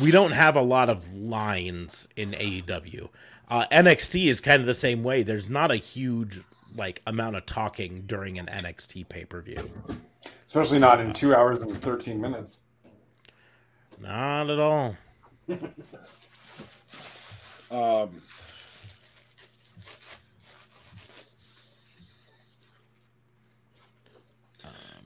we 0.02 0.10
don't 0.10 0.32
have 0.32 0.56
a 0.56 0.62
lot 0.62 0.88
of 0.88 1.12
lines 1.12 2.06
in 2.16 2.32
AEW. 2.32 3.08
Uh, 3.48 3.66
NXT 3.72 4.28
is 4.28 4.40
kind 4.40 4.60
of 4.60 4.66
the 4.66 4.74
same 4.74 5.02
way. 5.02 5.22
There's 5.22 5.50
not 5.50 5.70
a 5.70 5.76
huge 5.76 6.40
like 6.76 7.02
amount 7.06 7.34
of 7.34 7.46
talking 7.46 8.04
during 8.06 8.38
an 8.38 8.46
NXT 8.46 9.08
pay 9.08 9.24
per 9.24 9.40
view. 9.40 9.70
Especially 10.46 10.78
not 10.78 11.00
in 11.00 11.12
two 11.12 11.34
hours 11.34 11.62
and 11.62 11.76
thirteen 11.76 12.20
minutes. 12.20 12.60
Not 14.00 14.50
at 14.50 14.58
all. 14.58 14.96
Um, 17.70 18.20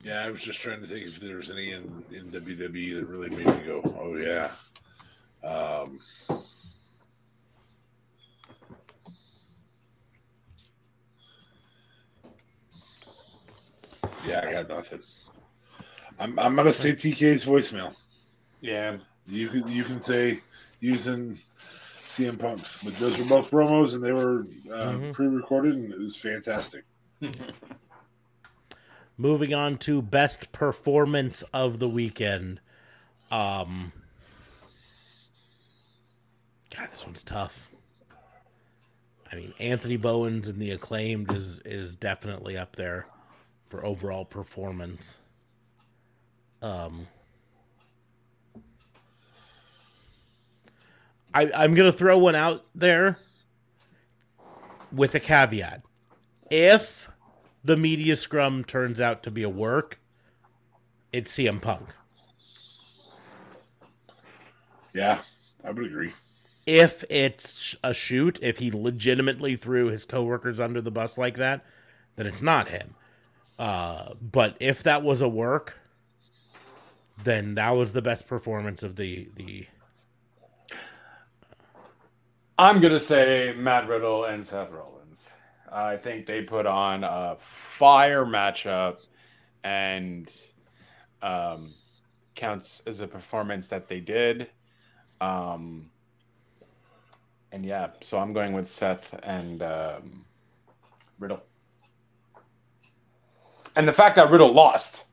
yeah, 0.02 0.22
I 0.22 0.30
was 0.30 0.40
just 0.40 0.60
trying 0.60 0.80
to 0.80 0.86
think 0.86 1.06
if 1.06 1.20
there 1.20 1.36
was 1.36 1.50
any 1.50 1.72
in, 1.72 2.02
in 2.10 2.30
WWE 2.30 2.94
that 2.94 3.06
really 3.06 3.28
made 3.28 3.46
me 3.46 3.66
go, 3.66 3.82
"Oh 4.00 4.16
yeah." 4.16 4.52
Um, 5.44 6.00
yeah, 14.26 14.44
I 14.46 14.52
got 14.52 14.68
nothing. 14.68 15.00
I'm 16.18 16.38
I'm 16.38 16.56
gonna 16.56 16.72
say 16.72 16.92
TK's 16.92 17.44
voicemail. 17.44 17.94
Yeah. 18.60 18.98
You 19.26 19.48
can 19.48 19.68
you 19.68 19.84
can 19.84 19.98
say 20.00 20.40
using 20.80 21.38
CM 21.96 22.38
Punk's, 22.38 22.82
but 22.82 22.94
those 22.96 23.18
were 23.18 23.24
both 23.24 23.50
promos 23.50 23.94
and 23.94 24.02
they 24.02 24.12
were 24.12 24.46
uh, 24.72 24.92
Mhm. 24.92 25.12
pre-recorded 25.12 25.74
and 25.74 25.92
it 25.92 25.98
was 25.98 26.16
fantastic. 26.16 26.84
Moving 29.16 29.54
on 29.54 29.78
to 29.78 30.02
best 30.02 30.52
performance 30.52 31.42
of 31.52 31.78
the 31.78 31.88
weekend. 31.88 32.60
Um 33.30 33.92
God, 36.76 36.90
this 36.90 37.04
one's 37.04 37.22
tough. 37.22 37.70
I 39.30 39.36
mean, 39.36 39.54
Anthony 39.58 39.96
Bowens 39.96 40.48
and 40.48 40.60
the 40.60 40.70
acclaimed 40.70 41.32
is 41.32 41.60
is 41.64 41.96
definitely 41.96 42.56
up 42.56 42.76
there 42.76 43.06
for 43.68 43.84
overall 43.84 44.24
performance. 44.24 45.18
Um 46.62 47.08
I, 51.32 51.50
I'm 51.54 51.74
gonna 51.74 51.92
throw 51.92 52.16
one 52.16 52.36
out 52.36 52.64
there 52.74 53.18
with 54.92 55.14
a 55.14 55.20
caveat. 55.20 55.82
If 56.50 57.08
the 57.64 57.76
media 57.76 58.14
scrum 58.16 58.62
turns 58.62 59.00
out 59.00 59.24
to 59.24 59.30
be 59.30 59.42
a 59.42 59.48
work, 59.48 59.98
it's 61.12 61.32
CM 61.32 61.60
Punk. 61.60 61.88
Yeah, 64.92 65.22
I 65.64 65.72
would 65.72 65.84
agree. 65.84 66.12
If 66.66 67.04
it's 67.10 67.76
a 67.82 67.92
shoot, 67.92 68.38
if 68.40 68.58
he 68.58 68.70
legitimately 68.70 69.56
threw 69.56 69.88
his 69.88 70.04
coworkers 70.04 70.60
under 70.60 70.80
the 70.80 70.90
bus 70.90 71.18
like 71.18 71.36
that, 71.36 71.64
then 72.16 72.26
it's 72.26 72.42
not 72.42 72.68
him. 72.68 72.94
Uh, 73.58 74.14
but 74.20 74.56
if 74.60 74.82
that 74.82 75.02
was 75.02 75.22
a 75.22 75.28
work, 75.28 75.78
then 77.22 77.54
that 77.54 77.70
was 77.70 77.92
the 77.92 78.02
best 78.02 78.26
performance 78.26 78.82
of 78.82 78.96
the 78.96 79.28
the. 79.36 79.66
I'm 82.58 82.80
gonna 82.80 83.00
say 83.00 83.54
Matt 83.56 83.88
Riddle 83.88 84.24
and 84.24 84.44
Seth 84.44 84.70
Rollins. 84.70 85.32
I 85.70 85.96
think 85.96 86.26
they 86.26 86.42
put 86.42 86.66
on 86.66 87.04
a 87.04 87.36
fire 87.38 88.24
matchup, 88.24 88.98
and 89.62 90.32
um, 91.22 91.74
counts 92.34 92.82
as 92.86 93.00
a 93.00 93.06
performance 93.06 93.68
that 93.68 93.88
they 93.88 94.00
did. 94.00 94.50
Um, 95.20 95.90
and 97.54 97.64
yeah, 97.64 97.90
so 98.00 98.18
I'm 98.18 98.32
going 98.32 98.52
with 98.52 98.68
Seth 98.68 99.14
and 99.22 99.62
um, 99.62 100.24
Riddle. 101.20 101.40
And 103.76 103.86
the 103.86 103.92
fact 103.92 104.16
that 104.16 104.28
Riddle 104.28 104.52
lost 104.52 105.04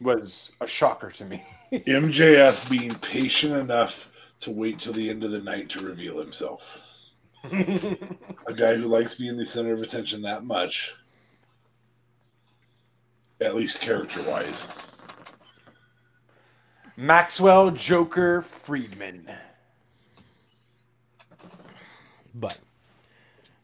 was 0.00 0.52
a 0.60 0.66
shocker 0.68 1.10
to 1.10 1.24
me. 1.24 1.42
MJF 1.72 2.70
being 2.70 2.94
patient 2.94 3.52
enough 3.52 4.08
to 4.40 4.52
wait 4.52 4.78
till 4.78 4.92
the 4.92 5.10
end 5.10 5.24
of 5.24 5.32
the 5.32 5.40
night 5.40 5.68
to 5.70 5.80
reveal 5.80 6.20
himself. 6.20 6.78
a 7.44 8.54
guy 8.54 8.76
who 8.76 8.86
likes 8.86 9.16
being 9.16 9.36
the 9.36 9.44
center 9.44 9.72
of 9.72 9.82
attention 9.82 10.22
that 10.22 10.44
much, 10.44 10.94
at 13.40 13.56
least 13.56 13.80
character-wise. 13.80 14.66
Maxwell 16.96 17.72
Joker 17.72 18.40
Friedman. 18.40 19.28
But 22.38 22.58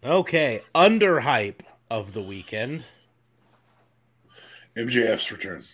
okay, 0.04 0.62
under 0.74 1.20
hype 1.20 1.62
of 1.90 2.12
the 2.12 2.22
weekend. 2.22 2.84
MJF's 4.76 5.30
return. 5.30 5.64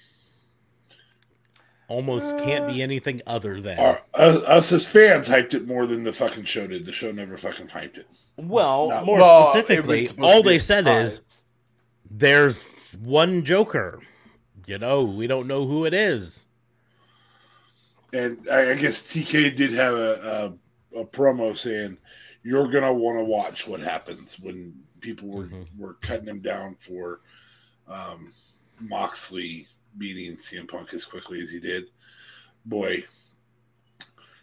Almost 1.88 2.34
uh, 2.34 2.44
can't 2.44 2.68
be 2.68 2.82
anything 2.82 3.22
other 3.26 3.60
than. 3.60 3.78
Our, 3.78 4.02
us, 4.14 4.36
us 4.44 4.72
as 4.72 4.86
fans 4.86 5.28
hyped 5.28 5.54
it 5.54 5.66
more 5.66 5.86
than 5.86 6.04
the 6.04 6.12
fucking 6.12 6.44
show 6.44 6.66
did. 6.66 6.84
The 6.86 6.92
show 6.92 7.10
never 7.10 7.36
fucking 7.36 7.68
hyped 7.68 7.96
it. 7.98 8.06
Well, 8.36 8.90
No. 8.90 9.04
more 9.04 9.18
Well, 9.18 9.50
specifically, 9.50 10.08
all 10.20 10.42
they 10.42 10.56
a 10.56 10.60
said 10.60 10.86
is 10.86 11.14
surprise. 11.14 11.44
there's 12.10 12.56
one 13.00 13.44
Joker. 13.44 14.00
You 14.66 14.78
know, 14.78 15.02
we 15.02 15.26
don't 15.26 15.46
know 15.48 15.66
who 15.66 15.84
it 15.84 15.94
is. 15.94 16.44
And 18.12 18.46
I, 18.50 18.70
I 18.70 18.74
guess 18.74 19.02
TK 19.02 19.56
did 19.56 19.72
have 19.72 19.94
a, 19.94 20.52
a, 20.94 21.00
a 21.00 21.04
promo 21.04 21.56
saying, 21.56 21.96
"You're 22.42 22.68
gonna 22.68 22.92
want 22.92 23.18
to 23.18 23.24
watch 23.24 23.66
what 23.66 23.80
happens 23.80 24.38
when 24.38 24.74
people 25.00 25.28
were 25.28 25.46
Mhm. 25.46 25.66
were 25.78 25.94
cutting 25.94 26.28
him 26.28 26.40
down 26.40 26.76
for 26.78 27.20
um, 27.88 28.32
Moxley 28.78 29.66
beating 29.98 30.36
CM 30.36 30.66
Punk 30.68 30.94
as 30.94 31.04
quickly 31.04 31.40
as 31.40 31.50
he 31.50 31.58
did. 31.58 31.84
Boy, 32.64 33.04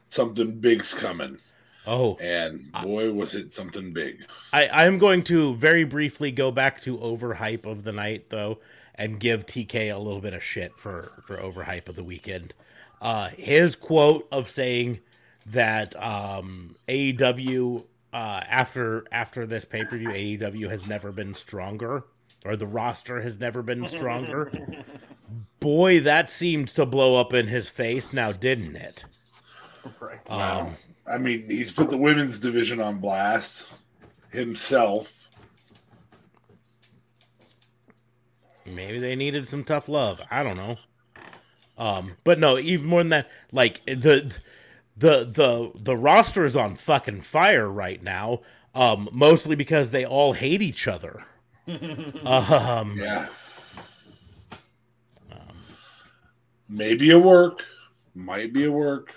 something 0.10 0.60
big's 0.60 0.93
coming, 0.93 1.38
Oh, 1.86 2.16
and 2.18 2.70
boy, 2.84 3.14
was 3.14 3.34
it 3.36 3.54
something 3.54 3.93
big. 3.93 4.26
I, 4.52 4.68
I'm 4.68 4.98
going 4.98 5.24
to 5.26 5.56
very 5.56 5.86
briefly 5.86 6.32
go 6.32 6.52
back 6.52 6.82
to 6.82 6.98
overhype 6.98 7.66
of 7.66 7.84
the 7.84 7.93
night, 7.93 8.30
though, 8.30 8.60
and 8.95 9.19
give 9.19 9.45
TK 9.45 9.90
a 9.90 9.98
little 9.98 10.19
bit 10.22 10.34
of 10.34 10.44
shit 10.44 10.76
for 10.78 11.24
for 11.26 11.38
overhype 11.38 11.88
of 11.88 11.95
the 11.95 12.03
weekend. 12.03 12.53
Uh, 12.99 13.30
his 13.30 13.76
quote 13.76 14.28
of 14.32 14.49
saying 14.49 14.99
that 15.48 15.95
um, 16.02 16.76
AEW 16.88 17.84
uh, 18.14 18.41
after 18.48 19.06
after 19.11 19.45
this 19.45 19.65
pay 19.65 19.84
per 19.84 19.98
view, 19.98 20.10
AEW 20.10 20.69
has 20.69 20.88
never 20.88 21.11
been 21.11 21.34
stronger, 21.34 22.03
or 22.45 22.56
the 22.56 22.68
roster 22.68 23.22
has 23.22 23.40
never 23.40 23.61
been 23.61 23.88
stronger. 23.88 24.52
Boy, 25.60 25.99
that 26.02 26.30
seemed 26.30 26.69
to 26.69 26.86
blow 26.86 27.15
up 27.15 27.34
in 27.34 27.48
his 27.48 27.68
face, 27.68 28.14
now 28.14 28.32
didn't 28.32 28.76
it? 28.76 29.06
Right. 29.99 30.32
Um, 30.32 30.76
I 31.06 31.18
mean, 31.18 31.49
he's 31.49 31.72
put 31.72 31.90
the 31.90 31.98
women's 31.98 32.40
division 32.40 32.82
on 32.82 32.99
blast 32.99 33.68
himself. 34.30 35.11
Maybe 38.65 38.99
they 38.99 39.15
needed 39.15 39.48
some 39.48 39.64
tough 39.64 39.88
love. 39.88 40.22
I 40.30 40.44
don't 40.44 40.57
know. 40.57 40.78
Um, 41.78 42.14
but 42.24 42.40
no, 42.40 42.57
even 42.57 42.88
more 42.88 43.02
than 43.02 43.10
that, 43.10 43.30
like 43.52 43.86
the 43.86 44.36
the 44.98 45.26
the 45.26 45.72
the 45.76 45.95
roster 45.95 46.45
is 46.45 46.57
on 46.57 46.76
fucking 46.76 47.22
fire 47.22 47.69
right 47.69 48.02
now. 48.02 48.41
Um, 48.74 49.10
mostly 49.11 49.56
because 49.56 49.90
they 49.90 50.06
all 50.06 50.34
hate 50.34 50.61
each 50.61 50.88
other. 50.88 51.24
um, 52.26 52.98
Yeah. 52.98 53.28
Maybe 56.69 57.11
a 57.11 57.19
work, 57.19 57.64
might 58.14 58.53
be 58.53 58.65
a 58.65 58.72
work. 58.72 59.14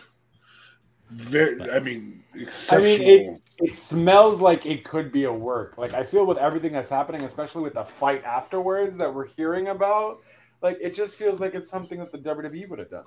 Very, 1.10 1.60
I 1.70 1.80
mean, 1.80 2.22
I 2.70 2.78
mean, 2.78 3.02
it, 3.02 3.42
it 3.58 3.74
smells 3.74 4.40
like 4.40 4.66
it 4.66 4.84
could 4.84 5.10
be 5.10 5.24
a 5.24 5.32
work. 5.32 5.76
Like 5.76 5.92
I 5.94 6.04
feel 6.04 6.24
with 6.24 6.38
everything 6.38 6.72
that's 6.72 6.90
happening, 6.90 7.22
especially 7.22 7.62
with 7.62 7.74
the 7.74 7.82
fight 7.82 8.22
afterwards 8.24 8.96
that 8.98 9.12
we're 9.12 9.26
hearing 9.26 9.68
about, 9.68 10.20
like 10.62 10.78
it 10.80 10.94
just 10.94 11.18
feels 11.18 11.40
like 11.40 11.54
it's 11.54 11.68
something 11.68 11.98
that 11.98 12.12
the 12.12 12.18
WWE 12.18 12.68
would 12.68 12.78
have 12.78 12.90
done. 12.90 13.04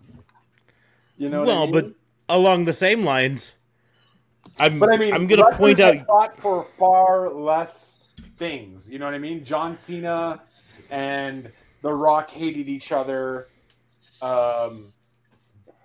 You 1.18 1.30
know, 1.30 1.40
what 1.40 1.50
I 1.50 1.54
well, 1.54 1.68
mean? 1.68 1.74
but 1.74 1.94
along 2.34 2.66
the 2.66 2.74
same 2.74 3.06
lines, 3.06 3.54
I'm 4.60 4.80
but 4.80 4.92
I 4.92 4.98
mean, 4.98 5.14
I'm 5.14 5.28
gonna 5.28 5.52
point 5.54 5.80
out 5.80 6.06
fought 6.06 6.38
for 6.38 6.66
far 6.78 7.30
less 7.32 8.04
things. 8.38 8.90
You 8.90 9.00
know 9.00 9.06
what 9.06 9.14
I 9.14 9.20
mean? 9.20 9.46
John 9.46 9.76
Cena 9.76 10.42
and 10.90 11.52
The 11.82 11.94
Rock 11.94 12.30
hated 12.30 12.68
each 12.68 12.92
other 12.92 13.48
um, 14.22 14.92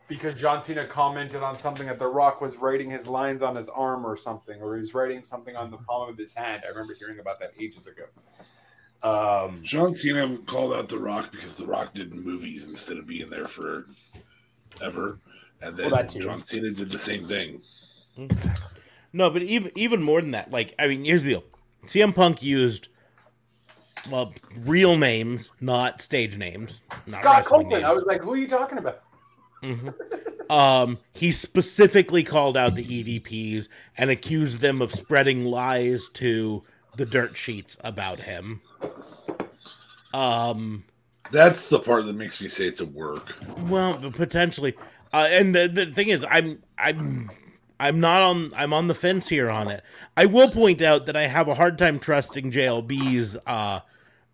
because 0.08 0.34
John 0.36 0.62
Cena 0.62 0.86
commented 0.86 1.42
on 1.42 1.54
something 1.54 1.86
that 1.86 1.98
The 1.98 2.08
Rock 2.08 2.40
was 2.40 2.56
writing 2.56 2.90
his 2.90 3.06
lines 3.06 3.42
on 3.42 3.54
his 3.54 3.68
arm 3.68 4.06
or 4.06 4.16
something, 4.16 4.60
or 4.60 4.76
he's 4.76 4.94
writing 4.94 5.22
something 5.22 5.54
on 5.54 5.70
the 5.70 5.78
palm 5.78 6.08
of 6.08 6.16
his 6.16 6.34
hand. 6.34 6.62
I 6.64 6.68
remember 6.68 6.94
hearing 6.94 7.20
about 7.20 7.38
that 7.40 7.52
ages 7.60 7.86
ago. 7.86 8.04
Um, 9.00 9.60
John 9.62 9.94
Cena 9.94 10.38
called 10.46 10.72
out 10.72 10.88
The 10.88 10.98
Rock 10.98 11.30
because 11.30 11.54
The 11.54 11.66
Rock 11.66 11.94
did 11.94 12.14
movies 12.14 12.64
instead 12.64 12.96
of 12.96 13.06
being 13.06 13.30
there 13.30 13.44
for 13.44 13.86
ever. 14.82 15.20
And 15.60 15.76
then 15.76 15.90
Well. 15.90 16.05
John 16.05 16.43
Cena 16.43 16.70
did 16.70 16.90
the 16.90 16.98
same 16.98 17.24
thing. 17.26 17.62
No, 19.12 19.30
but 19.30 19.43
even 19.43 19.72
even 19.74 20.02
more 20.02 20.20
than 20.20 20.32
that, 20.32 20.51
like 20.51 20.74
I 20.78 20.86
mean, 20.89 21.05
here's 21.05 21.24
the 21.24 21.32
deal: 21.32 21.44
CM 21.86 22.14
Punk 22.14 22.43
used 22.43 22.89
well 24.10 24.32
real 24.64 24.97
names, 24.97 25.51
not 25.60 26.01
stage 26.01 26.36
names. 26.36 26.80
Not 26.90 27.20
Scott 27.20 27.36
wrestling 27.39 27.62
Copeland. 27.64 27.86
I 27.86 27.93
was 27.93 28.05
like, 28.05 28.22
who 28.22 28.32
are 28.32 28.36
you 28.36 28.48
talking 28.48 28.78
about? 28.78 29.02
Um, 30.51 30.98
he 31.12 31.30
specifically 31.32 32.22
called 32.24 32.56
out 32.56 32.74
the 32.74 32.85
EVPs 32.85 33.68
and 33.98 34.09
accused 34.10 34.60
them 34.60 34.80
of 34.80 34.94
spreading 34.94 35.44
lies 35.44 36.09
to 36.14 36.62
the 36.97 37.05
dirt 37.05 37.36
sheets 37.36 37.76
about 37.85 38.20
him. 38.20 38.60
Um, 40.14 40.85
That's 41.32 41.68
the 41.68 41.78
part 41.80 42.06
that 42.06 42.14
makes 42.14 42.40
me 42.40 42.48
say 42.48 42.64
it's 42.66 42.80
a 42.80 42.86
work. 42.86 43.35
well, 43.68 43.94
potentially. 44.10 44.74
Uh, 45.12 45.26
and 45.30 45.55
the, 45.55 45.68
the 45.68 45.86
thing 45.86 46.09
is, 46.09 46.24
I'm 46.28 46.62
I'm 46.76 47.30
I'm 47.80 48.01
not 48.01 48.22
on 48.22 48.52
I'm 48.55 48.72
on 48.72 48.89
the 48.89 48.94
fence 48.94 49.28
here 49.28 49.51
on 49.51 49.68
it. 49.68 49.82
I 50.16 50.26
will 50.26 50.51
point 50.51 50.82
out 50.82 51.06
that 51.06 51.16
I 51.16 51.26
have 51.26 51.48
a 51.48 51.55
hard 51.55 51.78
time 51.78 51.98
trusting 51.98 52.51
JLB's 52.51 53.36
uh 53.47 53.80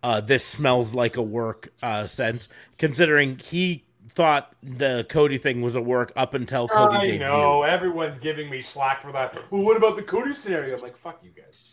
uh 0.03 0.21
this 0.21 0.43
smells 0.45 0.93
like 0.93 1.17
a 1.17 1.21
work 1.21 1.69
uh 1.81 2.07
sense, 2.07 2.47
considering 2.77 3.37
he 3.37 3.85
thought 4.09 4.53
the 4.63 5.05
Cody 5.09 5.37
thing 5.37 5.61
was 5.61 5.75
a 5.75 5.81
work 5.81 6.11
up 6.15 6.33
until 6.33 6.67
Cody 6.67 6.95
I 6.95 7.07
debuted. 7.07 7.19
know 7.19 7.63
everyone's 7.63 8.17
giving 8.19 8.49
me 8.49 8.61
slack 8.61 9.01
for 9.01 9.11
that. 9.11 9.37
Well, 9.51 9.63
what 9.63 9.77
about 9.77 9.97
the 9.97 10.03
Cody 10.03 10.33
scenario? 10.33 10.75
I'm 10.75 10.81
like, 10.81 10.97
fuck 10.97 11.21
you 11.23 11.31
guys. 11.31 11.63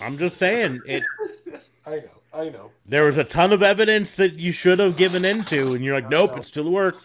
I'm 0.00 0.18
just 0.18 0.36
saying 0.36 0.80
it. 0.86 1.02
I 1.86 1.96
know, 1.96 2.10
I 2.32 2.48
know. 2.48 2.70
There 2.86 3.04
was 3.04 3.18
a 3.18 3.24
ton 3.24 3.52
of 3.52 3.62
evidence 3.62 4.14
that 4.14 4.34
you 4.34 4.52
should 4.52 4.78
have 4.78 4.96
given 4.96 5.24
into, 5.24 5.74
and 5.74 5.84
you're 5.84 5.94
like, 5.94 6.08
nope, 6.08 6.36
it's 6.36 6.48
still 6.48 6.66
a 6.66 6.70
work. 6.70 6.96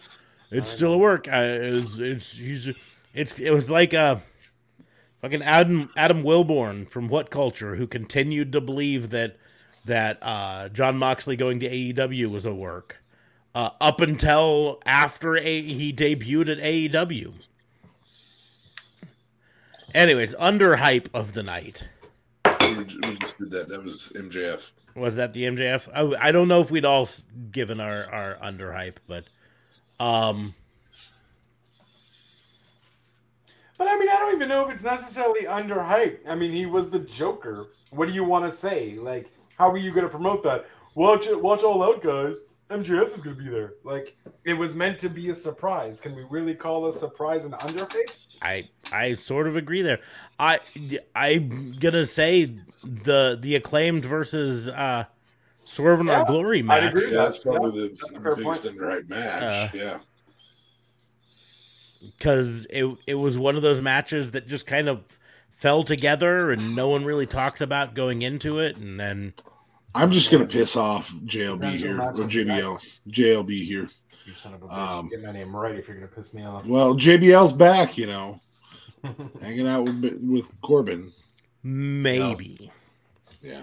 It's 0.50 0.70
still 0.70 0.94
a 0.94 0.98
work. 0.98 1.28
Uh, 1.28 1.42
it's 1.42 1.98
it's 1.98 2.32
he's, 2.32 2.70
it's 3.14 3.38
it 3.38 3.50
was 3.52 3.70
like 3.70 3.92
a 3.92 4.22
fucking 5.22 5.42
Adam 5.42 5.90
Adam 5.96 6.22
Wilborn 6.22 6.88
from 6.90 7.08
What 7.08 7.30
Culture 7.30 7.76
who 7.76 7.86
continued 7.86 8.52
to 8.52 8.60
believe 8.60 9.10
that 9.10 9.36
that 9.84 10.18
uh, 10.22 10.68
Jon 10.70 10.98
Moxley 10.98 11.36
going 11.36 11.60
to 11.60 11.68
AEW 11.70 12.30
was 12.30 12.46
a 12.46 12.52
work 12.54 12.96
uh, 13.54 13.70
up 13.80 14.00
until 14.00 14.80
after 14.84 15.36
a- 15.36 15.62
he 15.62 15.92
debuted 15.92 16.50
at 16.50 16.58
AEW. 16.58 17.32
Anyways, 19.94 20.34
under 20.38 20.76
hype 20.76 21.08
of 21.14 21.32
the 21.32 21.42
night. 21.42 21.88
We 22.60 22.76
we 23.08 23.16
just 23.18 23.38
did 23.38 23.50
that. 23.50 23.68
That 23.68 23.82
was 23.82 24.12
MJF. 24.14 24.60
Was 24.94 25.16
that 25.16 25.32
the 25.32 25.44
MJF? 25.44 25.88
I, 25.94 26.28
I 26.28 26.32
don't 26.32 26.48
know 26.48 26.60
if 26.60 26.70
we'd 26.70 26.84
all 26.84 27.08
given 27.50 27.80
our 27.80 28.04
our 28.06 28.38
under 28.40 28.72
hype, 28.72 29.00
but 29.06 29.24
um, 30.00 30.54
But 33.80 33.88
I 33.88 33.98
mean, 33.98 34.10
I 34.10 34.18
don't 34.18 34.34
even 34.34 34.50
know 34.50 34.68
if 34.68 34.74
it's 34.74 34.82
necessarily 34.82 35.44
underhyped. 35.44 36.28
I 36.28 36.34
mean, 36.34 36.52
he 36.52 36.66
was 36.66 36.90
the 36.90 36.98
Joker. 36.98 37.68
What 37.88 38.08
do 38.08 38.12
you 38.12 38.24
want 38.24 38.44
to 38.44 38.50
say? 38.54 38.96
Like, 38.98 39.32
how 39.56 39.70
are 39.70 39.78
you 39.78 39.90
going 39.90 40.04
to 40.04 40.10
promote 40.10 40.42
that? 40.42 40.66
Watch 40.94 41.28
it, 41.28 41.40
watch 41.40 41.62
all 41.62 41.82
out, 41.82 42.02
guys. 42.02 42.36
MJF 42.68 43.14
is 43.14 43.22
going 43.22 43.36
to 43.36 43.42
be 43.42 43.48
there. 43.48 43.72
Like, 43.82 44.18
it 44.44 44.52
was 44.52 44.76
meant 44.76 44.98
to 44.98 45.08
be 45.08 45.30
a 45.30 45.34
surprise. 45.34 45.98
Can 45.98 46.14
we 46.14 46.24
really 46.28 46.54
call 46.54 46.88
a 46.88 46.92
surprise 46.92 47.46
an 47.46 47.52
underhyped? 47.52 48.12
I 48.42 48.68
I 48.92 49.14
sort 49.14 49.46
of 49.46 49.56
agree 49.56 49.80
there. 49.80 50.00
I 50.38 50.60
I'm 51.14 51.76
gonna 51.78 52.06
say 52.06 52.54
the 52.82 53.38
the 53.40 53.56
acclaimed 53.56 54.04
versus 54.04 54.68
uh 54.68 55.04
Swerve 55.70 56.00
in 56.00 56.06
Yeah, 56.06 56.18
Our 56.20 56.24
Glory 56.26 56.58
I'd 56.60 56.64
match 56.64 56.90
agree. 56.92 57.12
Yeah, 57.12 57.22
that's 57.24 57.38
probably 57.38 57.88
that's 57.88 58.00
the, 58.00 58.20
fair 58.20 58.34
the 58.34 58.42
biggest 58.42 58.64
point. 58.64 58.76
underhyped 58.76 59.08
match. 59.08 59.42
Uh, 59.42 59.68
yeah. 59.76 59.98
because 62.18 62.66
it 62.70 62.86
it 63.06 63.14
was 63.14 63.38
one 63.38 63.56
of 63.56 63.62
those 63.62 63.80
matches 63.80 64.32
that 64.32 64.46
just 64.48 64.66
kind 64.66 64.88
of 64.88 65.00
fell 65.52 65.84
together 65.84 66.50
and 66.50 66.74
no 66.74 66.88
one 66.88 67.04
really 67.04 67.26
talked 67.26 67.60
about 67.60 67.94
going 67.94 68.22
into 68.22 68.58
it, 68.58 68.76
and 68.76 68.98
then 68.98 69.32
I'm 69.94 70.10
just 70.10 70.30
gonna 70.30 70.46
piss 70.46 70.76
off 70.76 71.12
JLB 71.24 71.76
here 71.76 72.00
or. 72.00 72.12
JBL. 72.14 72.80
JLB 73.08 73.64
here. 73.64 73.88
You 74.26 74.32
son 74.34 74.54
of 74.54 74.62
a 74.62 74.66
bitch. 74.66 74.76
Um, 74.76 75.08
Get 75.08 75.22
my 75.22 75.32
name 75.32 75.54
right 75.54 75.74
if 75.76 75.88
you're 75.88 75.96
going 75.96 76.08
to 76.08 76.14
piss 76.14 76.34
me 76.34 76.44
off. 76.44 76.66
Well, 76.66 76.94
JBL's 76.94 77.52
back. 77.52 77.96
You 77.96 78.06
know, 78.06 78.40
hanging 79.40 79.66
out 79.66 79.84
with 79.84 80.20
with 80.22 80.60
Corbin. 80.62 81.12
maybe. 81.62 82.70
Yeah. 83.42 83.62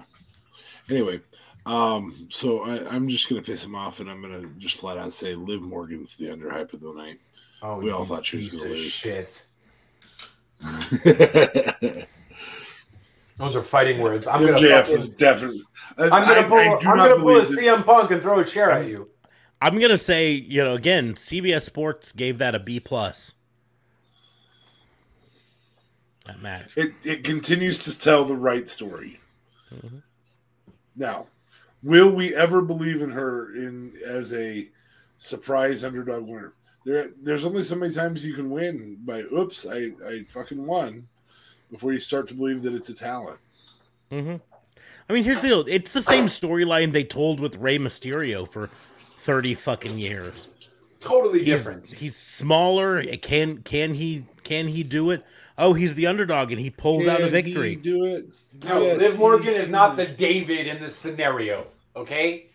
Anyway, 0.90 1.20
um, 1.68 2.26
so 2.30 2.62
I, 2.64 2.88
I'm 2.88 3.08
just 3.08 3.28
gonna 3.28 3.42
piss 3.42 3.62
him 3.64 3.74
off, 3.74 4.00
and 4.00 4.10
I'm 4.10 4.22
gonna 4.22 4.46
just 4.58 4.76
flat 4.76 4.96
out 4.98 5.12
say 5.12 5.34
Liv 5.34 5.60
Morgan's 5.62 6.16
the 6.16 6.26
underhype 6.26 6.72
of 6.72 6.80
the 6.80 6.92
night. 6.94 7.20
Oh, 7.62 7.76
We 7.78 7.90
all 7.90 8.04
thought 8.06 8.24
she 8.24 8.38
was 8.38 8.56
gonna 8.56 8.70
lose. 8.70 8.90
Shit. 8.90 9.44
Those 13.38 13.54
are 13.54 13.62
fighting 13.62 14.00
words. 14.00 14.26
I'm 14.26 14.40
gonna 14.44 14.58
MJF 14.58 14.80
fucking, 14.80 14.94
was 14.94 15.08
definitely. 15.10 15.62
I'm 15.98 16.08
gonna 16.10 16.48
pull. 16.48 16.58
I, 16.58 16.64
I, 16.64 16.78
I'm 16.78 16.96
not 16.96 17.08
gonna 17.10 17.22
pull 17.22 17.36
a 17.36 17.44
that- 17.44 17.58
CM 17.58 17.84
Punk 17.84 18.10
and 18.10 18.20
throw 18.22 18.40
a 18.40 18.44
chair 18.44 18.70
at 18.72 18.88
you. 18.88 19.08
I'm 19.60 19.78
gonna 19.78 19.98
say 19.98 20.30
you 20.30 20.62
know 20.64 20.74
again 20.74 21.14
CBS 21.14 21.62
Sports 21.62 22.12
gave 22.12 22.38
that 22.38 22.54
a 22.54 22.58
B 22.58 22.80
plus. 22.80 23.32
That 26.26 26.40
match. 26.42 26.76
It 26.76 26.94
it 27.04 27.24
continues 27.24 27.84
to 27.84 27.98
tell 27.98 28.24
the 28.24 28.36
right 28.36 28.68
story. 28.68 29.20
Mhm. 29.72 30.02
Now, 30.96 31.26
will 31.82 32.10
we 32.10 32.34
ever 32.34 32.60
believe 32.62 33.02
in 33.02 33.10
her 33.10 33.54
in 33.54 33.94
as 34.06 34.32
a 34.32 34.68
surprise 35.18 35.84
underdog 35.84 36.26
winner? 36.26 36.52
There, 36.84 37.10
there's 37.22 37.44
only 37.44 37.64
so 37.64 37.74
many 37.74 37.92
times 37.92 38.24
you 38.24 38.34
can 38.34 38.50
win 38.50 38.96
by 39.04 39.20
oops, 39.20 39.66
I, 39.66 39.90
I 40.06 40.24
fucking 40.32 40.64
won 40.64 41.06
before 41.70 41.92
you 41.92 42.00
start 42.00 42.28
to 42.28 42.34
believe 42.34 42.62
that 42.62 42.74
it's 42.74 42.88
a 42.88 42.94
talent. 42.94 43.38
Mm-hmm. 44.10 44.36
I 45.08 45.12
mean, 45.12 45.24
here's 45.24 45.40
the 45.40 45.48
deal. 45.48 45.64
It's 45.68 45.90
the 45.90 46.02
same 46.02 46.26
storyline 46.26 46.92
they 46.92 47.04
told 47.04 47.40
with 47.40 47.56
Rey 47.56 47.78
Mysterio 47.78 48.50
for 48.50 48.68
thirty 48.68 49.54
fucking 49.54 49.98
years. 49.98 50.46
Totally 51.00 51.38
He's, 51.40 51.46
different. 51.46 51.86
he's 51.86 52.16
smaller. 52.16 53.02
Can 53.16 53.58
can 53.62 53.94
he 53.94 54.24
can 54.44 54.68
he 54.68 54.82
do 54.82 55.10
it? 55.10 55.24
Oh, 55.60 55.72
he's 55.72 55.96
the 55.96 56.06
underdog 56.06 56.52
and 56.52 56.60
he 56.60 56.70
pulls 56.70 57.08
out 57.08 57.20
a 57.20 57.28
victory. 57.28 57.74
do 57.74 58.04
it? 58.04 58.26
No, 58.64 58.80
Yes, 58.82 58.98
Liv 58.98 59.18
Morgan 59.18 59.54
is 59.54 59.68
not 59.68 59.96
the 59.96 60.06
David 60.06 60.68
in 60.68 60.80
this 60.80 60.94
scenario. 60.94 61.66
Okay. 61.96 62.46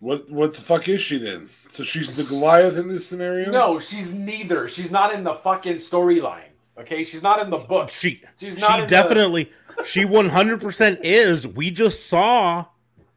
What 0.00 0.28
what 0.30 0.54
the 0.54 0.60
fuck 0.60 0.88
is 0.88 1.00
she 1.00 1.18
then? 1.18 1.48
So 1.70 1.84
she's 1.84 2.12
the 2.12 2.24
Goliath 2.24 2.76
in 2.76 2.88
this 2.88 3.06
scenario? 3.06 3.50
No, 3.50 3.78
she's 3.78 4.12
neither. 4.12 4.66
She's 4.68 4.90
not 4.90 5.12
in 5.14 5.22
the 5.24 5.34
fucking 5.34 5.74
storyline. 5.74 6.42
Okay, 6.78 7.04
she's 7.04 7.22
not 7.22 7.40
in 7.42 7.50
the 7.50 7.58
book. 7.58 7.90
She 7.90 8.22
She's 8.38 8.58
not 8.58 8.70
she 8.70 8.74
in 8.74 8.80
the- 8.82 8.86
definitely 8.86 9.52
she 9.84 10.02
100% 10.04 10.98
is. 11.02 11.46
We 11.46 11.70
just 11.70 12.06
saw 12.06 12.66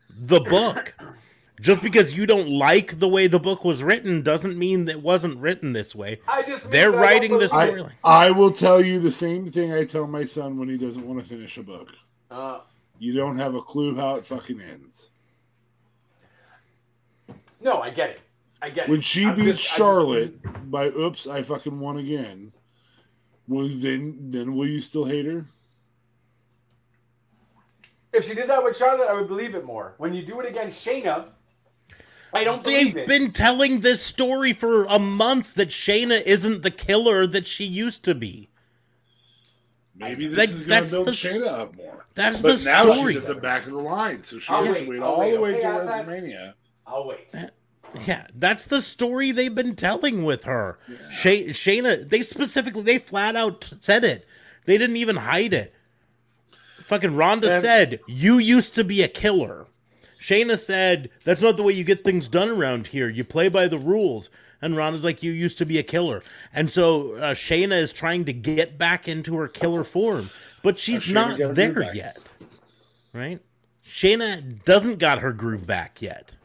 the 0.10 0.40
book. 0.40 0.94
Just 1.62 1.82
because 1.84 2.12
you 2.12 2.26
don't 2.26 2.50
like 2.50 2.98
the 3.00 3.08
way 3.08 3.28
the 3.28 3.40
book 3.40 3.64
was 3.64 3.84
written 3.84 4.24
doesn't 4.24 4.58
mean 4.58 4.86
that 4.86 4.94
it 4.94 5.02
wasn't 5.02 5.38
written 5.38 5.74
this 5.74 5.94
way. 5.94 6.20
I 6.28 6.42
just 6.42 6.72
they're 6.72 6.92
writing 6.92 7.32
don't 7.32 7.40
this 7.40 7.54
I. 7.54 7.86
I 8.04 8.32
will 8.32 8.52
tell 8.52 8.84
you 8.84 9.00
the 9.00 9.12
same 9.12 9.52
thing 9.52 9.72
I 9.72 9.84
tell 9.86 10.08
my 10.08 10.26
son 10.26 10.58
when 10.58 10.68
he 10.70 10.78
doesn't 10.78 11.08
want 11.08 11.22
to 11.22 11.26
finish 11.26 11.58
a 11.58 11.64
book. 11.64 11.90
Uh, 12.32 12.62
You 12.98 13.14
don't 13.14 13.38
have 13.38 13.54
a 13.56 13.62
clue 13.62 13.96
how 13.96 14.16
it 14.16 14.26
fucking 14.26 14.60
ends. 14.60 15.08
no, 17.62 17.80
I 17.82 17.92
get 17.92 18.10
it. 18.12 18.22
I 18.62 18.70
get 18.72 18.88
it. 18.88 18.90
When 18.92 19.02
she 19.02 19.26
I'm 19.26 19.36
beats 19.36 19.60
just- 19.60 19.60
I 19.60 19.68
just- 19.68 19.78
Charlotte 19.78 20.72
by 20.72 20.88
oops, 20.88 21.28
I 21.28 21.44
fucking 21.44 21.80
won 21.80 21.98
again. 21.98 22.54
Well, 23.48 23.68
then, 23.72 24.32
then 24.32 24.56
will 24.56 24.68
you 24.68 24.80
still 24.82 25.06
hate 25.06 25.26
her? 25.26 25.46
if 28.14 28.28
she 28.28 28.36
did 28.36 28.50
that 28.50 28.62
with 28.64 28.76
Charlotte, 28.76 29.08
I 29.10 29.14
would 29.14 29.28
believe 29.30 29.56
it 29.56 29.64
more. 29.64 29.94
When 29.98 30.14
you 30.14 30.22
do 30.26 30.42
it 30.42 30.48
against 30.50 30.86
Shayna, 30.86 31.28
I 32.34 32.44
don't 32.44 32.64
believe 32.64 32.94
They've 32.94 33.03
it. 33.03 33.08
been 33.08 33.32
telling 33.32 33.82
this 33.82 34.02
story 34.02 34.53
for 34.53 34.86
a 34.86 34.99
month 34.99 35.56
that 35.56 35.70
Shayna 35.70 36.22
isn't 36.24 36.62
the 36.62 36.72
killer 36.72 37.28
that 37.28 37.45
she 37.45 37.66
used 37.66 38.03
to 38.03 38.16
be. 38.16 38.49
Maybe 39.95 40.28
this 40.28 40.38
Like, 40.38 40.49
is 40.49 40.62
going 40.64 40.84
to 40.86 40.90
build 40.90 41.08
the- 41.08 41.12
Shayna 41.12 41.48
up 41.48 41.76
more. 41.76 42.06
That's 42.16 42.41
But 42.41 42.58
the 42.60 42.64
now 42.66 42.91
story. 42.91 43.14
she's 43.14 43.22
at 43.22 43.28
the 43.28 43.36
back 43.36 43.66
of 43.66 43.72
the 43.72 43.78
line, 43.80 44.24
so 44.24 44.40
she 44.40 44.52
I'll 44.52 44.64
has 44.66 44.76
wait, 44.76 44.84
to 44.86 44.90
wait 44.90 44.99
I'll 45.02 45.06
all 45.10 45.20
wait, 45.20 45.32
the 45.34 45.40
way 45.41 45.52
to 45.53 45.64
assets? 45.64 46.10
WrestleMania. 46.10 46.53
I'll 46.88 47.08
wait. 47.08 47.28
Eh, 47.34 47.48
yeah, 48.06 48.28
that's 48.36 48.66
the 48.66 48.82
story 48.82 49.32
they've 49.32 49.53
been 49.53 49.76
telling 49.76 50.24
with 50.24 50.44
her. 50.44 50.80
Shay- 51.12 51.48
Shayna, 51.48 52.08
they 52.10 52.22
specifically, 52.22 52.84
they 52.84 52.99
flat 52.99 53.36
out 53.36 53.74
said 53.80 54.03
it. 54.03 54.26
They 54.66 54.78
didn't 54.78 54.98
even 54.98 55.18
hide 55.18 55.53
it. 55.53 55.74
Fucking 56.88 57.16
Ronda 57.16 57.52
And- 57.52 57.62
said, 57.62 57.99
"You 58.08 58.38
used 58.38 58.76
to 58.76 58.84
be 58.84 59.02
a 59.02 59.08
killer." 59.08 59.68
Shayna 60.22 60.57
said, 60.57 61.10
"That's 61.23 61.41
not 61.41 61.57
the 61.57 61.64
way 61.64 61.73
you 61.73 61.84
get 61.84 62.03
things 62.03 62.27
done 62.27 62.49
around 62.49 62.88
here. 62.88 63.10
You 63.10 63.23
play 63.23 63.49
by 63.49 63.68
the 63.68 63.80
rules." 63.80 64.30
And 64.61 64.77
Ron 64.77 64.93
is 64.93 65.03
like, 65.03 65.23
"You 65.23 65.31
used 65.31 65.57
to 65.57 65.65
be 65.65 65.80
a 65.80 65.84
killer," 65.84 66.22
and 66.53 66.69
so 66.69 67.15
uh, 67.15 67.34
Shayna 67.34 67.81
is 67.81 67.91
trying 67.91 68.26
to 68.26 68.34
get 68.34 68.77
back 68.77 69.07
into 69.07 69.35
her 69.38 69.48
killer 69.48 69.84
form, 69.84 70.30
but 70.61 70.77
she's 70.77 71.10
not 71.10 71.39
there 71.56 71.93
yet. 71.95 72.19
right? 73.14 73.39
Shayna 73.85 74.64
doesn't 74.64 74.99
got 74.99 75.19
her 75.19 75.34
groove 75.34 75.65
back 75.65 76.02
yet. 76.02 76.35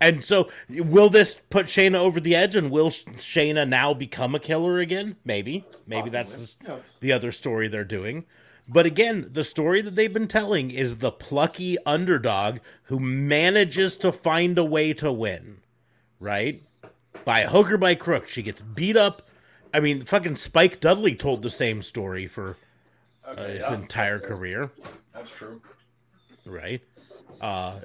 And 0.00 0.22
so, 0.22 0.48
will 0.70 1.10
this 1.10 1.36
put 1.50 1.66
Shayna 1.66 1.96
over 1.96 2.20
the 2.20 2.36
edge, 2.36 2.54
and 2.54 2.70
will 2.70 2.90
Shayna 2.90 3.68
now 3.68 3.92
become 3.92 4.36
a 4.36 4.38
killer 4.38 4.78
again? 4.78 5.16
Maybe, 5.24 5.64
maybe 5.88 6.08
that's 6.08 6.36
the, 6.36 6.52
Yeah. 6.64 6.76
the 7.00 7.12
other 7.12 7.32
story 7.32 7.66
they're 7.66 7.82
doing. 7.84 8.24
But 8.68 8.84
again, 8.84 9.30
the 9.32 9.44
story 9.44 9.80
that 9.80 9.96
they've 9.96 10.12
been 10.12 10.28
telling 10.28 10.70
is 10.70 10.96
the 10.96 11.10
plucky 11.10 11.78
underdog 11.86 12.58
who 12.84 13.00
manages 13.00 13.96
to 13.98 14.12
find 14.12 14.58
a 14.58 14.64
way 14.64 14.92
to 14.94 15.10
win, 15.10 15.58
right? 16.20 16.62
By 17.24 17.44
hook 17.44 17.72
or 17.72 17.78
by 17.78 17.94
crook, 17.94 18.28
she 18.28 18.42
gets 18.42 18.60
beat 18.60 18.96
up. 18.96 19.26
I 19.72 19.80
mean, 19.80 20.04
fucking 20.04 20.36
Spike 20.36 20.80
Dudley 20.80 21.14
told 21.14 21.40
the 21.40 21.50
same 21.50 21.80
story 21.80 22.26
for 22.26 22.56
uh, 23.24 23.36
his 23.36 23.64
entire 23.70 24.18
career 24.18 24.70
That's 25.14 25.30
true. 25.30 25.60
right? 26.44 26.82
Uh, 27.40 27.80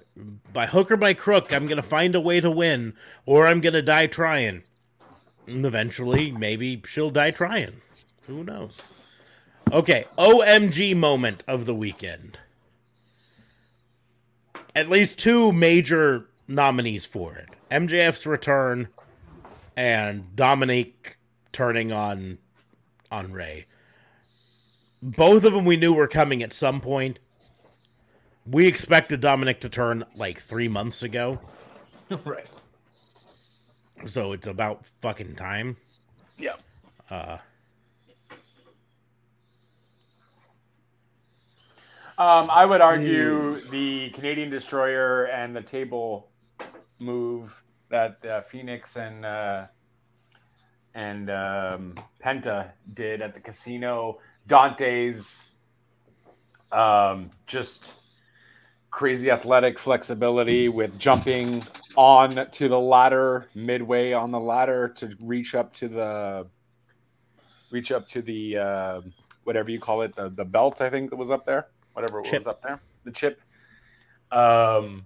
by 0.51 0.65
hook 0.65 0.91
or 0.91 0.97
by 0.97 1.13
crook, 1.13 1.53
I'm 1.53 1.67
gonna 1.67 1.81
find 1.81 2.15
a 2.15 2.19
way 2.19 2.41
to 2.41 2.49
win, 2.49 2.93
or 3.25 3.47
I'm 3.47 3.61
gonna 3.61 3.81
die 3.81 4.07
trying. 4.07 4.63
And 5.45 5.65
eventually, 5.65 6.31
maybe 6.31 6.81
she'll 6.87 7.11
die 7.11 7.31
trying. 7.31 7.81
Who 8.27 8.43
knows? 8.43 8.81
Okay, 9.73 10.05
OMG 10.19 10.95
moment 10.95 11.43
of 11.47 11.65
the 11.65 11.73
weekend. 11.73 12.37
At 14.75 14.87
least 14.87 15.17
two 15.17 15.51
major 15.51 16.27
nominees 16.47 17.05
for 17.05 17.33
it: 17.33 17.49
MJF's 17.71 18.27
return 18.27 18.89
and 19.75 20.27
Dominik 20.35 20.93
turning 21.51 21.91
on 21.91 22.37
on 23.11 23.31
Rey. 23.31 23.65
Both 25.01 25.43
of 25.43 25.53
them 25.53 25.65
we 25.65 25.75
knew 25.75 25.91
were 25.91 26.07
coming 26.07 26.43
at 26.43 26.53
some 26.53 26.79
point. 26.79 27.17
We 28.45 28.67
expected 28.67 29.23
Dominik 29.23 29.59
to 29.61 29.69
turn 29.69 30.05
like 30.15 30.39
three 30.39 30.67
months 30.67 31.01
ago, 31.01 31.39
right. 32.25 32.45
so 34.05 34.33
it's 34.33 34.45
about 34.45 34.85
fucking 35.01 35.33
time. 35.33 35.77
Yeah. 36.37 36.57
Uh, 37.09 37.39
Um, 42.15 42.51
I 42.51 42.63
would 42.63 42.81
argue 42.81 43.67
the 43.71 44.11
Canadian 44.11 44.51
Destroyer 44.51 45.25
and 45.25 45.55
the 45.55 45.63
table 45.63 46.29
move 46.99 47.63
that 47.89 48.19
uh, 48.23 48.41
Fénix 48.41 48.97
and 48.97 49.25
uh, 49.25 49.65
and 50.93 51.31
um, 51.31 51.95
Penta 52.23 52.71
did 52.93 53.23
at 53.23 53.33
the 53.33 53.39
casino. 53.39 54.19
Dante's 54.47 55.55
um, 56.71 57.31
just 57.47 57.93
crazy 58.91 59.31
athletic 59.31 59.79
flexibility 59.79 60.69
with 60.69 60.99
jumping 60.99 61.65
on 61.95 62.47
to 62.51 62.67
the 62.67 62.79
ladder 62.79 63.47
midway 63.55 64.13
on 64.13 64.29
the 64.29 64.39
ladder 64.39 64.87
to 64.87 65.15
reach 65.19 65.55
up 65.55 65.73
to 65.73 65.87
the 65.87 66.45
reach 67.71 67.91
up 67.91 68.05
to 68.05 68.21
the 68.21 68.55
uh, 68.55 69.01
whatever 69.45 69.71
you 69.71 69.79
call 69.79 70.03
it 70.03 70.15
the, 70.15 70.29
the 70.29 70.45
belt 70.45 70.79
I 70.79 70.91
think 70.91 71.09
that 71.09 71.15
was 71.15 71.31
up 71.31 71.43
there 71.43 71.69
whatever 71.93 72.21
Chip. 72.21 72.39
was 72.41 72.47
up 72.47 72.61
there. 72.61 72.79
The 73.03 73.11
chip. 73.11 73.41
Um 74.31 75.05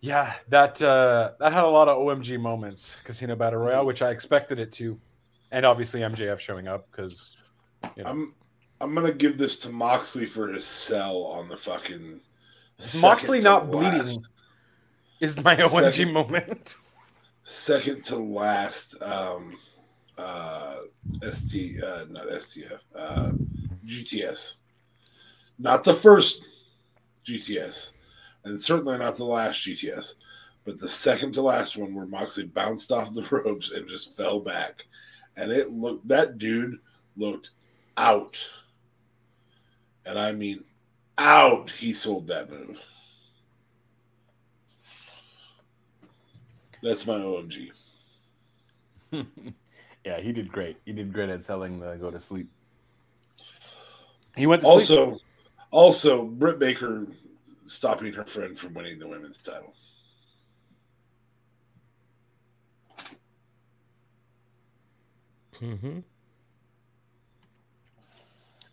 yeah 0.00 0.34
that 0.48 0.80
uh 0.82 1.32
that 1.40 1.52
had 1.52 1.64
a 1.64 1.68
lot 1.68 1.88
of 1.88 1.96
omg 1.96 2.38
moments 2.38 2.98
casino 3.04 3.34
battle 3.34 3.58
royale 3.60 3.86
which 3.86 4.02
i 4.02 4.10
expected 4.10 4.58
it 4.58 4.70
to. 4.72 4.98
And 5.52 5.64
obviously 5.64 6.00
mjf 6.00 6.38
showing 6.38 6.68
up 6.68 6.86
because 6.90 7.36
you 7.96 8.02
know. 8.02 8.10
I'm 8.10 8.34
I'm 8.80 8.94
gonna 8.94 9.12
give 9.12 9.38
this 9.38 9.56
to 9.58 9.68
Moxley 9.70 10.26
for 10.26 10.48
his 10.52 10.66
sell 10.66 11.18
on 11.24 11.48
the 11.48 11.56
fucking 11.56 12.20
moxley 13.00 13.40
second 13.40 13.44
to 13.60 13.66
not 13.66 13.70
bleeding 13.70 13.98
last- 14.06 14.28
is 15.20 15.42
my 15.44 15.54
omg 15.56 16.12
moment. 16.12 16.76
second 17.44 18.02
to 18.04 18.16
last 18.16 19.00
um 19.02 19.56
uh 20.18 20.76
st 21.30 21.82
uh 21.82 22.04
not 22.10 22.26
stf 22.28 22.78
uh 22.96 23.30
gts 23.86 24.56
not 25.58 25.84
the 25.84 25.94
first 25.94 26.42
gts 27.26 27.90
and 28.44 28.60
certainly 28.60 28.98
not 28.98 29.16
the 29.16 29.24
last 29.24 29.60
gts 29.60 30.14
but 30.64 30.80
the 30.80 30.88
second 30.88 31.32
to 31.32 31.42
last 31.42 31.76
one 31.76 31.94
where 31.94 32.06
moxley 32.06 32.44
bounced 32.44 32.90
off 32.90 33.12
the 33.12 33.22
ropes 33.30 33.70
and 33.70 33.88
just 33.88 34.16
fell 34.16 34.40
back. 34.40 34.84
And 35.36 35.52
it 35.52 35.72
looked 35.72 36.06
that 36.08 36.38
dude 36.38 36.78
looked 37.16 37.50
out. 37.96 38.38
And 40.06 40.18
i 40.18 40.32
mean 40.32 40.64
out 41.18 41.70
he 41.70 41.92
sold 41.92 42.26
that 42.28 42.50
move. 42.50 42.78
That's 46.82 47.06
my 47.06 47.14
omg 47.14 47.70
yeah 50.04 50.20
he 50.20 50.32
did 50.32 50.50
great. 50.50 50.76
He 50.84 50.92
did 50.92 51.12
great 51.12 51.28
at 51.28 51.44
selling 51.44 51.78
the 51.78 51.94
go 51.96 52.10
to 52.10 52.20
sleep. 52.20 52.48
He 54.36 54.46
went 54.46 54.62
to 54.62 54.80
sleep. 54.80 55.20
Also, 55.74 56.18
also 56.18 56.24
Britt 56.24 56.60
Baker 56.60 57.04
stopping 57.66 58.12
her 58.12 58.24
friend 58.24 58.56
from 58.56 58.74
winning 58.74 59.00
the 59.00 59.08
women's 59.08 59.42
title. 59.42 59.74
hmm 65.58 65.98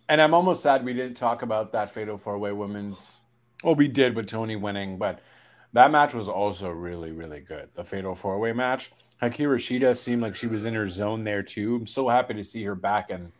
And 0.09 0.21
I'm 0.21 0.35
almost 0.35 0.61
sad 0.61 0.85
we 0.85 0.93
didn't 0.93 1.15
talk 1.15 1.41
about 1.41 1.71
that 1.71 1.89
Fatal 1.89 2.19
Four 2.19 2.37
Way 2.37 2.51
Women's. 2.51 3.21
Well, 3.63 3.73
we 3.73 3.87
did 3.87 4.15
with 4.15 4.27
Toni 4.27 4.55
winning, 4.55 4.99
but 4.99 5.21
that 5.73 5.89
match 5.89 6.13
was 6.13 6.29
also 6.29 6.69
really, 6.69 7.11
really 7.11 7.39
good. 7.39 7.69
The 7.73 7.83
Fatal 7.83 8.13
Four 8.13 8.37
Way 8.37 8.53
match. 8.53 8.91
Hikaru 9.23 9.55
Shida 9.55 9.97
seemed 9.97 10.21
like 10.21 10.35
she 10.35 10.45
was 10.45 10.65
in 10.65 10.75
her 10.75 10.87
zone 10.87 11.23
there 11.23 11.41
too. 11.41 11.77
I'm 11.77 11.87
so 11.87 12.07
happy 12.07 12.35
to 12.35 12.43
see 12.43 12.63
her 12.63 12.75
back. 12.75 13.09
And 13.09 13.31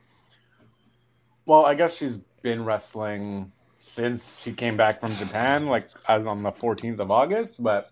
well, 1.45 1.63
I 1.63 1.75
guess 1.75 1.95
she's 1.95 2.21
been 2.41 2.63
wrestling 2.65 3.51
since 3.77 4.41
she 4.41 4.53
came 4.53 4.77
back 4.77 4.99
from 4.99 5.15
Japan, 5.15 5.68
like 5.68 5.89
as 6.07 6.26
on 6.26 6.43
the 6.43 6.51
14th 6.51 6.99
of 6.99 7.11
August. 7.11 7.61
But 7.63 7.91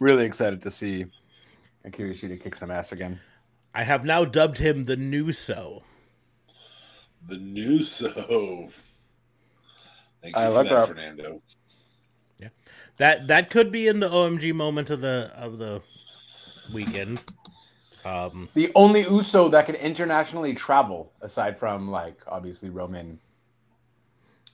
really 0.00 0.24
excited 0.24 0.60
to 0.62 0.70
see 0.70 1.06
Hikaru 1.86 2.10
Shida 2.10 2.40
kick 2.40 2.56
some 2.56 2.70
ass 2.70 2.92
again. 2.92 3.20
I 3.74 3.84
have 3.84 4.04
now 4.04 4.24
dubbed 4.24 4.58
him 4.58 4.84
the 4.84 4.96
new 4.96 5.26
Uso. 5.26 5.82
The 7.28 7.38
new 7.38 7.78
Uso. 7.78 8.70
Thank 10.22 10.34
you 10.34 10.42
I 10.42 10.46
for 10.46 10.52
like 10.52 10.68
that, 10.68 10.74
that. 10.74 10.88
Fernando. 10.88 11.42
Yeah. 12.38 12.48
That 12.96 13.28
that 13.28 13.50
could 13.50 13.70
be 13.70 13.86
in 13.86 14.00
the 14.00 14.08
OMG 14.08 14.54
moment 14.54 14.90
of 14.90 15.00
the 15.00 15.30
of 15.36 15.58
the 15.58 15.82
weekend. 16.72 17.20
Um, 18.06 18.48
The 18.54 18.70
only 18.74 19.02
Uso 19.02 19.48
that 19.48 19.66
can 19.66 19.74
internationally 19.74 20.54
travel, 20.54 21.12
aside 21.22 21.56
from 21.56 21.90
like 21.90 22.20
obviously 22.28 22.70
Roman 22.70 23.18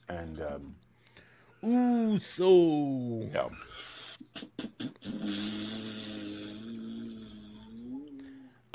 and 0.08 0.40
um, 0.40 0.74
ooh, 1.68 2.18
so 2.18 3.28
yeah. 3.32 3.48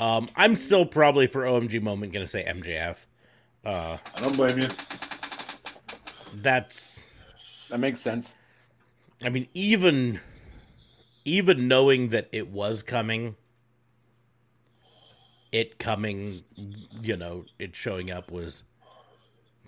um, 0.00 0.28
I'm 0.36 0.54
still 0.56 0.86
probably 0.86 1.26
for 1.26 1.42
OMG 1.42 1.82
moment 1.82 2.12
gonna 2.12 2.26
say 2.26 2.44
MJF. 2.44 2.96
Uh, 3.64 3.98
I 4.14 4.20
don't 4.20 4.36
blame 4.36 4.58
you. 4.58 4.68
that's 6.36 7.00
that 7.68 7.80
makes 7.80 8.00
sense. 8.00 8.34
I 9.22 9.28
mean, 9.30 9.48
even 9.54 10.20
even 11.24 11.68
knowing 11.68 12.08
that 12.10 12.28
it 12.32 12.48
was 12.48 12.82
coming, 12.82 13.36
it 15.52 15.78
coming, 15.78 16.42
you 17.00 17.16
know, 17.16 17.44
it 17.58 17.74
showing 17.74 18.10
up 18.10 18.30
was 18.30 18.64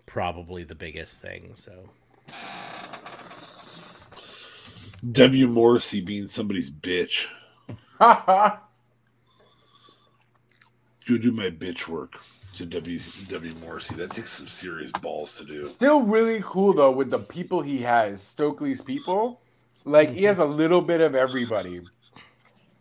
probably 0.06 0.64
the 0.64 0.74
biggest 0.74 1.20
thing. 1.20 1.52
So 1.56 1.72
W. 5.12 5.48
Morrissey 5.48 6.00
being 6.00 6.28
somebody's 6.28 6.70
bitch. 6.70 7.26
Go 8.00 8.58
do 11.18 11.32
my 11.32 11.50
bitch 11.50 11.88
work 11.88 12.20
to 12.54 12.66
W. 12.66 13.00
W. 13.28 13.54
Morrissey. 13.60 13.94
That 13.94 14.10
takes 14.10 14.30
some 14.30 14.48
serious 14.48 14.90
balls 15.00 15.38
to 15.38 15.44
do. 15.44 15.64
Still 15.64 16.02
really 16.02 16.42
cool 16.44 16.72
though 16.72 16.90
with 16.90 17.10
the 17.10 17.18
people 17.18 17.62
he 17.62 17.78
has, 17.78 18.20
Stokely's 18.22 18.82
people. 18.82 19.40
Like 19.84 20.10
he 20.10 20.24
has 20.24 20.38
a 20.38 20.44
little 20.44 20.82
bit 20.82 21.00
of 21.00 21.14
everybody. 21.14 21.80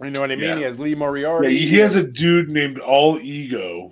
You 0.02 0.10
know 0.12 0.22
what 0.22 0.32
I 0.32 0.36
mean? 0.36 0.46
Yeah. 0.46 0.56
He 0.58 0.62
has 0.64 0.80
Lee 0.80 0.92
Yeah, 0.92 0.96
Moriarty. 0.96 1.58
he 1.60 1.78
has 1.78 1.96
a 1.96 2.04
dude 2.04 2.48
named 2.50 2.80
All 2.80 3.20
Ego 3.20 3.92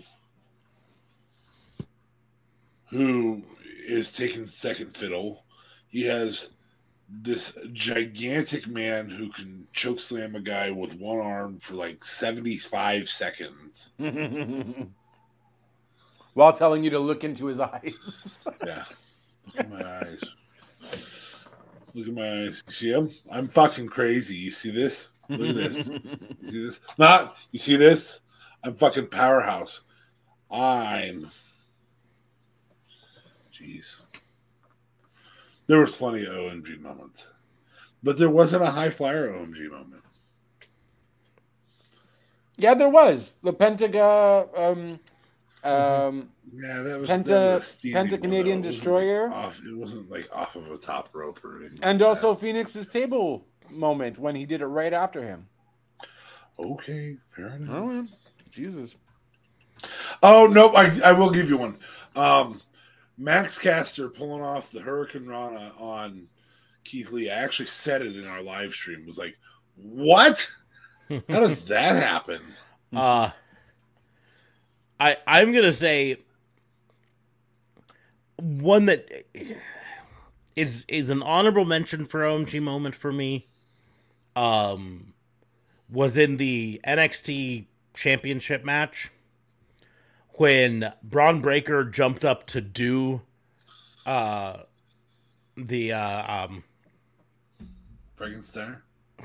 who 2.89 3.43
is 3.88 4.11
taking 4.11 4.47
second 4.47 4.95
fiddle. 4.95 5.43
He 5.89 6.03
has 6.03 6.49
this 7.09 7.57
gigantic 7.73 8.67
man 8.67 9.09
who 9.09 9.29
can 9.31 9.67
choke 9.73 9.99
slam 9.99 10.35
a 10.35 10.39
guy 10.39 10.71
with 10.71 10.95
one 10.95 11.19
arm 11.19 11.59
for 11.59 11.73
like 11.75 12.03
75 12.03 13.09
seconds. 13.09 13.89
while 16.34 16.53
telling 16.53 16.84
you 16.84 16.89
to 16.91 16.99
look 16.99 17.23
into 17.23 17.45
his 17.47 17.59
eyes. 17.59 18.45
Yeah. 18.65 18.84
Look 19.47 19.59
at 19.59 19.69
my 19.69 19.99
eyes. 19.99 20.21
Look 21.93 22.07
at 22.07 22.13
my 22.13 22.43
eyes. 22.43 22.63
You 22.67 22.73
see 22.73 22.91
him? 22.91 23.09
I'm 23.31 23.47
fucking 23.47 23.88
crazy. 23.88 24.35
You 24.35 24.51
see 24.51 24.71
this? 24.71 25.11
Look 25.29 25.49
at 25.49 25.55
this. 25.55 25.89
You 26.41 26.47
see 26.51 26.63
this? 26.63 26.79
Not. 26.97 27.35
You 27.51 27.59
see 27.59 27.75
this? 27.75 28.21
I'm 28.63 28.75
fucking 28.75 29.07
powerhouse. 29.07 29.81
I'm. 30.51 31.29
Jeez. 33.53 33.97
There 35.67 35.79
was 35.79 35.91
plenty 35.91 36.23
of 36.25 36.31
OMG 36.31 36.79
moments, 36.79 37.27
but 38.03 38.17
there 38.17 38.29
wasn't 38.29 38.63
a 38.63 38.71
high 38.71 38.89
flyer 38.89 39.29
OMG 39.33 39.69
moment. 39.69 40.03
yeah, 42.57 42.73
there 42.73 42.89
was 42.89 43.35
the 43.43 43.53
Pentaga. 43.53 44.47
Um, 44.57 44.99
um, 45.69 46.29
Yeah, 46.53 46.81
that 46.83 46.99
was 46.99 47.09
Penta- 47.09 47.25
that 47.25 47.55
was 47.55 47.77
Penta 47.83 48.21
Canadian 48.21 48.61
Destroyer? 48.61 49.29
off- 49.33 49.59
it 49.67 49.75
wasn't 49.75 50.09
like 50.09 50.29
off 50.33 50.55
of 50.55 50.71
a 50.71 50.77
top 50.77 51.09
rope 51.13 51.43
or 51.43 51.57
anything. 51.59 51.79
and 51.81 51.99
like 51.99 52.07
also 52.07 52.33
Fénix's 52.33 52.87
table 52.87 53.45
moment 53.72 54.18
when 54.18 54.35
he 54.35 54.45
did 54.45 54.61
it 54.61 54.68
right 54.68 54.94
after 54.94 55.22
him. 55.22 55.48
okay, 56.60 57.18
fair 57.35 57.48
enough. 57.48 57.69
Oh, 57.72 57.91
yeah. 57.91 58.03
Jesus. 58.49 58.95
Oh 60.23 60.48
no, 60.48 60.69
I, 60.69 60.99
I 61.03 61.11
will 61.11 61.30
give 61.30 61.49
you 61.49 61.57
one. 61.57 61.77
Um, 62.15 62.61
Max 63.18 63.57
Caster 63.57 64.10
pulling 64.10 64.41
off 64.41 64.72
the 64.72 64.80
Hurricanrana 64.80 65.80
on 65.80 66.27
Keith 66.84 67.11
Lee. 67.11 67.30
I 67.30 67.35
actually 67.35 67.68
said 67.68 68.02
it 68.02 68.15
in 68.15 68.26
our 68.26 68.41
live 68.41 68.73
stream. 68.73 69.06
Was 69.06 69.18
like, 69.18 69.38
what? 69.76 70.49
How 71.10 71.39
does 71.39 71.65
that 71.65 72.02
happen? 72.02 72.41
Uh 72.95 73.30
I 74.99 75.18
I'm 75.27 75.53
gonna 75.53 75.72
say 75.72 76.18
one 78.38 78.85
that 78.85 79.26
is 80.56 80.85
is 80.88 81.10
an 81.10 81.22
honorable 81.23 81.65
mention 81.65 82.06
for 82.06 82.22
OMG 82.22 82.61
moment 82.61 82.95
for 82.95 83.11
me. 83.11 83.48
Um 84.38 85.14
was 85.89 86.18
in 86.18 86.38
the 86.38 86.80
NXT 86.85 87.65
championship 87.93 88.64
match 88.64 89.09
when 90.34 90.93
Bron 91.01 91.41
Breakker 91.41 91.85
jumped 91.85 92.23
up 92.23 92.45
to 92.47 92.61
do 92.61 93.22
uh 94.05 94.57
the 95.55 95.93
uh 95.93 96.45
um 96.45 96.64
Frankenstein. 98.15 98.77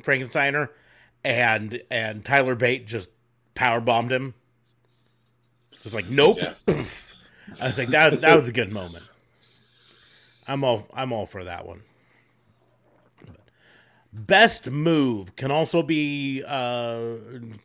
Frankensteiner 0.03 0.69
and 1.25 1.83
and 1.91 2.25
Tyler 2.25 2.55
Bate 2.55 2.87
just 2.87 3.09
power 3.55 3.81
bombed 3.81 4.13
him. 4.13 4.35
It 5.73 5.85
was 5.85 5.95
like, 5.95 6.09
nope. 6.09 6.39
Yeah. 6.41 6.55
I 7.61 7.67
was 7.67 7.79
like, 7.79 7.89
that 7.89 8.21
that 8.21 8.37
was 8.37 8.49
a 8.49 8.53
good 8.53 8.73
moment. 8.73 9.05
I'm 10.47 10.65
all 10.65 10.87
I'm 10.95 11.13
all 11.13 11.27
for 11.27 11.45
that 11.45 11.67
one. 11.67 11.83
Best 14.13 14.71
move 14.71 15.35
can 15.37 15.51
also 15.51 15.83
be 15.83 16.43
uh, 16.47 17.15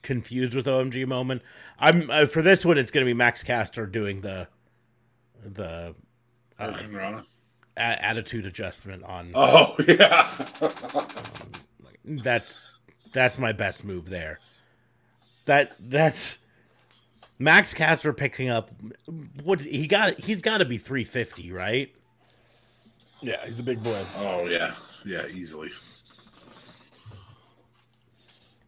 confused 0.01 0.53
with 0.53 0.65
OMG 0.65 1.05
moment. 1.05 1.41
I'm 1.77 2.09
uh, 2.09 2.25
for 2.25 2.41
this 2.41 2.63
one. 2.63 2.77
It's 2.77 2.89
going 2.89 3.05
to 3.05 3.09
be 3.09 3.13
Max 3.13 3.43
Caster 3.43 3.85
doing 3.85 4.21
the 4.21 4.47
the 5.43 5.93
uh, 6.57 6.81
Rana. 6.89 7.25
a- 7.75 7.79
attitude 8.05 8.45
adjustment 8.45 9.03
on 9.03 9.31
Oh 9.35 9.75
yeah. 9.87 10.45
that's 12.05 12.61
that's 13.13 13.37
my 13.37 13.51
best 13.51 13.83
move 13.83 14.09
there. 14.09 14.39
That 15.45 15.75
that's 15.79 16.37
Max 17.39 17.73
Caster 17.73 18.13
picking 18.13 18.47
up 18.49 18.71
what's 19.43 19.63
he 19.65 19.85
got 19.87 20.17
he's 20.19 20.41
got 20.41 20.59
to 20.59 20.65
be 20.65 20.77
350, 20.77 21.51
right? 21.51 21.93
Yeah, 23.21 23.45
he's 23.45 23.59
a 23.59 23.63
big 23.63 23.83
boy. 23.83 24.05
oh 24.17 24.45
yeah. 24.47 24.75
Yeah, 25.05 25.27
easily. 25.27 25.71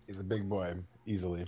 He's 0.10 0.18
a 0.18 0.24
big 0.24 0.50
boy, 0.50 0.74
easily. 1.06 1.46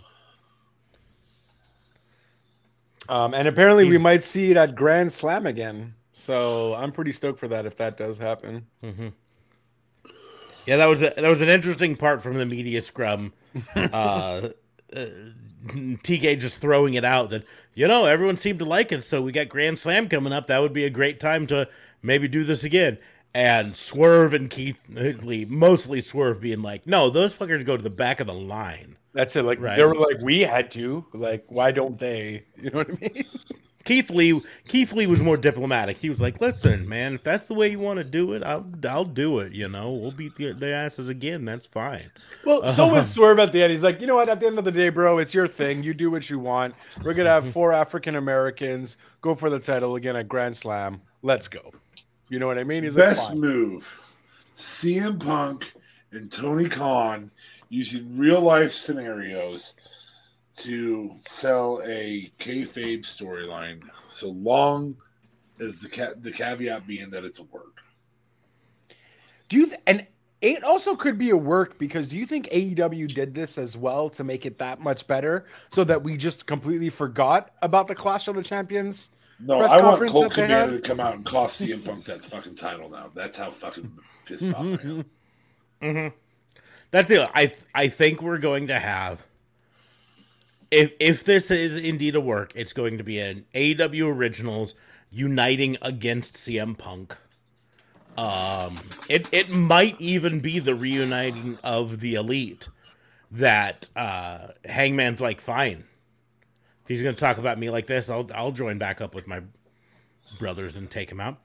Um, 3.10 3.34
and 3.34 3.48
apparently 3.48 3.86
we 3.86 3.98
might 3.98 4.24
see 4.24 4.52
it 4.52 4.58
at 4.58 4.76
Grand 4.76 5.12
Slam 5.12 5.48
again. 5.48 5.96
So 6.14 6.76
I'm 6.76 6.92
pretty 6.92 7.12
stoked 7.12 7.40
for 7.40 7.48
that 7.48 7.66
if 7.66 7.76
that 7.78 7.98
does 7.98 8.20
happen. 8.20 8.68
Yeah, 10.68 10.78
that 10.78 10.86
was 10.86 11.02
a, 11.02 11.12
that 11.18 11.28
was 11.28 11.42
an 11.42 11.50
interesting 11.50 11.96
part 11.96 12.22
from 12.22 12.36
the 12.36 12.46
media 12.46 12.84
scrum. 12.84 13.34
uh, 13.76 14.50
uh, 14.96 15.06
TK 15.66 16.40
just 16.40 16.58
throwing 16.62 16.94
it 16.94 17.04
out 17.04 17.32
that 17.32 17.44
you 17.74 17.88
know 17.88 18.06
everyone 18.06 18.38
seemed 18.38 18.60
to 18.60 18.66
like 18.66 18.92
it, 18.92 19.04
so 19.04 19.24
we 19.24 19.32
got 19.32 19.50
Grand 19.50 19.80
Slam 19.80 20.08
coming 20.08 20.34
up. 20.34 20.46
That 20.46 20.60
would 20.60 20.74
be 20.74 20.86
a 20.86 20.90
great 20.92 21.20
time 21.20 21.48
to 21.48 21.68
maybe 22.04 22.28
do 22.28 22.44
this 22.44 22.64
again. 22.64 23.00
And 23.34 23.76
Swerve 23.76 24.34
and 24.34 24.50
Keith 24.50 24.84
Lee, 24.90 25.46
mostly 25.46 26.02
Swerve, 26.02 26.42
being 26.42 26.62
like, 26.62 26.86
"No, 26.86 27.10
those 27.10 27.34
fuckers 27.34 27.66
go 27.66 27.78
to 27.78 27.84
the 27.84 27.90
back 27.90 28.20
of 28.20 28.28
the 28.28 28.34
line." 28.34 28.98
That's 29.14 29.36
it. 29.36 29.44
Like 29.44 29.60
Right. 29.62 29.76
they 29.78 29.84
were 29.84 29.96
like, 29.96 30.18
we 30.22 30.42
had 30.42 30.72
to. 30.72 31.06
Like, 31.14 31.46
why 31.50 31.72
don't 31.72 31.98
they? 31.98 32.44
You 32.62 32.70
know 32.72 32.78
what 32.80 32.90
I 32.90 32.98
mean? 33.02 33.26
Keith 33.84 34.12
Lee, 34.12 34.40
Keith 34.68 34.94
Lee 34.94 35.08
was 35.08 35.22
more 35.22 35.38
diplomatic. 35.38 35.98
He 35.98 36.10
was 36.12 36.22
like, 36.22 36.40
"Listen, 36.40 36.88
man, 36.88 37.16
if 37.16 37.24
that's 37.24 37.46
the 37.46 37.56
way 37.56 37.72
you 37.72 37.80
want 37.80 37.98
to 37.98 38.04
do 38.04 38.34
it, 38.34 38.44
I'll 38.44 38.64
I'll 38.88 39.06
do 39.06 39.40
it. 39.40 39.54
You 39.54 39.68
know, 39.70 39.92
we'll 39.92 40.12
beat 40.12 40.36
the, 40.36 40.52
the 40.54 40.68
asses 40.68 41.10
again. 41.10 41.46
That's 41.46 41.68
fine." 41.68 42.12
Well, 42.46 42.68
so 42.74 42.88
was 42.88 43.12
Swerve 43.12 43.40
at 43.40 43.52
the 43.52 43.64
end. 43.64 43.72
He's 43.72 43.82
like, 43.82 44.00
you 44.00 44.06
know 44.06 44.16
what? 44.18 44.30
At 44.30 44.40
the 44.40 44.46
end 44.46 44.60
of 44.60 44.66
the 44.66 44.72
day, 44.72 44.90
bro, 44.90 45.18
it's 45.18 45.34
your 45.34 45.48
thing. 45.48 45.82
You 45.82 45.96
do 45.96 46.12
what 46.12 46.30
you 46.30 46.38
want. 46.38 46.76
We're 47.04 47.16
gonna 47.16 47.30
have 47.30 47.52
four 47.54 47.74
African 47.74 48.16
Americans 48.16 48.98
go 49.22 49.34
for 49.34 49.50
the 49.50 49.60
title 49.60 49.96
again 49.96 50.16
at 50.16 50.28
Grand 50.30 50.56
Slam. 50.56 51.02
Let's 51.24 51.48
go. 51.48 51.74
You 52.32 52.40
know 52.40 52.48
what 52.48 52.58
I 52.58 52.64
mean? 52.64 52.86
He's 52.86 52.96
like, 52.96 53.10
Best 53.10 53.28
fine. 53.28 53.42
move: 53.42 53.86
CM 54.58 55.20
Punk 55.20 55.74
and 56.14 56.32
Tony 56.32 56.70
Khan 56.70 57.30
using 57.68 58.18
real 58.18 58.40
life 58.40 58.72
scenarios 58.72 59.74
to 60.60 61.12
sell 61.28 61.82
a 61.86 62.32
kayfabe 62.40 63.02
storyline. 63.02 63.82
So 64.08 64.30
long 64.30 64.96
as 65.60 65.80
the 65.80 65.90
ca- 65.90 66.14
the 66.22 66.32
caveat 66.32 66.88
being 66.88 67.10
that 67.10 67.26
it's 67.26 67.40
a 67.40 67.44
work. 67.44 67.80
Do 69.50 69.58
you 69.58 69.66
th- 69.66 69.82
and 69.86 70.08
it 70.40 70.64
also 70.64 70.96
could 70.96 71.18
be 71.18 71.32
a 71.32 71.38
work 71.38 71.78
because 71.78 72.08
do 72.08 72.18
you 72.18 72.26
think 72.26 72.48
AEW 72.48 73.14
did 73.14 73.36
this 73.36 73.58
as 73.58 73.76
well 73.76 74.10
to 74.12 74.24
make 74.24 74.46
it 74.46 74.58
that 74.60 74.80
much 74.80 75.06
better 75.06 75.48
so 75.70 75.84
that 75.84 76.02
we 76.02 76.16
just 76.16 76.46
completely 76.46 76.90
forgot 76.90 77.52
about 77.62 77.90
the 77.90 77.96
Clash 77.96 78.30
of 78.30 78.36
the 78.36 78.42
Champions? 78.42 79.10
No, 79.44 79.60
Press 79.60 79.72
I 79.72 79.78
want 79.78 79.88
conference 79.88 80.12
Colt 80.12 80.34
Cabana 80.34 80.72
to 80.74 80.80
come 80.80 81.00
out 81.00 81.16
and 81.16 81.26
cost 81.26 81.62
CM 81.62 81.84
Punk 81.84 82.06
that 82.06 82.24
fucking 82.24 82.56
title 82.56 82.90
now. 82.90 83.12
That's 83.14 83.38
how 83.38 83.50
fucking 83.50 83.92
pissed 84.26 84.54
off 84.54 84.80
I 85.82 85.86
am. 85.86 86.14
That's 86.92 87.08
the 87.08 87.30
I 87.36 87.52
I 87.74 87.88
think 87.88 88.22
we're 88.22 88.38
going 88.38 88.68
to 88.68 88.80
have 88.80 89.24
if 90.72 90.94
if 91.00 91.24
this 91.26 91.52
is 91.52 91.76
indeed 91.76 92.16
a 92.16 92.22
work, 92.22 92.54
it's 92.56 92.74
going 92.74 92.98
to 92.98 93.04
be 93.04 93.20
an 93.20 93.46
AEW 93.54 94.14
Originals 94.14 94.74
uniting 95.12 95.78
against 95.82 96.36
CM 96.36 96.78
Punk. 96.78 97.16
Um, 98.18 98.80
it 99.10 99.28
it 99.32 99.50
might 99.50 100.00
even 100.00 100.40
be 100.40 100.60
the 100.60 100.74
reuniting 100.74 101.58
of 101.64 102.00
the 102.00 102.16
Elite 102.16 102.70
that 103.32 103.90
uh, 103.96 104.48
Hangman's 104.66 105.22
like, 105.22 105.40
fine. 105.42 105.84
If 106.92 106.98
he's 106.98 107.04
going 107.04 107.16
to 107.16 107.20
talk 107.22 107.38
about 107.38 107.58
me 107.58 107.70
like 107.70 107.88
this, 107.88 108.10
I'll 108.10 108.30
I'll 108.36 108.52
join 108.52 108.78
back 108.78 109.00
up 109.00 109.16
with 109.16 109.26
my 109.26 109.42
brothers 110.40 110.76
and 110.76 110.92
take 110.92 111.10
him 111.10 111.22
out. 111.22 111.38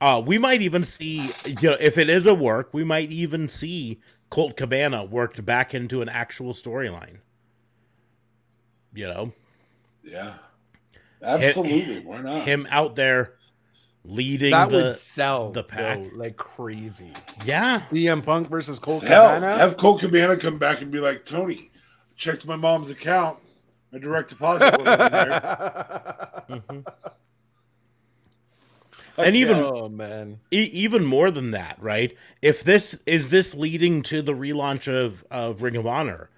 Uh, 0.00 0.22
we 0.24 0.38
might 0.38 0.62
even 0.62 0.82
see, 0.82 1.32
you 1.44 1.68
know, 1.70 1.76
if 1.78 1.98
it 1.98 2.08
is 2.08 2.26
a 2.26 2.32
work, 2.32 2.72
we 2.72 2.82
might 2.82 3.10
even 3.12 3.46
see 3.46 4.00
Colt 4.30 4.56
Cabana 4.56 5.04
worked 5.04 5.44
back 5.44 5.74
into 5.74 6.00
an 6.00 6.08
actual 6.08 6.54
storyline. 6.54 7.18
You 8.94 9.06
know, 9.08 9.32
Yeah, 10.02 10.34
absolutely. 11.22 12.00
Why 12.00 12.22
not? 12.22 12.46
him 12.46 12.66
out 12.70 12.96
there 12.96 13.34
leading 14.02 14.52
That 14.52 14.70
the 14.70 14.76
would 14.76 14.94
sell 14.94 15.52
the 15.52 15.62
pack. 15.62 16.02
though, 16.04 16.10
like 16.14 16.36
crazy. 16.38 17.12
yeah. 17.44 17.80
CM 17.90 18.24
Punk 18.24 18.48
versus 18.48 18.78
Colt 18.78 19.02
Hell, 19.02 19.26
Cabana. 19.26 19.58
have 19.58 19.76
Colt 19.76 20.00
Cabana 20.00 20.38
come 20.38 20.56
back 20.56 20.80
and 20.80 20.90
be 20.90 21.00
like, 21.00 21.26
Tony, 21.26 21.70
checked 22.16 22.46
my 22.46 22.56
mom's 22.56 22.88
account. 22.88 23.38
My 23.96 24.02
direct 24.02 24.28
deposit 24.28 24.76
wasn't 24.76 25.10
there. 25.10 26.84
And 29.16 29.34
even 29.36 29.56
oh 29.58 29.88
man, 29.88 30.40
E- 30.52 30.70
even 30.72 31.06
more 31.06 31.30
than 31.30 31.52
that, 31.52 31.78
right? 31.80 32.14
If 32.42 32.62
this 32.62 32.98
is 33.06 33.30
this 33.30 33.54
leading 33.54 34.02
to 34.04 34.20
the 34.20 34.34
relaunch 34.34 34.86
of 34.86 35.24
of 35.30 35.62
Ring 35.62 35.76
of 35.76 35.86
Honor 35.86 36.28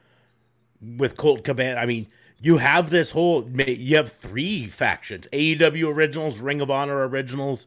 with 0.81 1.17
Colt 1.17 1.43
Cabana, 1.43 1.81
I 1.81 1.87
mean, 1.87 2.07
you 2.41 2.59
have 2.59 2.91
this 2.91 3.11
whole 3.11 3.51
you 3.51 3.97
have 3.97 4.13
three 4.13 4.67
factions: 4.69 5.27
AEW 5.33 5.93
Originals, 5.93 6.39
Ring 6.39 6.61
of 6.61 6.71
Honor 6.71 7.09
Originals, 7.09 7.67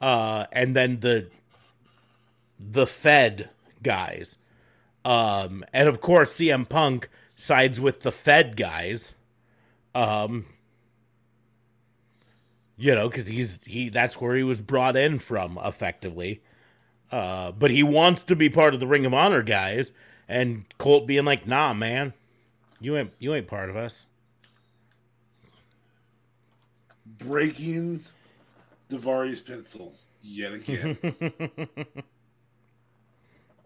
uh, 0.00 0.46
and 0.52 0.74
then 0.74 1.00
the 1.00 1.28
the 2.58 2.86
Fed 2.86 3.50
guys, 3.82 4.38
um, 5.04 5.62
and 5.74 5.90
of 5.90 6.00
course 6.00 6.32
CM 6.34 6.66
Punk 6.66 7.10
sides 7.36 7.78
with 7.78 8.00
the 8.00 8.12
Fed 8.12 8.56
guys. 8.56 9.12
Um, 9.94 10.46
You 12.76 12.94
know, 12.94 13.08
because 13.08 13.26
he's 13.26 13.64
he 13.64 13.88
that's 13.88 14.20
where 14.20 14.36
he 14.36 14.42
was 14.44 14.60
brought 14.60 14.96
in 14.96 15.18
from 15.18 15.58
effectively. 15.62 16.42
Uh, 17.10 17.50
but 17.52 17.70
he 17.70 17.82
wants 17.82 18.22
to 18.22 18.36
be 18.36 18.48
part 18.50 18.74
of 18.74 18.80
the 18.80 18.86
Ring 18.86 19.06
of 19.06 19.14
Honor 19.14 19.42
guys, 19.42 19.90
and 20.28 20.64
Colt 20.78 21.06
being 21.06 21.24
like, 21.24 21.46
"Nah, 21.46 21.72
man, 21.74 22.12
you 22.80 22.96
ain't 22.96 23.12
you 23.18 23.34
ain't 23.34 23.48
part 23.48 23.70
of 23.70 23.76
us." 23.76 24.04
Breaking 27.18 28.04
Davari's 28.90 29.40
pencil 29.40 29.94
yet 30.22 30.52
again. 30.52 30.98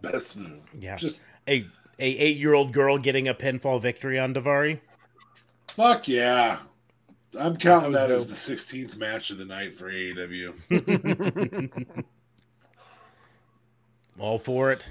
Best 0.01 0.37
move. 0.37 0.61
Yeah, 0.79 0.97
Just 0.97 1.21
a 1.49 1.65
a 1.99 2.07
eight 2.07 2.39
year 2.39 2.55
old 2.55 2.73
girl 2.73 2.97
getting 2.99 3.29
a 3.29 3.35
pinfall 3.35 3.81
victory 3.83 4.19
on 4.19 4.33
Davari. 4.35 4.81
Fuck 5.73 6.07
yeah. 6.09 6.59
I'm 7.39 7.57
counting 7.57 7.93
That 7.93 8.09
that 8.09 8.15
as 8.15 8.27
the 8.27 8.35
16th 8.55 8.97
match 8.97 9.31
of 9.31 9.39
the 9.39 9.45
night 9.47 9.75
for 9.75 9.91
AEW. 9.91 10.53
All 14.19 14.39
for 14.39 14.71
it. 14.71 14.87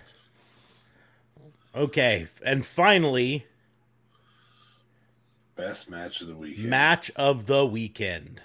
Okay, 1.76 2.28
and 2.44 2.66
finally, 2.66 3.46
Best 5.56 5.90
match 5.90 6.22
of 6.22 6.28
the 6.28 6.36
weekend. 6.36 6.70
match 6.70 7.12
of 7.16 7.46
the 7.46 7.66
weekend. 7.66 8.42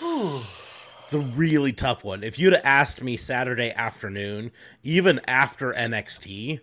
It's 1.04 1.14
a 1.14 1.20
really 1.36 1.72
tough 1.74 2.04
one. 2.04 2.24
If 2.24 2.38
you'd 2.38 2.54
have 2.54 2.64
asked 2.64 3.02
me 3.02 3.18
Saturday 3.18 3.70
afternoon, 3.72 4.50
even 4.82 5.20
after 5.28 5.74
NXT, 5.74 6.60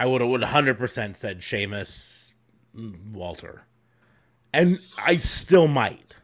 I 0.00 0.06
would 0.06 0.22
have 0.22 0.30
100% 0.30 1.14
said 1.16 1.42
Sheamus 1.42 2.15
Walter. 3.12 3.62
And 4.52 4.78
I 4.98 5.18
still 5.18 5.66
might. 5.68 6.14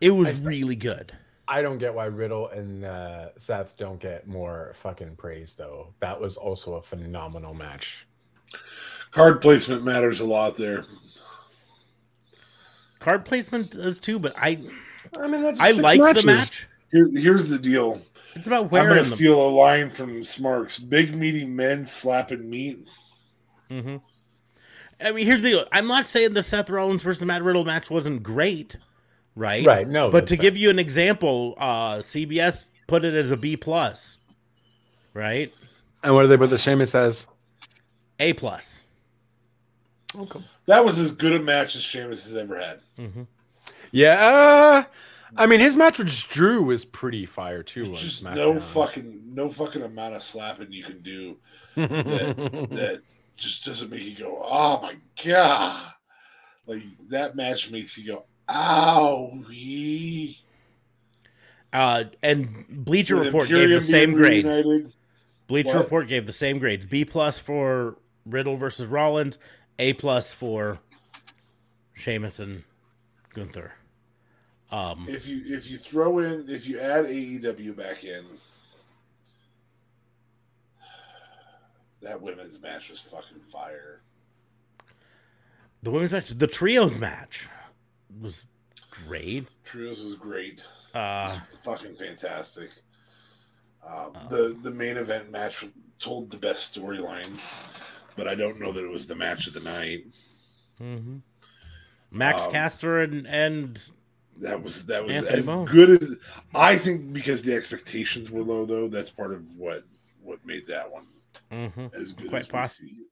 It 0.00 0.10
was 0.10 0.40
really 0.42 0.76
good. 0.76 1.12
I 1.48 1.62
don't 1.62 1.78
get 1.78 1.94
why 1.94 2.06
Riddle 2.06 2.48
and 2.48 2.84
uh, 2.84 3.28
Seth 3.36 3.76
don't 3.76 4.00
get 4.00 4.26
more 4.26 4.72
fucking 4.76 5.16
praise 5.16 5.54
though. 5.54 5.94
That 6.00 6.20
was 6.20 6.36
also 6.36 6.74
a 6.74 6.82
phenomenal 6.82 7.54
match. 7.54 8.06
Card 9.12 9.40
placement 9.40 9.84
matters 9.84 10.20
a 10.20 10.24
lot 10.24 10.56
there. 10.56 10.84
Card 12.98 13.24
placement 13.24 13.70
does 13.72 14.00
too, 14.00 14.18
but 14.18 14.34
I 14.36 14.58
I 15.18 15.28
mean, 15.28 15.42
that's 15.42 15.60
I 15.60 15.70
six 15.70 15.82
like 15.82 16.00
matches. 16.00 16.22
the 16.24 16.32
match. 16.32 16.68
Here, 16.90 17.08
here's 17.12 17.46
the 17.46 17.58
deal. 17.58 18.02
It's 18.34 18.46
about 18.46 18.70
where 18.70 18.82
I'm 18.82 18.88
gonna 18.88 19.02
the 19.02 19.16
steal 19.16 19.40
a 19.40 19.48
line 19.48 19.90
from 19.90 20.24
Smarks. 20.24 20.78
Big 20.78 21.14
meaty 21.14 21.44
men 21.44 21.86
slapping 21.86 22.48
meat. 22.50 22.86
hmm 23.70 23.96
I 25.04 25.12
mean, 25.12 25.26
here's 25.26 25.42
the 25.42 25.50
deal. 25.50 25.64
I'm 25.72 25.86
not 25.86 26.06
saying 26.06 26.32
the 26.34 26.42
Seth 26.42 26.70
Rollins 26.70 27.02
versus 27.02 27.24
Matt 27.24 27.42
Riddle 27.42 27.64
match 27.64 27.90
wasn't 27.90 28.22
great, 28.22 28.76
right? 29.34 29.64
Right, 29.66 29.86
no, 29.88 30.10
But 30.10 30.26
to 30.28 30.36
fair. 30.36 30.42
give 30.42 30.56
you 30.56 30.70
an 30.70 30.78
example, 30.78 31.54
uh, 31.58 31.96
CBS 31.96 32.64
put 32.86 33.04
it 33.04 33.14
as 33.14 33.30
a 33.30 33.36
B 33.36 33.56
plus, 33.56 34.18
right? 35.12 35.52
And 36.02 36.14
what 36.14 36.22
do 36.22 36.28
they 36.28 36.36
put 36.38 36.50
the 36.50 36.58
Sheamus 36.58 36.94
as? 36.94 37.26
A 38.20 38.32
plus. 38.32 38.80
Okay. 40.16 40.40
That 40.66 40.84
was 40.84 40.98
as 40.98 41.10
good 41.10 41.34
a 41.34 41.40
match 41.40 41.76
as 41.76 41.82
Sheamus 41.82 42.24
has 42.24 42.34
ever 42.36 42.58
had. 42.58 42.80
hmm 42.96 43.22
Yeah, 43.92 44.14
uh, 44.26 44.84
I 45.36 45.46
mean, 45.46 45.60
his 45.60 45.76
match 45.76 45.98
with 45.98 46.08
Drew 46.08 46.62
was 46.62 46.84
pretty 46.86 47.26
fire 47.26 47.62
too. 47.62 47.86
on 47.86 47.94
Just 47.96 48.22
no 48.24 48.58
fucking 48.60 49.22
no 49.34 49.50
fucking 49.50 49.82
amount 49.82 50.14
of 50.14 50.22
slapping 50.22 50.72
you 50.72 50.84
can 50.84 51.02
do 51.02 51.36
that 51.76 52.36
that 52.70 53.02
just 53.36 53.64
doesn't 53.64 53.90
make 53.90 54.02
you 54.02 54.16
go, 54.16 54.42
oh 54.44 54.80
my 54.82 54.96
god. 55.24 55.92
Like 56.66 56.82
that 57.08 57.36
match 57.36 57.70
makes 57.70 57.96
you 57.96 58.12
go, 58.12 58.24
ow. 58.48 59.32
Uh, 61.72 62.04
and 62.22 62.66
Bleacher 62.68 63.16
Report 63.16 63.48
gave 63.48 63.70
the 63.70 63.80
same 63.80 64.14
grades. 64.14 64.92
Bleacher 65.46 65.68
What? 65.68 65.78
Report 65.78 66.08
gave 66.08 66.26
the 66.26 66.32
same 66.32 66.58
grades. 66.58 66.84
B 66.84 67.04
plus 67.04 67.38
for 67.38 67.98
Riddle 68.24 68.56
versus 68.56 68.86
Rollins. 68.86 69.38
A 69.78 69.92
plus 69.92 70.32
for 70.32 70.78
Sheamus 71.94 72.40
and 72.40 72.64
Gunther. 73.34 73.72
Um, 74.70 75.06
If 75.08 75.26
you 75.26 75.42
if 75.44 75.70
you 75.70 75.78
throw 75.78 76.18
in 76.18 76.48
if 76.48 76.66
you 76.66 76.80
add 76.80 77.04
AEW 77.04 77.76
back 77.76 78.04
in, 78.04 78.24
that 82.06 82.20
women's 82.22 82.60
match 82.60 82.88
was 82.88 83.00
fucking 83.00 83.40
fire. 83.52 84.00
the 85.82 85.90
women's 85.90 86.12
match, 86.12 86.28
the 86.38 86.46
trios 86.46 86.96
match, 86.98 87.48
was 88.20 88.44
great. 88.90 89.46
Trios 89.64 90.00
was 90.00 90.14
great. 90.14 90.62
Uh, 90.94 91.38
fucking 91.64 91.96
fantastic. 91.96 92.70
Um, 93.86 94.12
the 94.30 94.56
the 94.62 94.70
main 94.70 94.96
event 94.96 95.30
match 95.30 95.64
told 95.98 96.30
the 96.30 96.36
best 96.36 96.74
storyline, 96.74 97.38
but 98.16 98.26
I 98.28 98.34
don't 98.34 98.58
know 98.60 98.72
that 98.72 98.84
it 98.84 98.90
was 98.90 99.06
the 99.06 99.14
match 99.14 99.46
of 99.46 99.54
the 99.54 99.60
night. 99.60 100.06
Mm-hmm. 100.80 101.16
Max 102.10 102.44
Um, 102.44 102.52
Caster 102.52 103.00
and 103.00 103.26
and 103.26 103.80
That 104.40 104.62
was 104.62 104.86
that 104.86 105.04
was 105.04 105.12
Anthony 105.16 105.38
as 105.38 105.46
Bone. 105.46 105.64
good 105.66 106.02
as 106.02 106.10
I 106.54 106.78
think 106.78 107.12
because 107.12 107.42
the 107.42 107.54
expectations 107.54 108.30
were 108.30 108.42
low 108.42 108.64
though. 108.64 108.88
That's 108.88 109.10
part 109.10 109.32
of 109.32 109.56
what 109.58 109.84
what 110.22 110.44
made 110.46 110.66
that 110.68 110.90
one 110.90 111.06
mhm. 111.52 111.94
as 111.94 112.12
good 112.12 112.28
Quite 112.28 112.42
as 112.42 112.46
possible. 112.48 112.88
see. 112.88 113.02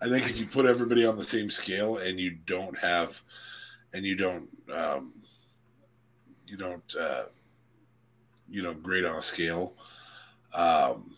I 0.00 0.08
think 0.08 0.28
if 0.28 0.38
you 0.38 0.46
put 0.46 0.66
everybody 0.66 1.06
on 1.06 1.16
the 1.16 1.22
same 1.22 1.48
scale 1.48 1.98
and 1.98 2.18
you 2.18 2.32
don't 2.32 2.76
have 2.78 3.20
and 3.92 4.04
you 4.04 4.16
don't 4.16 4.48
um, 4.74 5.12
you 6.46 6.56
don't 6.56 6.94
uh, 6.98 7.24
you 8.48 8.62
know 8.62 8.74
grade 8.74 9.04
on 9.04 9.16
a 9.16 9.22
scale, 9.22 9.74
um, 10.54 11.14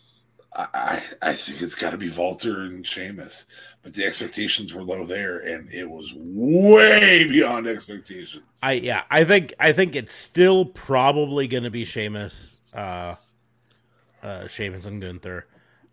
I, 0.54 0.66
I 0.74 1.02
I 1.22 1.32
think 1.32 1.62
it's 1.62 1.74
got 1.74 1.90
to 1.90 1.98
be 1.98 2.10
Walter 2.10 2.60
and 2.62 2.86
Sheamus, 2.86 3.46
but 3.82 3.94
the 3.94 4.04
expectations 4.04 4.74
were 4.74 4.82
low 4.82 5.06
there, 5.06 5.38
and 5.38 5.72
it 5.72 5.88
was 5.88 6.12
way 6.16 7.24
beyond 7.24 7.66
expectations. 7.66 8.44
I 8.62 8.72
yeah, 8.72 9.02
I 9.10 9.24
think 9.24 9.54
I 9.58 9.72
think 9.72 9.96
it's 9.96 10.14
still 10.14 10.66
probably 10.66 11.48
going 11.48 11.64
to 11.64 11.70
be 11.70 11.84
Sheamus, 11.84 12.58
uh, 12.74 13.14
uh, 14.24 14.48
Sheamus 14.48 14.86
and 14.86 15.00
Gunther. 15.00 15.46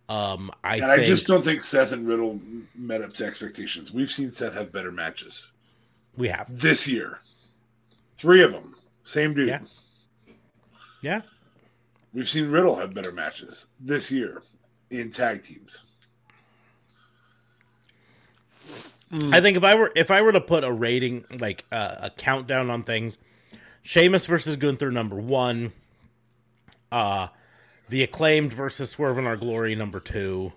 Um, 0.10 0.52
I 0.64 0.78
and 0.78 0.86
think 0.86 1.02
I 1.02 1.06
just 1.06 1.28
don't 1.28 1.44
think 1.44 1.62
Seth 1.62 1.92
and 1.92 2.08
Riddle 2.08 2.40
met 2.76 3.02
up 3.02 3.14
to 3.16 3.26
expectations. 3.26 3.92
We've 3.92 4.12
seen 4.12 4.34
Seth 4.34 4.56
have 4.56 4.72
better 4.72 4.92
matches 4.92 5.48
we 6.18 6.28
have 6.30 6.48
this 6.50 6.88
year. 6.88 7.20
Three 8.18 8.44
of 8.44 8.52
them, 8.52 8.76
same 9.04 9.34
dude. 9.34 9.48
Yeah. 9.48 9.62
yeah. 11.02 11.22
We've 12.14 12.30
seen 12.30 12.50
Riddle 12.50 12.76
have 12.76 12.94
better 12.94 13.12
matches 13.12 13.66
this 13.80 14.12
year 14.12 14.44
in 14.90 15.12
tag 15.12 15.44
teams. 15.44 15.84
I 19.14 19.42
think 19.42 19.58
if 19.58 19.64
I 19.64 19.76
were 19.76 19.92
if 19.94 20.10
I 20.10 20.22
were 20.22 20.32
to 20.32 20.40
put 20.40 20.64
a 20.64 20.72
rating 20.72 21.26
like 21.40 21.66
uh, 21.72 21.96
a 22.04 22.10
countdown 22.10 22.70
on 22.70 22.84
things, 22.84 23.18
Sheamus 23.82 24.26
versus 24.26 24.56
Gunther 24.56 24.90
number 24.90 25.18
one, 25.18 25.74
uh, 26.94 27.28
the 27.92 28.04
acclaimed 28.04 28.54
versus 28.54 28.90
Swerve 28.90 29.18
in 29.18 29.28
Our 29.28 29.36
Glory 29.36 29.76
number 29.76 30.00
two, 30.00 30.54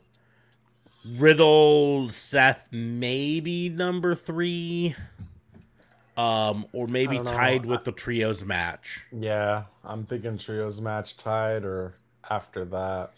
Riddle 1.16 2.08
Seth 2.08 2.60
maybe 2.70 3.68
number 3.68 4.14
three, 4.14 4.94
um, 6.16 6.64
or 6.72 6.86
maybe 6.86 7.18
tied 7.18 7.66
with 7.66 7.82
the 7.82 7.90
trios 7.90 8.44
match. 8.44 9.02
Yeah, 9.10 9.64
I'm 9.82 10.06
thinking 10.06 10.38
trios 10.38 10.80
match 10.80 11.16
tied 11.16 11.64
or 11.64 11.96
after 12.30 12.64
that. 12.66 13.10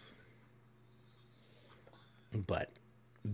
But 2.32 2.70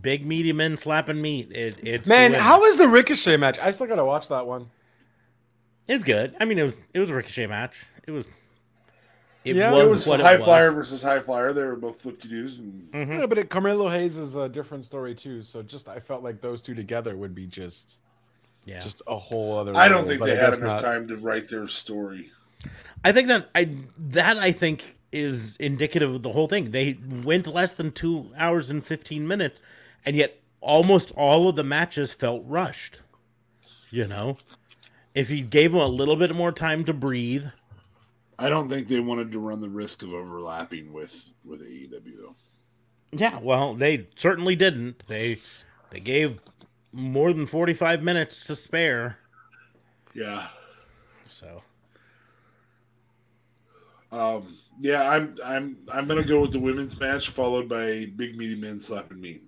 big 0.00 0.26
meaty 0.26 0.52
men 0.52 0.76
slapping 0.76 1.22
meat. 1.22 1.52
It, 1.52 1.78
it's 1.84 2.08
Man, 2.08 2.32
how 2.32 2.60
was 2.60 2.76
the 2.76 2.88
Ricochet 2.88 3.36
match? 3.36 3.60
I 3.60 3.70
still 3.70 3.86
gotta 3.86 4.04
watch 4.04 4.28
that 4.28 4.48
one. 4.48 4.68
it's 5.86 6.02
good. 6.02 6.34
I 6.40 6.44
mean, 6.44 6.58
it 6.58 6.64
was 6.64 6.76
it 6.92 6.98
was 6.98 7.10
a 7.10 7.14
ricochet 7.14 7.46
match. 7.46 7.86
It 8.04 8.10
was. 8.10 8.26
It 9.44 9.56
Yeah, 9.56 9.72
was, 9.72 9.82
It 9.82 9.88
was 9.90 10.06
what 10.06 10.20
high 10.20 10.34
it 10.34 10.40
was. 10.40 10.46
flyer 10.46 10.70
versus 10.70 11.02
high 11.02 11.18
flyer. 11.20 11.52
They 11.52 11.64
were 11.64 11.74
both 11.76 12.00
flip 12.00 12.20
to 12.20 12.28
doos, 12.28 12.58
and 12.58 12.90
Mhm. 12.92 13.18
Yeah, 13.20 13.26
but 13.26 13.38
it, 13.38 13.50
Carmelo 13.50 13.88
Hayes 13.88 14.16
is 14.16 14.36
a 14.36 14.48
different 14.48 14.84
story 14.84 15.14
too. 15.14 15.42
So 15.42 15.62
just 15.62 15.88
I 15.88 15.98
felt 15.98 16.22
like 16.22 16.40
those 16.40 16.62
two 16.62 16.74
together 16.74 17.16
would 17.16 17.34
be 17.34 17.46
just 17.46 17.98
Yeah. 18.64 18.78
just 18.80 19.02
a 19.08 19.16
whole 19.16 19.58
other. 19.58 19.74
I 19.74 19.88
don't 19.88 19.98
level, 19.98 20.08
think 20.10 20.20
but 20.20 20.26
they 20.26 20.36
had 20.36 20.54
enough 20.54 20.80
not. 20.80 20.80
time 20.82 21.08
to 21.08 21.16
write 21.16 21.48
their 21.48 21.66
story. 21.66 22.30
I 23.04 23.10
think 23.10 23.26
that 23.28 23.48
I 23.54 23.68
that 23.98 24.38
I 24.38 24.52
think 24.52 24.98
is 25.10 25.56
indicative 25.56 26.14
of 26.14 26.22
the 26.22 26.30
whole 26.32 26.46
thing. 26.46 26.70
They 26.70 26.96
went 27.24 27.46
less 27.48 27.74
than 27.74 27.90
two 27.90 28.30
hours 28.36 28.70
and 28.70 28.84
fifteen 28.86 29.26
minutes, 29.26 29.60
and 30.06 30.14
yet 30.14 30.38
almost 30.60 31.10
all 31.16 31.48
of 31.48 31.56
the 31.56 31.64
matches 31.64 32.12
felt 32.12 32.44
rushed. 32.46 33.00
You 33.90 34.06
know, 34.06 34.38
if 35.16 35.28
you 35.30 35.42
gave 35.42 35.72
them 35.72 35.80
a 35.80 35.86
little 35.88 36.16
bit 36.16 36.32
more 36.34 36.52
time 36.52 36.84
to 36.84 36.92
breathe, 36.94 37.46
I 38.38 38.48
don't 38.48 38.68
think 38.68 38.88
they 38.88 39.00
wanted 39.00 39.30
to 39.32 39.38
run 39.38 39.60
the 39.60 39.68
risk 39.68 40.02
of 40.02 40.12
overlapping 40.12 40.92
with 40.92 41.30
with 41.44 41.62
AEW 41.62 42.16
though. 42.18 42.34
yeah. 43.12 43.38
Well, 43.40 43.74
they 43.74 44.08
certainly 44.16 44.56
didn't. 44.56 45.06
They 45.06 45.40
they 45.90 46.00
gave 46.00 46.40
more 46.92 47.32
than 47.32 47.46
45 47.46 48.02
minutes 48.02 48.44
to 48.44 48.56
spare. 48.56 49.18
Yeah. 50.14 50.48
So, 51.28 51.62
Um, 54.10 54.58
yeah, 54.78 55.08
I'm 55.08 55.36
I'm 55.44 55.76
I'm 55.92 56.06
gonna 56.06 56.24
go 56.24 56.40
with 56.40 56.52
the 56.52 56.58
women's 56.58 56.98
match 56.98 57.30
followed 57.30 57.68
by 57.68 58.06
big 58.16 58.36
meaty 58.36 58.56
men 58.56 58.80
slapping 58.80 59.20
meat. 59.20 59.42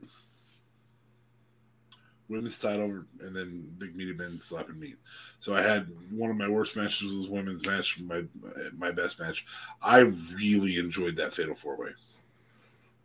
Women's 2.29 2.59
title 2.59 3.05
and 3.21 3.37
then 3.37 3.71
big 3.79 3.95
meaty 3.95 4.15
men 4.15 4.41
slapping 4.41 4.79
meat. 4.79 4.97
So 5.41 5.55
I 5.55 5.63
had 5.63 5.89
one 6.11 6.31
of 6.31 6.37
my 6.37 6.49
worst 6.49 6.75
matches 6.75 7.13
was 7.13 7.29
women's 7.29 7.67
match, 7.67 7.99
my 8.01 8.25
my 8.77 8.91
best 8.91 9.21
match. 9.21 9.45
I 9.83 9.99
really 9.99 10.79
enjoyed 10.79 11.17
that 11.17 11.35
fatal 11.35 11.55
four 11.55 11.77
way. 11.77 11.91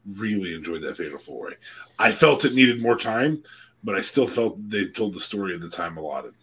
Really 0.05 0.55
enjoyed 0.55 0.81
that 0.83 0.97
fatal 0.97 1.19
four 1.19 1.47
way. 1.47 1.53
I 1.97 2.11
felt 2.13 2.45
it 2.45 2.53
needed 2.53 2.81
more 2.81 2.97
time, 2.97 3.43
but 3.83 3.95
I 3.95 4.01
still 4.01 4.27
felt 4.27 4.69
they 4.69 4.87
told 4.87 5.13
the 5.13 5.19
story 5.19 5.53
at 5.53 5.61
the 5.61 5.69
time 5.69 5.97
allotted. 5.97 6.33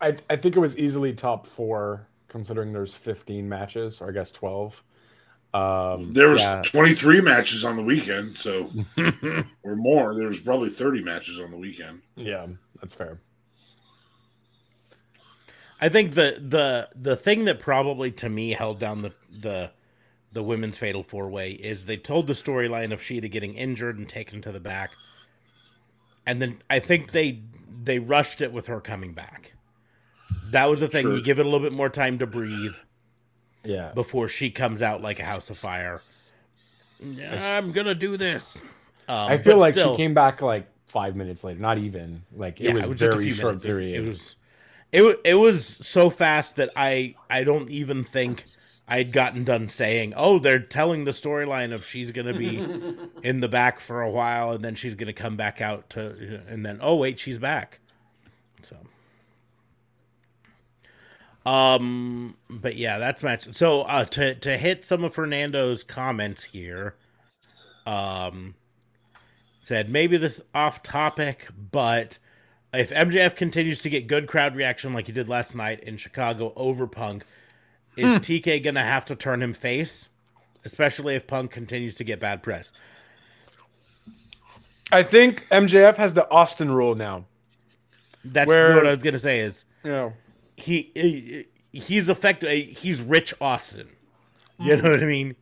I 0.00 0.16
I 0.30 0.36
think 0.36 0.56
it 0.56 0.60
was 0.60 0.78
easily 0.78 1.12
top 1.12 1.46
four 1.46 2.08
considering 2.28 2.72
there's 2.72 2.94
15 2.94 3.48
matches 3.48 4.00
or 4.00 4.08
I 4.08 4.12
guess 4.12 4.30
12. 4.32 4.82
Um, 5.56 6.12
There 6.12 6.28
was 6.28 6.40
yeah. 6.42 6.62
23 6.64 7.20
matches 7.20 7.64
on 7.64 7.76
the 7.76 7.82
weekend, 7.82 8.36
so 8.36 8.70
or 9.62 9.76
more. 9.76 10.14
There 10.14 10.28
was 10.28 10.38
probably 10.40 10.70
30 10.70 11.02
matches 11.02 11.38
on 11.40 11.50
the 11.50 11.56
weekend. 11.56 12.02
yeah, 12.16 12.46
that's 12.80 12.94
fair. 12.94 13.18
I 15.80 15.88
think 15.90 16.14
the 16.14 16.38
the 16.40 16.88
the 16.94 17.16
thing 17.16 17.44
that 17.44 17.60
probably 17.60 18.10
to 18.12 18.28
me 18.30 18.50
held 18.52 18.78
down 18.80 19.02
the 19.02 19.12
the 19.30 19.70
the 20.32 20.42
women's 20.42 20.78
fatal 20.78 21.02
four 21.02 21.28
way 21.28 21.50
is 21.52 21.84
they 21.84 21.98
told 21.98 22.26
the 22.26 22.32
storyline 22.32 22.92
of 22.92 23.00
Shida 23.00 23.30
getting 23.30 23.54
injured 23.54 23.98
and 23.98 24.08
taken 24.08 24.40
to 24.42 24.52
the 24.52 24.60
back, 24.60 24.92
and 26.26 26.40
then 26.40 26.62
I 26.70 26.78
think 26.78 27.12
they 27.12 27.42
they 27.84 27.98
rushed 27.98 28.40
it 28.40 28.52
with 28.52 28.66
her 28.68 28.80
coming 28.80 29.12
back. 29.12 29.52
That 30.50 30.64
was 30.70 30.80
the 30.80 30.88
thing. 30.88 31.02
Sure. 31.04 31.14
You 31.14 31.22
give 31.22 31.38
it 31.38 31.46
a 31.46 31.48
little 31.48 31.64
bit 31.66 31.74
more 31.74 31.90
time 31.90 32.18
to 32.20 32.26
breathe 32.26 32.74
Yeah. 33.66 33.92
before 33.92 34.28
she 34.28 34.50
comes 34.50 34.82
out 34.82 35.02
like 35.02 35.18
a 35.20 35.24
house 35.24 35.50
of 35.50 35.58
fire. 35.58 36.02
I'm 37.00 37.72
gonna 37.72 37.94
do 37.94 38.16
this. 38.16 38.56
Um, 39.08 39.30
I 39.30 39.38
feel 39.38 39.58
like 39.58 39.74
still- 39.74 39.94
she 39.94 40.02
came 40.02 40.14
back 40.14 40.42
like 40.42 40.66
five 40.86 41.14
minutes 41.14 41.44
later, 41.44 41.60
not 41.60 41.78
even 41.78 42.22
like 42.34 42.60
it 42.60 42.64
yeah, 42.64 42.86
was, 42.86 42.98
just 42.98 43.02
a 43.02 43.10
very 43.12 43.24
few 43.24 43.34
short 43.34 43.62
minutes. 43.62 43.64
Period. 43.64 44.04
It 44.04 44.08
was, 44.08 44.36
it 44.92 45.02
was, 45.02 45.14
it 45.24 45.34
was 45.34 45.78
so 45.82 46.10
fast 46.10 46.56
that 46.56 46.70
I, 46.74 47.14
I 47.28 47.44
don't 47.44 47.68
even 47.70 48.02
think 48.02 48.46
I'd 48.88 49.12
gotten 49.12 49.44
done 49.44 49.68
saying, 49.68 50.14
"Oh, 50.16 50.38
they're 50.38 50.60
telling 50.60 51.04
the 51.04 51.10
storyline 51.10 51.74
of 51.74 51.84
she's 51.86 52.12
gonna 52.12 52.36
be 52.36 52.56
in 53.22 53.40
the 53.40 53.48
back 53.48 53.80
for 53.80 54.02
a 54.02 54.10
while, 54.10 54.52
and 54.52 54.64
then 54.64 54.74
she's 54.74 54.94
gonna 54.94 55.12
come 55.12 55.36
back 55.36 55.60
out 55.60 55.90
to, 55.90 56.40
and 56.48 56.64
then 56.64 56.78
oh 56.80 56.94
wait, 56.94 57.18
she's 57.18 57.38
back." 57.38 57.80
So, 58.62 58.76
um, 61.46 62.36
but 62.50 62.76
yeah, 62.76 62.98
that's 62.98 63.22
match. 63.22 63.54
So, 63.54 63.82
uh, 63.82 64.04
to 64.06 64.34
to 64.34 64.58
hit 64.58 64.84
some 64.84 65.04
of 65.04 65.14
Fernando's 65.14 65.82
comments 65.84 66.42
here, 66.44 66.96
um, 67.86 68.54
said 69.62 69.88
maybe 69.88 70.16
this 70.16 70.40
off 70.54 70.82
topic, 70.82 71.48
but 71.70 72.18
if 72.74 72.90
MJF 72.90 73.36
continues 73.36 73.78
to 73.80 73.88
get 73.90 74.06
good 74.08 74.26
crowd 74.26 74.56
reaction 74.56 74.92
like 74.92 75.06
he 75.06 75.12
did 75.12 75.28
last 75.28 75.54
night 75.54 75.80
in 75.84 75.96
Chicago 75.96 76.52
over 76.56 76.86
Punk, 76.86 77.24
is 77.96 78.16
TK 78.18 78.62
gonna 78.62 78.82
have 78.82 79.04
to 79.06 79.14
turn 79.16 79.40
him 79.40 79.54
face? 79.54 80.08
Especially 80.64 81.14
if 81.14 81.28
Punk 81.28 81.52
continues 81.52 81.94
to 81.94 82.04
get 82.04 82.18
bad 82.18 82.42
press. 82.42 82.72
I 84.90 85.04
think 85.04 85.46
MJF 85.50 85.96
has 85.96 86.12
the 86.14 86.28
Austin 86.30 86.70
rule 86.72 86.96
now. 86.96 87.24
That's 88.24 88.48
Where- 88.48 88.74
what 88.74 88.86
I 88.86 88.90
was 88.90 89.02
gonna 89.02 89.18
say. 89.20 89.40
Is 89.40 89.64
Yeah. 89.84 90.10
He, 90.56 90.90
he 90.94 91.46
he's 91.72 92.08
effective? 92.08 92.50
He's 92.78 93.00
Rich 93.00 93.34
Austin. 93.40 93.88
You 94.58 94.76
know 94.76 94.90
what 94.90 95.02
I 95.02 95.06
mean? 95.06 95.36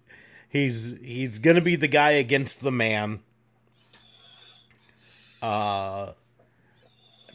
He's 0.49 0.95
he's 1.03 1.39
gonna 1.39 1.61
be 1.61 1.77
the 1.77 1.89
guy 1.89 2.13
against 2.13 2.61
the 2.61 2.73
man. 2.73 3.21
Uh, 5.43 6.13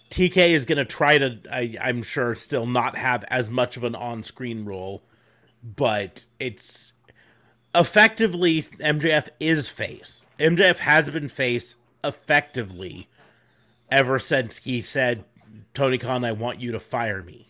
TK 0.10 0.50
is 0.50 0.66
gonna 0.66 0.86
try 0.86 1.18
to, 1.18 1.40
I, 1.52 1.76
I'm 1.82 2.02
sure, 2.02 2.34
still 2.36 2.66
not 2.66 2.96
have 2.96 3.24
as 3.30 3.50
much 3.50 3.78
of 3.78 3.84
an 3.84 3.94
on-screen 3.96 4.66
role, 4.66 5.04
but 5.64 6.26
it's 6.40 6.92
effectively 7.76 8.64
MJF 8.64 9.30
is 9.40 9.70
face. 9.70 10.24
MJF 10.40 10.78
has 10.78 11.10
been 11.10 11.30
face 11.30 11.76
effectively 12.04 13.08
ever 13.92 14.18
since 14.18 14.58
he 14.58 14.82
said, 14.82 15.26
"Tony 15.74 15.98
Khan, 15.98 16.24
I 16.24 16.32
want 16.32 16.62
you 16.62 16.72
to 16.72 16.80
fire 16.80 17.22
me." 17.22 17.49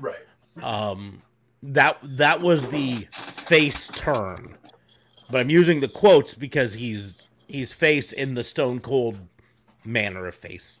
Right. 0.00 0.16
um 0.62 1.22
that 1.62 1.98
that 2.02 2.40
was 2.40 2.68
the 2.68 3.06
face 3.12 3.86
turn 3.88 4.56
but 5.30 5.40
i'm 5.40 5.50
using 5.50 5.80
the 5.80 5.88
quotes 5.88 6.34
because 6.34 6.74
he's 6.74 7.28
he's 7.46 7.72
face 7.72 8.12
in 8.12 8.34
the 8.34 8.42
stone 8.44 8.80
cold 8.80 9.20
manner 9.84 10.26
of 10.26 10.34
face 10.34 10.80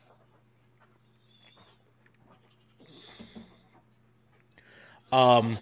um 5.12 5.58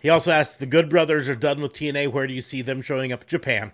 he 0.00 0.08
also 0.08 0.30
asked 0.30 0.58
the 0.58 0.66
good 0.66 0.88
brothers 0.88 1.28
are 1.28 1.34
done 1.36 1.60
with 1.60 1.72
tna 1.72 2.10
where 2.10 2.26
do 2.26 2.32
you 2.34 2.42
see 2.42 2.62
them 2.62 2.80
showing 2.82 3.12
up 3.12 3.26
japan 3.26 3.72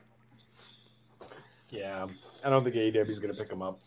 Yeah. 1.71 2.07
I 2.45 2.51
don't 2.51 2.65
think 2.65 2.75
AEW 2.75 3.09
is 3.09 3.21
gonna 3.21 3.35
pick 3.35 3.49
them 3.49 3.63
up. 3.63 3.79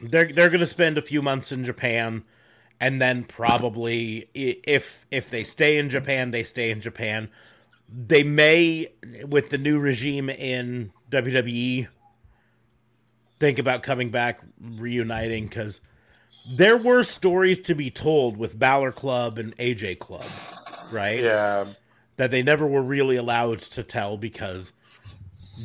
they're 0.00 0.30
they're 0.30 0.50
going 0.50 0.60
to 0.60 0.66
spend 0.66 0.98
a 0.98 1.02
few 1.02 1.22
months 1.22 1.52
in 1.52 1.64
Japan 1.64 2.22
and 2.80 3.00
then 3.00 3.24
probably 3.24 4.28
if 4.34 5.06
if 5.10 5.30
they 5.30 5.44
stay 5.44 5.78
in 5.78 5.88
Japan 5.90 6.30
they 6.30 6.42
stay 6.42 6.70
in 6.70 6.80
Japan 6.80 7.28
they 7.88 8.22
may 8.22 8.88
with 9.26 9.50
the 9.50 9.58
new 9.58 9.78
regime 9.78 10.28
in 10.30 10.92
WWE 11.10 11.88
think 13.38 13.58
about 13.58 13.82
coming 13.82 14.10
back 14.10 14.40
reuniting 14.60 15.48
cuz 15.48 15.80
there 16.50 16.76
were 16.76 17.04
stories 17.04 17.58
to 17.60 17.74
be 17.74 17.90
told 17.90 18.36
with 18.36 18.58
Balor 18.58 18.92
Club 18.92 19.38
and 19.38 19.56
AJ 19.58 19.98
Club 19.98 20.24
right 20.90 21.20
Yeah. 21.22 21.66
that 22.16 22.30
they 22.30 22.42
never 22.42 22.66
were 22.66 22.82
really 22.82 23.16
allowed 23.16 23.60
to 23.60 23.82
tell 23.82 24.16
because 24.16 24.72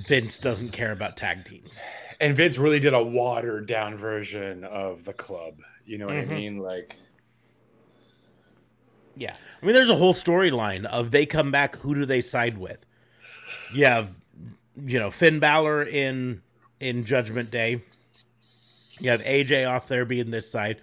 Vince 0.08 0.40
doesn't 0.40 0.72
care 0.72 0.92
about 0.92 1.18
tag 1.18 1.46
teams 1.46 1.78
And 2.20 2.36
Vince 2.36 2.58
really 2.58 2.80
did 2.80 2.94
a 2.94 3.04
watered 3.04 3.68
down 3.68 3.98
version 3.98 4.64
of 4.64 5.04
the 5.04 5.14
club. 5.14 5.56
You 5.86 5.98
know 5.98 6.06
what 6.08 6.16
Mhm. 6.16 6.22
I 6.32 6.34
mean? 6.34 6.58
Like, 6.60 6.96
Yeah. 9.16 9.36
I 9.62 9.66
mean, 9.66 9.76
there's 9.76 9.90
a 9.90 9.96
whole 9.96 10.14
storyline 10.16 10.86
of 10.86 11.12
they 11.12 11.26
come 11.26 11.52
back, 11.52 11.76
who 11.78 11.94
do 11.94 12.06
they 12.06 12.20
side 12.22 12.58
with? 12.58 12.80
You 13.72 13.86
have, 13.86 14.16
you 14.86 14.98
know, 15.00 15.12
Finn 15.12 15.40
Balor 15.40 15.84
in 15.84 16.42
in 16.80 17.06
Judgment 17.06 17.50
Day. 17.52 17.82
You 19.00 19.10
have 19.12 19.22
AJ 19.22 19.66
off 19.70 19.88
there 19.88 20.06
being 20.06 20.32
this 20.32 20.50
side. 20.50 20.82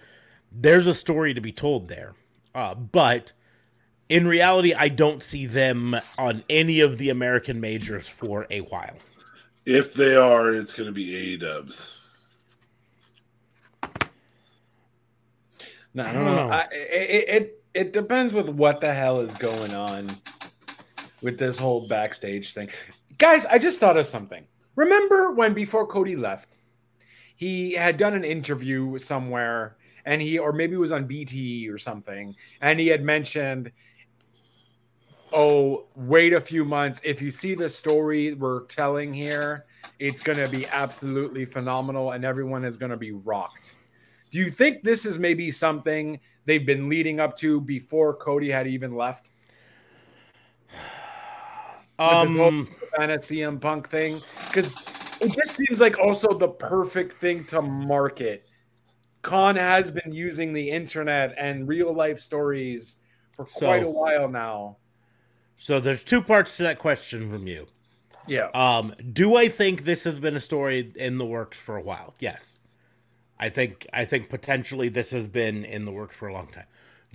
There's 0.51 0.87
a 0.87 0.93
story 0.93 1.33
to 1.33 1.41
be 1.41 1.51
told 1.51 1.87
there. 1.89 2.13
Uh, 2.55 2.73
but 2.75 3.33
in 4.09 4.27
reality, 4.27 4.73
I 4.73 4.87
don't 4.89 5.21
see 5.21 5.45
them 5.45 5.95
on 6.17 6.43
any 6.49 6.79
of 6.81 6.97
the 6.97 7.09
American 7.09 7.59
majors 7.61 8.07
for 8.07 8.47
a 8.49 8.61
while. 8.61 8.95
If 9.65 9.93
they 9.93 10.15
are, 10.15 10.53
it's 10.55 10.73
going 10.73 10.87
to 10.87 10.93
be 10.93 11.15
A 11.15 11.37
dubs. 11.37 12.00
No, 15.93 16.03
I 16.03 16.09
I 16.09 16.13
don't 16.13 16.25
don't 16.25 16.35
know. 16.35 16.47
know. 16.47 16.53
I, 16.53 16.67
it, 16.71 17.29
it 17.29 17.63
it 17.73 17.93
depends 17.93 18.33
with 18.33 18.49
what 18.49 18.81
the 18.81 18.93
hell 18.93 19.21
is 19.21 19.35
going 19.35 19.73
on 19.73 20.17
with 21.21 21.37
this 21.37 21.57
whole 21.57 21.87
backstage 21.87 22.53
thing. 22.53 22.69
Guys, 23.17 23.45
I 23.45 23.57
just 23.57 23.79
thought 23.79 23.97
of 23.97 24.07
something. 24.07 24.45
Remember 24.75 25.31
when 25.31 25.53
before 25.53 25.85
Cody 25.85 26.15
left, 26.15 26.57
he 27.35 27.73
had 27.73 27.97
done 27.97 28.13
an 28.13 28.23
interview 28.23 28.97
somewhere 28.97 29.77
and 30.05 30.21
he 30.21 30.37
or 30.39 30.51
maybe 30.51 30.73
it 30.73 30.79
was 30.79 30.91
on 30.91 31.05
BT 31.05 31.69
or 31.69 31.77
something 31.77 32.35
and 32.61 32.79
he 32.79 32.87
had 32.87 33.03
mentioned 33.03 33.71
oh, 35.33 35.85
wait 35.95 36.33
a 36.33 36.41
few 36.41 36.65
months 36.65 37.01
if 37.03 37.21
you 37.21 37.31
see 37.31 37.55
the 37.55 37.69
story 37.69 38.33
we're 38.33 38.65
telling 38.65 39.13
here, 39.13 39.65
it's 39.99 40.21
going 40.21 40.37
to 40.37 40.47
be 40.47 40.67
absolutely 40.67 41.45
phenomenal 41.45 42.11
and 42.11 42.25
everyone 42.25 42.65
is 42.65 42.77
going 42.77 42.91
to 42.91 42.97
be 42.97 43.11
rocked. 43.11 43.75
Do 44.31 44.39
you 44.39 44.49
think 44.49 44.83
this 44.83 45.05
is 45.05 45.19
maybe 45.19 45.51
something 45.51 46.19
they've 46.45 46.65
been 46.65 46.89
leading 46.89 47.19
up 47.19 47.37
to 47.37 47.61
before 47.61 48.15
Cody 48.15 48.49
had 48.49 48.65
even 48.65 48.95
left? 48.95 49.29
With 51.99 52.29
this 52.29 52.37
whole 52.37 52.47
Um, 52.47 52.67
kind 52.97 53.11
of 53.11 53.21
CM 53.21 53.59
Punk 53.61 53.87
thing? 53.87 54.21
Because 54.47 54.77
it 55.19 55.33
just 55.33 55.55
seems 55.55 55.79
like 55.79 55.99
also 55.99 56.33
the 56.33 56.47
perfect 56.47 57.13
thing 57.13 57.45
to 57.45 57.61
market. 57.61 58.47
Khan 59.21 59.55
has 59.55 59.91
been 59.91 60.11
using 60.11 60.51
the 60.53 60.71
internet 60.71 61.35
and 61.37 61.67
real 61.67 61.93
life 61.93 62.19
stories 62.19 62.97
for 63.33 63.45
So- 63.47 63.67
quite 63.67 63.83
a 63.83 63.89
while 63.89 64.27
now. 64.27 64.77
so 65.57 65.79
there's 65.79 66.03
two 66.03 66.23
parts 66.23 66.57
to 66.57 66.63
that 66.63 66.79
question 66.79 67.29
from 67.29 67.45
you. 67.45 67.67
Yeah. 68.27 68.49
Um, 68.55 68.95
do 69.13 69.35
I 69.35 69.47
think 69.47 69.83
this 69.83 70.03
has 70.05 70.17
been 70.17 70.35
a 70.35 70.39
story 70.39 70.91
in 70.95 71.19
the 71.19 71.25
works 71.25 71.59
for 71.59 71.77
a 71.77 71.81
while? 71.83 72.15
Yes. 72.19 72.57
I 73.41 73.49
think 73.49 73.87
I 73.91 74.05
think 74.05 74.29
potentially 74.29 74.87
this 74.87 75.09
has 75.11 75.25
been 75.25 75.65
in 75.65 75.83
the 75.83 75.91
works 75.91 76.15
for 76.15 76.27
a 76.27 76.33
long 76.33 76.47
time. 76.47 76.67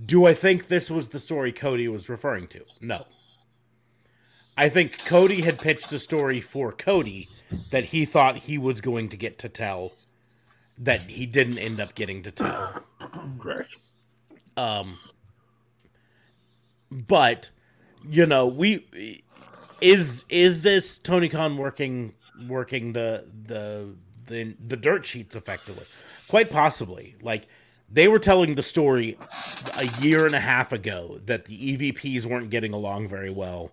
Do 0.04 0.26
I 0.26 0.34
think 0.34 0.66
this 0.66 0.90
was 0.90 1.08
the 1.08 1.20
story 1.20 1.52
Cody 1.52 1.86
was 1.86 2.08
referring 2.08 2.48
to? 2.48 2.64
No. 2.80 3.06
I 4.58 4.68
think 4.68 4.98
Cody 5.04 5.42
had 5.42 5.58
pitched 5.58 5.92
a 5.92 5.98
story 6.00 6.40
for 6.40 6.72
Cody 6.72 7.28
that 7.70 7.84
he 7.84 8.04
thought 8.04 8.36
he 8.38 8.58
was 8.58 8.80
going 8.80 9.08
to 9.10 9.16
get 9.16 9.38
to 9.38 9.48
tell 9.48 9.92
that 10.78 11.02
he 11.02 11.26
didn't 11.26 11.58
end 11.58 11.80
up 11.80 11.94
getting 11.94 12.22
to 12.24 12.32
tell. 12.32 12.82
Correct. 13.38 13.76
Um 14.56 14.98
but 16.90 17.50
you 18.08 18.26
know, 18.26 18.48
we 18.48 19.22
is 19.80 20.24
is 20.28 20.62
this 20.62 20.98
Tony 20.98 21.28
Khan 21.28 21.56
working 21.56 22.14
working 22.48 22.92
the 22.92 23.26
the 23.46 23.94
the 24.26 24.56
the 24.66 24.76
dirt 24.76 25.06
sheets 25.06 25.36
effectively? 25.36 25.86
Quite 26.28 26.50
possibly. 26.50 27.14
Like 27.22 27.46
they 27.90 28.08
were 28.08 28.18
telling 28.18 28.54
the 28.54 28.62
story 28.62 29.16
a 29.76 29.86
year 30.00 30.26
and 30.26 30.34
a 30.34 30.40
half 30.40 30.72
ago 30.72 31.20
that 31.26 31.44
the 31.44 31.76
EVPs 31.76 32.24
weren't 32.24 32.50
getting 32.50 32.72
along 32.72 33.08
very 33.08 33.30
well. 33.30 33.72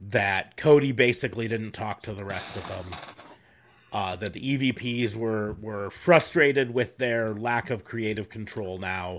That 0.00 0.56
Cody 0.56 0.92
basically 0.92 1.48
didn't 1.48 1.72
talk 1.72 2.02
to 2.02 2.14
the 2.14 2.24
rest 2.24 2.56
of 2.56 2.66
them. 2.68 2.86
Uh, 3.92 4.14
that 4.16 4.32
the 4.32 4.72
EVPs 4.72 5.16
were 5.16 5.54
were 5.54 5.90
frustrated 5.90 6.72
with 6.72 6.96
their 6.98 7.34
lack 7.34 7.70
of 7.70 7.84
creative 7.84 8.28
control 8.28 8.78
now 8.78 9.18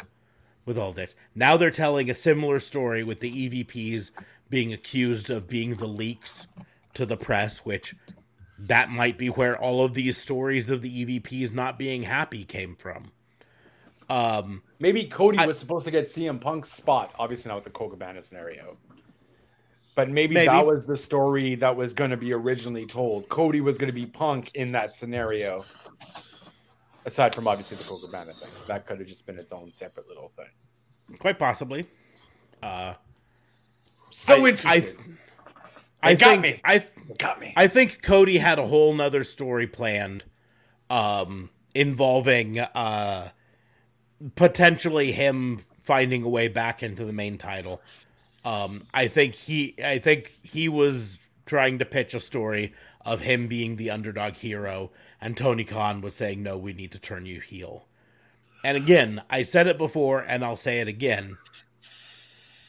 with 0.65 0.77
all 0.77 0.93
this. 0.93 1.15
Now 1.35 1.57
they're 1.57 1.71
telling 1.71 2.09
a 2.09 2.13
similar 2.13 2.59
story 2.59 3.03
with 3.03 3.19
the 3.19 3.49
EVPs 3.49 4.11
being 4.49 4.73
accused 4.73 5.29
of 5.29 5.47
being 5.47 5.75
the 5.75 5.87
leaks 5.87 6.47
to 6.93 7.05
the 7.05 7.17
press, 7.17 7.59
which 7.59 7.95
that 8.67 8.89
might 8.89 9.17
be 9.17 9.27
where 9.27 9.57
all 9.57 9.83
of 9.83 9.93
these 9.93 10.17
stories 10.17 10.69
of 10.71 10.81
the 10.81 11.05
EVPs 11.05 11.51
not 11.53 11.77
being 11.79 12.03
happy 12.03 12.43
came 12.45 12.75
from. 12.75 13.11
Um, 14.09 14.61
Maybe 14.79 15.05
Cody 15.05 15.37
I- 15.37 15.45
was 15.47 15.57
supposed 15.57 15.85
to 15.85 15.91
get 15.91 16.05
CM 16.05 16.39
Punk's 16.39 16.71
spot, 16.71 17.13
obviously 17.17 17.49
not 17.49 17.55
with 17.55 17.63
the 17.63 17.69
Colt 17.69 17.91
Cabana 17.91 18.21
scenario. 18.21 18.77
But 19.95 20.09
maybe, 20.09 20.33
Maybe. 20.35 20.47
that 20.47 20.65
was 20.65 20.85
the 20.85 20.95
story 20.95 21.55
that 21.55 21.75
was 21.75 21.93
going 21.93 22.11
to 22.11 22.17
be 22.17 22.31
originally 22.33 22.85
told. 22.85 23.27
Cody 23.29 23.59
was 23.61 23.77
going 23.77 23.89
to 23.89 23.93
be 23.93 24.05
Punk 24.05 24.51
in 24.55 24.71
that 24.71 24.93
scenario. 24.93 25.65
Aside 27.05 27.33
from 27.35 27.47
obviously 27.47 27.77
the 27.77 27.83
Colt 27.83 28.01
Cabana 28.01 28.33
thing, 28.33 28.49
that 28.67 28.85
could 28.85 28.99
have 28.99 29.07
just 29.07 29.25
been 29.25 29.37
its 29.39 29.51
own 29.51 29.71
separate 29.71 30.07
little 30.07 30.31
thing. 30.35 31.17
quite 31.19 31.37
possibly. 31.39 31.89
Uh, 32.63 32.93
So 34.11 34.45
I- 34.45 34.49
interesting. 34.49 35.17
I 35.17 35.20
got 36.15 36.29
think 36.29 36.41
me. 36.41 36.61
I 36.63 36.85
Got 37.17 37.39
me. 37.39 37.53
I 37.55 37.67
think 37.67 38.01
Cody 38.01 38.37
had 38.37 38.59
a 38.59 38.67
whole 38.67 38.93
nother 38.93 39.23
story 39.23 39.67
planned, 39.67 40.23
um, 40.89 41.49
involving 41.73 42.59
uh, 42.59 43.29
potentially 44.35 45.11
him 45.11 45.61
finding 45.83 46.23
a 46.23 46.29
way 46.29 46.47
back 46.47 46.83
into 46.83 47.05
the 47.05 47.13
main 47.13 47.37
title. 47.37 47.81
Um, 48.45 48.87
I 48.93 49.07
think 49.07 49.35
he, 49.35 49.75
I 49.83 49.99
think 49.99 50.31
he 50.43 50.69
was 50.69 51.17
trying 51.45 51.79
to 51.79 51.85
pitch 51.85 52.13
a 52.13 52.19
story 52.19 52.73
of 53.05 53.21
him 53.21 53.47
being 53.47 53.75
the 53.75 53.91
underdog 53.91 54.33
hero, 54.33 54.91
and 55.19 55.35
Tony 55.35 55.63
Khan 55.63 56.01
was 56.01 56.15
saying, 56.15 56.41
"No, 56.41 56.57
we 56.57 56.73
need 56.73 56.91
to 56.93 56.99
turn 56.99 57.25
you 57.25 57.41
heel." 57.41 57.87
And 58.63 58.77
again, 58.77 59.23
I 59.29 59.43
said 59.43 59.67
it 59.67 59.77
before, 59.77 60.19
and 60.19 60.43
I'll 60.45 60.55
say 60.55 60.79
it 60.79 60.87
again. 60.87 61.37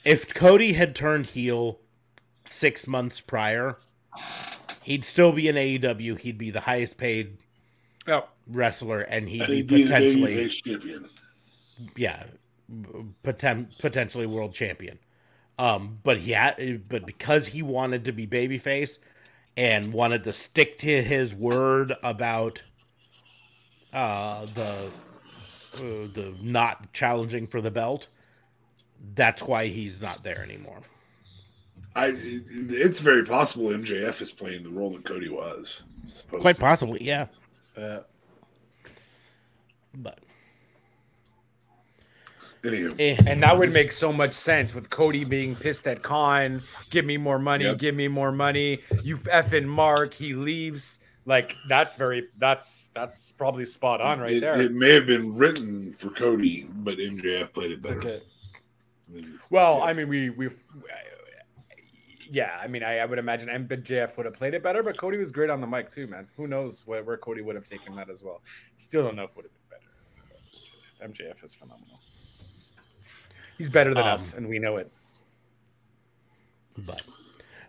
If 0.05 0.35
Cody 0.35 0.73
had 0.73 0.97
turned 0.97 1.27
heel 1.27 1.79
six 2.53 2.87
months 2.87 3.21
prior, 3.21 3.79
he'd 4.83 5.05
still 5.05 5.33
be 5.33 5.49
in 5.49 5.57
AEW. 5.57 6.19
He'd 6.19 6.39
be 6.39 6.51
the 6.51 6.61
highest 6.61 6.97
paid 6.97 7.39
Oh, 8.09 8.29
wrestler, 8.49 9.01
and 9.03 9.29
he'd 9.29 9.43
And 9.43 9.49
be 9.49 9.57
he'd 9.57 9.67
be 9.69 9.83
potentially, 9.85 10.49
champion. 10.49 11.09
yeah, 11.97 12.25
poten- 13.25 13.77
potentially 13.79 14.27
world 14.27 14.55
champion. 14.55 14.99
Um, 15.59 15.99
but 16.03 16.19
he 16.19 16.33
had, 16.33 16.89
but 16.89 17.07
because 17.07 17.47
he 17.47 17.63
wanted 17.63 18.05
to 18.07 18.13
be 18.13 18.27
babyface 18.27 18.99
and 19.57 19.93
wanted 19.93 20.25
to 20.25 20.33
stick 20.33 20.79
to 20.79 21.03
his 21.03 21.35
word 21.35 21.93
about 22.03 22.63
uh, 23.93 24.47
the 24.55 24.91
uh, 25.75 25.81
the 26.13 26.35
not 26.43 26.93
challenging 26.93 27.47
for 27.47 27.61
the 27.61 27.71
belt, 27.71 28.09
that's 29.15 29.43
why 29.43 29.67
he's 29.69 30.01
not 30.01 30.23
there 30.23 30.43
anymore. 30.43 30.81
I. 31.95 32.15
It's 32.17 33.01
very 33.01 33.25
possible 33.25 33.67
MJF 33.67 34.21
is 34.21 34.31
playing 34.33 34.63
the 34.63 34.71
role 34.71 34.91
that 34.93 35.05
Cody 35.05 35.29
was. 35.29 35.83
Quite 36.31 36.57
to. 36.57 36.61
possibly, 36.61 37.03
yeah. 37.05 37.27
uh, 37.77 38.01
But 39.95 40.19
Anywho, 42.63 42.95
eh. 43.01 43.17
and 43.27 43.43
that 43.43 43.59
would 43.59 43.73
make 43.73 43.91
so 43.91 44.13
much 44.13 44.35
sense 44.35 44.73
with 44.73 44.89
Cody 44.89 45.25
being 45.25 45.57
pissed 45.57 45.87
at 45.89 46.03
Khan. 46.03 46.63
Give 46.91 47.05
me 47.05 47.17
more 47.17 47.39
money. 47.41 47.65
Yep. 47.65 47.79
Give 47.79 47.95
me 47.95 48.07
more 48.07 48.31
money. 48.31 48.81
You 49.03 49.17
effing 49.17 49.67
Mark. 49.67 50.15
He 50.15 50.33
leaves. 50.35 51.01
Like 51.27 51.57
that's 51.69 51.97
very. 51.97 52.29
That's 52.39 52.91
that's 52.95 53.33
probably 53.33 53.65
spot 53.67 54.01
on 54.01 54.21
right 54.21 54.35
it, 54.35 54.41
there. 54.41 54.61
it 54.61 54.73
may 54.73 54.91
have 54.91 55.07
been 55.07 55.35
written 55.35 55.93
for 55.95 56.11
Cody, 56.11 56.69
but 56.71 56.99
MJF 56.99 57.53
played 57.53 57.73
it 57.73 57.83
better. 57.83 57.99
Okay. 57.99 58.23
Well, 59.51 59.79
Yeah. 59.79 59.85
I 59.85 59.93
mean, 59.93 60.09
we 60.09 60.31
we. 60.31 60.49
Yeah, 62.35 62.59
I 62.63 62.67
mean, 62.67 62.83
I, 62.83 63.01
I 63.01 63.05
would 63.05 63.19
imagine 63.19 63.51
MJF 63.51 64.17
would 64.17 64.25
have 64.25 64.35
played 64.35 64.55
it 64.55 64.63
better, 64.63 64.83
but 64.83 64.97
Cody 64.97 65.19
was 65.19 65.31
great 65.31 65.51
on 65.51 65.61
the 65.61 65.67
mic 65.67 65.91
too, 65.91 66.07
man. 66.07 66.27
Who 66.39 66.47
knows 66.47 66.87
where, 66.87 67.05
where 67.05 67.19
Cody 67.19 67.43
would 67.43 67.55
have 67.57 67.65
taken 67.69 67.95
that 67.97 68.09
as 68.09 68.23
well? 68.23 68.41
Still 68.79 69.03
don't 69.03 69.17
know 69.17 69.25
if 69.25 69.31
it 69.33 69.37
would 69.37 69.45
have 69.45 69.53
been 71.03 71.13
better. 71.13 71.13
MJF 71.13 71.45
is 71.45 71.55
phenomenal. 71.55 72.01
He's 73.59 73.69
better 73.69 73.91
than 73.93 74.05
Um, 74.05 74.15
us, 74.15 74.33
and 74.33 74.49
we 74.49 74.59
know 74.59 74.77
it. 74.79 74.91
but 76.79 77.03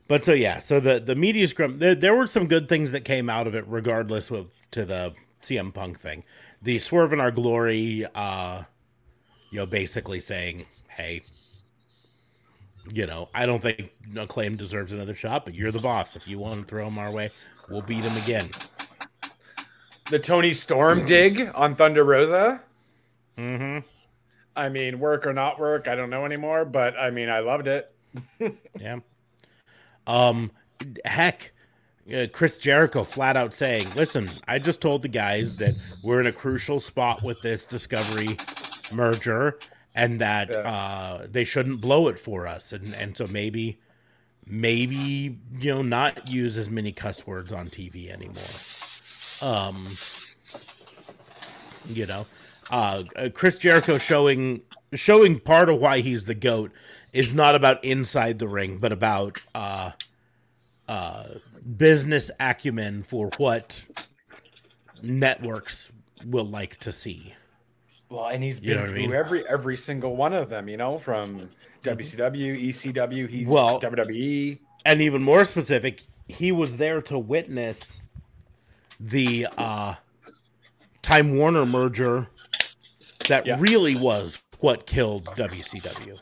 but 0.08 0.24
so 0.24 0.32
yeah 0.34 0.60
so 0.60 0.80
the 0.80 0.98
the 1.00 1.14
media 1.14 1.46
scrum 1.46 1.78
there, 1.78 1.94
there 1.94 2.16
were 2.16 2.26
some 2.26 2.48
good 2.48 2.70
things 2.70 2.92
that 2.94 3.02
came 3.04 3.30
out 3.30 3.48
of 3.48 3.54
it 3.56 3.66
regardless 3.68 4.32
of 4.32 4.50
to 4.72 4.86
the 4.86 5.14
cm 5.44 5.74
punk 5.74 6.00
thing 6.00 6.24
the 6.62 6.80
swerve 6.80 7.12
in 7.12 7.20
our 7.20 7.32
glory 7.32 8.06
uh 8.16 8.64
you 9.52 9.60
know 9.60 9.66
basically 9.66 10.22
saying 10.22 10.66
hey 10.88 11.22
you 12.92 13.06
know 13.06 13.30
i 13.34 13.46
don't 13.46 13.62
think 13.62 13.92
acclaim 14.18 14.56
deserves 14.56 14.92
another 14.92 15.16
shot 15.16 15.46
but 15.46 15.54
you're 15.56 15.72
the 15.72 15.80
boss 15.80 16.16
if 16.16 16.28
you 16.28 16.38
want 16.38 16.62
to 16.62 16.68
throw 16.68 16.88
him 16.88 16.98
our 16.98 17.12
way 17.12 17.30
we'll 17.70 17.82
beat 17.82 18.04
him 18.04 18.18
again 18.18 18.50
The 20.10 20.20
Toni 20.20 20.54
Storm 20.54 21.06
dig 21.06 21.50
on 21.56 21.76
Thunder 21.76 22.04
Rosa. 22.04 22.62
mm-hmm 23.38 23.80
I 24.56 24.70
mean, 24.70 25.00
work 25.00 25.26
or 25.26 25.34
not 25.34 25.60
work, 25.60 25.88
I 25.88 25.96
don't 25.96 26.10
know 26.10 26.26
anymore, 26.26 26.66
but 26.66 26.96
I 26.98 27.10
mean, 27.10 27.30
I 27.30 27.40
loved 27.40 27.68
it. 27.68 27.92
Yeah. 28.80 29.00
Um, 30.06 30.52
heck, 31.06 31.54
uh, 32.14 32.28
Chris 32.34 32.58
Jericho 32.58 33.04
flat 33.04 33.38
out 33.38 33.54
saying, 33.54 33.88
"Listen, 33.96 34.30
I 34.48 34.60
just 34.60 34.82
told 34.82 35.02
the 35.02 35.08
guys 35.08 35.56
that 35.58 35.74
we're 36.04 36.20
in 36.20 36.28
a 36.28 36.32
crucial 36.32 36.80
spot 36.80 37.24
with 37.24 37.42
this 37.42 37.66
Discovery 37.66 38.38
merger, 38.92 39.58
and 39.96 40.20
that 40.22 40.50
Yeah. 40.50 40.58
uh, 40.58 41.28
they 41.30 41.44
shouldn't 41.44 41.82
blow 41.82 42.08
it 42.08 42.20
for 42.20 42.48
us, 42.48 42.74
and 42.74 42.94
and 42.96 43.16
so 43.18 43.28
maybe." 43.28 43.80
Maybe 44.46 45.38
you 45.58 45.70
know 45.74 45.82
not 45.82 46.28
use 46.28 46.58
as 46.58 46.70
many 46.70 46.92
cuss 46.92 47.26
words 47.26 47.54
on 47.54 47.70
TV 47.70 48.10
anymore. 48.12 48.44
Um, 49.42 49.88
you 51.88 52.06
know, 52.06 52.26
uh, 52.70 53.04
uh, 53.16 53.30
Chris 53.34 53.58
Jericho 53.58 53.98
showing 53.98 54.62
showing 54.94 55.40
part 55.40 55.70
of 55.70 55.80
why 55.80 56.00
he's 56.00 56.26
the 56.26 56.36
goat 56.36 56.72
is 57.14 57.34
not 57.34 57.56
about 57.56 57.82
inside 57.86 58.38
the 58.38 58.48
ring, 58.50 58.80
but 58.80 58.92
about 58.92 59.42
uh, 59.56 59.92
uh, 60.90 61.26
business 61.78 62.30
acumen 62.38 63.04
for 63.04 63.30
what 63.38 63.76
networks 65.02 65.90
will 66.26 66.46
like 66.46 66.76
to 66.82 66.92
see. 66.92 67.34
Well, 68.14 68.28
and 68.28 68.44
he's 68.44 68.60
been 68.60 68.76
know 68.76 68.82
what 68.82 68.90
I 68.92 68.94
through 68.94 69.02
mean? 69.02 69.14
every 69.14 69.48
every 69.48 69.76
single 69.76 70.16
one 70.16 70.34
of 70.34 70.48
them, 70.48 70.70
you 70.70 70.78
know, 70.78 71.00
from 71.00 71.50
WCW, 71.84 72.68
ECW, 72.70 73.28
he's 73.28 73.48
Well- 73.48 73.80
WWE. 73.82 74.60
And 74.86 75.02
even 75.02 75.24
more 75.24 75.46
specific, 75.46 76.04
he 76.28 76.52
was 76.52 76.78
there 76.78 77.02
to 77.04 77.18
witness 77.18 78.02
the 79.00 79.48
uh, 79.58 79.96
Time 81.02 81.36
Warner 81.38 81.66
merger 81.66 82.28
that 83.30 83.46
Yeah. 83.48 83.58
really 83.60 83.96
was 83.96 84.42
what 84.60 84.86
killed 84.86 85.26
WCW. 85.36 86.20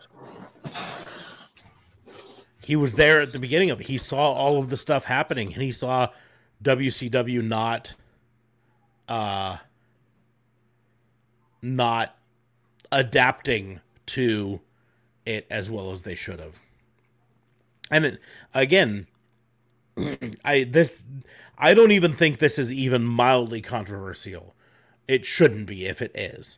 He 2.64 2.76
was 2.76 2.94
there 2.96 3.20
at 3.22 3.34
the 3.34 3.40
beginning 3.40 3.70
of 3.72 3.82
it. 3.82 3.88
He 3.88 3.98
saw 3.98 4.32
all 4.32 4.60
of 4.60 4.70
the 4.70 4.78
stuff 4.78 5.04
happening 5.04 5.52
and 5.54 5.62
he 5.62 5.72
saw 5.74 6.08
WCW 6.64 7.42
not 7.44 7.96
uh 9.10 9.58
not 11.62 12.16
adapting 12.92 13.80
to 14.08 14.60
it 15.26 15.46
as 15.50 15.70
well 15.70 15.92
as 15.92 16.02
they 16.02 16.16
should 16.16 16.40
have. 16.40 16.60
And 17.90 18.06
it, 18.06 18.20
again, 18.54 19.08
I 20.46 20.64
this 20.64 21.04
I 21.58 21.74
don't 21.74 21.92
even 21.92 22.14
think 22.14 22.40
this 22.40 22.58
is 22.58 22.72
even 22.72 23.04
mildly 23.04 23.62
controversial. 23.62 24.56
It 25.08 25.26
shouldn't 25.26 25.68
be 25.68 25.86
if 25.86 26.02
it 26.02 26.12
is. 26.16 26.58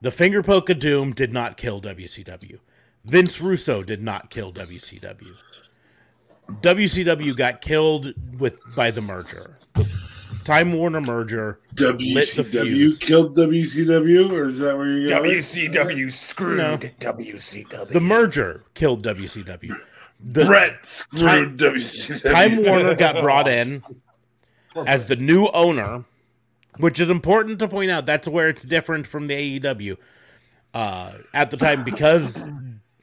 The 0.00 0.10
finger 0.10 0.42
poke 0.42 0.68
of 0.68 0.78
doom 0.78 1.12
did 1.12 1.32
not 1.32 1.56
kill 1.56 1.80
WCW. 1.80 2.58
Vince 3.04 3.40
Russo 3.40 3.82
did 3.82 4.02
not 4.02 4.30
kill 4.30 4.52
WCW. 4.52 5.34
WCW 6.48 7.36
got 7.36 7.60
killed 7.60 8.12
with 8.38 8.54
by 8.76 8.90
the 8.90 9.00
merger. 9.00 9.58
The 10.42 10.46
Time 10.46 10.72
Warner 10.72 11.00
merger 11.00 11.60
lit 11.78 11.98
WCW 12.00 12.98
killed 12.98 13.36
WCW, 13.36 14.32
or 14.32 14.46
is 14.46 14.58
that 14.58 14.76
where 14.76 14.88
you're 14.88 15.06
going? 15.06 15.30
WCW 15.30 16.10
screwed 16.10 16.58
No. 16.58 16.78
WCW. 16.78 17.86
The 17.88 18.00
merger 18.00 18.64
killed 18.74 19.04
WCW. 19.04 19.78
The 20.18 20.44
Brett 20.44 20.84
screwed 20.84 21.58
WCW. 21.58 22.24
Time 22.24 22.64
Warner 22.64 22.96
got 22.96 23.22
brought 23.22 23.46
in 23.58 23.84
as 24.84 25.04
the 25.06 25.14
new 25.14 25.46
owner, 25.46 26.06
which 26.78 26.98
is 26.98 27.08
important 27.08 27.60
to 27.60 27.68
point 27.68 27.92
out. 27.92 28.04
That's 28.04 28.26
where 28.26 28.48
it's 28.48 28.64
different 28.64 29.06
from 29.06 29.28
the 29.28 29.60
AEW. 29.60 29.96
Uh, 30.74 31.12
at 31.32 31.52
the 31.52 31.56
time, 31.56 31.84
because 31.84 32.36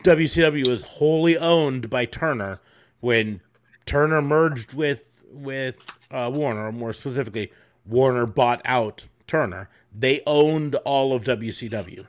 WCW 0.04 0.70
was 0.70 0.84
wholly 0.84 1.38
owned 1.38 1.90
by 1.90 2.04
Turner, 2.04 2.60
when 3.00 3.40
Turner 3.86 4.22
merged 4.22 4.74
with 4.74 5.06
with 5.32 5.76
uh, 6.12 6.32
Warner, 6.34 6.68
or 6.68 6.72
more 6.72 6.94
specifically, 6.94 7.52
Warner 7.86 8.26
bought 8.26 8.62
out 8.66 9.06
Turner. 9.28 9.70
They 9.98 10.22
owned 10.26 10.76
all 10.76 11.14
of 11.14 11.24
WCW, 11.24 12.06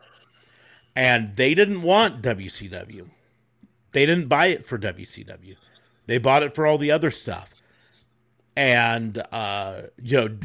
and 0.94 1.36
they 1.36 1.54
didn't 1.54 1.82
want 1.82 2.22
WCW. 2.22 3.08
They 3.92 4.06
didn't 4.06 4.28
buy 4.28 4.46
it 4.46 4.66
for 4.66 4.78
WCW. 4.78 5.56
They 6.06 6.18
bought 6.18 6.42
it 6.42 6.54
for 6.54 6.66
all 6.66 6.78
the 6.78 6.90
other 6.90 7.10
stuff. 7.10 7.54
And 8.56 9.18
uh, 9.32 9.82
you 10.02 10.16
know, 10.16 10.38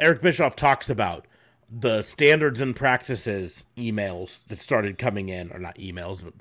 Eric 0.00 0.22
Bischoff 0.22 0.56
talks 0.56 0.88
about 0.90 1.26
the 1.70 2.02
standards 2.02 2.60
and 2.60 2.76
practices 2.76 3.64
emails 3.76 4.40
that 4.48 4.60
started 4.60 4.98
coming 4.98 5.28
in, 5.28 5.50
or 5.52 5.58
not 5.58 5.76
emails, 5.78 6.22
but 6.22 6.34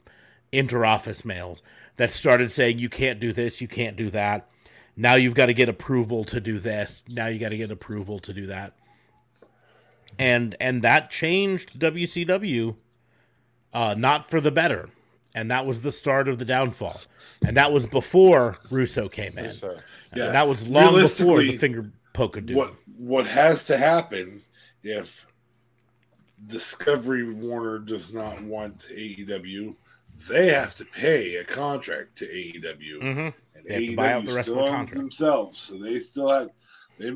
interoffice 0.51 1.23
mails 1.23 1.61
that 1.97 2.11
started 2.11 2.51
saying 2.51 2.80
you 2.80 2.89
can't 2.89 3.19
do 3.19 3.31
this, 3.31 3.61
you 3.61 3.68
can't 3.68 3.95
do 3.95 4.09
that. 4.09 4.47
Now 5.02 5.15
you've 5.15 5.34
got 5.34 5.48
to 5.48 5.53
get 5.56 5.68
approval 5.68 6.23
to 6.26 6.40
do 6.40 6.60
this. 6.60 7.02
Now 7.10 7.26
you 7.26 7.40
got 7.40 7.49
to 7.49 7.57
get 7.57 7.72
approval 7.72 8.19
to 8.19 8.34
do 8.34 8.45
that. 8.48 8.73
And 10.19 10.56
and 10.60 10.84
that 10.84 11.10
changed 11.10 11.80
WCW 11.80 12.76
uh, 13.73 13.95
not 13.98 14.30
for 14.30 14.40
the 14.40 14.52
better. 14.52 14.90
And 15.34 15.49
that 15.49 15.65
was 15.65 15.82
the 15.82 15.91
start 15.91 16.28
of 16.28 16.38
the 16.38 16.45
downfall. 16.45 17.02
And 17.44 17.57
that 17.57 17.73
was 17.73 17.88
before 17.88 18.60
Russo 18.69 19.10
came 19.10 19.40
in. 19.40 19.49
So, 19.49 19.80
Yeah. 20.15 20.28
That 20.34 20.48
was 20.48 20.68
long 20.68 20.94
before 20.94 21.41
the 21.41 21.57
finger 21.57 21.91
poke 22.14 22.45
doom. 22.45 22.56
what 22.56 22.76
what 22.95 23.26
has 23.26 23.65
to 23.65 23.78
happen 23.78 24.44
if 24.84 25.26
Discovery 26.45 27.32
Warner 27.34 27.80
does 27.80 28.14
not 28.14 28.44
want 28.44 28.86
AEW, 28.91 29.76
they 30.30 30.49
have 30.49 30.76
to 30.76 30.86
pay 30.86 31.38
a 31.38 31.44
contract 31.44 32.18
to 32.19 32.26
AEW, 32.28 32.99
Mhm. 33.02 33.34
And 33.68 33.70
They 33.70 33.86
have 33.86 33.92
to 33.92 33.96
buy 33.96 34.14
out 34.14 34.26
the 34.26 34.34
rest 34.34 34.48
of 34.48 34.54
still 34.54 34.66
the 34.66 34.70
contract. 34.72 34.94
themselves, 34.98 35.60
so 35.60 35.76
they 35.78 36.00
still 36.00 36.30
have 36.30 36.50
they 36.98 37.12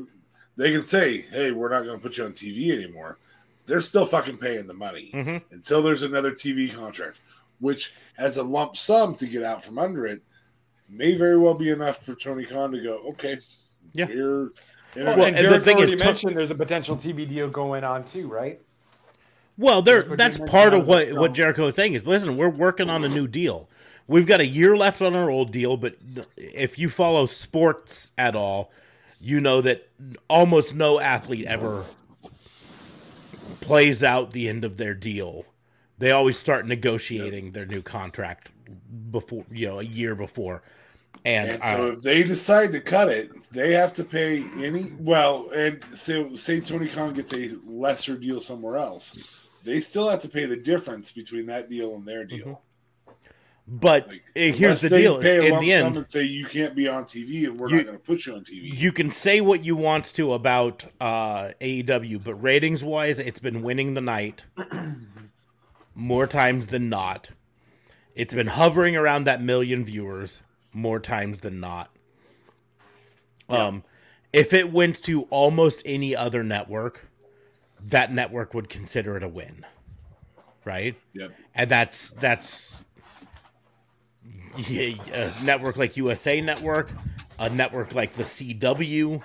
they 0.56 0.72
can 0.72 0.84
say, 0.84 1.20
"Hey, 1.22 1.50
we're 1.52 1.68
not 1.68 1.84
going 1.84 1.98
to 1.98 2.02
put 2.02 2.16
you 2.16 2.24
on 2.24 2.32
TV 2.32 2.72
anymore." 2.72 3.18
They're 3.66 3.80
still 3.80 4.06
fucking 4.06 4.38
paying 4.38 4.66
the 4.66 4.74
money 4.74 5.10
Mhm. 5.12 5.42
until 5.50 5.82
there's 5.82 6.02
another 6.04 6.30
TV 6.32 6.68
contract, 6.72 7.18
which 7.58 7.92
has 8.16 8.36
a 8.36 8.42
lump 8.42 8.76
sum 8.76 9.14
to 9.16 9.26
get 9.26 9.42
out 9.42 9.64
from 9.64 9.78
under 9.78 10.06
it. 10.06 10.22
May 10.88 11.16
very 11.16 11.36
well 11.36 11.54
be 11.54 11.70
enough 11.70 12.04
for 12.04 12.14
Tony 12.14 12.44
Khan 12.46 12.70
to 12.72 12.80
go, 12.80 12.98
okay, 13.10 13.38
Yeah. 13.92 14.06
we're 14.06 14.50
well, 14.94 15.16
Well, 15.16 15.24
and 15.26 15.36
and 15.36 15.52
the 15.52 15.60
thing 15.60 15.76
is, 15.78 15.82
already 15.82 15.96
to- 15.96 16.04
mentioned 16.04 16.36
there's 16.38 16.50
a 16.52 16.54
potential 16.54 16.96
TV 16.96 17.26
deal 17.26 17.48
going 17.50 17.82
on 17.84 18.04
too, 18.04 18.28
right? 18.28 18.60
Well, 19.58 19.82
there 19.82 20.02
that's 20.16 20.38
part 20.38 20.72
of 20.74 20.86
what 20.86 21.12
what. 21.12 21.32
Jericho 21.34 21.66
is 21.66 21.74
saying 21.74 21.94
is 21.94 22.06
listen, 22.06 22.36
we're 22.36 22.48
working 22.50 22.88
on 22.88 23.04
a 23.04 23.08
new 23.08 23.26
deal. 23.26 23.68
We've 24.08 24.26
got 24.26 24.40
a 24.40 24.46
year 24.46 24.76
left 24.76 25.02
on 25.02 25.14
our 25.14 25.30
old 25.30 25.50
deal, 25.50 25.76
but 25.76 25.96
if 26.36 26.78
you 26.78 26.88
follow 26.88 27.26
sports 27.26 28.12
at 28.16 28.36
all, 28.36 28.70
you 29.20 29.40
know 29.40 29.60
that 29.62 29.88
almost 30.28 30.74
no 30.74 31.00
athlete 31.00 31.46
ever 31.46 31.84
plays 33.60 34.04
out 34.04 34.30
the 34.30 34.48
end 34.48 34.64
of 34.64 34.76
their 34.76 34.94
deal. 34.94 35.44
They 35.98 36.10
always 36.12 36.38
start 36.38 36.66
negotiating 36.66 37.52
their 37.52 37.66
new 37.66 37.82
contract 37.82 38.50
before, 39.10 39.44
you 39.50 39.66
know, 39.66 39.80
a 39.80 39.84
year 39.84 40.14
before. 40.14 40.62
And, 41.24 41.50
And 41.50 41.62
so 41.62 41.88
uh, 41.88 41.92
if 41.92 42.02
they 42.02 42.22
decide 42.22 42.72
to 42.72 42.80
cut 42.80 43.08
it, 43.08 43.30
they 43.50 43.72
have 43.72 43.92
to 43.94 44.04
pay 44.04 44.44
any 44.62 44.92
well, 44.98 45.50
and 45.50 45.82
say 45.94 46.36
say 46.36 46.60
Tony 46.60 46.88
Khan 46.88 47.14
gets 47.14 47.32
a 47.32 47.56
lesser 47.66 48.16
deal 48.16 48.40
somewhere 48.40 48.76
else, 48.76 49.48
they 49.64 49.80
still 49.80 50.08
have 50.08 50.20
to 50.20 50.28
pay 50.28 50.44
the 50.44 50.56
difference 50.56 51.10
between 51.10 51.46
that 51.46 51.68
deal 51.68 51.94
and 51.94 52.04
their 52.04 52.24
deal. 52.24 52.62
But 53.68 54.06
Like, 54.08 54.22
uh, 54.36 54.40
here's 54.56 54.80
the 54.80 54.88
deal: 54.88 55.18
in 55.18 55.58
the 55.60 55.72
end, 55.72 55.96
and 55.96 56.08
say 56.08 56.22
you 56.22 56.46
can't 56.46 56.74
be 56.76 56.86
on 56.88 57.04
TV, 57.04 57.46
and 57.46 57.58
we're 57.58 57.68
You- 57.70 57.76
not 57.78 57.86
going 57.86 57.98
to 57.98 58.04
put 58.04 58.26
you 58.26 58.34
on 58.34 58.44
TV. 58.44 58.70
you 58.78 58.92
can 58.92 59.10
say 59.10 59.40
what 59.40 59.64
you 59.64 59.74
want 59.76 60.04
to 60.14 60.32
about 60.34 60.84
uh, 61.00 61.50
AEW, 61.60 62.22
but 62.22 62.34
ratings 62.36 62.84
wise, 62.84 63.18
it's 63.18 63.38
been 63.40 63.62
winning 63.62 63.94
the 63.94 64.00
night 64.00 64.44
more 65.94 66.26
times 66.26 66.66
than 66.66 66.88
not. 66.88 67.30
It's 68.14 68.34
been 68.34 68.46
hovering 68.46 68.96
around 68.96 69.24
that 69.24 69.42
million 69.42 69.84
viewers 69.84 70.42
more 70.72 71.00
times 71.00 71.40
than 71.40 71.60
not. 71.60 71.90
Um, 73.48 73.84
if 74.32 74.52
it 74.52 74.72
went 74.72 75.02
to 75.04 75.22
almost 75.24 75.82
any 75.84 76.14
other 76.16 76.42
network, 76.42 77.08
that 77.80 78.12
network 78.12 78.54
would 78.54 78.68
consider 78.68 79.16
it 79.16 79.22
a 79.22 79.28
win, 79.28 79.64
right? 80.64 80.96
Yep. 81.12 81.32
and 81.54 81.70
that's 81.70 82.10
that's 82.12 82.72
yeah, 82.72 82.78
a 84.58 85.32
network 85.42 85.76
like 85.76 85.96
USA 85.96 86.40
Network, 86.40 86.90
a 87.38 87.48
network 87.50 87.94
like 87.94 88.12
the 88.14 88.22
CW, 88.22 89.22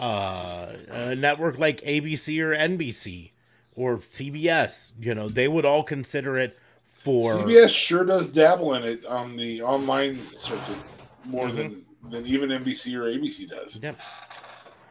uh, 0.00 0.72
a 0.90 1.14
network 1.14 1.58
like 1.58 1.80
ABC 1.82 2.40
or 2.40 2.54
NBC 2.54 3.30
or 3.74 3.98
CBS. 3.98 4.92
You 5.00 5.14
know, 5.14 5.28
they 5.28 5.48
would 5.48 5.64
all 5.64 5.82
consider 5.82 6.38
it 6.38 6.58
for 6.88 7.34
CBS 7.36 7.70
sure 7.70 8.04
does 8.04 8.30
dabble 8.30 8.74
in 8.74 8.84
it 8.84 9.04
on 9.06 9.36
the 9.36 9.62
online 9.62 10.18
circuit 10.36 10.76
more 11.24 11.46
Mm-hmm. 11.48 11.56
than 11.56 11.84
than 12.10 12.26
even 12.26 12.50
NBC 12.50 12.94
or 12.96 13.02
ABC 13.04 13.48
does. 13.48 13.78
Yep. 13.80 14.00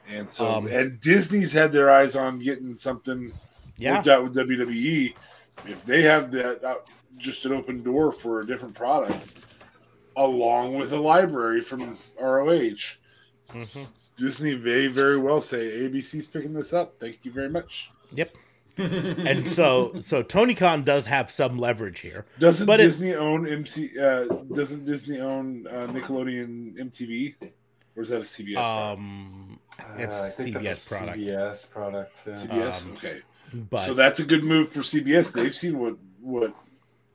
And 0.10 0.32
so, 0.32 0.50
Um, 0.50 0.68
and 0.68 0.98
Disney's 1.02 1.52
had 1.52 1.72
their 1.74 1.90
eyes 1.92 2.16
on 2.16 2.40
getting 2.40 2.78
something 2.78 3.32
Yeah. 3.78 3.96
worked 3.96 4.08
out 4.08 4.24
with 4.24 4.34
WWE. 4.36 5.14
If 5.68 5.86
they 5.86 6.02
have 6.04 6.32
that 6.32 6.64
uh, 6.64 6.76
just 7.18 7.46
an 7.46 7.52
open 7.54 7.84
door 7.84 8.12
for 8.12 8.42
a 8.42 8.48
different 8.48 8.74
product, 8.76 9.28
along 10.16 10.76
with 10.76 10.92
a 10.94 11.00
library 11.00 11.62
from 11.62 11.98
ROH, 12.20 12.98
Mhm. 13.54 13.88
Disney 14.18 14.56
may 14.56 14.88
very 14.88 15.18
well 15.18 15.42
say 15.42 15.84
ABC's 15.86 16.28
picking 16.28 16.54
this 16.54 16.74
up. 16.74 17.00
Thank 17.00 17.20
you 17.24 17.32
very 17.32 17.50
much. 17.50 17.90
Yep. 18.14 18.32
and 18.78 19.46
so 19.48 19.94
so 20.00 20.24
Tony 20.24 20.56
Khan 20.56 20.84
does 20.84 21.06
have 21.06 21.30
some 21.30 21.58
leverage 21.60 22.00
here. 22.00 22.26
Doesn't 22.40 22.66
But 22.66 22.80
it- 22.80 22.84
Disney 22.84 23.14
own 23.14 23.48
MC? 23.48 23.92
Uh, 24.00 24.24
doesn't 24.54 24.86
Disney 24.86 25.20
own 25.20 25.68
uh, 25.68 25.88
Nickelodeon 25.88 26.78
MTV, 26.80 27.36
or 27.96 28.04
is 28.04 28.10
that 28.10 28.22
a 28.22 28.26
CBS? 28.26 28.54
product? 28.56 29.00
Um, 29.00 29.60
it's 29.98 30.16
Uh, 30.16 30.24
I 30.24 30.30
CBS 30.30 30.86
a 30.86 30.96
product, 30.96 31.18
CBS 31.20 31.66
product. 31.72 32.24
yeah. 32.26 32.34
CBS. 32.36 32.82
um, 32.84 32.92
okay, 32.94 33.22
but 33.70 33.86
so 33.86 33.94
that's 33.94 34.20
a 34.22 34.24
good 34.26 34.44
move 34.44 34.70
for 34.72 34.80
CBS. 34.84 35.32
They've 35.32 35.54
seen 35.56 35.78
what 35.78 35.98
what 36.22 36.54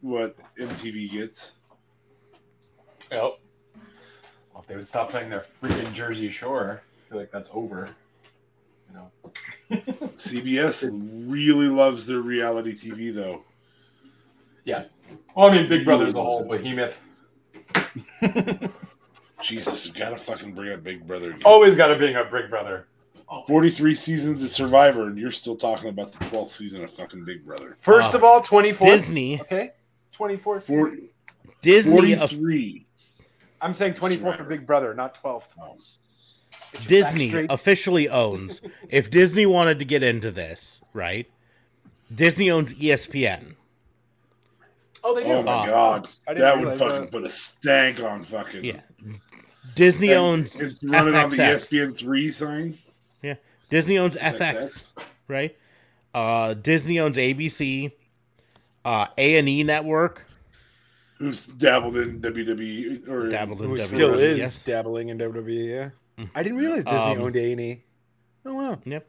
what 0.07 0.37
MTV 0.59 1.11
gets. 1.13 1.53
Yep. 3.11 3.21
Well, 3.21 4.63
if 4.63 4.67
they 4.67 4.77
would 4.77 4.89
stop 4.89 5.11
playing 5.11 5.31
their 5.31 5.45
freaking 5.63 5.93
Jersey 5.93 6.31
Shore, 6.31 6.83
I 6.83 7.09
feel 7.11 7.19
like 7.19 7.31
that's 7.31 7.51
over. 7.53 7.89
You 8.89 8.95
know. 8.97 9.11
CBS 10.17 10.89
really 11.29 11.69
loves 11.69 12.07
their 12.07 12.21
reality 12.21 12.75
TV, 12.75 13.15
though. 13.15 13.43
Yeah. 14.65 14.85
Well, 15.35 15.47
I 15.51 15.57
mean, 15.57 15.69
Big 15.69 15.85
Brother's 15.85 16.15
a 16.15 16.23
whole 16.23 16.45
behemoth. 16.45 17.01
Jesus, 19.43 19.87
we 19.87 19.93
gotta 19.93 20.17
fucking 20.17 20.53
bring 20.55 20.73
up 20.73 20.83
Big 20.83 21.07
Brother. 21.07 21.31
Again. 21.31 21.43
Always 21.45 21.77
got 21.77 21.89
to 21.89 21.97
bring 21.97 22.17
up 22.17 22.31
Big 22.33 22.49
Brother. 22.51 22.87
43 23.47 23.95
seasons 23.97 24.43
of 24.45 24.51
Survivor, 24.51 25.09
and 25.09 25.19
you're 25.19 25.33
still 25.33 25.57
talking 25.57 25.89
about 25.89 26.13
the 26.13 26.19
12th 26.27 26.51
season 26.51 26.83
of 26.85 26.91
fucking 26.91 27.25
Big 27.25 27.45
Brother. 27.45 27.77
First 27.81 28.15
Uh, 28.15 28.19
of 28.19 28.25
all, 28.25 28.41
24. 28.41 28.87
Disney 28.87 29.41
Okay. 29.41 29.73
24. 30.17 30.61
40, 30.61 31.03
Disney 31.63 32.13
of 32.15 32.31
43. 32.31 32.87
I'm 33.61 33.75
saying 33.75 33.95
24 33.95 34.35
for 34.37 34.45
Big 34.45 34.67
Brother, 34.67 34.95
not 34.95 35.21
12th. 35.23 35.49
Oh. 35.61 35.77
Get 36.87 36.91
your 36.91 37.03
facts 37.05 37.15
Disney 37.19 37.47
officially 37.51 38.09
owns. 38.25 38.61
if 38.89 39.11
Disney 39.11 39.47
wanted 39.47 39.79
to 39.79 39.85
get 39.85 40.03
into 40.03 40.31
this, 40.31 40.81
right? 40.93 41.27
Disney 42.15 42.51
owns 42.51 42.73
ESPN. 42.75 43.55
Oh, 45.05 45.15
they 45.15 45.23
do. 45.25 45.31
Oh 45.33 45.43
my 45.43 45.53
Uh, 45.53 45.67
god, 45.67 46.09
that 46.27 46.59
would 46.61 46.79
fucking 46.79 47.01
that. 47.03 47.11
put 47.13 47.25
a 47.25 47.31
stank 47.31 48.01
on 48.01 48.25
fucking. 48.25 48.65
Yeah. 48.65 48.81
Disney 49.75 50.09
And 50.09 50.19
owns 50.19 50.51
It's 50.55 50.83
running 50.83 51.15
on 51.15 51.31
the 51.31 51.37
ESPN 51.37 51.97
three 51.97 52.31
sign. 52.33 52.77
Yeah, 53.23 53.35
Disney 53.69 53.99
owns 53.99 54.17
FX, 54.17 54.39
FX? 54.39 54.87
right? 55.29 55.57
Uh, 56.15 56.55
Disney 56.55 56.99
owns 56.99 57.17
ABC, 57.19 57.93
uh, 58.87 59.07
A 59.19 59.37
and 59.37 59.49
E 59.49 59.63
Network 59.65 60.25
Who's 61.19 61.45
dabbled 61.47 61.97
in 61.97 62.21
WWE 62.21 63.09
or 63.09 63.29
dabbled 63.29 63.61
in 63.63 63.71
Who 63.71 63.77
WWE. 63.77 63.81
still 63.81 64.15
is 64.15 64.39
yes. 64.39 64.63
dabbling 64.63 65.09
in 65.09 65.19
WWE. 65.19 65.93
Yeah, 66.19 66.27
I 66.35 66.43
didn't 66.43 66.59
realize 66.59 66.85
Disney 66.85 66.99
Um, 67.17 67.23
owned 67.23 67.37
A 67.37 67.53
and 67.53 67.61
E. 67.61 67.83
Oh 68.45 68.55
wow. 68.55 68.79
Yep. 68.85 69.07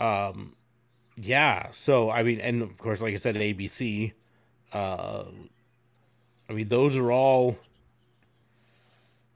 Um, 0.00 0.56
yeah. 1.16 1.68
So 1.72 2.10
I 2.10 2.22
mean, 2.22 2.40
and 2.40 2.62
of 2.62 2.76
course, 2.78 3.00
like 3.00 3.14
I 3.14 3.18
said, 3.18 3.36
ABC. 3.36 4.12
Uh, 4.72 5.24
I 6.48 6.52
mean, 6.54 6.68
those 6.68 6.96
are 6.96 7.12
all 7.12 7.56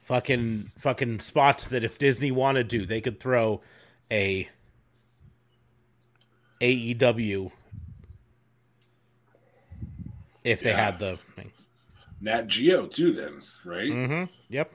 fucking 0.00 0.72
fucking 0.78 1.20
spots 1.20 1.66
that 1.68 1.84
if 1.84 1.98
Disney 1.98 2.30
wanted 2.30 2.70
to, 2.70 2.86
they 2.86 3.00
could 3.00 3.20
throw 3.20 3.60
a 4.10 4.48
AEW 6.60 7.52
if 10.46 10.60
they 10.60 10.70
Yeah. 10.70 10.84
had 10.84 10.98
the 10.98 11.18
thing. 11.34 11.52
Nat 12.20 12.46
Geo 12.46 12.86
too? 12.86 13.12
Then 13.12 13.42
right? 13.64 13.90
Mm-hmm. 13.90 14.32
Yep. 14.48 14.72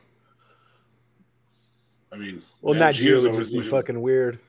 I 2.12 2.18
mean, 2.18 2.42
Well, 2.62 2.76
Nat 2.76 2.92
Geo 2.92 3.16
Geo's 3.20 3.24
would 3.24 3.34
just 3.40 3.54
be 3.54 3.62
fucking 3.64 4.00
weird. 4.02 4.40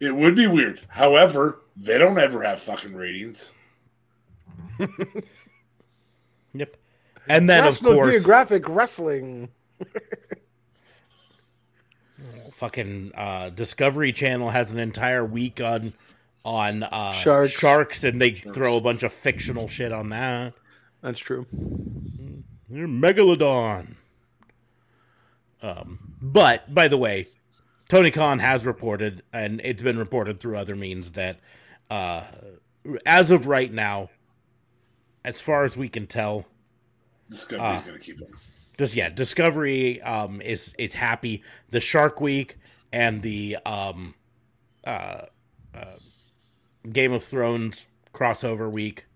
It 0.00 0.14
would 0.14 0.34
be 0.34 0.46
weird. 0.46 0.80
However, 0.88 1.60
they 1.76 1.98
don't 1.98 2.18
ever 2.18 2.42
have 2.42 2.60
fucking 2.60 2.94
ratings. 2.94 3.50
Yep. 6.52 6.76
And 7.28 7.48
then 7.48 7.62
National 7.64 7.92
of 7.92 7.98
course, 7.98 8.14
Geographic 8.16 8.68
Wrestling. 8.68 9.50
fucking 12.52 13.12
uh, 13.14 13.50
Discovery 13.50 14.12
Channel 14.12 14.50
has 14.50 14.72
an 14.72 14.78
entire 14.78 15.24
week 15.24 15.60
on 15.60 15.94
on 16.44 16.82
uh, 16.82 17.12
Sharks. 17.12 17.52
sharks, 17.52 18.04
and 18.04 18.20
they 18.20 18.30
throw 18.32 18.76
a 18.76 18.80
bunch 18.80 19.02
of 19.02 19.12
fictional 19.12 19.68
shit 19.68 19.92
on 19.92 20.08
that. 20.10 20.54
That's 21.02 21.18
true. 21.18 21.46
They're 22.68 22.86
Megalodon. 22.88 23.94
Um, 25.62 26.14
but 26.20 26.72
by 26.74 26.88
the 26.88 26.96
way, 26.96 27.28
Tony 27.88 28.10
Khan 28.10 28.38
has 28.38 28.64
reported, 28.64 29.22
and 29.32 29.60
it's 29.64 29.82
been 29.82 29.98
reported 29.98 30.40
through 30.40 30.56
other 30.56 30.74
means 30.76 31.12
that, 31.12 31.40
uh, 31.90 32.22
as 33.04 33.30
of 33.30 33.46
right 33.46 33.70
now, 33.72 34.08
as 35.24 35.40
far 35.40 35.64
as 35.64 35.76
we 35.76 35.88
can 35.88 36.06
tell, 36.06 36.46
Discovery's 37.28 37.80
Ah. 37.82 37.86
going 37.86 37.98
to 37.98 38.04
keep 38.04 38.18
them. 38.18 38.32
just 38.78 38.94
yeah, 38.94 39.08
Discovery 39.10 40.00
um 40.02 40.40
is 40.40 40.74
is 40.78 40.94
happy. 40.94 41.42
The 41.68 41.80
Shark 41.80 42.20
Week 42.20 42.56
and 42.92 43.20
the 43.22 43.56
um 43.66 44.14
uh, 44.86 45.26
uh 45.74 45.84
Game 46.92 47.12
of 47.12 47.22
Thrones 47.22 47.86
crossover 48.12 48.70
week 48.70 49.06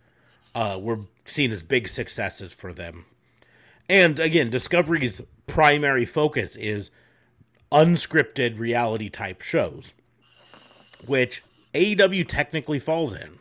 uh 0.54 0.78
were 0.80 1.00
seen 1.26 1.50
as 1.50 1.62
big 1.62 1.88
successes 1.88 2.52
for 2.52 2.72
them. 2.72 3.06
And 3.88 4.18
again, 4.18 4.50
Discovery's 4.50 5.20
primary 5.46 6.04
focus 6.04 6.56
is 6.56 6.90
unscripted 7.70 8.58
reality 8.58 9.10
type 9.10 9.42
shows, 9.42 9.94
which 11.06 11.42
AEW 11.74 12.26
technically 12.26 12.78
falls 12.78 13.14
in. 13.14 13.38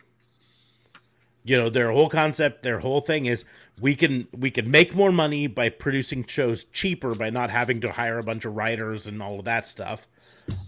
You 1.45 1.58
know, 1.58 1.70
their 1.70 1.91
whole 1.91 2.10
concept, 2.10 2.64
their 2.64 2.80
whole 2.80 3.02
thing 3.02 3.26
is 3.26 3.44
we 3.80 3.95
can 3.95 4.28
we 4.32 4.50
can 4.50 4.72
make 4.72 4.95
more 4.95 5.12
money 5.12 5.48
by 5.48 5.70
producing 5.70 6.26
shows 6.26 6.66
cheaper 6.72 7.16
by 7.16 7.30
not 7.30 7.52
having 7.52 7.82
to 7.82 7.91
hire 7.91 8.18
a 8.18 8.24
bunch 8.24 8.45
of 8.45 8.56
writers 8.56 9.08
and 9.08 9.22
all 9.22 9.40
of 9.40 9.45
that 9.45 9.68
stuff, 9.68 10.08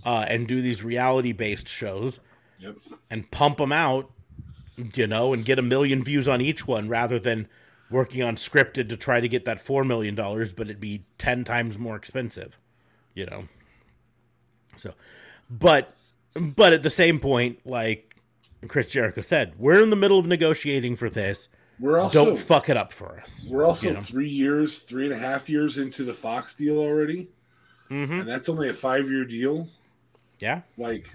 uh, 0.06 0.26
and 0.27 0.48
do 0.48 0.61
these 0.61 0.84
reality 0.84 1.32
based 1.32 1.68
shows 1.68 2.19
Yep. 2.65 2.75
and 3.09 3.29
pump 3.31 3.57
them 3.57 3.71
out, 3.71 4.11
you 4.93 5.07
know, 5.07 5.33
and 5.33 5.45
get 5.45 5.59
a 5.59 5.61
million 5.61 6.03
views 6.03 6.27
on 6.27 6.41
each 6.41 6.67
one 6.67 6.89
rather 6.89 7.19
than 7.19 7.47
working 7.91 8.23
on 8.23 8.35
scripted 8.35 8.89
to 8.89 8.97
try 8.97 9.19
to 9.19 9.27
get 9.27 9.45
that 9.45 9.59
four 9.61 9.83
million 9.83 10.15
dollars, 10.15 10.51
but 10.53 10.67
it'd 10.67 10.79
be 10.79 11.05
ten 11.17 11.43
times 11.43 11.77
more 11.77 11.95
expensive, 11.95 12.57
you 13.13 13.25
know. 13.25 13.47
So, 14.77 14.93
but 15.49 15.93
but 16.35 16.73
at 16.73 16.83
the 16.83 16.89
same 16.89 17.19
point, 17.19 17.59
like 17.65 18.15
Chris 18.67 18.89
Jericho 18.89 19.21
said, 19.21 19.53
we're 19.57 19.81
in 19.81 19.89
the 19.89 19.95
middle 19.95 20.19
of 20.19 20.25
negotiating 20.25 20.95
for 20.95 21.09
this. 21.09 21.47
We're 21.79 21.99
also 21.99 22.25
Don't 22.25 22.37
fuck 22.37 22.69
it 22.69 22.77
up 22.77 22.93
for 22.93 23.19
us. 23.19 23.45
we're 23.49 23.65
also 23.65 23.87
you 23.87 23.93
know. 23.95 24.01
three 24.01 24.29
years, 24.29 24.79
three 24.79 25.05
and 25.05 25.13
a 25.13 25.17
half 25.17 25.49
years 25.49 25.77
into 25.77 26.03
the 26.05 26.13
Fox 26.13 26.53
deal 26.53 26.77
already, 26.79 27.27
hmm 27.89 28.11
and 28.19 28.27
that's 28.27 28.47
only 28.49 28.69
a 28.69 28.73
five 28.73 29.09
year 29.09 29.25
deal. 29.25 29.67
Yeah, 30.39 30.61
Like, 30.77 31.13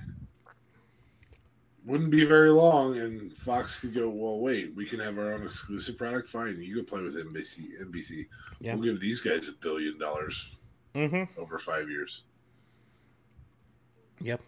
wouldn't 1.90 2.10
be 2.10 2.24
very 2.24 2.50
long, 2.50 2.98
and 2.98 3.36
Fox 3.36 3.80
could 3.80 3.92
go, 3.92 4.08
well, 4.08 4.38
wait, 4.38 4.72
we 4.76 4.86
can 4.86 5.00
have 5.00 5.18
our 5.18 5.34
own 5.34 5.44
exclusive 5.44 5.98
product. 5.98 6.28
Fine, 6.28 6.62
you 6.62 6.76
go 6.76 6.82
play 6.84 7.02
with 7.02 7.16
NBC. 7.16 7.82
NBC. 7.82 8.26
Yeah. 8.60 8.74
We'll 8.74 8.84
give 8.84 9.00
these 9.00 9.20
guys 9.20 9.48
a 9.48 9.52
billion 9.52 9.98
dollars 9.98 10.56
hmm 10.94 11.24
over 11.36 11.58
five 11.58 11.88
years, 11.88 12.22
yep, 14.20 14.40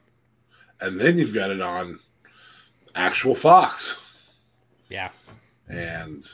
and 0.81 1.01
then 1.01 1.19
you've 1.19 1.35
got 1.35 1.51
it 1.51 1.61
on 1.61 2.01
actual 2.95 3.35
Fox, 3.35 3.99
yeah. 4.89 5.11
and 5.69 6.25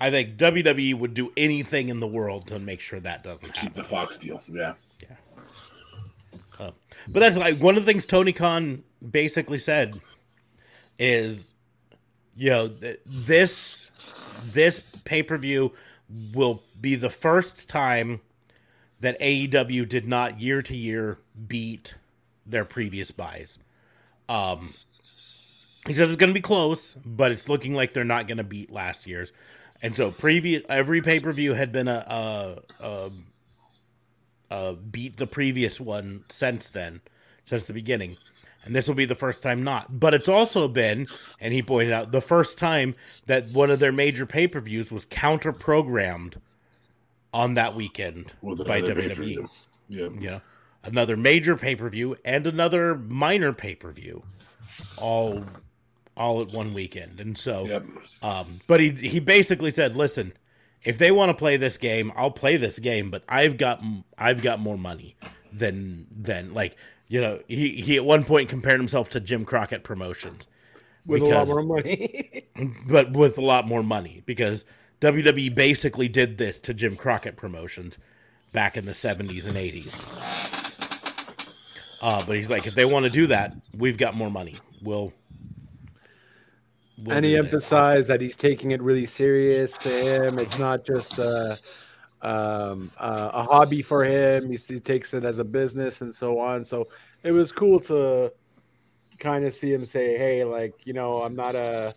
I 0.00 0.10
think 0.10 0.36
WWE 0.36 0.98
would 0.98 1.14
do 1.14 1.32
anything 1.36 1.90
in 1.90 2.00
the 2.00 2.06
world 2.06 2.46
to 2.48 2.58
make 2.58 2.80
sure 2.80 3.00
that 3.00 3.24
doesn't 3.24 3.44
keep 3.44 3.56
happen. 3.56 3.72
the 3.74 3.84
Fox 3.84 4.18
deal. 4.18 4.42
Yeah. 4.50 4.74
Yeah. 5.02 5.16
But 7.08 7.20
that's 7.20 7.36
like 7.36 7.58
one 7.58 7.76
of 7.76 7.84
the 7.84 7.92
things 7.92 8.06
Tony 8.06 8.32
Khan 8.32 8.82
basically 9.10 9.58
said 9.58 10.00
is, 10.98 11.54
you 12.36 12.50
know, 12.50 12.68
th- 12.68 13.00
this 13.06 13.90
this 14.52 14.80
pay 15.04 15.22
per 15.22 15.38
view 15.38 15.72
will 16.32 16.62
be 16.80 16.94
the 16.94 17.10
first 17.10 17.68
time 17.68 18.20
that 19.00 19.18
AEW 19.20 19.88
did 19.88 20.06
not 20.06 20.40
year 20.40 20.62
to 20.62 20.76
year 20.76 21.18
beat 21.46 21.94
their 22.46 22.64
previous 22.64 23.10
buys. 23.10 23.58
Um, 24.28 24.74
he 25.86 25.94
says 25.94 26.10
it's 26.10 26.16
going 26.16 26.30
to 26.30 26.34
be 26.34 26.40
close, 26.40 26.96
but 27.04 27.30
it's 27.30 27.48
looking 27.48 27.74
like 27.74 27.92
they're 27.92 28.04
not 28.04 28.26
going 28.26 28.38
to 28.38 28.44
beat 28.44 28.70
last 28.70 29.06
year's. 29.06 29.32
And 29.82 29.94
so 29.94 30.10
previous 30.10 30.62
every 30.68 31.02
pay 31.02 31.20
per 31.20 31.32
view 31.32 31.52
had 31.52 31.72
been 31.72 31.88
a, 31.88 32.62
a, 32.80 32.84
a 32.84 33.10
uh, 34.50 34.72
beat 34.72 35.16
the 35.16 35.26
previous 35.26 35.80
one 35.80 36.24
since 36.28 36.70
then, 36.70 37.00
since 37.44 37.66
the 37.66 37.72
beginning. 37.72 38.16
And 38.64 38.74
this 38.74 38.88
will 38.88 38.94
be 38.94 39.04
the 39.04 39.14
first 39.14 39.42
time 39.42 39.62
not. 39.62 40.00
But 40.00 40.14
it's 40.14 40.28
also 40.28 40.68
been, 40.68 41.06
and 41.40 41.52
he 41.52 41.62
pointed 41.62 41.92
out, 41.92 42.12
the 42.12 42.20
first 42.20 42.58
time 42.58 42.94
that 43.26 43.50
one 43.50 43.70
of 43.70 43.78
their 43.78 43.92
major 43.92 44.26
pay 44.26 44.46
per 44.48 44.60
views 44.60 44.90
was 44.90 45.04
counter 45.04 45.52
programmed 45.52 46.40
on 47.32 47.54
that 47.54 47.74
weekend 47.74 48.32
With 48.40 48.66
by 48.66 48.80
WWE. 48.80 49.48
Yeah. 49.88 50.08
You 50.08 50.30
know, 50.30 50.40
another 50.82 51.16
major 51.16 51.56
pay 51.56 51.76
per 51.76 51.88
view 51.88 52.16
and 52.24 52.46
another 52.46 52.94
minor 52.94 53.52
pay 53.52 53.74
per 53.74 53.90
view, 53.92 54.22
all 54.96 55.44
all 56.16 56.40
at 56.40 56.48
one 56.52 56.72
weekend. 56.72 57.18
And 57.20 57.36
so, 57.36 57.66
Yep. 57.66 57.84
um, 58.22 58.60
but 58.66 58.80
he 58.80 58.90
he 58.90 59.18
basically 59.20 59.72
said, 59.72 59.96
"Listen, 59.96 60.32
if 60.84 60.96
they 60.98 61.10
want 61.10 61.30
to 61.30 61.34
play 61.34 61.56
this 61.56 61.76
game, 61.76 62.12
I'll 62.16 62.30
play 62.30 62.56
this 62.56 62.78
game, 62.78 63.10
but 63.10 63.24
I've 63.28 63.56
got 63.58 63.82
I've 64.16 64.40
got 64.40 64.60
more 64.60 64.78
money 64.78 65.16
than 65.52 66.06
than 66.10 66.54
like 66.54 66.76
you 67.14 67.20
know." 67.20 67.40
He 67.46 67.80
he 67.80 67.96
at 67.96 68.04
one 68.04 68.24
point 68.24 68.48
compared 68.48 68.80
himself 68.80 69.08
to 69.10 69.20
Jim 69.20 69.44
Crockett 69.44 69.84
Promotions, 69.84 70.46
With 71.06 71.22
a 71.22 71.26
lot 71.26 71.46
more 71.46 71.62
money. 71.62 72.46
but 72.86 73.12
with 73.12 73.38
a 73.38 73.42
lot 73.42 73.66
more 73.66 73.82
money 73.82 74.22
because 74.26 74.64
WWE 75.00 75.54
basically 75.54 76.08
did 76.08 76.38
this 76.38 76.58
to 76.60 76.74
Jim 76.74 76.96
Crockett 76.96 77.36
Promotions 77.36 77.98
back 78.52 78.76
in 78.76 78.84
the 78.86 78.94
seventies 78.94 79.46
and 79.46 79.56
eighties. 79.56 79.94
Uh, 82.02 82.22
but 82.26 82.36
he's 82.36 82.50
like, 82.50 82.66
if 82.66 82.74
they 82.74 82.84
want 82.84 83.04
to 83.04 83.10
do 83.10 83.26
that, 83.28 83.56
we've 83.78 83.96
got 83.96 84.14
more 84.14 84.30
money. 84.30 84.58
We'll. 84.82 85.12
we'll 86.98 87.16
and 87.16 87.24
he 87.24 87.36
emphasized 87.38 88.08
that 88.08 88.20
he's 88.20 88.36
taking 88.36 88.72
it 88.72 88.82
really 88.82 89.06
serious 89.06 89.78
to 89.78 89.88
him. 89.88 90.38
It's 90.38 90.58
not 90.58 90.84
just 90.84 91.18
a, 91.18 91.58
um, 92.24 92.90
uh, 92.98 93.30
a 93.32 93.42
hobby 93.42 93.82
for 93.82 94.04
him. 94.04 94.50
He, 94.50 94.56
he 94.56 94.80
takes 94.80 95.14
it 95.14 95.24
as 95.24 95.38
a 95.38 95.44
business 95.44 96.00
and 96.00 96.12
so 96.12 96.38
on. 96.38 96.64
So 96.64 96.88
it 97.22 97.32
was 97.32 97.52
cool 97.52 97.78
to 97.80 98.32
kind 99.18 99.44
of 99.44 99.54
see 99.54 99.72
him 99.72 99.84
say, 99.84 100.16
"Hey, 100.16 100.42
like 100.44 100.74
you 100.86 100.94
know, 100.94 101.22
I'm 101.22 101.36
not 101.36 101.54
a, 101.54 101.94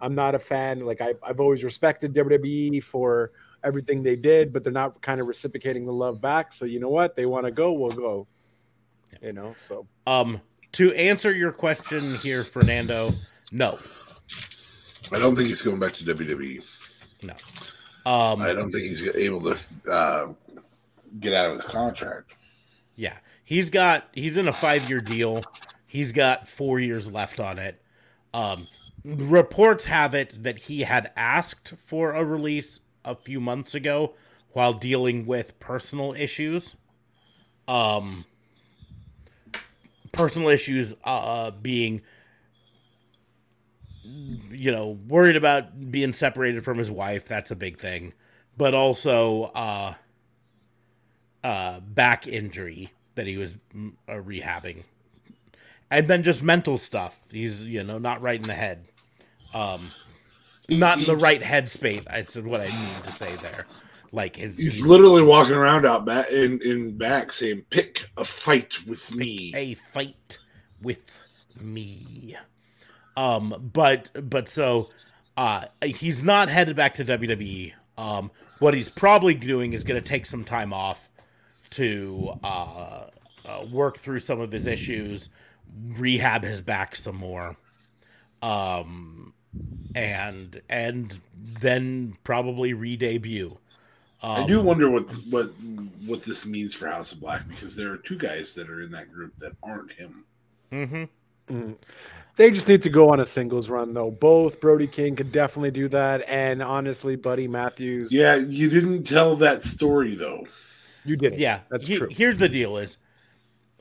I'm 0.00 0.14
not 0.14 0.34
a 0.34 0.38
fan. 0.38 0.80
Like 0.80 1.00
I've 1.00 1.18
I've 1.22 1.40
always 1.40 1.64
respected 1.64 2.14
WWE 2.14 2.82
for 2.82 3.32
everything 3.64 4.02
they 4.02 4.16
did, 4.16 4.52
but 4.52 4.64
they're 4.64 4.72
not 4.72 5.00
kind 5.02 5.20
of 5.20 5.28
reciprocating 5.28 5.84
the 5.84 5.92
love 5.92 6.20
back. 6.20 6.52
So 6.52 6.64
you 6.64 6.80
know 6.80 6.88
what? 6.88 7.14
They 7.16 7.26
want 7.26 7.44
to 7.44 7.50
go, 7.50 7.72
we'll 7.72 7.90
go. 7.90 8.26
You 9.22 9.32
know, 9.32 9.54
so 9.56 9.86
Um, 10.06 10.40
to 10.72 10.94
answer 10.94 11.32
your 11.32 11.50
question 11.50 12.16
here, 12.18 12.44
Fernando, 12.44 13.14
no, 13.50 13.78
I 15.10 15.18
don't 15.18 15.34
think 15.34 15.48
he's 15.48 15.62
going 15.62 15.80
back 15.80 15.94
to 15.94 16.04
WWE. 16.04 16.62
no. 17.22 17.34
Um, 18.08 18.40
I 18.40 18.54
don't 18.54 18.70
think 18.70 18.84
he's 18.84 19.02
able 19.02 19.42
to 19.42 19.58
uh, 19.90 20.28
get 21.20 21.34
out 21.34 21.50
of 21.50 21.56
his 21.56 21.66
contract. 21.66 22.36
yeah, 22.96 23.18
he's 23.44 23.68
got 23.68 24.08
he's 24.12 24.38
in 24.38 24.48
a 24.48 24.52
five 24.52 24.88
year 24.88 25.02
deal. 25.02 25.42
He's 25.86 26.12
got 26.12 26.48
four 26.48 26.80
years 26.80 27.12
left 27.12 27.38
on 27.38 27.58
it. 27.58 27.82
Um, 28.32 28.66
reports 29.04 29.84
have 29.84 30.14
it 30.14 30.42
that 30.42 30.56
he 30.56 30.80
had 30.80 31.12
asked 31.16 31.74
for 31.84 32.12
a 32.12 32.24
release 32.24 32.80
a 33.04 33.14
few 33.14 33.40
months 33.40 33.74
ago 33.74 34.14
while 34.52 34.72
dealing 34.72 35.26
with 35.26 35.60
personal 35.60 36.14
issues. 36.14 36.76
Um, 37.66 38.24
personal 40.12 40.48
issues 40.48 40.94
uh, 41.04 41.50
being 41.50 42.00
you 44.50 44.70
know 44.72 44.98
worried 45.08 45.36
about 45.36 45.90
being 45.90 46.12
separated 46.12 46.64
from 46.64 46.78
his 46.78 46.90
wife 46.90 47.26
that's 47.26 47.50
a 47.50 47.56
big 47.56 47.78
thing. 47.78 48.12
But 48.56 48.74
also 48.74 49.44
uh 49.54 49.94
uh 51.44 51.80
back 51.80 52.26
injury 52.26 52.92
that 53.14 53.26
he 53.26 53.36
was 53.36 53.52
mm, 53.74 53.92
uh, 54.08 54.14
rehabbing. 54.14 54.84
And 55.90 56.06
then 56.06 56.22
just 56.22 56.42
mental 56.42 56.78
stuff. 56.78 57.18
He's 57.30 57.62
you 57.62 57.82
know 57.82 57.98
not 57.98 58.20
right 58.22 58.40
in 58.40 58.46
the 58.46 58.54
head. 58.54 58.84
Um 59.54 59.90
not 60.68 60.98
in 60.98 61.04
the 61.06 61.16
right 61.16 61.40
headspace 61.40 62.04
i 62.10 62.22
said 62.22 62.46
what 62.46 62.60
i 62.60 62.66
mean 62.66 63.02
to 63.02 63.12
say 63.12 63.34
there. 63.36 63.66
Like 64.12 64.36
his 64.36 64.56
He's 64.56 64.80
literally 64.80 65.22
walking 65.22 65.54
around 65.54 65.84
out 65.84 66.04
back 66.06 66.30
in, 66.30 66.60
in 66.62 66.96
back 66.96 67.30
saying, 67.30 67.64
"Pick 67.68 68.08
a 68.16 68.24
fight 68.24 68.86
with 68.86 69.14
me." 69.14 69.52
a 69.54 69.74
fight 69.74 70.38
with 70.80 71.10
me. 71.60 72.36
Um, 73.18 73.70
but 73.72 74.10
but 74.30 74.48
so 74.48 74.90
uh, 75.36 75.64
he's 75.84 76.22
not 76.22 76.48
headed 76.48 76.76
back 76.76 76.94
to 76.96 77.04
WWE. 77.04 77.72
Um, 77.96 78.30
what 78.60 78.74
he's 78.74 78.88
probably 78.88 79.34
doing 79.34 79.72
is 79.72 79.82
going 79.82 80.00
to 80.00 80.08
take 80.08 80.24
some 80.24 80.44
time 80.44 80.72
off 80.72 81.08
to 81.70 82.32
uh, 82.44 83.06
uh, 83.44 83.66
work 83.72 83.98
through 83.98 84.20
some 84.20 84.40
of 84.40 84.52
his 84.52 84.68
issues, 84.68 85.30
rehab 85.96 86.44
his 86.44 86.60
back 86.60 86.94
some 86.94 87.16
more, 87.16 87.56
um, 88.40 89.34
and 89.96 90.62
and 90.68 91.18
then 91.60 92.16
probably 92.22 92.72
re-debut. 92.72 93.58
Um, 94.22 94.44
I 94.44 94.46
do 94.46 94.60
wonder 94.60 94.88
what 94.88 95.12
what 95.28 95.46
what 96.06 96.22
this 96.22 96.46
means 96.46 96.72
for 96.72 96.86
House 96.86 97.10
of 97.10 97.18
Black 97.18 97.48
because 97.48 97.74
there 97.74 97.90
are 97.92 97.96
two 97.96 98.16
guys 98.16 98.54
that 98.54 98.70
are 98.70 98.80
in 98.80 98.92
that 98.92 99.12
group 99.12 99.32
that 99.40 99.56
aren't 99.60 99.90
him. 99.90 100.24
mhm. 100.72 101.08
They 102.38 102.50
just 102.50 102.68
need 102.68 102.82
to 102.82 102.88
go 102.90 103.10
on 103.10 103.20
a 103.20 103.26
singles 103.26 103.68
run, 103.68 103.92
though. 103.94 104.10
Both 104.10 104.60
Brody 104.60 104.86
King 104.86 105.16
could 105.16 105.32
definitely 105.32 105.72
do 105.72 105.88
that, 105.88 106.26
and 106.28 106.62
honestly, 106.62 107.16
Buddy 107.16 107.48
Matthews. 107.48 108.12
Yeah, 108.12 108.36
you 108.36 108.70
didn't 108.70 109.02
tell 109.04 109.36
that 109.36 109.64
story 109.64 110.14
though. 110.14 110.46
you 111.04 111.16
did. 111.16 111.36
Yeah, 111.38 111.60
that's 111.68 111.86
he- 111.88 111.96
true. 111.96 112.08
Here's 112.10 112.38
the 112.38 112.48
deal: 112.48 112.76
is 112.78 112.96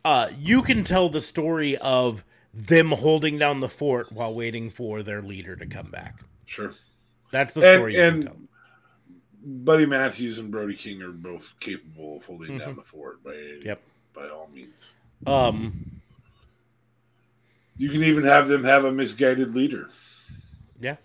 uh, 0.03 0.29
you 0.39 0.61
can 0.63 0.83
tell 0.83 1.07
the 1.09 1.21
story 1.21 1.77
of 1.77 2.23
them 2.53 2.91
holding 2.91 3.37
down 3.37 3.59
the 3.59 3.69
fort 3.69 4.11
while 4.11 4.33
waiting 4.33 4.69
for 4.71 5.03
their 5.03 5.21
leader 5.21 5.55
to 5.55 5.65
come 5.67 5.91
back. 5.91 6.21
Sure. 6.45 6.73
That's 7.31 7.53
the 7.53 7.61
And- 7.61 7.77
story 7.77 7.95
you 7.95 8.01
and- 8.01 8.23
can 8.23 8.31
tell. 8.33 8.41
Buddy 9.49 9.85
Matthews 9.85 10.39
and 10.39 10.49
Brody 10.51 10.73
King 10.73 11.01
are 11.03 11.11
both 11.11 11.53
capable 11.61 12.17
of 12.17 12.25
holding 12.25 12.57
down 12.57 12.73
Mhm. 12.73 12.77
the 12.77 12.81
fort 12.83 13.23
by 13.23 13.35
Yep. 13.63 13.81
by 14.13 14.27
all 14.29 14.49
means. 14.53 14.89
Um, 15.27 15.96
You 17.77 17.89
can 17.89 18.03
even 18.03 18.23
have 18.25 18.47
them 18.47 18.63
have 18.63 18.85
a 18.85 18.91
misguided 18.91 19.55
leader. 19.55 19.89
yeah, 20.79 20.95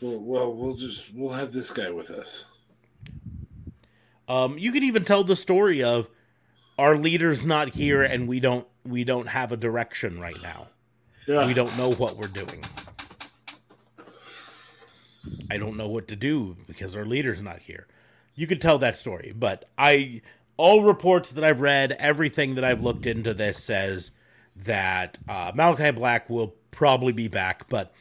Well, 0.00 0.18
well, 0.20 0.54
we'll 0.54 0.74
just 0.76 1.12
we'll 1.14 1.32
have 1.34 1.52
this 1.52 1.70
guy 1.70 1.90
with 1.90 2.10
us. 2.10 2.46
um, 4.28 4.56
you 4.58 4.72
can 4.72 4.82
even 4.82 5.04
tell 5.04 5.22
the 5.24 5.36
story 5.36 5.82
of 5.82 6.08
our 6.78 6.96
leader's 6.96 7.44
not 7.44 7.74
here, 7.74 8.02
and 8.02 8.26
we 8.26 8.40
don't 8.40 8.66
we 8.84 9.04
don't 9.04 9.26
have 9.26 9.52
a 9.52 9.56
direction 9.56 10.18
right 10.18 10.40
now. 10.42 10.68
Yeah, 11.26 11.46
We 11.46 11.54
don't 11.54 11.76
know 11.78 11.92
what 11.92 12.16
we're 12.16 12.26
doing. 12.28 12.62
I 15.50 15.56
don't 15.56 15.76
know 15.76 15.88
what 15.88 16.08
to 16.08 16.16
do 16.16 16.56
because 16.66 16.94
our 16.96 17.06
leader's 17.06 17.40
not 17.40 17.60
here. 17.60 17.86
You 18.34 18.46
could 18.46 18.60
tell 18.60 18.78
that 18.78 18.96
story, 18.96 19.32
but 19.34 19.68
I 19.78 20.20
all 20.56 20.82
reports 20.82 21.30
that 21.32 21.44
I've 21.44 21.60
read, 21.60 21.92
everything 21.92 22.54
that 22.56 22.64
I've 22.64 22.82
looked 22.82 23.06
into 23.06 23.32
this 23.34 23.62
says 23.62 24.10
that 24.56 25.18
uh, 25.28 25.52
Malachi 25.54 25.90
Black 25.90 26.30
will 26.30 26.54
probably 26.70 27.12
be 27.12 27.28
back. 27.28 27.68
But 27.68 27.92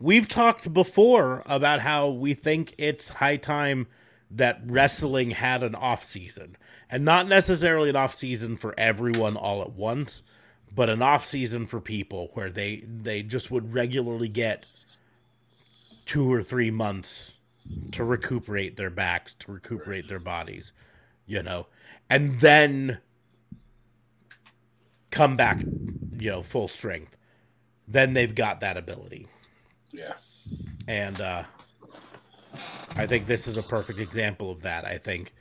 we've 0.00 0.28
talked 0.28 0.72
before 0.72 1.42
about 1.46 1.80
how 1.80 2.08
we 2.08 2.34
think 2.34 2.74
it's 2.78 3.08
high 3.08 3.36
time 3.36 3.86
that 4.30 4.60
wrestling 4.64 5.30
had 5.30 5.62
an 5.62 5.74
off 5.74 6.04
season, 6.04 6.56
and 6.90 7.04
not 7.04 7.28
necessarily 7.28 7.90
an 7.90 7.96
off 7.96 8.16
season 8.16 8.56
for 8.56 8.74
everyone 8.78 9.36
all 9.36 9.60
at 9.62 9.72
once, 9.72 10.22
but 10.74 10.88
an 10.88 11.02
off 11.02 11.26
season 11.26 11.66
for 11.66 11.80
people 11.80 12.30
where 12.34 12.50
they 12.50 12.84
they 12.86 13.22
just 13.22 13.50
would 13.50 13.74
regularly 13.74 14.28
get 14.28 14.64
two 16.06 16.32
or 16.32 16.42
three 16.42 16.70
months 16.70 17.34
to 17.92 18.04
recuperate 18.04 18.76
their 18.76 18.90
backs, 18.90 19.34
to 19.34 19.52
recuperate 19.52 20.08
their 20.08 20.18
bodies, 20.18 20.72
you 21.26 21.42
know, 21.42 21.66
and 22.10 22.40
then 22.40 22.98
come 25.12 25.36
back, 25.36 25.60
you 25.60 26.30
know, 26.30 26.42
full 26.42 26.66
strength. 26.66 27.16
Then 27.86 28.14
they've 28.14 28.34
got 28.34 28.60
that 28.60 28.76
ability. 28.76 29.28
yeah. 29.92 30.14
And 30.88 31.20
uh 31.20 31.44
I 32.96 33.06
think 33.06 33.26
this 33.26 33.46
is 33.46 33.56
a 33.56 33.62
perfect 33.62 33.98
example 34.00 34.50
of 34.50 34.62
that. 34.62 34.84
I 34.84 34.98
think, 34.98 35.32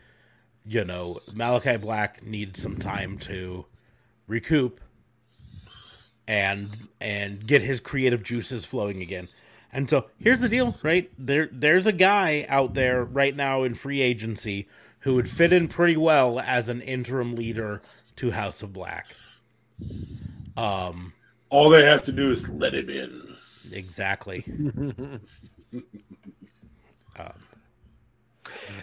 you 0.65 0.85
know, 0.85 1.19
Malachi 1.33 1.75
Black 1.77 2.23
needs 2.23 2.61
some 2.61 2.77
time 2.77 3.17
to 3.19 3.65
recoup 4.27 4.79
and 6.27 6.87
and 7.01 7.45
get 7.45 7.61
his 7.61 7.79
creative 7.79 8.23
juices 8.23 8.63
flowing 8.65 9.01
again. 9.01 9.27
And 9.73 9.89
so 9.89 10.07
here's 10.19 10.41
the 10.41 10.49
deal, 10.49 10.77
right? 10.83 11.09
There 11.17 11.49
there's 11.51 11.87
a 11.87 11.91
guy 11.93 12.45
out 12.49 12.73
there 12.73 13.03
right 13.03 13.35
now 13.35 13.63
in 13.63 13.73
free 13.73 14.01
agency 14.01 14.67
who 14.99 15.15
would 15.15 15.29
fit 15.29 15.51
in 15.51 15.67
pretty 15.67 15.97
well 15.97 16.39
as 16.39 16.69
an 16.69 16.81
interim 16.81 17.35
leader 17.35 17.81
to 18.17 18.31
House 18.31 18.61
of 18.61 18.71
Black. 18.73 19.15
Um 20.57 21.13
All 21.49 21.69
they 21.69 21.83
have 21.85 22.03
to 22.03 22.11
do 22.11 22.31
is 22.31 22.47
let 22.49 22.73
him 22.73 22.89
in. 22.89 23.35
exactly. 23.71 24.43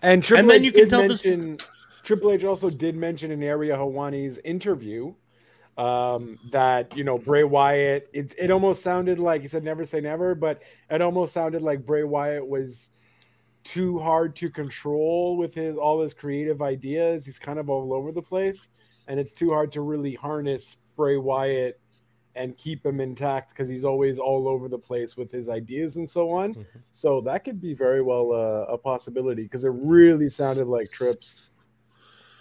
And 0.02 0.22
Triple 0.22 0.40
And 0.40 0.50
then 0.50 0.60
H 0.60 0.64
you 0.64 0.72
can 0.72 0.80
did 0.82 0.90
tell 0.90 1.08
this- 1.08 1.24
mention, 1.24 1.58
Triple 2.02 2.32
H 2.32 2.44
also 2.44 2.70
did 2.70 2.94
mention 2.96 3.30
in 3.30 3.42
Ariel 3.42 3.78
Helwani's 3.78 4.38
interview 4.44 5.12
um, 5.76 6.38
that 6.50 6.96
you 6.96 7.04
know 7.04 7.18
Bray 7.18 7.44
Wyatt. 7.44 8.08
It 8.12 8.34
it 8.38 8.50
almost 8.50 8.82
sounded 8.82 9.18
like 9.18 9.42
he 9.42 9.48
said 9.48 9.62
never 9.64 9.84
say 9.84 10.00
never, 10.00 10.34
but 10.34 10.62
it 10.90 11.02
almost 11.02 11.32
sounded 11.32 11.62
like 11.62 11.84
Bray 11.86 12.04
Wyatt 12.04 12.46
was 12.46 12.90
too 13.64 13.98
hard 13.98 14.34
to 14.36 14.48
control 14.50 15.36
with 15.36 15.54
his 15.54 15.76
all 15.76 16.00
his 16.02 16.14
creative 16.14 16.62
ideas. 16.62 17.26
He's 17.26 17.38
kind 17.38 17.58
of 17.58 17.68
all 17.68 17.92
over 17.92 18.10
the 18.12 18.22
place, 18.22 18.68
and 19.06 19.20
it's 19.20 19.32
too 19.32 19.50
hard 19.50 19.70
to 19.72 19.82
really 19.82 20.14
harness 20.14 20.78
Bray 20.98 21.16
Wyatt 21.16 21.80
and 22.34 22.56
keep 22.58 22.84
him 22.84 23.00
intact 23.00 23.50
because 23.50 23.68
he's 23.68 23.84
always 23.84 24.18
all 24.18 24.46
over 24.48 24.68
the 24.68 24.78
place 24.78 25.16
with 25.16 25.30
his 25.30 25.48
ideas 25.48 25.96
and 25.96 26.08
so 26.08 26.30
on. 26.30 26.54
Mhm. 26.54 26.66
So 26.90 27.20
that 27.22 27.44
could 27.44 27.60
be 27.60 27.72
very 27.72 28.02
well 28.02 28.32
uh, 28.32 28.72
a 28.72 28.76
possibility 28.76 29.44
because 29.44 29.64
it 29.64 29.72
really 29.74 30.28
sounded 30.28 30.66
like 30.66 30.90
Trips. 30.92 31.46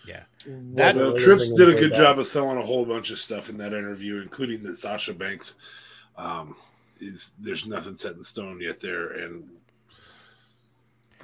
Yeah. 0.05 0.23
wasn't 0.45 0.75
That- 0.75 0.95
Well, 0.95 1.11
really 1.13 1.23
Trips 1.23 1.53
did 1.53 1.69
a 1.69 1.73
good 1.75 1.91
back. 1.91 1.99
job 1.99 2.19
of 2.19 2.27
selling 2.27 2.57
a 2.57 2.65
whole 2.65 2.85
bunch 2.85 3.11
of 3.11 3.19
stuff 3.19 3.49
in 3.49 3.57
that 3.59 3.73
interview, 3.73 4.21
including 4.21 4.63
that 4.63 4.77
Sasha 4.77 5.13
Banks 5.13 5.55
um, 6.17 6.55
is 6.99 7.31
there's 7.39 7.65
nothing 7.67 7.95
set 7.95 8.15
in 8.15 8.23
stone 8.23 8.59
yet 8.59 8.79
there, 8.81 9.11
and 9.11 9.47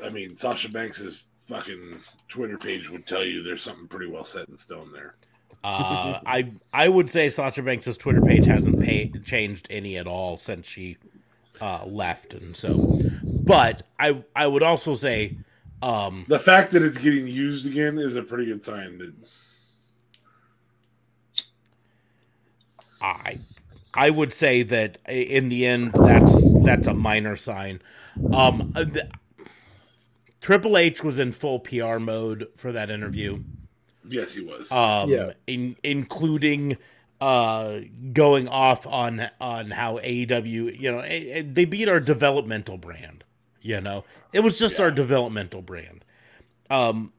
I 0.04 0.10
mean 0.10 0.36
Sasha 0.36 0.70
Banks's 0.70 1.24
fucking 1.48 2.00
Twitter 2.28 2.58
page 2.58 2.90
would 2.90 3.06
tell 3.08 3.24
you 3.24 3.42
there's 3.44 3.62
something 3.64 3.88
pretty 3.88 4.10
well 4.12 4.24
set 4.24 4.50
in 4.50 4.58
stone 4.58 4.92
there. 4.94 5.16
Uh, 5.64 6.20
I 6.26 6.52
I 6.74 6.90
would 6.90 7.10
say 7.10 7.30
Sasha 7.30 7.62
Banks' 7.62 7.96
Twitter 7.96 8.22
page 8.22 8.46
hasn't 8.46 8.82
pay, 8.82 9.12
changed 9.24 9.68
any 9.70 9.98
at 9.98 10.08
all 10.08 10.38
since 10.38 10.68
she 10.68 10.98
uh, 11.62 11.86
left, 11.86 12.34
and 12.34 12.56
so. 12.56 13.00
But 13.24 13.84
I 13.98 14.24
I 14.36 14.48
would 14.48 14.64
also 14.64 14.96
say, 14.96 15.38
um, 15.82 16.26
The 16.28 16.40
fact 16.40 16.72
that 16.72 16.82
it's 16.82 16.98
getting 16.98 17.28
used 17.28 17.66
again 17.66 17.98
is 17.98 18.16
a 18.16 18.24
pretty 18.24 18.46
good 18.46 18.64
sign 18.64 18.98
that 18.98 19.14
I 23.02 23.40
I 23.94 24.10
would 24.10 24.34
say 24.34 24.64
that 24.64 24.98
in 25.08 25.50
the 25.50 25.66
end 25.66 25.94
that's 25.94 26.34
that's 26.64 26.88
a 26.88 26.94
minor 26.94 27.36
sign. 27.36 27.82
Um, 28.34 28.74
uh, 28.76 28.84
the, 28.84 29.10
Triple 30.42 30.78
H 30.78 31.04
was 31.04 31.20
in 31.20 31.32
full 31.32 31.60
PR 31.60 32.00
mode 32.00 32.48
for 32.58 32.72
that 32.74 32.90
interview. 32.90 33.44
Yes, 34.08 34.34
he 34.34 34.42
was. 34.42 34.72
um 34.72 35.10
Yeah. 35.10 35.34
in, 35.48 35.76
including 35.84 36.78
uh 37.22 37.80
going 38.12 38.48
off 38.48 38.86
on 38.88 39.30
on 39.40 39.72
how 39.72 39.98
AEW 40.00 40.80
you 40.80 40.92
know 40.92 41.00
eh, 41.00 41.24
eh, 41.32 41.44
they 41.46 41.66
beat 41.66 41.88
our 41.88 42.00
developmental 42.00 42.78
brand 42.78 43.24
you 43.62 43.80
know 43.80 44.04
it 44.34 44.42
was 44.42 44.60
just 44.60 44.80
our 44.80 44.92
developmental 44.92 45.62
brand 45.62 46.04
um 46.70 47.14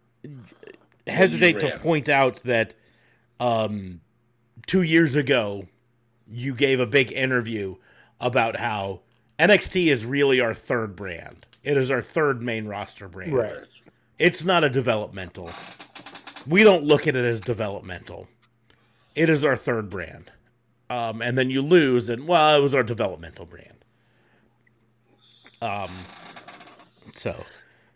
hesitate 1.07 1.61
to 1.61 1.79
point 1.79 2.09
out 2.09 2.41
that 2.45 2.75
um, 3.41 4.01
two 4.67 4.83
years 4.83 5.17
ago, 5.17 5.67
you 6.31 6.55
gave 6.55 6.81
a 6.81 6.87
big 6.87 7.13
interview 7.13 7.77
about 8.21 8.57
how 8.57 9.01
NXT 9.39 9.89
is 9.93 10.05
really 10.05 10.41
our 10.41 10.55
third 10.55 10.97
brand. 10.97 11.47
It 11.63 11.77
is 11.77 11.91
our 11.91 12.03
third 12.03 12.41
main 12.43 12.67
roster 12.67 13.09
brand. 13.09 13.35
Right. 13.35 13.53
It's 14.19 14.45
not 14.45 14.65
a 14.65 14.71
developmental. 14.71 15.51
We 16.47 16.63
don't 16.63 16.85
look 16.85 17.07
at 17.07 17.17
it 17.17 17.25
as 17.25 17.41
developmental. 17.41 18.29
It 19.15 19.29
is 19.31 19.45
our 19.45 19.57
third 19.57 19.91
brand. 19.91 20.31
Um, 20.91 21.23
and 21.23 21.37
then 21.39 21.51
you 21.51 21.63
lose, 21.63 22.09
and 22.11 22.29
well, 22.29 22.59
it 22.59 22.63
was 22.63 22.75
our 22.75 22.83
developmental 22.83 23.47
brand. 23.47 23.85
Um, 25.63 25.91
so 27.17 27.43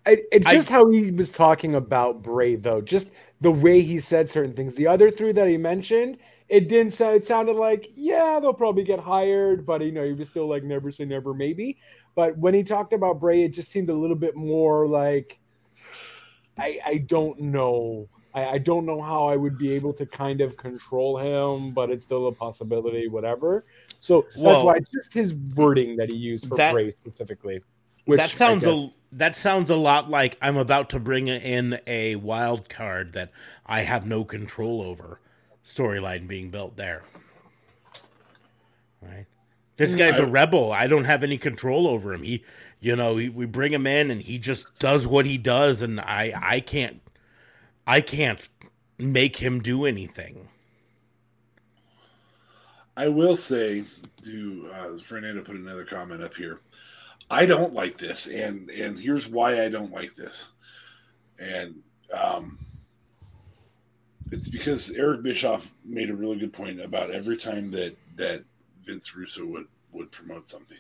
It, 0.07 0.27
it's 0.33 0.47
I- 0.47 0.55
just 0.55 0.71
how 0.71 0.89
he 0.91 1.11
was 1.11 1.31
talking 1.31 1.75
about 1.75 2.23
Bray, 2.23 2.57
though. 2.57 2.81
Just 2.81 3.11
the 3.41 3.51
way 3.51 3.83
he 3.83 4.01
said 4.01 4.29
certain 4.31 4.55
things. 4.55 4.75
The 4.75 4.87
other 4.87 5.11
three 5.11 5.33
that 5.33 5.47
he 5.49 5.59
mentioned, 5.59 6.17
it 6.49 6.69
didn't 6.69 6.95
sound. 6.95 7.17
It 7.17 7.25
sounded 7.25 7.57
like, 7.57 7.91
yeah, 7.95 8.41
they'll 8.41 8.55
probably 8.55 8.85
get 8.85 8.99
hired, 8.99 9.67
but 9.67 9.83
you 9.83 9.93
know, 9.93 10.05
he 10.05 10.15
was 10.15 10.29
still 10.31 10.49
like, 10.49 10.65
never 10.65 10.91
say 10.91 11.05
never, 11.05 11.35
maybe. 11.35 11.77
But 12.15 12.39
when 12.39 12.55
he 12.55 12.65
talked 12.65 12.95
about 12.95 13.21
Bray, 13.21 13.43
it 13.45 13.53
just 13.53 13.71
seemed 13.71 13.91
a 13.91 13.95
little 13.95 14.17
bit 14.17 14.35
more 14.35 14.89
like, 14.89 15.39
I, 16.57 16.81
I 16.85 16.95
don't 16.99 17.39
know. 17.39 18.09
I, 18.39 18.53
I 18.53 18.59
don't 18.59 18.87
know 18.87 19.01
how 19.01 19.27
I 19.27 19.37
would 19.37 19.59
be 19.59 19.73
able 19.73 19.93
to 19.95 20.07
kind 20.07 20.41
of 20.41 20.57
control 20.57 21.19
him, 21.19 21.73
but 21.73 21.91
it's 21.91 22.05
still 22.05 22.29
a 22.29 22.33
possibility, 22.33 23.09
whatever. 23.09 23.65
So 24.01 24.23
that's 24.23 24.37
Well- 24.37 24.67
why 24.67 24.77
it's 24.77 24.91
just 24.91 25.13
his 25.13 25.35
wording 25.35 25.97
that 25.97 26.09
he 26.09 26.17
used 26.17 26.47
for 26.47 26.57
That- 26.57 26.73
Bray 26.73 26.93
specifically. 26.93 27.61
Which 28.05 28.19
that 28.19 28.31
sounds 28.31 28.67
a 28.67 28.91
that 29.13 29.37
sounds 29.37 29.69
a 29.69 29.77
lot 29.77 30.09
like 30.09 30.39
I'm 30.41 30.57
about 30.57 30.89
to 30.91 30.99
bring 30.99 31.29
in 31.29 31.79
a 31.87 32.17
wild 32.17 32.71
card 32.71 33.13
that 33.13 33.31
I 33.67 33.83
have 33.83 34.07
no 34.07 34.25
control 34.25 34.81
over. 34.81 35.21
Storyline 35.63 36.27
being 36.27 36.51
built 36.51 36.77
there. 36.77 37.03
Right. 39.03 39.27
This 39.77 39.95
mm, 39.95 39.99
guy's 39.99 40.19
a 40.19 40.27
rebel. 40.27 40.73
I 40.73 40.87
don't 40.87 41.05
have 41.05 41.23
any 41.23 41.37
control 41.39 41.87
over 41.87 42.15
him. 42.15 42.23
He, 42.23 42.45
you 42.81 42.97
know, 42.97 43.15
we 43.15 43.47
bring 43.47 43.73
him 43.73 43.87
in 43.87 44.11
and 44.11 44.23
he 44.23 44.39
just 44.39 44.67
does 44.79 45.07
what 45.07 45.27
he 45.27 45.39
does, 45.39 45.83
and 45.83 46.01
I, 46.01 46.33
I 46.35 46.61
can't, 46.61 47.01
I 47.89 48.03
can't 48.03 48.47
make 48.99 49.37
him 49.37 49.63
do 49.63 49.87
anything. 49.87 50.49
I 52.99 53.09
will 53.09 53.35
say 53.35 53.85
to 54.25 54.71
uh, 54.75 54.99
Fernando 55.03 55.43
put 55.43 55.57
another 55.57 55.87
comment 55.87 56.23
up 56.23 56.35
here. 56.35 56.61
I 57.31 57.47
don't 57.47 57.73
like 57.73 57.97
this, 57.97 58.27
and 58.27 58.69
and 58.69 58.99
here's 58.99 59.27
why 59.27 59.65
I 59.65 59.71
don't 59.71 59.91
like 59.91 60.15
this, 60.15 60.49
and 61.39 61.77
um, 62.13 62.59
it's 64.33 64.49
because 64.49 64.91
Eric 64.91 65.23
Bischoff 65.23 65.67
made 65.85 66.11
a 66.11 66.15
really 66.15 66.37
good 66.37 66.53
point 66.53 66.81
about 66.81 67.11
every 67.11 67.39
time 67.39 67.71
that 67.71 67.97
that 68.17 68.45
Vince 68.85 69.15
Russo 69.17 69.47
would 69.47 69.67
would 69.93 70.13
promote 70.13 70.49
something 70.49 70.79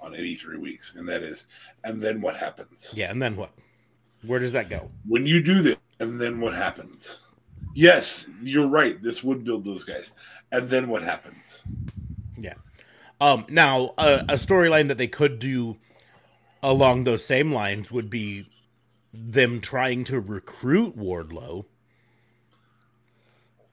on 0.00 0.14
any 0.14 0.34
three 0.34 0.58
weeks, 0.58 0.94
and 0.96 1.08
that 1.08 1.22
is, 1.22 1.46
and 1.84 2.02
then 2.02 2.20
what 2.20 2.36
happens? 2.36 2.92
Yeah, 2.94 3.10
and 3.10 3.22
then 3.22 3.36
what? 3.36 3.52
Where 4.22 4.40
does 4.40 4.52
that 4.52 4.68
go? 4.68 4.90
when 5.06 5.26
you 5.26 5.40
do 5.42 5.62
this, 5.62 5.76
and 6.00 6.20
then 6.20 6.40
what 6.40 6.54
happens? 6.54 7.20
Yes, 7.74 8.26
you're 8.42 8.68
right. 8.68 9.00
This 9.02 9.22
would 9.22 9.44
build 9.44 9.64
those 9.64 9.84
guys, 9.84 10.12
and 10.52 10.68
then 10.68 10.88
what 10.88 11.02
happens? 11.02 11.62
Yeah. 12.36 12.54
Um, 13.20 13.46
now, 13.48 13.94
a, 13.98 14.20
a 14.28 14.34
storyline 14.34 14.88
that 14.88 14.98
they 14.98 15.08
could 15.08 15.38
do 15.38 15.76
along 16.62 17.04
those 17.04 17.24
same 17.24 17.52
lines 17.52 17.90
would 17.90 18.10
be 18.10 18.46
them 19.12 19.60
trying 19.60 20.04
to 20.04 20.20
recruit 20.20 20.96
Wardlow, 20.96 21.64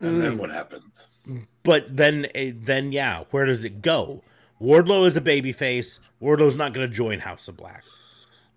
And 0.02 0.18
Mm. 0.18 0.22
then 0.22 0.38
what 0.38 0.52
happens? 0.52 1.08
but 1.64 1.96
then, 1.96 2.28
eh, 2.36 2.52
then 2.54 2.92
yeah, 2.92 3.24
where 3.32 3.46
does 3.46 3.66
it 3.66 3.82
go? 3.82 4.24
Wardlow 4.62 5.08
is 5.08 5.18
a 5.18 5.22
babyface. 5.22 6.00
Wardlow's 6.22 6.56
not 6.56 6.74
going 6.74 6.88
to 6.88 6.94
join 6.96 7.20
House 7.20 7.48
of 7.48 7.58
Black. 7.58 7.84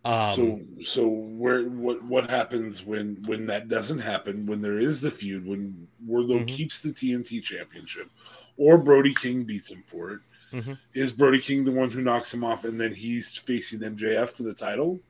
Um, 0.04 0.34
so, 0.34 0.60
so 0.84 1.08
where 1.08 1.64
what 1.68 2.02
what 2.04 2.30
happens 2.30 2.84
when 2.84 3.22
when 3.26 3.46
that 3.46 3.68
doesn't 3.68 3.98
happen? 3.98 4.46
When 4.46 4.60
there 4.60 4.78
is 4.78 5.00
the 5.00 5.10
feud, 5.10 5.46
when 5.46 5.88
Wardlow 6.06 6.44
Mhm. 6.44 6.48
keeps 6.48 6.80
the 6.80 6.92
TNT 6.92 7.42
Championship, 7.42 8.08
or 8.56 8.78
Brody 8.78 9.14
King 9.14 9.44
beats 9.44 9.70
him 9.70 9.82
for 9.86 10.12
it, 10.12 10.20
Mhm. 10.52 10.78
is 10.94 11.12
Brody 11.12 11.40
King 11.40 11.64
the 11.64 11.72
one 11.72 11.90
who 11.90 12.00
knocks 12.00 12.32
him 12.32 12.44
off, 12.44 12.64
and 12.64 12.80
then 12.80 12.94
he's 12.94 13.36
facing 13.36 13.82
MJF 13.82 14.30
for 14.30 14.44
the 14.44 14.54
title? 14.54 15.00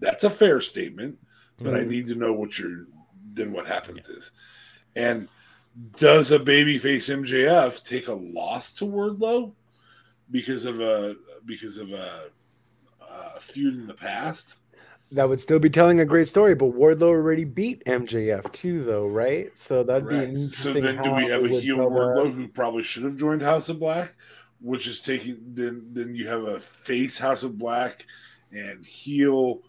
That's 0.00 0.24
a 0.24 0.30
fair 0.30 0.60
statement, 0.60 1.18
but 1.62 1.74
I 1.74 1.80
Mhm. 1.80 1.88
need 1.88 2.06
to 2.08 2.14
know 2.14 2.32
what 2.32 2.58
your 2.58 2.86
then 3.32 3.52
what 3.52 3.66
happens 3.66 4.08
is, 4.08 4.30
and 4.94 5.28
does 5.96 6.32
a 6.32 6.38
babyface 6.38 7.10
MJF 7.10 7.84
take 7.84 8.08
a 8.08 8.14
loss 8.14 8.72
to 8.72 8.84
Wardlow 8.84 9.54
because 10.30 10.64
of 10.64 10.80
a 10.80 11.16
because 11.44 11.76
of 11.76 11.92
a, 11.92 12.30
a 13.36 13.40
feud 13.40 13.74
in 13.74 13.86
the 13.86 13.94
past? 13.94 14.56
That 15.12 15.28
would 15.28 15.40
still 15.40 15.60
be 15.60 15.70
telling 15.70 16.00
a 16.00 16.04
great 16.04 16.26
story, 16.26 16.54
but 16.56 16.72
Wardlow 16.74 17.02
already 17.08 17.44
beat 17.44 17.84
MJF 17.84 18.50
too, 18.52 18.82
though, 18.84 19.06
right? 19.06 19.56
So 19.56 19.84
that'd 19.84 20.08
Correct. 20.08 20.34
be 20.34 20.48
So 20.48 20.70
interesting. 20.70 20.82
then, 20.82 21.02
do 21.02 21.10
we 21.12 21.26
have 21.28 21.44
a 21.44 21.48
heel 21.48 21.76
tell 21.76 21.90
that. 21.90 21.94
Wardlow 21.96 22.34
who 22.34 22.48
probably 22.48 22.82
should 22.82 23.04
have 23.04 23.16
joined 23.16 23.40
House 23.42 23.68
of 23.68 23.78
Black, 23.78 24.14
which 24.60 24.86
is 24.88 24.98
taking 24.98 25.38
then 25.54 25.86
then 25.92 26.14
you 26.16 26.26
have 26.26 26.42
a 26.42 26.58
face 26.58 27.16
House 27.18 27.44
of 27.44 27.56
Black 27.56 28.04
and 28.52 28.84
heel 28.84 29.60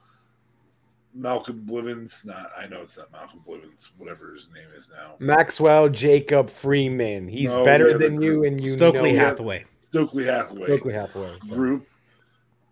Malcolm 1.13 1.61
Blivens. 1.65 2.21
Not 2.25 2.49
I 2.57 2.65
know 2.67 2.81
it's 2.81 2.97
not 2.97 3.11
Malcolm 3.11 3.41
Blivens, 3.45 3.91
whatever 3.97 4.33
his 4.33 4.47
name 4.53 4.67
is 4.75 4.89
now. 4.89 5.15
Maxwell 5.19 5.87
Jacob 5.89 6.49
Freeman. 6.49 7.27
He's 7.27 7.51
No, 7.53 7.63
better 7.63 7.97
than 7.97 8.21
you, 8.21 8.39
group. 8.39 8.45
and 8.47 8.61
you 8.61 8.73
Stokely 8.73 9.13
know 9.13 9.19
Hathaway. 9.19 9.65
Stokely 9.81 10.25
Hathaway 10.25 10.65
Stokely 10.65 10.93
Hathaway. 10.93 11.37
so. 11.43 11.55
group, 11.55 11.87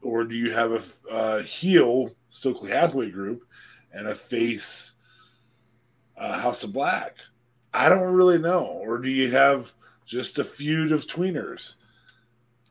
or 0.06 0.24
do 0.24 0.36
you 0.36 0.52
have 0.52 0.72
a 0.72 1.12
uh, 1.12 1.42
heel 1.42 2.12
Stokely 2.30 2.70
Hathaway 2.70 3.10
group 3.10 3.44
and 3.92 4.08
a 4.08 4.16
face 4.16 4.94
uh, 6.16 6.40
House 6.40 6.64
of 6.64 6.72
Black? 6.72 7.16
I 7.74 7.90
don't 7.90 8.14
really 8.14 8.38
know. 8.38 8.66
Or 8.66 9.00
do 9.00 9.10
you 9.10 9.32
have 9.32 9.74
just 10.06 10.38
a 10.38 10.44
feud 10.44 10.92
of 10.92 11.08
tweeners? 11.08 11.74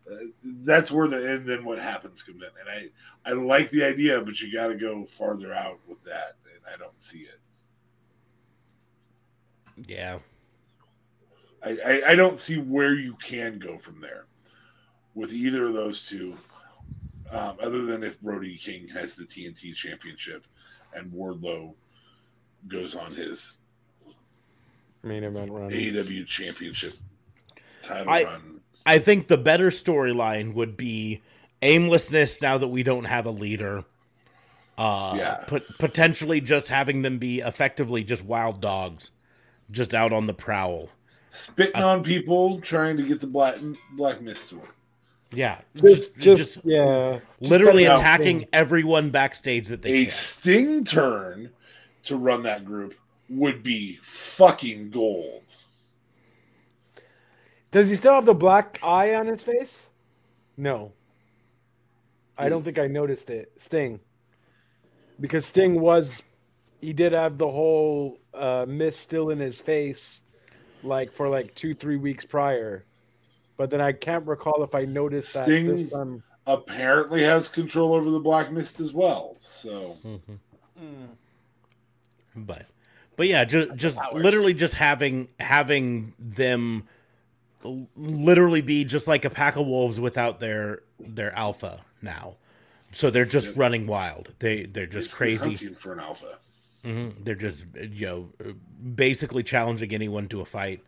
Uh, 0.09 0.17
that's 0.43 0.93
where 0.93 1.09
the 1.09 1.35
and 1.35 1.47
then 1.47 1.65
what 1.65 1.79
happens 1.79 2.23
come 2.23 2.37
in. 2.37 2.43
And 2.43 2.91
I 3.25 3.31
I 3.31 3.33
like 3.33 3.71
the 3.71 3.85
idea, 3.85 4.21
but 4.21 4.41
you 4.41 4.53
got 4.53 4.69
to 4.69 4.77
go 4.77 5.05
farther 5.05 5.53
out 5.53 5.81
with 5.89 6.03
that, 6.05 6.37
and 6.45 6.63
I 6.73 6.79
don't 6.79 7.03
see 7.03 7.21
it. 7.21 7.41
Yeah. 9.89 10.19
I, 11.65 11.79
I, 11.85 12.03
I 12.11 12.15
don't 12.15 12.39
see 12.39 12.59
where 12.59 12.95
you 12.95 13.15
can 13.15 13.59
go 13.59 13.79
from 13.79 14.01
there 14.01 14.27
with 15.15 15.33
either 15.33 15.67
of 15.67 15.75
those 15.75 16.07
two, 16.07 16.37
um, 17.31 17.57
other 17.63 17.85
than 17.85 18.03
if 18.03 18.21
Brody 18.21 18.57
King 18.57 18.89
has 18.89 19.15
the 19.15 19.25
TNT 19.25 19.75
championship 19.75 20.47
and 20.95 21.11
Wardlow 21.13 21.75
goes 22.69 22.95
on 22.95 23.15
his 23.15 23.59
Main 25.03 25.25
event 25.25 25.51
run. 25.51 25.71
AEW 25.71 26.27
championship 26.27 26.95
title 27.83 28.09
I- 28.11 28.25
run. 28.25 28.61
I 28.87 28.99
think 28.99 29.29
the 29.29 29.39
better 29.39 29.71
storyline 29.71 30.53
would 30.55 30.77
be 30.77 31.23
aimlessness 31.63 32.41
now 32.43 32.59
that 32.59 32.69
we 32.69 32.83
don't 32.83 33.05
have 33.05 33.25
a 33.27 33.31
leader. 33.31 33.85
Uh, 34.77 35.15
Yeah. 35.17 35.45
pot- 35.47 35.79
potentially 35.79 36.41
just 36.41 36.69
having 36.69 37.01
them 37.03 37.19
be 37.19 37.41
effectively 37.41 38.05
just 38.05 38.23
wild 38.25 38.61
dogs, 38.61 39.11
just 39.71 39.95
out 39.95 40.13
on 40.13 40.27
the 40.27 40.35
prowl. 40.35 40.91
Spitting 41.31 41.83
on 41.83 42.03
people, 42.05 42.61
trying 42.61 42.97
to 42.99 43.03
get 43.05 43.21
the 43.21 43.27
black 43.27 43.57
black 43.93 44.21
mist 44.21 44.51
to 44.51 44.57
them. 44.57 44.69
Yeah, 45.37 45.61
Just, 45.77 46.17
just, 46.17 46.59
yeah. 46.65 47.21
Literally 47.41 47.85
better 47.85 47.95
than 47.95 48.03
attacking 48.03 48.39
Sting. 48.39 48.49
everyone 48.53 49.11
backstage 49.11 49.69
that 49.69 49.83
they 49.83 50.03
A 50.03 50.05
can. 50.05 50.13
Sting 50.13 50.85
turn 50.85 51.51
to 52.05 52.17
run 52.17 52.43
that 52.45 52.65
group 52.65 52.95
would 53.29 53.63
be 53.63 53.99
fucking 54.03 54.91
gold. 54.91 55.43
Does 57.71 57.89
he 57.91 57.97
still 57.97 58.15
have 58.15 58.25
the 58.25 58.35
black 58.35 58.79
eye 58.83 59.15
on 59.15 59.27
his 59.27 59.43
face? 59.43 59.89
No. 60.57 60.93
I 62.39 62.49
don't 62.49 62.63
think 62.63 62.79
I 62.79 62.87
noticed 62.87 63.31
it. 63.31 63.53
Sting. 63.57 64.01
Because 65.21 65.47
Sting 65.47 65.81
was 65.81 66.23
he 66.81 66.93
did 66.93 67.13
have 67.13 67.39
the 67.39 67.51
whole 67.51 68.19
uh 68.35 68.67
mist 68.69 69.01
still 69.01 69.31
in 69.31 69.39
his 69.39 69.61
face 69.61 70.23
like 70.83 71.13
for 71.13 71.29
like 71.29 71.55
two, 71.55 71.75
three 71.75 71.97
weeks 71.97 72.25
prior. 72.25 72.85
But 73.57 73.71
then 73.71 73.81
I 73.81 73.93
can't 73.93 74.27
recall 74.27 74.63
if 74.65 74.75
I 74.75 74.85
noticed 74.85 75.35
that 75.35 75.45
Sting- 75.45 75.67
this 75.69 75.89
time. 75.91 76.23
Apparently 76.47 77.23
has 77.23 77.49
control 77.49 77.95
over 77.95 78.11
the 78.11 78.19
black 78.19 78.53
mist 78.53 78.79
as 78.81 78.93
well. 78.93 79.37
So 79.41 79.97
Mhm. 80.05 81.09
But, 82.37 82.67
but 83.17 83.29
yeah, 83.29 83.45
just 83.45 83.75
just 83.77 83.99
literally 84.13 84.53
just 84.55 84.75
having 84.75 85.29
having 85.41 86.13
them 86.19 86.85
literally 87.97 88.61
be 88.61 88.85
just 88.85 89.07
like 89.07 89.25
a 89.25 89.31
pack 89.31 89.57
of 89.57 89.67
wolves 89.67 89.99
without 90.01 90.41
their 90.41 90.83
their 90.99 91.33
alpha 91.35 91.81
now. 92.03 92.35
So 92.93 93.09
they're 93.11 93.25
just 93.25 93.49
Yep. 93.49 93.57
running 93.57 93.87
wild. 93.87 94.33
They 94.41 94.65
they're 94.67 94.87
just 94.87 95.17
basically 95.19 95.57
crazy. 95.57 95.75
for 95.75 95.93
an 95.95 96.01
alpha. 96.01 96.39
hmm 96.83 97.11
They're 97.23 97.35
just 97.37 97.65
you 97.81 98.07
know 98.07 98.29
basically 98.95 99.43
challenging 99.45 99.95
anyone 99.95 100.29
to 100.29 100.41
a 100.41 100.45
fight. 100.45 100.83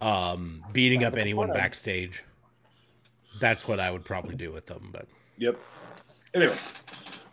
Um, 0.00 0.64
beating 0.72 1.04
up 1.04 1.16
anyone 1.16 1.48
backstage. 1.52 2.24
That's 3.40 3.68
what 3.68 3.78
I 3.80 3.90
would 3.90 4.04
probably 4.04 4.34
do 4.34 4.52
with 4.52 4.66
them, 4.66 4.90
but 4.92 5.06
Yep. 5.38 5.56
Anyway, 6.34 6.58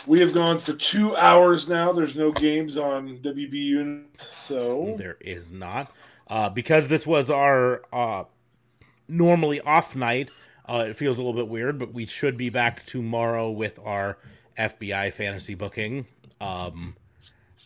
we 0.06 0.20
have 0.20 0.34
gone 0.34 0.60
for 0.60 0.74
two 0.74 1.16
hours 1.16 1.68
now. 1.68 1.92
There's 1.92 2.16
no 2.16 2.32
games 2.32 2.78
on 2.78 3.18
WB 3.18 3.54
unit, 3.54 4.20
so 4.20 4.96
there 4.98 5.18
is 5.20 5.52
not. 5.52 5.92
Uh, 6.28 6.50
because 6.50 6.88
this 6.88 7.06
was 7.06 7.30
our 7.30 7.82
uh, 7.92 8.24
normally 9.08 9.60
off 9.62 9.96
night, 9.96 10.30
uh, 10.70 10.86
it 10.88 10.96
feels 10.96 11.18
a 11.18 11.24
little 11.24 11.40
bit 11.40 11.50
weird, 11.50 11.78
but 11.80 11.94
we 11.94 12.06
should 12.06 12.38
be 12.38 12.50
back 12.50 12.86
tomorrow 12.86 13.50
with 13.50 13.80
our 13.84 14.18
FBI 14.58 15.12
fantasy 15.14 15.56
booking 15.56 16.06
um, 16.40 16.96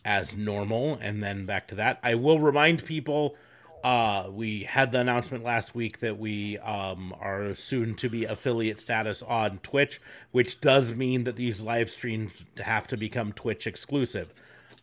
as 0.04 0.36
normal, 0.36 0.98
and 1.00 1.22
then 1.22 1.46
back 1.46 1.68
to 1.68 1.74
that. 1.76 2.00
I 2.02 2.14
will 2.14 2.40
remind 2.40 2.84
people 2.84 3.36
uh, 3.84 4.28
we 4.30 4.64
had 4.64 4.92
the 4.92 5.00
announcement 5.00 5.44
last 5.44 5.74
week 5.74 6.00
that 6.00 6.18
we 6.18 6.58
um, 6.58 7.14
are 7.20 7.54
soon 7.54 7.94
to 7.96 8.08
be 8.08 8.24
affiliate 8.24 8.78
status 8.80 9.22
on 9.22 9.58
Twitch, 9.58 10.00
which 10.32 10.60
does 10.60 10.92
mean 10.92 11.24
that 11.24 11.36
these 11.36 11.60
live 11.60 11.90
streams 11.90 12.32
have 12.58 12.86
to 12.88 12.96
become 12.96 13.32
Twitch 13.32 13.66
exclusive. 13.66 14.32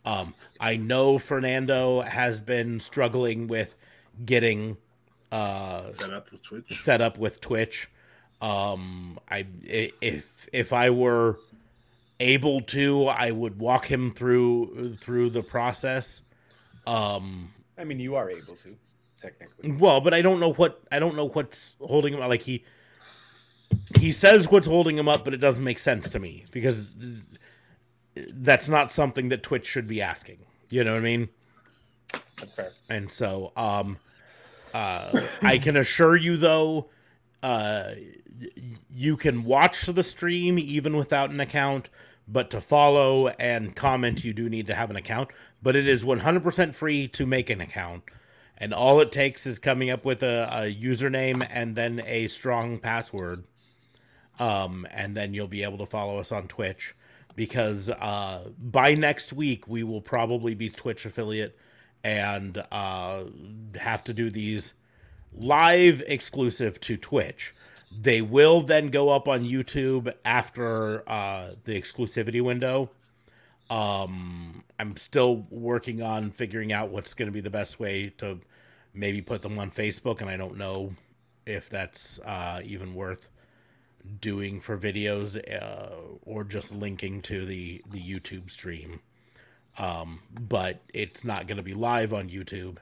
Um, 0.04 0.34
I 0.60 0.76
know 0.76 1.18
Fernando 1.18 2.00
has 2.02 2.40
been 2.40 2.80
struggling 2.80 3.46
with 3.48 3.74
getting 4.24 4.76
uh, 5.30 5.90
set 5.90 6.12
up 6.12 6.30
with 6.32 6.42
Twitch. 6.42 6.82
set 6.82 7.00
up 7.00 7.18
with 7.18 7.40
Twitch. 7.40 7.88
Um, 8.40 9.18
I 9.28 9.46
i- 9.68 9.92
if 10.00 10.48
if 10.52 10.72
I 10.72 10.90
were 10.90 11.38
able 12.20 12.62
to, 12.62 13.06
I 13.06 13.30
would 13.30 13.58
walk 13.58 13.86
him 13.90 14.12
through 14.12 14.96
through 15.00 15.30
the 15.30 15.42
process. 15.42 16.22
Um, 16.86 17.52
I 17.76 17.84
mean, 17.84 18.00
you 18.00 18.14
are 18.16 18.30
able 18.30 18.56
to, 18.56 18.74
technically. 19.20 19.72
well, 19.72 20.00
but 20.00 20.14
I 20.14 20.22
don't 20.22 20.40
know 20.40 20.52
what 20.52 20.82
I 20.90 20.98
don't 20.98 21.16
know 21.16 21.28
what's 21.28 21.74
holding 21.80 22.14
him. 22.14 22.20
Like 22.20 22.42
he 22.42 22.64
he 23.96 24.12
says 24.12 24.50
what's 24.50 24.66
holding 24.66 24.96
him 24.96 25.08
up, 25.08 25.24
but 25.24 25.34
it 25.34 25.38
doesn't 25.38 25.64
make 25.64 25.78
sense 25.78 26.08
to 26.10 26.18
me 26.18 26.44
because 26.50 26.96
that's 28.32 28.68
not 28.68 28.90
something 28.92 29.28
that 29.28 29.42
Twitch 29.42 29.66
should 29.66 29.86
be 29.86 30.02
asking. 30.02 30.38
You 30.70 30.84
know 30.84 30.92
what 30.92 30.98
I 30.98 31.02
mean? 31.02 31.28
Fair. 32.56 32.72
And 32.88 33.10
so, 33.10 33.52
um, 33.56 33.98
uh, 34.74 35.20
I 35.42 35.58
can 35.58 35.76
assure 35.76 36.16
you 36.16 36.36
though, 36.36 36.88
uh, 37.42 37.90
you 38.90 39.16
can 39.16 39.44
watch 39.44 39.86
the 39.86 40.02
stream 40.02 40.58
even 40.58 40.96
without 40.96 41.30
an 41.30 41.40
account, 41.40 41.88
but 42.26 42.50
to 42.50 42.60
follow 42.60 43.28
and 43.28 43.74
comment, 43.74 44.24
you 44.24 44.32
do 44.32 44.48
need 44.48 44.66
to 44.66 44.74
have 44.74 44.90
an 44.90 44.96
account. 44.96 45.30
But 45.62 45.74
it 45.74 45.88
is 45.88 46.04
100% 46.04 46.74
free 46.74 47.08
to 47.08 47.26
make 47.26 47.50
an 47.50 47.60
account. 47.60 48.04
And 48.58 48.74
all 48.74 49.00
it 49.00 49.12
takes 49.12 49.46
is 49.46 49.58
coming 49.58 49.88
up 49.90 50.04
with 50.04 50.22
a, 50.22 50.48
a 50.50 50.74
username 50.74 51.46
and 51.48 51.76
then 51.76 52.02
a 52.04 52.28
strong 52.28 52.78
password. 52.78 53.44
Um, 54.38 54.86
and 54.90 55.16
then 55.16 55.32
you'll 55.32 55.46
be 55.48 55.62
able 55.62 55.78
to 55.78 55.86
follow 55.86 56.18
us 56.18 56.32
on 56.32 56.48
Twitch 56.48 56.94
because 57.36 57.88
uh, 57.88 58.48
by 58.58 58.94
next 58.94 59.32
week 59.32 59.68
we 59.68 59.84
will 59.84 60.00
probably 60.00 60.54
be 60.54 60.68
Twitch 60.68 61.06
affiliate 61.06 61.56
and 62.02 62.62
uh, 62.72 63.24
have 63.80 64.02
to 64.04 64.12
do 64.12 64.30
these 64.30 64.74
live 65.32 66.02
exclusive 66.06 66.80
to 66.80 66.96
Twitch. 66.96 67.54
They 67.96 68.22
will 68.22 68.60
then 68.60 68.88
go 68.88 69.08
up 69.08 69.28
on 69.28 69.44
YouTube 69.44 70.12
after 70.24 71.08
uh, 71.08 71.52
the 71.64 71.80
exclusivity 71.80 72.42
window. 72.42 72.90
Um, 73.70 74.64
I'm 74.78 74.96
still 74.96 75.46
working 75.50 76.02
on 76.02 76.30
figuring 76.30 76.72
out 76.72 76.90
what's 76.90 77.14
going 77.14 77.26
to 77.26 77.32
be 77.32 77.40
the 77.40 77.50
best 77.50 77.78
way 77.78 78.12
to 78.18 78.38
maybe 78.94 79.20
put 79.20 79.42
them 79.42 79.58
on 79.58 79.70
Facebook, 79.70 80.20
and 80.20 80.30
I 80.30 80.36
don't 80.36 80.56
know 80.56 80.94
if 81.46 81.68
that's 81.68 82.18
uh, 82.20 82.60
even 82.64 82.94
worth 82.94 83.28
doing 84.20 84.60
for 84.60 84.78
videos 84.78 85.36
uh, 85.62 85.94
or 86.24 86.44
just 86.44 86.72
linking 86.74 87.20
to 87.22 87.44
the 87.44 87.82
the 87.90 88.00
YouTube 88.00 88.50
stream. 88.50 89.00
Um, 89.78 90.20
but 90.48 90.80
it's 90.92 91.24
not 91.24 91.46
going 91.46 91.58
to 91.58 91.62
be 91.62 91.74
live 91.74 92.12
on 92.12 92.28
YouTube. 92.28 92.78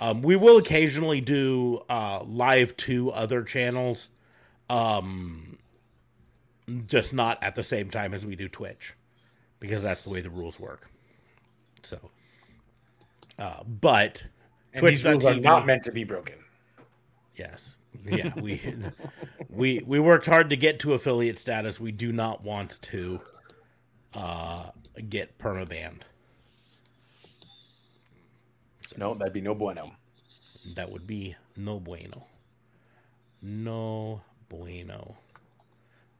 Um, 0.00 0.20
we 0.20 0.36
will 0.36 0.58
occasionally 0.58 1.20
do 1.22 1.82
uh, 1.88 2.22
live 2.24 2.76
to 2.78 3.10
other 3.12 3.42
channels, 3.42 4.08
um, 4.68 5.56
just 6.86 7.14
not 7.14 7.42
at 7.42 7.54
the 7.54 7.62
same 7.62 7.88
time 7.88 8.12
as 8.12 8.26
we 8.26 8.36
do 8.36 8.48
Twitch, 8.48 8.92
because 9.66 9.82
that's 9.82 10.02
the 10.02 10.10
way 10.10 10.20
the 10.20 10.30
rules 10.30 10.58
work. 10.60 10.88
So, 11.82 11.98
uh, 13.38 13.62
but 13.64 14.24
And 14.72 14.86
these 14.86 15.04
rules 15.04 15.24
are 15.24 15.34
not 15.34 15.66
meant 15.66 15.82
to 15.84 15.92
be 15.92 16.04
broken. 16.04 16.36
Yes. 17.36 17.76
Yeah, 18.04 18.32
we 18.40 18.60
we 19.50 19.82
we 19.86 20.00
worked 20.00 20.26
hard 20.26 20.50
to 20.50 20.56
get 20.56 20.78
to 20.80 20.94
affiliate 20.94 21.38
status. 21.38 21.80
We 21.80 21.92
do 21.92 22.12
not 22.12 22.42
want 22.42 22.80
to 22.82 23.20
uh 24.14 24.70
get 25.08 25.38
perma 25.38 25.68
banned. 25.68 26.04
No, 28.96 29.14
that'd 29.14 29.32
be 29.32 29.40
no 29.40 29.54
bueno. 29.54 29.92
That 30.74 30.90
would 30.90 31.06
be 31.06 31.36
no 31.56 31.78
bueno. 31.80 32.26
No 33.42 34.22
bueno. 34.48 35.16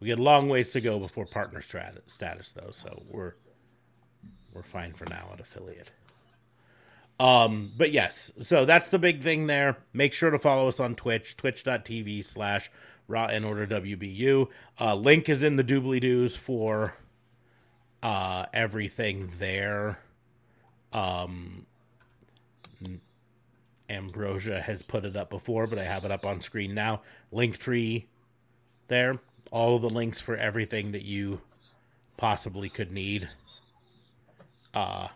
We 0.01 0.09
got 0.09 0.19
a 0.19 0.23
long 0.23 0.49
ways 0.49 0.71
to 0.71 0.81
go 0.81 0.99
before 0.99 1.27
partner 1.27 1.61
status 1.61 2.53
though, 2.53 2.71
so 2.71 3.03
we're 3.09 3.35
we're 4.53 4.63
fine 4.63 4.93
for 4.93 5.07
now 5.07 5.31
at 5.33 5.41
affiliate. 5.41 5.91
Um, 7.19 7.73
but 7.77 7.93
yes, 7.93 8.31
so 8.41 8.67
that's 8.67 8.89
the 8.89 8.99
big 8.99 9.23
thing 9.23 9.47
there. 9.47 9.79
Make 9.95 10.13
sure 10.13 10.31
to 10.31 10.39
follow 10.39 10.69
us 10.69 10.81
on 10.81 10.95
Twitch, 10.95 11.37
twitch.tv 11.37 12.25
slash 12.25 12.71
raw 13.09 13.27
and 13.27 13.45
order 13.45 13.67
WBU. 13.67 14.49
Uh, 14.79 14.95
link 14.95 15.29
is 15.29 15.43
in 15.43 15.57
the 15.57 15.65
doobly 15.65 16.01
doos 16.01 16.37
for 16.37 16.95
uh, 18.03 18.47
everything 18.53 19.33
there. 19.39 19.99
Um, 20.93 21.67
Ambrosia 23.89 24.61
has 24.61 24.83
put 24.83 25.05
it 25.05 25.17
up 25.17 25.31
before, 25.31 25.67
but 25.67 25.79
I 25.79 25.85
have 25.85 26.05
it 26.05 26.11
up 26.11 26.25
on 26.25 26.41
screen 26.41 26.75
now. 26.75 27.03
Link 27.31 27.59
tree 27.59 28.09
there. 28.89 29.21
All 29.51 29.77
of 29.77 29.83
the 29.83 29.91
links 29.91 30.21
for 30.21 30.37
everything 30.37 30.93
that 30.93 31.05
you 31.05 31.41
possibly 32.17 32.69
could 32.69 32.93
need. 32.93 33.29
Uh 34.75 35.09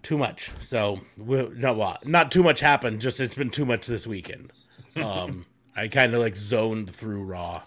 too 0.04 0.18
much. 0.18 0.52
So 0.60 1.02
we, 1.18 1.50
no, 1.50 1.74
well, 1.74 1.98
not 2.06 2.32
too 2.32 2.44
much 2.44 2.62
happened. 2.62 3.02
Just 3.02 3.20
it's 3.20 3.36
been 3.36 3.50
too 3.50 3.66
much 3.66 3.86
this 3.88 4.08
weekend. 4.08 4.54
Um, 4.96 5.46
I 5.78 5.88
kind 5.88 6.16
of 6.16 6.20
like 6.20 6.36
zoned 6.36 6.94
through 6.94 7.24
Raw. 7.24 7.62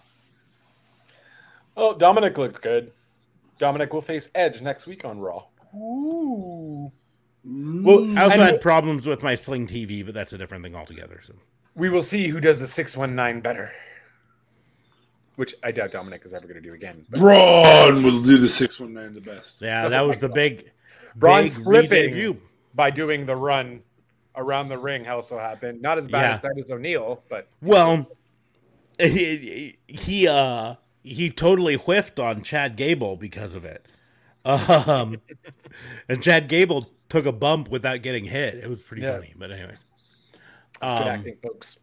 Oh, 1.77 1.95
Dominik 1.95 2.37
looked 2.37 2.61
good. 2.61 2.91
Dominik 3.57 3.93
will 3.93 4.01
face 4.01 4.29
Edge 4.35 4.61
next 4.61 4.85
week 4.85 5.05
on 5.05 5.19
Raw. 5.19 5.45
Ooh. 5.73 6.91
Well, 7.43 8.17
I 8.17 8.23
also 8.23 8.33
and 8.33 8.41
had 8.41 8.61
problems 8.61 9.07
with 9.07 9.23
my 9.23 9.33
Sling 9.33 9.65
TV, 9.65 10.05
but 10.05 10.13
that's 10.13 10.33
a 10.33 10.37
different 10.37 10.63
thing 10.63 10.75
altogether. 10.75 11.21
So 11.23 11.33
we 11.75 11.89
will 11.89 12.03
see 12.03 12.27
who 12.27 12.41
does 12.41 12.59
the 12.59 12.67
619 12.67 13.41
better. 13.41 13.71
Which 15.37 15.55
I 15.63 15.71
doubt 15.71 15.93
Dominik 15.93 16.25
is 16.25 16.33
ever 16.33 16.45
going 16.45 16.61
to 16.61 16.67
do 16.67 16.73
again. 16.73 17.05
But 17.09 17.21
Braun 17.21 18.03
will 18.03 18.21
do 18.21 18.37
the 18.37 18.49
619 18.49 19.23
the 19.23 19.31
best. 19.31 19.61
yeah, 19.61 19.87
that 19.87 20.01
was 20.01 20.19
the 20.19 20.29
big 20.29 20.71
Braun 21.15 21.43
big 21.43 21.51
slipping 21.51 21.89
re-debut. 21.89 22.37
by 22.75 22.91
doing 22.91 23.25
the 23.25 23.35
run 23.35 23.81
around 24.35 24.69
the 24.69 24.77
ring 24.77 25.07
also 25.07 25.37
happened. 25.37 25.81
Not 25.81 25.97
as 25.97 26.07
bad 26.07 26.21
Yeah. 26.21 26.33
as 26.33 26.39
that 26.41 26.57
as 26.57 26.71
O'Neal, 26.71 27.23
but 27.29 27.47
Well, 27.61 28.07
he, 28.99 29.77
he 29.87 30.27
uh 30.27 30.75
he 31.03 31.29
totally 31.31 31.75
whiffed 31.75 32.19
on 32.19 32.43
Chad 32.43 32.75
Gable 32.75 33.17
because 33.17 33.55
of 33.55 33.65
it. 33.65 33.87
Um, 34.45 35.17
and 36.09 36.21
Chad 36.21 36.47
Gable 36.47 36.89
took 37.09 37.25
a 37.25 37.31
bump 37.31 37.69
without 37.69 38.01
getting 38.03 38.25
hit. 38.25 38.55
It 38.55 38.69
was 38.69 38.79
pretty 38.81 39.01
Yeah. 39.03 39.13
funny. 39.15 39.33
But 39.37 39.51
anyways, 39.51 39.83
good 40.79 40.87
Um, 40.87 41.07
acting, 41.07 41.37
folks. 41.43 41.77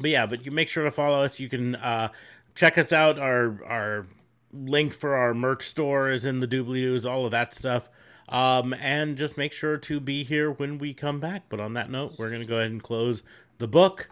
but 0.00 0.10
yeah, 0.10 0.26
but 0.26 0.44
you 0.44 0.50
make 0.50 0.68
sure 0.68 0.84
to 0.84 0.90
follow 0.90 1.22
us. 1.22 1.38
You 1.38 1.48
can 1.48 1.76
uh, 1.76 2.08
check 2.54 2.78
us 2.78 2.92
out. 2.92 3.18
Our 3.18 3.62
our 3.64 4.06
link 4.52 4.94
for 4.94 5.14
our 5.16 5.34
merch 5.34 5.66
store 5.68 6.10
is 6.10 6.24
in 6.26 6.40
the 6.40 6.46
doobly-doos, 6.48 7.04
all 7.04 7.24
of 7.24 7.32
that 7.32 7.52
stuff. 7.52 7.88
Um, 8.28 8.72
and 8.74 9.16
just 9.16 9.36
make 9.36 9.52
sure 9.52 9.76
to 9.76 10.00
be 10.00 10.24
here 10.24 10.50
when 10.50 10.78
we 10.78 10.94
come 10.94 11.20
back. 11.20 11.44
But 11.48 11.60
on 11.60 11.74
that 11.74 11.90
note, 11.90 12.14
we're 12.18 12.30
gonna 12.30 12.44
go 12.44 12.56
ahead 12.58 12.70
and 12.70 12.82
close 12.82 13.22
the 13.58 13.68
book 13.68 14.08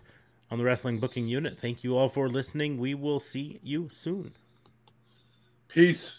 on 0.51 0.59
the 0.59 0.64
wrestling 0.64 0.98
booking 0.98 1.26
unit. 1.26 1.59
Thank 1.59 1.82
you 1.82 1.97
all 1.97 2.09
for 2.09 2.28
listening. 2.28 2.78
We 2.78 2.94
will 2.94 3.18
see 3.18 3.59
you 3.62 3.89
soon. 3.90 4.34
Peace. 5.68 6.16